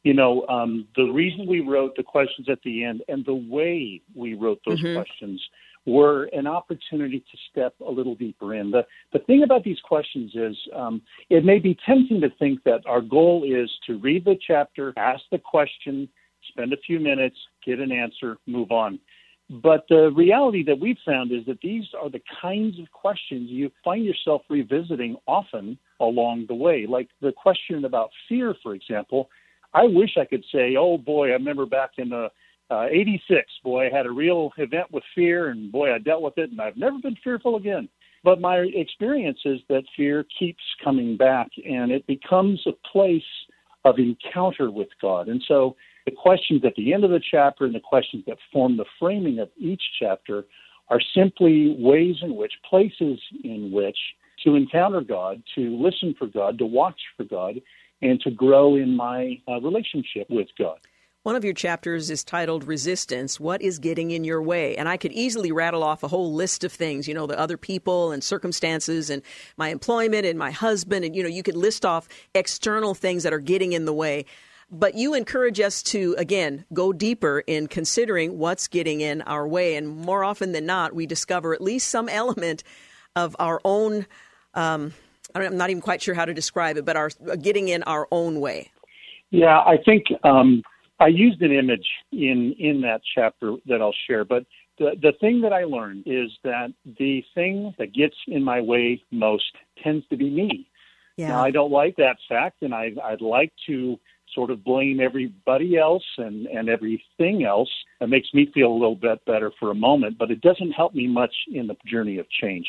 you 0.03 0.15
know, 0.15 0.47
um, 0.49 0.87
the 0.97 1.05
reason 1.05 1.47
we 1.47 1.61
wrote 1.61 1.97
the 1.97 2.03
questions 2.03 2.49
at 2.51 2.59
the 2.65 2.85
end 2.85 3.03
and 3.09 3.25
the 3.25 3.35
way 3.35 4.01
we 4.15 4.35
wrote 4.35 4.61
those 4.67 4.83
mm-hmm. 4.83 4.97
questions 4.97 5.43
were 5.87 6.25
an 6.33 6.49
opportunity 6.49 7.21
to 7.21 7.39
step 7.51 7.75
a 7.87 7.91
little 7.91 8.17
deeper 8.17 8.55
in. 8.55 8.73
The, 8.73 8.85
the 9.13 9.21
thing 9.21 9.45
about 9.45 9.63
these 9.63 9.79
questions 9.85 10.33
is 10.35 10.57
um, 10.75 11.01
it 11.31 11.45
may 11.45 11.61
be 11.61 11.79
tempting 11.87 12.21
to 12.21 12.29
think 12.41 12.65
that 12.65 12.81
our 12.87 13.01
goal 13.01 13.45
is 13.45 13.71
to 13.87 13.97
read 13.99 14.25
the 14.25 14.37
chapter, 14.45 14.93
ask 14.97 15.23
the 15.31 15.39
question, 15.39 16.09
spend 16.49 16.73
a 16.73 16.77
few 16.85 16.99
minutes, 16.99 17.37
get 17.65 17.79
an 17.79 17.93
answer, 17.93 18.39
move 18.47 18.73
on. 18.73 18.99
But 19.49 19.85
the 19.89 20.11
reality 20.11 20.65
that 20.65 20.81
we've 20.81 20.99
found 21.05 21.31
is 21.31 21.47
that 21.47 21.61
these 21.61 21.85
are 22.01 22.11
the 22.11 22.23
kinds 22.41 22.81
of 22.81 22.91
questions 22.91 23.49
you 23.49 23.71
find 23.85 24.05
yourself 24.05 24.43
revisiting 24.49 25.17
often 25.27 25.79
along 26.01 26.47
the 26.49 26.55
way. 26.55 26.87
Like 26.89 27.09
the 27.21 27.33
question 27.33 27.85
about 27.85 28.11
fear, 28.29 28.55
for 28.63 28.75
example. 28.75 29.31
I 29.73 29.85
wish 29.85 30.17
I 30.17 30.25
could 30.25 30.45
say, 30.53 30.77
oh 30.77 30.99
boy, 30.99 31.29
I 31.29 31.33
remember 31.33 31.67
back 31.67 31.93
in 31.99 32.09
the 32.09 32.29
uh, 32.71 32.87
86, 32.91 33.47
boy, 33.63 33.87
I 33.87 33.97
had 33.97 34.07
a 34.07 34.11
real 34.11 34.51
event 34.57 34.91
with 34.91 35.05
fear, 35.15 35.51
and 35.51 35.71
boy, 35.71 35.95
I 35.95 35.99
dealt 35.99 36.23
with 36.23 36.37
it, 36.39 36.51
and 36.51 36.61
I've 36.61 36.77
never 36.77 36.99
been 36.99 37.17
fearful 37.23 37.57
again. 37.57 37.89
But 38.25 38.41
my 38.41 38.57
experience 38.75 39.39
is 39.45 39.61
that 39.69 39.85
fear 39.97 40.27
keeps 40.37 40.63
coming 40.83 41.17
back, 41.17 41.49
and 41.65 41.93
it 41.93 42.05
becomes 42.09 42.61
a 42.67 42.73
place 42.91 43.23
of 43.85 43.99
encounter 43.99 44.71
with 44.71 44.89
God. 45.01 45.29
And 45.29 45.43
so 45.47 45.77
the 46.07 46.13
questions 46.13 46.63
at 46.65 46.75
the 46.77 46.95
end 46.95 47.05
of 47.05 47.11
the 47.11 47.21
chapter 47.31 47.65
and 47.65 47.75
the 47.75 47.81
questions 47.81 48.25
that 48.27 48.39
form 48.53 48.77
the 48.77 48.87
framing 48.99 49.39
of 49.41 49.51
each 49.59 49.83
chapter 50.01 50.45
are 50.89 51.01
simply 51.15 51.77
ways 51.79 52.17
in 52.23 52.37
which, 52.37 52.53
places 52.69 53.21
in 53.43 53.71
which 53.73 53.99
to 54.45 54.55
encounter 54.55 55.01
God, 55.01 55.43
to 55.57 55.77
listen 55.77 56.15
for 56.17 56.29
God, 56.29 56.59
to 56.59 56.67
watch 56.67 57.01
for 57.17 57.25
God, 57.25 57.61
and 58.03 58.21
to 58.21 58.31
grow 58.31 58.77
in 58.77 58.97
my 58.97 59.41
uh, 59.49 59.61
relationship 59.61 60.29
with 60.31 60.49
God. 60.59 60.79
One 61.25 61.35
of 61.35 61.45
your 61.45 61.55
chapters 61.55 62.09
is 62.09 62.23
titled 62.23 62.63
Resistance 62.63 63.41
What 63.41 63.61
is 63.61 63.81
Getting 63.81 64.13
in 64.13 64.23
Your 64.23 64.41
Way? 64.41 64.77
And 64.77 64.89
I 64.89 64.97
could 64.97 65.11
easily 65.11 65.51
rattle 65.51 65.83
off 65.83 66.05
a 66.05 66.09
whole 66.09 66.33
list 66.33 66.63
of 66.63 66.71
things, 66.71 67.09
you 67.09 67.15
know, 67.15 67.27
the 67.27 67.37
other 67.37 67.57
people 67.57 68.13
and 68.13 68.23
circumstances 68.23 69.11
and 69.11 69.23
my 69.57 69.71
employment 69.71 70.25
and 70.25 70.39
my 70.39 70.53
husband. 70.53 71.05
And, 71.05 71.17
you 71.17 71.25
know, 71.25 71.29
you 71.29 71.43
could 71.43 71.57
list 71.57 71.85
off 71.85 72.07
external 72.33 72.95
things 72.95 73.25
that 73.25 73.33
are 73.33 73.41
getting 73.41 73.73
in 73.73 73.87
the 73.87 73.93
way. 73.93 74.25
But 74.71 74.95
you 74.95 75.15
encourage 75.15 75.61
us 75.61 75.83
to, 75.85 76.17
again, 76.19 76.65
go 76.73 76.93
deeper 76.93 77.45
in 77.47 77.69
considering 77.69 78.39
what's 78.39 78.67
getting 78.67 79.01
in 79.01 79.23
our 79.23 79.47
way. 79.47 79.77
And 79.77 79.87
more 79.89 80.25
often 80.25 80.53
than 80.53 80.67
not, 80.67 80.93
we 80.93 81.07
discover 81.07 81.55
at 81.55 81.61
least 81.61 81.89
some 81.89 82.09
element 82.09 82.65
of 83.15 83.37
our 83.39 83.61
own, 83.65 84.07
um, 84.55 84.93
I'm 85.35 85.57
not 85.57 85.71
even 85.71 85.81
quite 85.81 86.03
sure 86.03 86.15
how 86.15 86.25
to 86.25 86.35
describe 86.35 86.77
it, 86.77 86.85
but 86.85 86.97
our 86.97 87.11
getting 87.41 87.69
in 87.69 87.85
our 87.85 88.09
own 88.11 88.41
way. 88.41 88.71
Yeah, 89.31 89.59
I 89.59 89.77
think 89.85 90.07
um, 90.25 90.63
I 90.99 91.09
used 91.09 91.43
an 91.43 91.53
image 91.53 91.87
in, 92.11 92.55
in 92.59 92.81
that 92.81 93.03
chapter 93.15 93.55
that 93.67 93.81
I'll 93.81 93.95
share, 94.09 94.25
but 94.25 94.47
the, 94.79 94.97
the 95.01 95.13
thing 95.21 95.41
that 95.43 95.53
I 95.53 95.65
learned 95.65 96.05
is 96.07 96.31
that 96.45 96.73
the 96.99 97.25
thing 97.35 97.75
that 97.79 97.95
gets 97.95 98.15
in 98.27 98.43
my 98.43 98.61
way 98.61 99.03
most 99.11 99.53
tends 99.83 100.07
to 100.09 100.17
be 100.17 100.29
me. 100.29 100.69
Yeah. 101.17 101.29
Now, 101.29 101.45
I 101.45 101.51
don't 101.51 101.73
like 101.73 101.97
that 101.97 102.17
fact, 102.29 102.63
and 102.63 102.75
I, 102.75 102.93
I'd 103.03 103.23
like 103.23 103.53
to 103.69 103.99
sort 104.37 104.53
of 104.53 104.63
blame 104.63 105.01
everybody 105.01 105.77
else 105.77 106.05
and, 106.19 106.47
and 106.47 106.69
everything 106.69 107.45
else. 107.45 107.71
It 108.01 108.09
makes 108.09 108.29
me 108.33 108.49
feel 108.55 108.69
a 108.69 108.73
little 108.73 108.95
bit 108.95 109.25
better 109.25 109.51
for 109.59 109.73
a 109.73 109.75
moment, 109.75 110.19
but 110.19 110.31
it 110.31 110.43
doesn't 110.43 110.71
help 110.71 110.95
me 110.95 111.09
much 111.09 111.35
in 111.53 111.67
the 111.67 111.75
journey 111.87 112.19
of 112.19 112.27
change. 112.41 112.67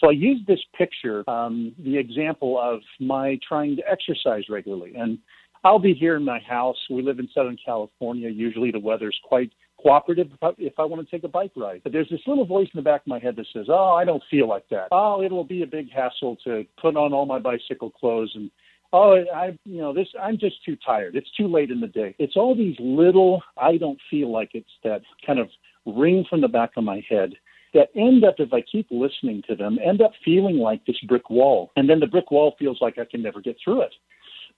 So 0.00 0.08
I 0.08 0.12
use 0.12 0.40
this 0.46 0.60
picture, 0.78 1.28
um, 1.28 1.74
the 1.84 1.98
example 1.98 2.58
of 2.58 2.80
my 3.00 3.38
trying 3.46 3.76
to 3.76 3.82
exercise 3.90 4.44
regularly. 4.48 4.94
And 4.96 5.18
I'll 5.64 5.78
be 5.78 5.94
here 5.94 6.16
in 6.16 6.24
my 6.24 6.40
house. 6.40 6.78
We 6.88 7.02
live 7.02 7.18
in 7.18 7.28
Southern 7.34 7.58
California. 7.64 8.30
Usually 8.30 8.70
the 8.70 8.80
weather's 8.80 9.18
quite 9.24 9.50
cooperative 9.80 10.28
if 10.32 10.42
I, 10.42 10.50
if 10.58 10.72
I 10.78 10.84
want 10.84 11.04
to 11.04 11.10
take 11.10 11.24
a 11.24 11.28
bike 11.28 11.52
ride. 11.56 11.82
But 11.82 11.92
there's 11.92 12.08
this 12.08 12.20
little 12.26 12.46
voice 12.46 12.68
in 12.72 12.78
the 12.78 12.82
back 12.82 13.02
of 13.02 13.06
my 13.08 13.18
head 13.18 13.36
that 13.36 13.46
says, 13.52 13.66
"Oh, 13.68 13.92
I 13.92 14.04
don't 14.04 14.22
feel 14.30 14.48
like 14.48 14.68
that. 14.70 14.88
Oh, 14.92 15.22
it'll 15.22 15.44
be 15.44 15.62
a 15.62 15.66
big 15.66 15.90
hassle 15.90 16.36
to 16.44 16.64
put 16.80 16.96
on 16.96 17.12
all 17.12 17.26
my 17.26 17.38
bicycle 17.38 17.90
clothes 17.90 18.32
and 18.34 18.50
oh, 18.92 19.24
I, 19.34 19.58
you 19.64 19.80
know, 19.80 19.92
this, 19.92 20.08
I'm 20.20 20.38
just 20.38 20.64
too 20.64 20.76
tired. 20.84 21.16
It's 21.16 21.30
too 21.36 21.48
late 21.48 21.70
in 21.70 21.80
the 21.80 21.86
day. 21.86 22.14
It's 22.18 22.36
all 22.36 22.54
these 22.54 22.76
little, 22.78 23.42
I 23.56 23.76
don't 23.76 23.98
feel 24.10 24.30
like 24.30 24.50
it's 24.54 24.70
that 24.84 25.02
kind 25.26 25.38
of 25.38 25.48
ring 25.86 26.24
from 26.28 26.40
the 26.40 26.48
back 26.48 26.70
of 26.76 26.84
my 26.84 27.04
head 27.08 27.32
that 27.74 27.88
end 27.96 28.24
up, 28.24 28.34
if 28.38 28.52
I 28.52 28.60
keep 28.60 28.86
listening 28.90 29.42
to 29.48 29.56
them, 29.56 29.78
end 29.82 30.02
up 30.02 30.12
feeling 30.24 30.58
like 30.58 30.84
this 30.84 30.98
brick 31.08 31.30
wall. 31.30 31.72
And 31.76 31.88
then 31.88 32.00
the 32.00 32.06
brick 32.06 32.30
wall 32.30 32.54
feels 32.58 32.78
like 32.80 32.98
I 32.98 33.04
can 33.04 33.22
never 33.22 33.40
get 33.40 33.56
through 33.64 33.82
it. 33.82 33.94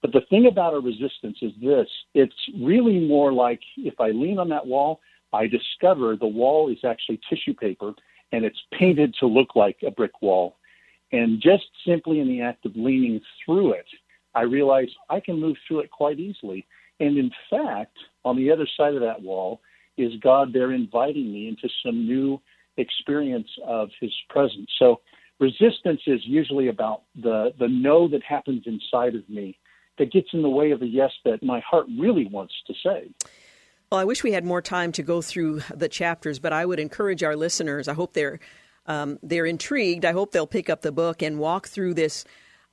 But 0.02 0.12
the 0.12 0.22
thing 0.28 0.46
about 0.46 0.74
a 0.74 0.80
resistance 0.80 1.38
is 1.40 1.52
this 1.62 1.86
it's 2.12 2.34
really 2.60 3.00
more 3.00 3.32
like 3.32 3.60
if 3.76 3.98
I 4.00 4.10
lean 4.10 4.38
on 4.38 4.48
that 4.50 4.66
wall, 4.66 5.00
I 5.32 5.46
discover 5.46 6.16
the 6.16 6.26
wall 6.26 6.70
is 6.70 6.78
actually 6.84 7.20
tissue 7.30 7.54
paper 7.54 7.94
and 8.32 8.44
it's 8.44 8.58
painted 8.72 9.14
to 9.20 9.26
look 9.26 9.54
like 9.54 9.78
a 9.86 9.90
brick 9.90 10.20
wall. 10.20 10.56
And 11.12 11.40
just 11.40 11.64
simply 11.86 12.20
in 12.20 12.28
the 12.28 12.42
act 12.42 12.66
of 12.66 12.74
leaning 12.74 13.20
through 13.44 13.74
it, 13.74 13.86
I 14.34 14.42
realized 14.42 14.92
I 15.10 15.20
can 15.20 15.40
move 15.40 15.56
through 15.66 15.80
it 15.80 15.90
quite 15.90 16.18
easily. 16.18 16.66
And 17.00 17.16
in 17.18 17.30
fact, 17.50 17.96
on 18.24 18.36
the 18.36 18.50
other 18.50 18.66
side 18.76 18.94
of 18.94 19.00
that 19.00 19.22
wall 19.22 19.60
is 19.96 20.12
God 20.20 20.52
there 20.52 20.72
inviting 20.72 21.32
me 21.32 21.48
into 21.48 21.68
some 21.84 22.06
new 22.06 22.40
experience 22.76 23.48
of 23.64 23.90
his 24.00 24.12
presence. 24.28 24.70
So 24.78 25.00
resistance 25.38 26.00
is 26.06 26.20
usually 26.24 26.68
about 26.68 27.02
the, 27.14 27.52
the 27.58 27.68
no 27.68 28.08
that 28.08 28.22
happens 28.22 28.64
inside 28.66 29.14
of 29.14 29.28
me 29.28 29.58
that 29.98 30.12
gets 30.12 30.28
in 30.32 30.42
the 30.42 30.48
way 30.48 30.72
of 30.72 30.80
the 30.80 30.86
yes 30.86 31.12
that 31.24 31.42
my 31.42 31.60
heart 31.60 31.86
really 31.98 32.26
wants 32.26 32.54
to 32.66 32.74
say. 32.84 33.10
Well, 33.90 34.00
I 34.00 34.04
wish 34.04 34.24
we 34.24 34.32
had 34.32 34.44
more 34.44 34.62
time 34.62 34.90
to 34.92 35.02
go 35.02 35.22
through 35.22 35.60
the 35.72 35.88
chapters, 35.88 36.40
but 36.40 36.52
I 36.52 36.66
would 36.66 36.80
encourage 36.80 37.22
our 37.22 37.36
listeners. 37.36 37.86
I 37.86 37.94
hope 37.94 38.12
they're 38.12 38.40
um, 38.86 39.18
they're 39.22 39.46
intrigued. 39.46 40.04
I 40.04 40.12
hope 40.12 40.32
they'll 40.32 40.46
pick 40.46 40.68
up 40.68 40.82
the 40.82 40.92
book 40.92 41.22
and 41.22 41.38
walk 41.38 41.68
through 41.68 41.94
this 41.94 42.24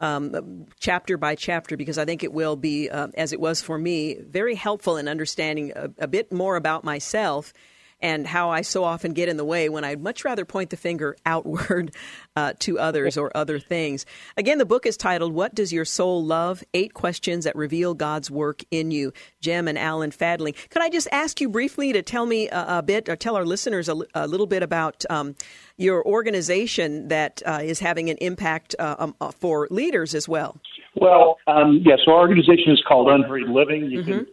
um, 0.02 0.66
chapter 0.80 1.18
by 1.18 1.36
chapter 1.36 1.78
because 1.78 1.98
I 1.98 2.06
think 2.06 2.24
it 2.24 2.34
will 2.34 2.56
be, 2.56 2.90
uh, 2.90 3.08
as 3.14 3.32
it 3.32 3.40
was 3.40 3.62
for 3.62 3.78
me, 3.78 4.16
very 4.16 4.56
helpful 4.56 4.98
in 4.98 5.08
understanding 5.08 5.72
a, 5.76 5.90
a 6.00 6.08
bit 6.08 6.34
more 6.34 6.56
about 6.56 6.84
myself 6.84 7.54
and 8.02 8.28
how 8.28 8.50
I 8.50 8.62
so 8.62 8.84
often 8.84 9.14
get 9.14 9.30
in 9.30 9.38
the 9.38 9.46
way 9.46 9.70
when 9.70 9.84
I'd 9.84 10.02
much 10.02 10.26
rather 10.26 10.46
point 10.46 10.70
the 10.70 10.78
finger 10.78 11.16
outward 11.26 11.96
uh, 12.36 12.54
to 12.60 12.80
others 12.80 13.18
or 13.18 13.32
other 13.36 13.60
things. 13.60 14.06
Again, 14.38 14.58
the 14.58 14.66
book 14.66 14.86
is 14.86 14.98
titled 14.98 15.34
"What 15.34 15.56
Does 15.56 15.72
Your 15.72 15.86
Soul 15.86 16.24
Love? 16.24 16.64
Eight 16.74 16.94
Questions 16.94 17.46
That 17.46 17.56
Reveal 17.56 17.94
God's 17.94 18.32
Work 18.32 18.64
in 18.72 18.92
You." 18.92 19.14
Gem 19.42 19.68
and 19.68 19.78
Alan 19.78 20.12
Fadling. 20.12 20.54
Could 20.70 20.82
I 20.82 20.90
just 20.90 21.08
ask 21.12 21.42
you 21.42 21.50
briefly 21.50 21.94
to 21.94 22.02
tell 22.02 22.26
me 22.26 22.48
a, 22.50 22.78
a 22.78 22.84
bit, 22.84 23.10
or 23.10 23.16
tell 23.16 23.36
our 23.36 23.46
listeners 23.46 23.90
a, 23.90 23.96
a 24.14 24.28
little 24.28 24.48
bit 24.48 24.64
about 24.64 25.04
um, 25.10 25.36
your 25.78 26.06
organization 26.06 27.08
that 27.08 27.42
uh, 27.46 27.60
is 27.62 27.80
having 27.80 28.10
an 28.10 28.18
impact 28.18 28.76
uh, 28.80 28.96
um, 29.00 29.16
uh, 29.20 29.32
for 29.32 29.68
leaders 29.72 30.14
as 30.16 30.30
well? 30.30 30.58
Well, 30.96 31.38
um, 31.48 31.82
yes. 31.84 32.00
Yeah, 32.00 32.06
so 32.06 32.12
our 32.12 32.20
organization 32.20 32.72
is 32.72 32.84
called 32.88 33.08
Unhurried 33.10 33.48
Living. 33.48 33.90
You 33.90 34.00
mm-hmm. 34.00 34.12
can 34.12 34.28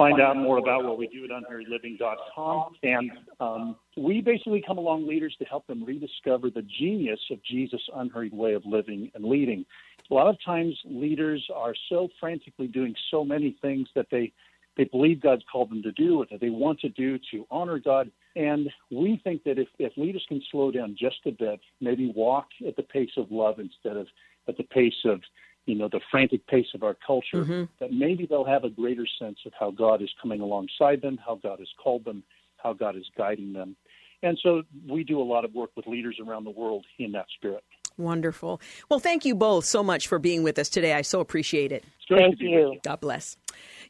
find 0.00 0.20
out 0.20 0.36
more 0.36 0.58
about 0.58 0.84
what 0.84 0.96
we 0.96 1.06
do 1.08 1.24
at 1.24 1.30
unhurriedliving.com. 1.30 2.74
And 2.82 3.10
um, 3.38 3.76
we 3.96 4.22
basically 4.22 4.62
come 4.66 4.78
along 4.78 5.06
leaders 5.06 5.36
to 5.38 5.44
help 5.44 5.66
them 5.66 5.84
rediscover 5.84 6.48
the 6.48 6.62
genius 6.62 7.20
of 7.30 7.42
Jesus' 7.44 7.82
unhurried 7.94 8.32
way 8.32 8.54
of 8.54 8.64
living 8.64 9.10
and 9.14 9.24
leading. 9.24 9.66
A 10.10 10.14
lot 10.14 10.26
of 10.26 10.36
times, 10.44 10.76
leaders 10.86 11.46
are 11.54 11.74
so 11.88 12.08
frantically 12.18 12.66
doing 12.66 12.94
so 13.10 13.24
many 13.24 13.56
things 13.60 13.88
that 13.94 14.06
they 14.10 14.32
they 14.76 14.84
believe 14.84 15.20
God's 15.20 15.42
called 15.50 15.68
them 15.68 15.82
to 15.82 15.92
do, 15.92 16.22
or 16.22 16.26
that 16.30 16.40
they 16.40 16.48
want 16.48 16.80
to 16.80 16.88
do 16.88 17.18
to 17.32 17.44
honor 17.50 17.78
God. 17.78 18.10
And 18.36 18.70
we 18.90 19.20
think 19.22 19.42
that 19.44 19.58
if, 19.58 19.68
if 19.78 19.92
leaders 19.96 20.24
can 20.28 20.40
slow 20.50 20.70
down 20.70 20.96
just 20.98 21.18
a 21.26 21.32
bit, 21.32 21.60
maybe 21.80 22.12
walk 22.14 22.46
at 22.66 22.76
the 22.76 22.84
pace 22.84 23.10
of 23.16 23.30
love 23.30 23.58
instead 23.58 23.96
of 23.96 24.06
at 24.48 24.56
the 24.56 24.62
pace 24.62 24.94
of 25.04 25.20
you 25.66 25.74
know, 25.74 25.88
the 25.88 26.00
frantic 26.10 26.46
pace 26.46 26.66
of 26.74 26.82
our 26.82 26.96
culture, 27.06 27.44
mm-hmm. 27.44 27.64
that 27.78 27.92
maybe 27.92 28.26
they'll 28.26 28.44
have 28.44 28.64
a 28.64 28.70
greater 28.70 29.06
sense 29.18 29.38
of 29.46 29.52
how 29.58 29.70
God 29.70 30.02
is 30.02 30.10
coming 30.20 30.40
alongside 30.40 31.02
them, 31.02 31.18
how 31.24 31.38
God 31.42 31.58
has 31.58 31.68
called 31.82 32.04
them, 32.04 32.22
how 32.56 32.72
God 32.72 32.96
is 32.96 33.06
guiding 33.16 33.52
them. 33.52 33.76
And 34.22 34.38
so 34.42 34.62
we 34.88 35.04
do 35.04 35.20
a 35.20 35.24
lot 35.24 35.44
of 35.44 35.54
work 35.54 35.70
with 35.76 35.86
leaders 35.86 36.18
around 36.24 36.44
the 36.44 36.50
world 36.50 36.84
in 36.98 37.12
that 37.12 37.26
spirit. 37.36 37.64
Wonderful. 37.96 38.60
Well, 38.88 39.00
thank 39.00 39.24
you 39.24 39.34
both 39.34 39.64
so 39.64 39.82
much 39.82 40.08
for 40.08 40.18
being 40.18 40.42
with 40.42 40.58
us 40.58 40.68
today. 40.68 40.94
I 40.94 41.02
so 41.02 41.20
appreciate 41.20 41.72
it. 41.72 41.84
Thank 42.08 42.40
you. 42.40 42.78
God 42.82 43.00
bless. 43.00 43.36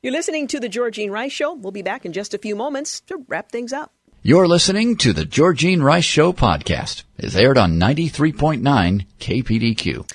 You're 0.02 0.12
listening 0.12 0.46
to 0.48 0.60
the 0.60 0.68
Georgene 0.68 1.10
Rice 1.10 1.32
Show. 1.32 1.54
We'll 1.54 1.72
be 1.72 1.82
back 1.82 2.04
in 2.04 2.12
just 2.12 2.34
a 2.34 2.38
few 2.38 2.56
moments 2.56 3.00
to 3.02 3.24
wrap 3.28 3.50
things 3.50 3.72
up. 3.72 3.92
You're 4.22 4.48
listening 4.48 4.96
to 4.98 5.12
the 5.12 5.24
Georgene 5.24 5.82
Rice 5.82 6.04
Show 6.04 6.32
podcast. 6.32 7.04
It's 7.16 7.36
aired 7.36 7.56
on 7.56 7.78
93.9 7.78 9.06
KPDQ. 9.18 10.10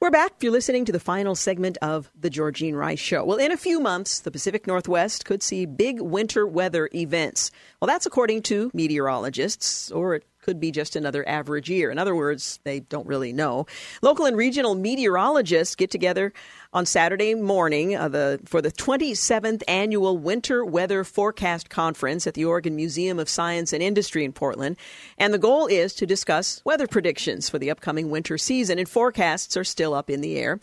We're 0.00 0.12
back. 0.12 0.34
You're 0.40 0.52
listening 0.52 0.84
to 0.84 0.92
the 0.92 1.00
final 1.00 1.34
segment 1.34 1.76
of 1.82 2.08
the 2.14 2.30
Georgene 2.30 2.76
Rice 2.76 3.00
Show. 3.00 3.24
Well, 3.24 3.38
in 3.38 3.50
a 3.50 3.56
few 3.56 3.80
months, 3.80 4.20
the 4.20 4.30
Pacific 4.30 4.64
Northwest 4.64 5.24
could 5.24 5.42
see 5.42 5.66
big 5.66 6.00
winter 6.00 6.46
weather 6.46 6.88
events. 6.94 7.50
Well, 7.80 7.88
that's 7.88 8.06
according 8.06 8.42
to 8.42 8.70
meteorologists, 8.72 9.90
or 9.90 10.14
it 10.14 10.24
could 10.48 10.58
be 10.58 10.70
just 10.70 10.96
another 10.96 11.28
average 11.28 11.68
year. 11.68 11.90
In 11.90 11.98
other 11.98 12.16
words, 12.16 12.58
they 12.64 12.80
don't 12.80 13.06
really 13.06 13.34
know. 13.34 13.66
Local 14.00 14.24
and 14.24 14.34
regional 14.34 14.74
meteorologists 14.74 15.74
get 15.74 15.90
together 15.90 16.32
on 16.72 16.86
Saturday 16.86 17.34
morning 17.34 17.94
uh, 17.94 18.08
the, 18.08 18.40
for 18.46 18.62
the 18.62 18.72
27th 18.72 19.62
annual 19.68 20.16
Winter 20.16 20.64
Weather 20.64 21.04
Forecast 21.04 21.68
Conference 21.68 22.26
at 22.26 22.32
the 22.32 22.46
Oregon 22.46 22.76
Museum 22.76 23.18
of 23.18 23.28
Science 23.28 23.74
and 23.74 23.82
Industry 23.82 24.24
in 24.24 24.32
Portland. 24.32 24.78
And 25.18 25.34
the 25.34 25.38
goal 25.38 25.66
is 25.66 25.92
to 25.96 26.06
discuss 26.06 26.62
weather 26.64 26.86
predictions 26.86 27.50
for 27.50 27.58
the 27.58 27.70
upcoming 27.70 28.08
winter 28.08 28.38
season, 28.38 28.78
and 28.78 28.88
forecasts 28.88 29.54
are 29.54 29.64
still 29.64 29.92
up 29.92 30.08
in 30.08 30.22
the 30.22 30.38
air. 30.38 30.58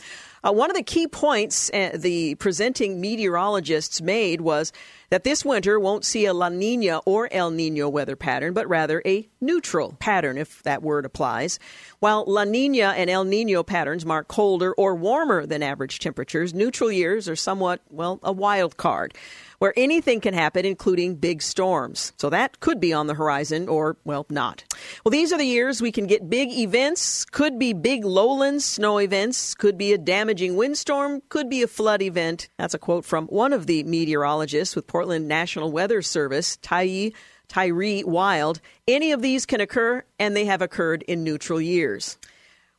Uh, 0.46 0.52
one 0.52 0.70
of 0.70 0.76
the 0.76 0.84
key 0.84 1.08
points 1.08 1.72
uh, 1.74 1.90
the 1.96 2.36
presenting 2.36 3.02
meteorologists 3.02 4.00
made 4.00 4.42
was 4.42 4.72
that 5.10 5.24
this 5.24 5.44
winter 5.44 5.80
won't 5.80 6.06
see 6.06 6.26
a 6.26 6.34
La 6.34 6.50
Nina 6.50 7.00
or 7.00 7.28
El 7.32 7.50
Nino 7.50 7.90
weather 7.90 8.16
pattern, 8.16 8.54
but 8.54 8.68
rather 8.68 9.02
a 9.08 9.28
neutral 9.42 9.94
pattern, 10.00 10.38
if 10.38 10.62
that 10.62 10.84
word 10.84 11.04
applies. 11.04 11.58
While 12.00 12.26
La 12.28 12.44
Nina 12.44 12.94
and 12.96 13.10
El 13.10 13.24
Nino 13.24 13.64
patterns 13.64 14.06
mark 14.06 14.28
colder 14.28 14.72
or 14.74 14.94
warmer 14.94 15.48
than 15.48 15.64
average 15.64 15.98
temperatures, 15.98 16.54
neutral 16.54 16.92
years 16.92 17.28
are 17.28 17.36
somewhat, 17.36 17.82
well, 17.90 18.20
a 18.22 18.32
wild 18.32 18.78
card 18.78 19.16
where 19.60 19.73
anything 19.76 20.22
can 20.22 20.34
happen, 20.34 20.65
including 20.65 21.15
big 21.15 21.41
storms. 21.41 22.14
So 22.18 22.30
that 22.30 22.60
could 22.60 22.80
be 22.80 22.94
on 22.94 23.07
the 23.07 23.14
horizon 23.14 23.68
or, 23.69 23.98
well, 24.03 24.26
not. 24.30 24.64
Well, 25.03 25.11
these 25.11 25.32
are 25.32 25.38
the 25.38 25.45
years 25.45 25.82
we 25.82 25.91
can 25.91 26.07
get 26.07 26.30
big 26.30 26.52
events, 26.52 27.26
could 27.26 27.57
be 27.60 27.73
big 27.73 28.06
lowlands 28.06 28.65
snow 28.65 28.99
events, 28.99 29.56
could 29.56 29.77
be 29.77 29.94
a 29.94 29.98
damaging 29.98 30.56
windstorm, 30.56 31.22
could 31.30 31.49
be 31.49 31.61
a 31.61 31.68
flood 31.68 32.02
event. 32.02 32.49
That's 32.57 32.73
a 32.73 32.80
quote 32.80 33.06
from 33.06 33.27
one 33.27 33.53
of 33.53 33.68
the 33.68 33.84
meteorologists 33.84 34.76
with 34.76 34.88
Portland 34.88 35.27
National 35.27 35.72
Weather 35.72 36.02
Service, 36.02 36.57
Tye 36.57 37.11
Tyree 37.48 38.03
Wilde. 38.03 38.60
Any 38.88 39.11
of 39.11 39.22
these 39.22 39.45
can 39.45 39.61
occur, 39.61 40.03
and 40.19 40.36
they 40.36 40.45
have 40.45 40.61
occurred 40.61 41.03
in 41.03 41.23
neutral 41.23 41.61
years. 41.61 42.18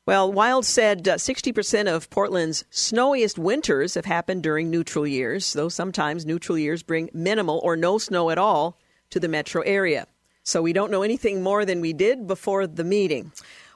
Well, 0.06 0.32
Wilde 0.32 0.64
said 0.64 1.08
uh, 1.08 1.16
60% 1.16 1.92
of 1.92 2.08
Portland's 2.10 2.64
snowiest 2.70 3.40
winters 3.40 3.94
have 3.94 4.04
happened 4.04 4.44
during 4.44 4.70
neutral 4.70 5.04
years, 5.04 5.52
though 5.52 5.68
sometimes 5.68 6.24
neutral 6.24 6.56
years 6.56 6.84
bring 6.84 7.10
minimal 7.12 7.60
or 7.64 7.76
no 7.76 7.98
snow 7.98 8.30
at 8.30 8.38
all 8.38 8.78
to 9.10 9.18
the 9.18 9.26
metro 9.26 9.62
area. 9.62 10.06
So 10.44 10.62
we 10.62 10.72
don't 10.72 10.92
know 10.92 11.02
anything 11.02 11.42
more 11.42 11.64
than 11.64 11.80
we 11.80 11.92
did 11.92 12.28
before 12.28 12.68
the 12.68 12.84
meeting. 12.84 13.32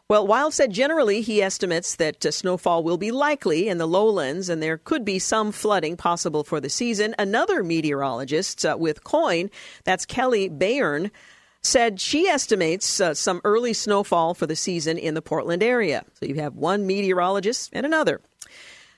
Well, 0.06 0.24
Wilde 0.24 0.54
said 0.54 0.72
generally 0.72 1.20
he 1.20 1.42
estimates 1.42 1.96
that 1.96 2.24
uh, 2.24 2.30
snowfall 2.30 2.84
will 2.84 2.96
be 2.96 3.10
likely 3.10 3.68
in 3.68 3.78
the 3.78 3.88
lowlands 3.88 4.48
and 4.48 4.62
there 4.62 4.78
could 4.78 5.04
be 5.04 5.18
some 5.18 5.50
flooding 5.50 5.96
possible 5.96 6.44
for 6.44 6.60
the 6.60 6.70
season. 6.70 7.12
Another 7.18 7.64
meteorologist 7.64 8.64
uh, 8.64 8.76
with 8.78 9.02
KOIN, 9.02 9.50
that's 9.82 10.06
Kelley 10.06 10.48
Bayern, 10.48 11.10
said 11.62 12.00
she 12.00 12.26
estimates 12.26 13.00
uh, 13.00 13.14
some 13.14 13.40
early 13.44 13.72
snowfall 13.72 14.34
for 14.34 14.46
the 14.46 14.56
season 14.56 14.96
in 14.98 15.14
the 15.14 15.22
Portland 15.22 15.62
area. 15.62 16.04
So 16.14 16.26
you 16.26 16.36
have 16.36 16.54
one 16.54 16.86
meteorologist 16.86 17.70
and 17.72 17.84
another. 17.84 18.20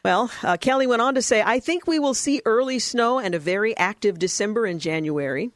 Well, 0.05 0.30
uh, 0.43 0.56
Kelley 0.56 0.86
went 0.86 1.02
on 1.02 1.14
to 1.14 1.22
say, 1.22 1.43
I 1.44 1.60
think 1.60 1.86
we 1.86 1.98
will 1.98 2.14
see 2.14 2.43
early 2.44 2.78
snow 2.78 3.18
and 3.18 3.34
a 3.34 3.39
very 3.39 3.76
active 3.76 4.18
December 4.18 4.66
and 4.66 4.80
January. 4.80 5.51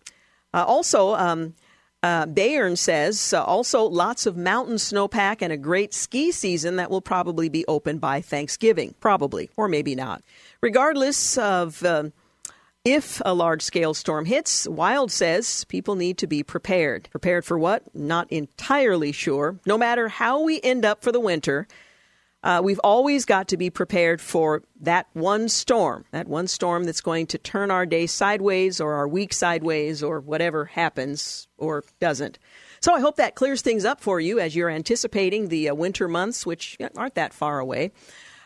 Uh, 0.55 0.65
also, 0.65 1.15
um, 1.15 1.55
uh, 2.03 2.27
Bayern 2.27 2.79
says 2.79 3.33
uh, 3.33 3.43
also 3.43 3.83
lots 3.83 4.27
of 4.27 4.37
mountain 4.37 4.77
snowpack 4.77 5.39
and 5.41 5.53
a 5.53 5.57
great 5.57 5.93
ski 5.93 6.31
season 6.31 6.77
that 6.77 6.91
will 6.91 7.01
probably 7.01 7.49
be 7.49 7.65
open 7.67 7.99
by 7.99 8.21
Thanksgiving, 8.21 8.95
probably, 9.01 9.51
or 9.57 9.67
maybe 9.67 9.97
not. 9.97 10.23
Regardless 10.61 11.37
of 11.39 11.85
uh, 11.85 12.11
if 12.87 13.21
a 13.25 13.35
large 13.35 13.63
scale 13.63 13.95
storm 13.95 14.27
hits, 14.27 14.69
Wilde 14.69 15.11
says 15.11 15.65
people 15.65 15.97
need 15.97 16.19
to 16.19 16.29
be 16.29 16.45
prepared. 16.45 17.09
Prepared 17.11 17.45
for 17.45 17.59
what? 17.59 17.83
Not 17.97 18.31
entirely 18.31 19.11
sure. 19.11 19.59
No 19.67 19.77
matter 19.77 20.07
how 20.07 20.41
we 20.43 20.61
end 20.63 20.85
up 20.85 21.03
for 21.03 21.11
the 21.11 21.19
winter, 21.19 21.67
uh, 22.45 22.61
we've 22.63 22.79
always 22.85 23.25
got 23.25 23.49
to 23.49 23.57
be 23.57 23.71
prepared 23.71 24.21
for 24.21 24.63
that 24.81 25.09
one 25.15 25.49
storm, 25.49 26.05
that 26.13 26.29
one 26.29 26.47
storm 26.47 26.85
that's 26.85 27.01
going 27.01 27.27
to 27.27 27.39
turn 27.39 27.73
our 27.73 27.87
day 27.87 28.07
sideways 28.07 28.81
or 28.81 28.95
our 28.95 29.09
week 29.09 29.33
sideways 29.33 30.01
or 30.01 30.21
whatever 30.21 30.67
happens 30.67 31.49
or 31.59 31.83
doesn't. 31.99 32.39
So 32.79 32.95
I 32.95 33.01
hope 33.01 33.17
that 33.17 33.35
clears 33.35 33.63
things 33.63 33.85
up 33.85 34.01
for 34.01 34.21
you 34.21 34.39
as 34.39 34.55
you're 34.55 34.71
anticipating 34.71 35.49
the 35.49 35.71
uh, 35.71 35.75
winter 35.75 36.07
months, 36.07 36.47
which 36.47 36.79
aren't 36.97 37.17
that 37.17 37.35
far 37.35 37.59
away. 37.59 37.91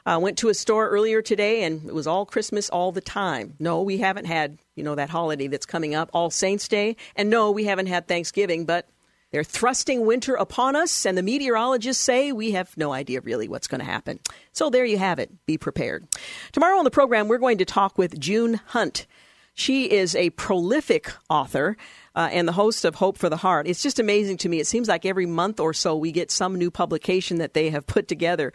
I 0.06 0.14
uh, 0.14 0.18
went 0.18 0.38
to 0.38 0.48
a 0.48 0.54
store 0.54 0.88
earlier 0.88 1.22
today 1.22 1.64
and 1.64 1.86
it 1.86 1.94
was 1.94 2.06
all 2.06 2.24
Christmas 2.24 2.70
all 2.70 2.92
the 2.92 3.00
time. 3.00 3.54
No, 3.58 3.82
we 3.82 3.98
haven't 3.98 4.26
had, 4.26 4.58
you 4.74 4.82
know, 4.82 4.94
that 4.94 5.10
holiday 5.10 5.46
that's 5.46 5.66
coming 5.66 5.94
up, 5.94 6.10
All 6.12 6.30
Saints 6.30 6.68
Day. 6.68 6.96
And 7.16 7.28
no, 7.28 7.50
we 7.50 7.64
haven't 7.64 7.86
had 7.86 8.08
Thanksgiving, 8.08 8.64
but 8.64 8.88
they're 9.30 9.44
thrusting 9.44 10.06
winter 10.06 10.34
upon 10.34 10.74
us, 10.74 11.06
and 11.06 11.16
the 11.16 11.22
meteorologists 11.22 12.02
say 12.02 12.32
we 12.32 12.50
have 12.50 12.76
no 12.76 12.92
idea 12.92 13.20
really 13.20 13.46
what's 13.46 13.68
going 13.68 13.78
to 13.78 13.84
happen. 13.84 14.18
So 14.52 14.70
there 14.70 14.84
you 14.84 14.98
have 14.98 15.20
it. 15.20 15.30
Be 15.46 15.56
prepared. 15.56 16.08
Tomorrow 16.50 16.78
on 16.78 16.84
the 16.84 16.90
program, 16.90 17.28
we're 17.28 17.38
going 17.38 17.58
to 17.58 17.64
talk 17.64 17.96
with 17.96 18.18
June 18.18 18.60
Hunt. 18.66 19.06
She 19.54 19.90
is 19.90 20.16
a 20.16 20.30
prolific 20.30 21.12
author 21.28 21.76
uh, 22.14 22.28
and 22.32 22.48
the 22.48 22.52
host 22.52 22.84
of 22.84 22.96
Hope 22.96 23.18
for 23.18 23.28
the 23.28 23.36
Heart. 23.36 23.68
It's 23.68 23.82
just 23.82 23.98
amazing 23.98 24.38
to 24.38 24.48
me. 24.48 24.58
It 24.58 24.66
seems 24.66 24.88
like 24.88 25.04
every 25.04 25.26
month 25.26 25.60
or 25.60 25.74
so 25.74 25.96
we 25.96 26.12
get 26.12 26.30
some 26.30 26.56
new 26.56 26.70
publication 26.70 27.38
that 27.38 27.54
they 27.54 27.70
have 27.70 27.86
put 27.86 28.08
together. 28.08 28.52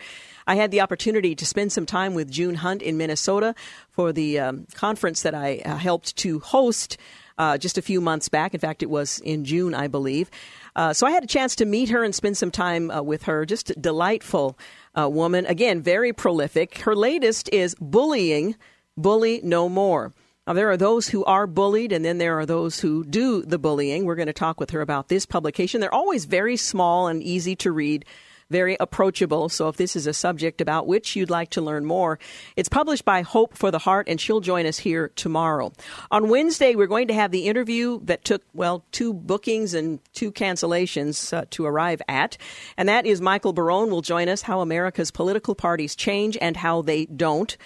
I 0.48 0.56
had 0.56 0.72
the 0.72 0.82
opportunity 0.82 1.36
to 1.36 1.46
spend 1.46 1.72
some 1.72 1.86
time 1.86 2.14
with 2.14 2.30
June 2.30 2.56
Hunt 2.56 2.82
in 2.82 2.98
Minnesota 2.98 3.56
for 3.90 4.14
the 4.14 4.40
um, 4.40 4.68
conference 4.74 5.24
that 5.24 5.34
I 5.34 5.62
uh, 5.66 5.78
helped 5.78 6.16
to 6.18 6.40
host 6.40 6.98
uh, 7.38 7.58
just 7.58 7.78
a 7.78 7.82
few 7.82 8.00
months 8.00 8.30
back. 8.30 8.54
In 8.54 8.60
fact, 8.60 8.84
it 8.84 8.90
was 8.90 9.20
in 9.20 9.44
June, 9.44 9.74
I 9.74 9.88
believe. 9.88 10.30
Uh, 10.76 10.94
so 10.94 11.08
I 11.08 11.12
had 11.12 11.24
a 11.24 11.28
chance 11.28 11.56
to 11.58 11.66
meet 11.66 11.90
her 11.90 12.04
and 12.04 12.14
spend 12.14 12.38
some 12.38 12.52
time 12.52 12.92
uh, 12.92 13.02
with 13.02 13.24
her. 13.24 13.46
Just 13.46 13.72
a 13.72 13.76
delightful 13.76 14.58
uh, 14.98 15.10
woman. 15.10 15.46
Again, 15.46 15.82
very 15.82 16.14
prolific. 16.14 16.80
Her 16.80 16.96
latest 16.96 17.50
is 17.52 17.76
Bullying, 17.82 18.56
Bully 18.98 19.42
No 19.44 19.68
More. 19.68 20.14
Now, 20.48 20.54
there 20.54 20.70
are 20.70 20.78
those 20.78 21.08
who 21.08 21.26
are 21.26 21.48
bullied, 21.48 21.92
and 21.92 22.06
then 22.06 22.20
there 22.20 22.38
are 22.38 22.46
those 22.46 22.80
who 22.80 23.04
do 23.04 23.42
the 23.42 23.58
bullying. 23.58 24.06
We're 24.06 24.16
going 24.16 24.28
to 24.28 24.34
talk 24.34 24.60
with 24.60 24.70
her 24.72 24.82
about 24.82 25.08
this 25.08 25.26
publication. 25.26 25.82
They're 25.82 25.94
always 25.94 26.26
very 26.26 26.56
small 26.56 27.08
and 27.08 27.24
easy 27.24 27.56
to 27.58 27.72
read 27.72 28.06
very 28.50 28.78
approachable. 28.80 29.50
So 29.50 29.70
if 29.70 29.78
this 29.78 29.96
is 29.96 30.08
a 30.08 30.14
subject 30.14 30.62
about 30.62 30.88
which 30.88 31.16
you'd 31.16 31.30
like 31.30 31.50
to 31.52 31.62
learn 31.62 31.86
more, 31.86 32.20
it's 32.56 32.70
published 32.70 33.06
by 33.06 33.22
Hope 33.22 33.58
for 33.58 33.72
the 33.72 33.80
Heart, 33.80 34.08
and 34.08 34.20
she'll 34.20 34.42
join 34.42 34.66
us 34.66 34.78
here 34.78 35.12
tomorrow. 35.16 35.72
On 36.12 36.30
Wednesday, 36.30 36.76
we're 36.76 36.88
going 36.88 37.08
to 37.08 37.14
have 37.14 37.32
the 37.32 37.48
interview 37.48 38.00
that 38.04 38.24
took, 38.24 38.44
well, 38.54 38.84
two 38.92 39.14
bookings 39.14 39.74
and 39.74 40.00
two 40.14 40.32
cancellations 40.32 41.36
uh, 41.36 41.46
to 41.52 41.66
arrive 41.66 42.02
at. 42.08 42.38
And 42.78 42.88
that 42.90 43.06
is 43.06 43.22
Michael 43.22 43.54
Barone 43.54 43.90
will 43.90 44.02
join 44.02 44.30
us, 44.30 44.44
How 44.44 44.62
America's 44.62 45.12
Political 45.12 45.56
Parties 45.56 45.96
Change 45.96 46.38
and 46.40 46.58
How 46.58 46.82
They 46.82 47.06
Don't. 47.06 47.58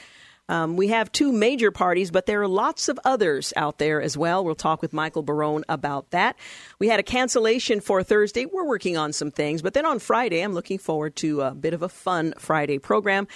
Um, 0.49 0.75
we 0.75 0.87
have 0.87 1.11
two 1.11 1.31
major 1.31 1.69
parties, 1.69 2.09
but 2.09 2.25
there 2.25 2.41
are 2.41 2.47
lots 2.47 2.89
of 2.89 2.99
others 3.05 3.53
out 3.55 3.77
there 3.77 4.01
as 4.01 4.17
well. 4.17 4.43
We'll 4.43 4.55
talk 4.55 4.81
with 4.81 4.93
Michael 4.93 5.21
Barone 5.21 5.63
about 5.69 6.09
that. 6.09 6.35
We 6.79 6.87
had 6.87 6.99
a 6.99 7.03
cancellation 7.03 7.81
for 7.81 8.01
Thursday. 8.01 8.47
We're 8.47 8.67
working 8.67 8.97
on 8.97 9.13
some 9.13 9.29
things, 9.29 9.61
but 9.61 9.75
then 9.75 9.85
on 9.85 9.99
Friday, 9.99 10.41
I'm 10.41 10.53
looking 10.53 10.79
forward 10.79 11.15
to 11.17 11.41
a 11.41 11.51
bit 11.53 11.75
of 11.75 11.83
a 11.83 11.89
fun 11.89 12.33
Friday 12.39 12.79
program. 12.79 13.27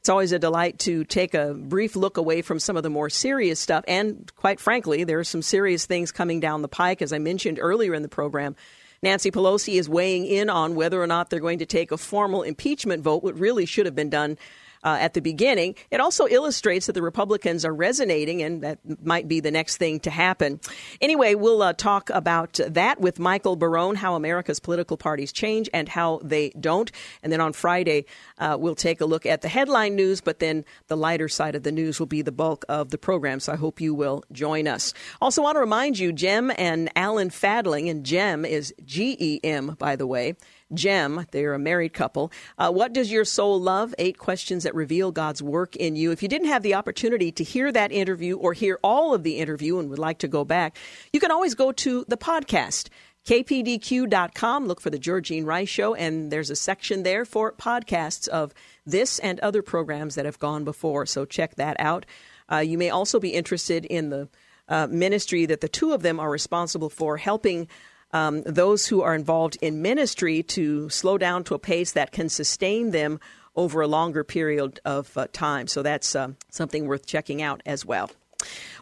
It's 0.00 0.08
always 0.08 0.32
a 0.32 0.38
delight 0.38 0.80
to 0.80 1.04
take 1.04 1.34
a 1.34 1.54
brief 1.54 1.94
look 1.94 2.16
away 2.16 2.42
from 2.42 2.58
some 2.58 2.76
of 2.76 2.82
the 2.82 2.90
more 2.90 3.10
serious 3.10 3.60
stuff. 3.60 3.84
And 3.86 4.32
quite 4.34 4.58
frankly, 4.58 5.04
there 5.04 5.18
are 5.18 5.24
some 5.24 5.42
serious 5.42 5.86
things 5.86 6.10
coming 6.10 6.40
down 6.40 6.62
the 6.62 6.68
pike. 6.68 7.02
As 7.02 7.12
I 7.12 7.18
mentioned 7.18 7.58
earlier 7.60 7.94
in 7.94 8.02
the 8.02 8.08
program, 8.08 8.56
Nancy 9.02 9.30
Pelosi 9.30 9.78
is 9.78 9.88
weighing 9.88 10.24
in 10.24 10.48
on 10.48 10.74
whether 10.74 11.00
or 11.00 11.06
not 11.06 11.28
they're 11.28 11.38
going 11.38 11.58
to 11.58 11.66
take 11.66 11.92
a 11.92 11.96
formal 11.96 12.42
impeachment 12.42 13.02
vote, 13.02 13.22
what 13.22 13.38
really 13.38 13.66
should 13.66 13.86
have 13.86 13.94
been 13.94 14.10
done 14.10 14.38
uh, 14.84 14.98
at 15.00 15.14
the 15.14 15.20
beginning. 15.20 15.74
It 15.90 16.00
also 16.00 16.26
illustrates 16.26 16.86
that 16.86 16.92
the 16.92 17.02
Republicans 17.02 17.64
are 17.64 17.74
resonating, 17.74 18.42
and 18.42 18.62
that 18.62 18.78
might 19.04 19.28
be 19.28 19.40
the 19.40 19.50
next 19.50 19.76
thing 19.76 20.00
to 20.00 20.10
happen. 20.10 20.60
Anyway, 21.00 21.34
we'll 21.34 21.62
uh, 21.62 21.72
talk 21.72 22.10
about 22.10 22.60
that 22.68 23.00
with 23.00 23.18
Michael 23.18 23.56
Barone, 23.56 23.96
how 23.96 24.14
America's 24.14 24.60
political 24.60 24.96
parties 24.96 25.32
change 25.32 25.68
and 25.72 25.88
how 25.88 26.20
they 26.22 26.50
don't. 26.60 26.90
And 27.22 27.32
then 27.32 27.40
on 27.40 27.52
Friday, 27.52 28.06
uh, 28.38 28.56
we'll 28.58 28.74
take 28.74 29.00
a 29.00 29.06
look 29.06 29.26
at 29.26 29.42
the 29.42 29.48
headline 29.48 29.96
news, 29.96 30.20
but 30.20 30.38
then 30.38 30.64
the 30.88 30.96
lighter 30.96 31.28
side 31.28 31.54
of 31.54 31.62
the 31.62 31.72
news 31.72 31.98
will 31.98 32.06
be 32.06 32.22
the 32.22 32.32
bulk 32.32 32.64
of 32.68 32.90
the 32.90 32.98
program. 32.98 33.40
So 33.40 33.52
I 33.52 33.56
hope 33.56 33.80
you 33.80 33.94
will 33.94 34.24
join 34.32 34.68
us. 34.68 34.94
Also, 35.20 35.42
want 35.42 35.56
to 35.56 35.60
remind 35.60 35.98
you, 35.98 36.12
Gem 36.12 36.52
and 36.56 36.90
Alan 36.96 37.30
Fadling, 37.30 37.88
and 37.88 38.04
Gem 38.04 38.44
is 38.44 38.74
G 38.84 39.16
E 39.18 39.40
M, 39.44 39.76
by 39.78 39.96
the 39.96 40.06
way. 40.06 40.34
Gem. 40.74 41.26
They're 41.30 41.54
a 41.54 41.58
married 41.58 41.92
couple. 41.92 42.32
Uh, 42.58 42.70
what 42.70 42.92
does 42.92 43.10
your 43.10 43.24
soul 43.24 43.60
love? 43.60 43.94
Eight 43.98 44.18
questions 44.18 44.64
that 44.64 44.74
reveal 44.74 45.12
God's 45.12 45.42
work 45.42 45.76
in 45.76 45.96
you. 45.96 46.10
If 46.10 46.22
you 46.22 46.28
didn't 46.28 46.48
have 46.48 46.62
the 46.62 46.74
opportunity 46.74 47.32
to 47.32 47.44
hear 47.44 47.72
that 47.72 47.92
interview 47.92 48.36
or 48.36 48.52
hear 48.52 48.78
all 48.82 49.14
of 49.14 49.22
the 49.22 49.38
interview 49.38 49.78
and 49.78 49.90
would 49.90 49.98
like 49.98 50.18
to 50.18 50.28
go 50.28 50.44
back, 50.44 50.76
you 51.12 51.20
can 51.20 51.30
always 51.30 51.54
go 51.54 51.72
to 51.72 52.04
the 52.08 52.16
podcast 52.16 52.88
kpdq.com. 53.24 54.66
Look 54.66 54.80
for 54.80 54.90
the 54.90 54.98
Georgene 54.98 55.44
Rice 55.44 55.68
Show, 55.68 55.94
and 55.94 56.30
there's 56.30 56.50
a 56.50 56.56
section 56.56 57.02
there 57.02 57.24
for 57.24 57.52
podcasts 57.52 58.26
of 58.28 58.52
this 58.84 59.18
and 59.20 59.38
other 59.40 59.62
programs 59.62 60.16
that 60.16 60.24
have 60.24 60.38
gone 60.38 60.64
before. 60.64 61.06
So 61.06 61.24
check 61.24 61.54
that 61.56 61.76
out. 61.78 62.04
Uh, 62.50 62.58
you 62.58 62.76
may 62.76 62.90
also 62.90 63.20
be 63.20 63.30
interested 63.30 63.84
in 63.84 64.10
the 64.10 64.28
uh, 64.68 64.86
ministry 64.88 65.46
that 65.46 65.60
the 65.60 65.68
two 65.68 65.92
of 65.92 66.02
them 66.02 66.18
are 66.18 66.30
responsible 66.30 66.90
for, 66.90 67.16
helping 67.16 67.68
um, 68.12 68.42
those 68.42 68.86
who 68.86 69.02
are 69.02 69.14
involved 69.14 69.56
in 69.60 69.82
ministry 69.82 70.42
to 70.42 70.88
slow 70.90 71.18
down 71.18 71.44
to 71.44 71.54
a 71.54 71.58
pace 71.58 71.92
that 71.92 72.12
can 72.12 72.28
sustain 72.28 72.90
them 72.90 73.20
over 73.54 73.80
a 73.80 73.86
longer 73.86 74.24
period 74.24 74.80
of 74.84 75.16
uh, 75.16 75.26
time. 75.32 75.66
So 75.66 75.82
that's 75.82 76.14
uh, 76.14 76.32
something 76.50 76.86
worth 76.86 77.06
checking 77.06 77.42
out 77.42 77.62
as 77.66 77.84
well. 77.84 78.10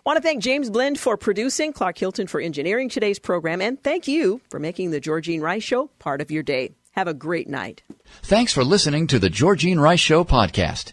Want 0.07 0.17
to 0.17 0.23
thank 0.23 0.43
James 0.43 0.71
Blend 0.71 0.99
for 0.99 1.17
producing, 1.17 1.73
Clark 1.73 1.99
Hilton 1.99 2.27
for 2.27 2.41
engineering 2.41 2.89
today's 2.89 3.19
program, 3.19 3.61
and 3.61 3.83
thank 3.83 4.09
you 4.09 4.41
for 4.49 4.59
making 4.59 4.91
the 4.91 5.01
Georgene 5.01 5.43
Rice 5.43 5.63
Show 5.63 5.89
part 5.99 6.21
of 6.21 6.31
your 6.31 6.43
day. 6.43 6.73
Have 6.93 7.09
a 7.09 7.15
great 7.15 7.49
night. 7.49 7.83
Thanks 8.23 8.53
for 8.53 8.65
listening 8.65 9.07
to 9.09 9.19
the 9.19 9.29
Georgene 9.29 9.79
Rice 9.79 10.01
Show 10.01 10.25
podcast. 10.25 10.93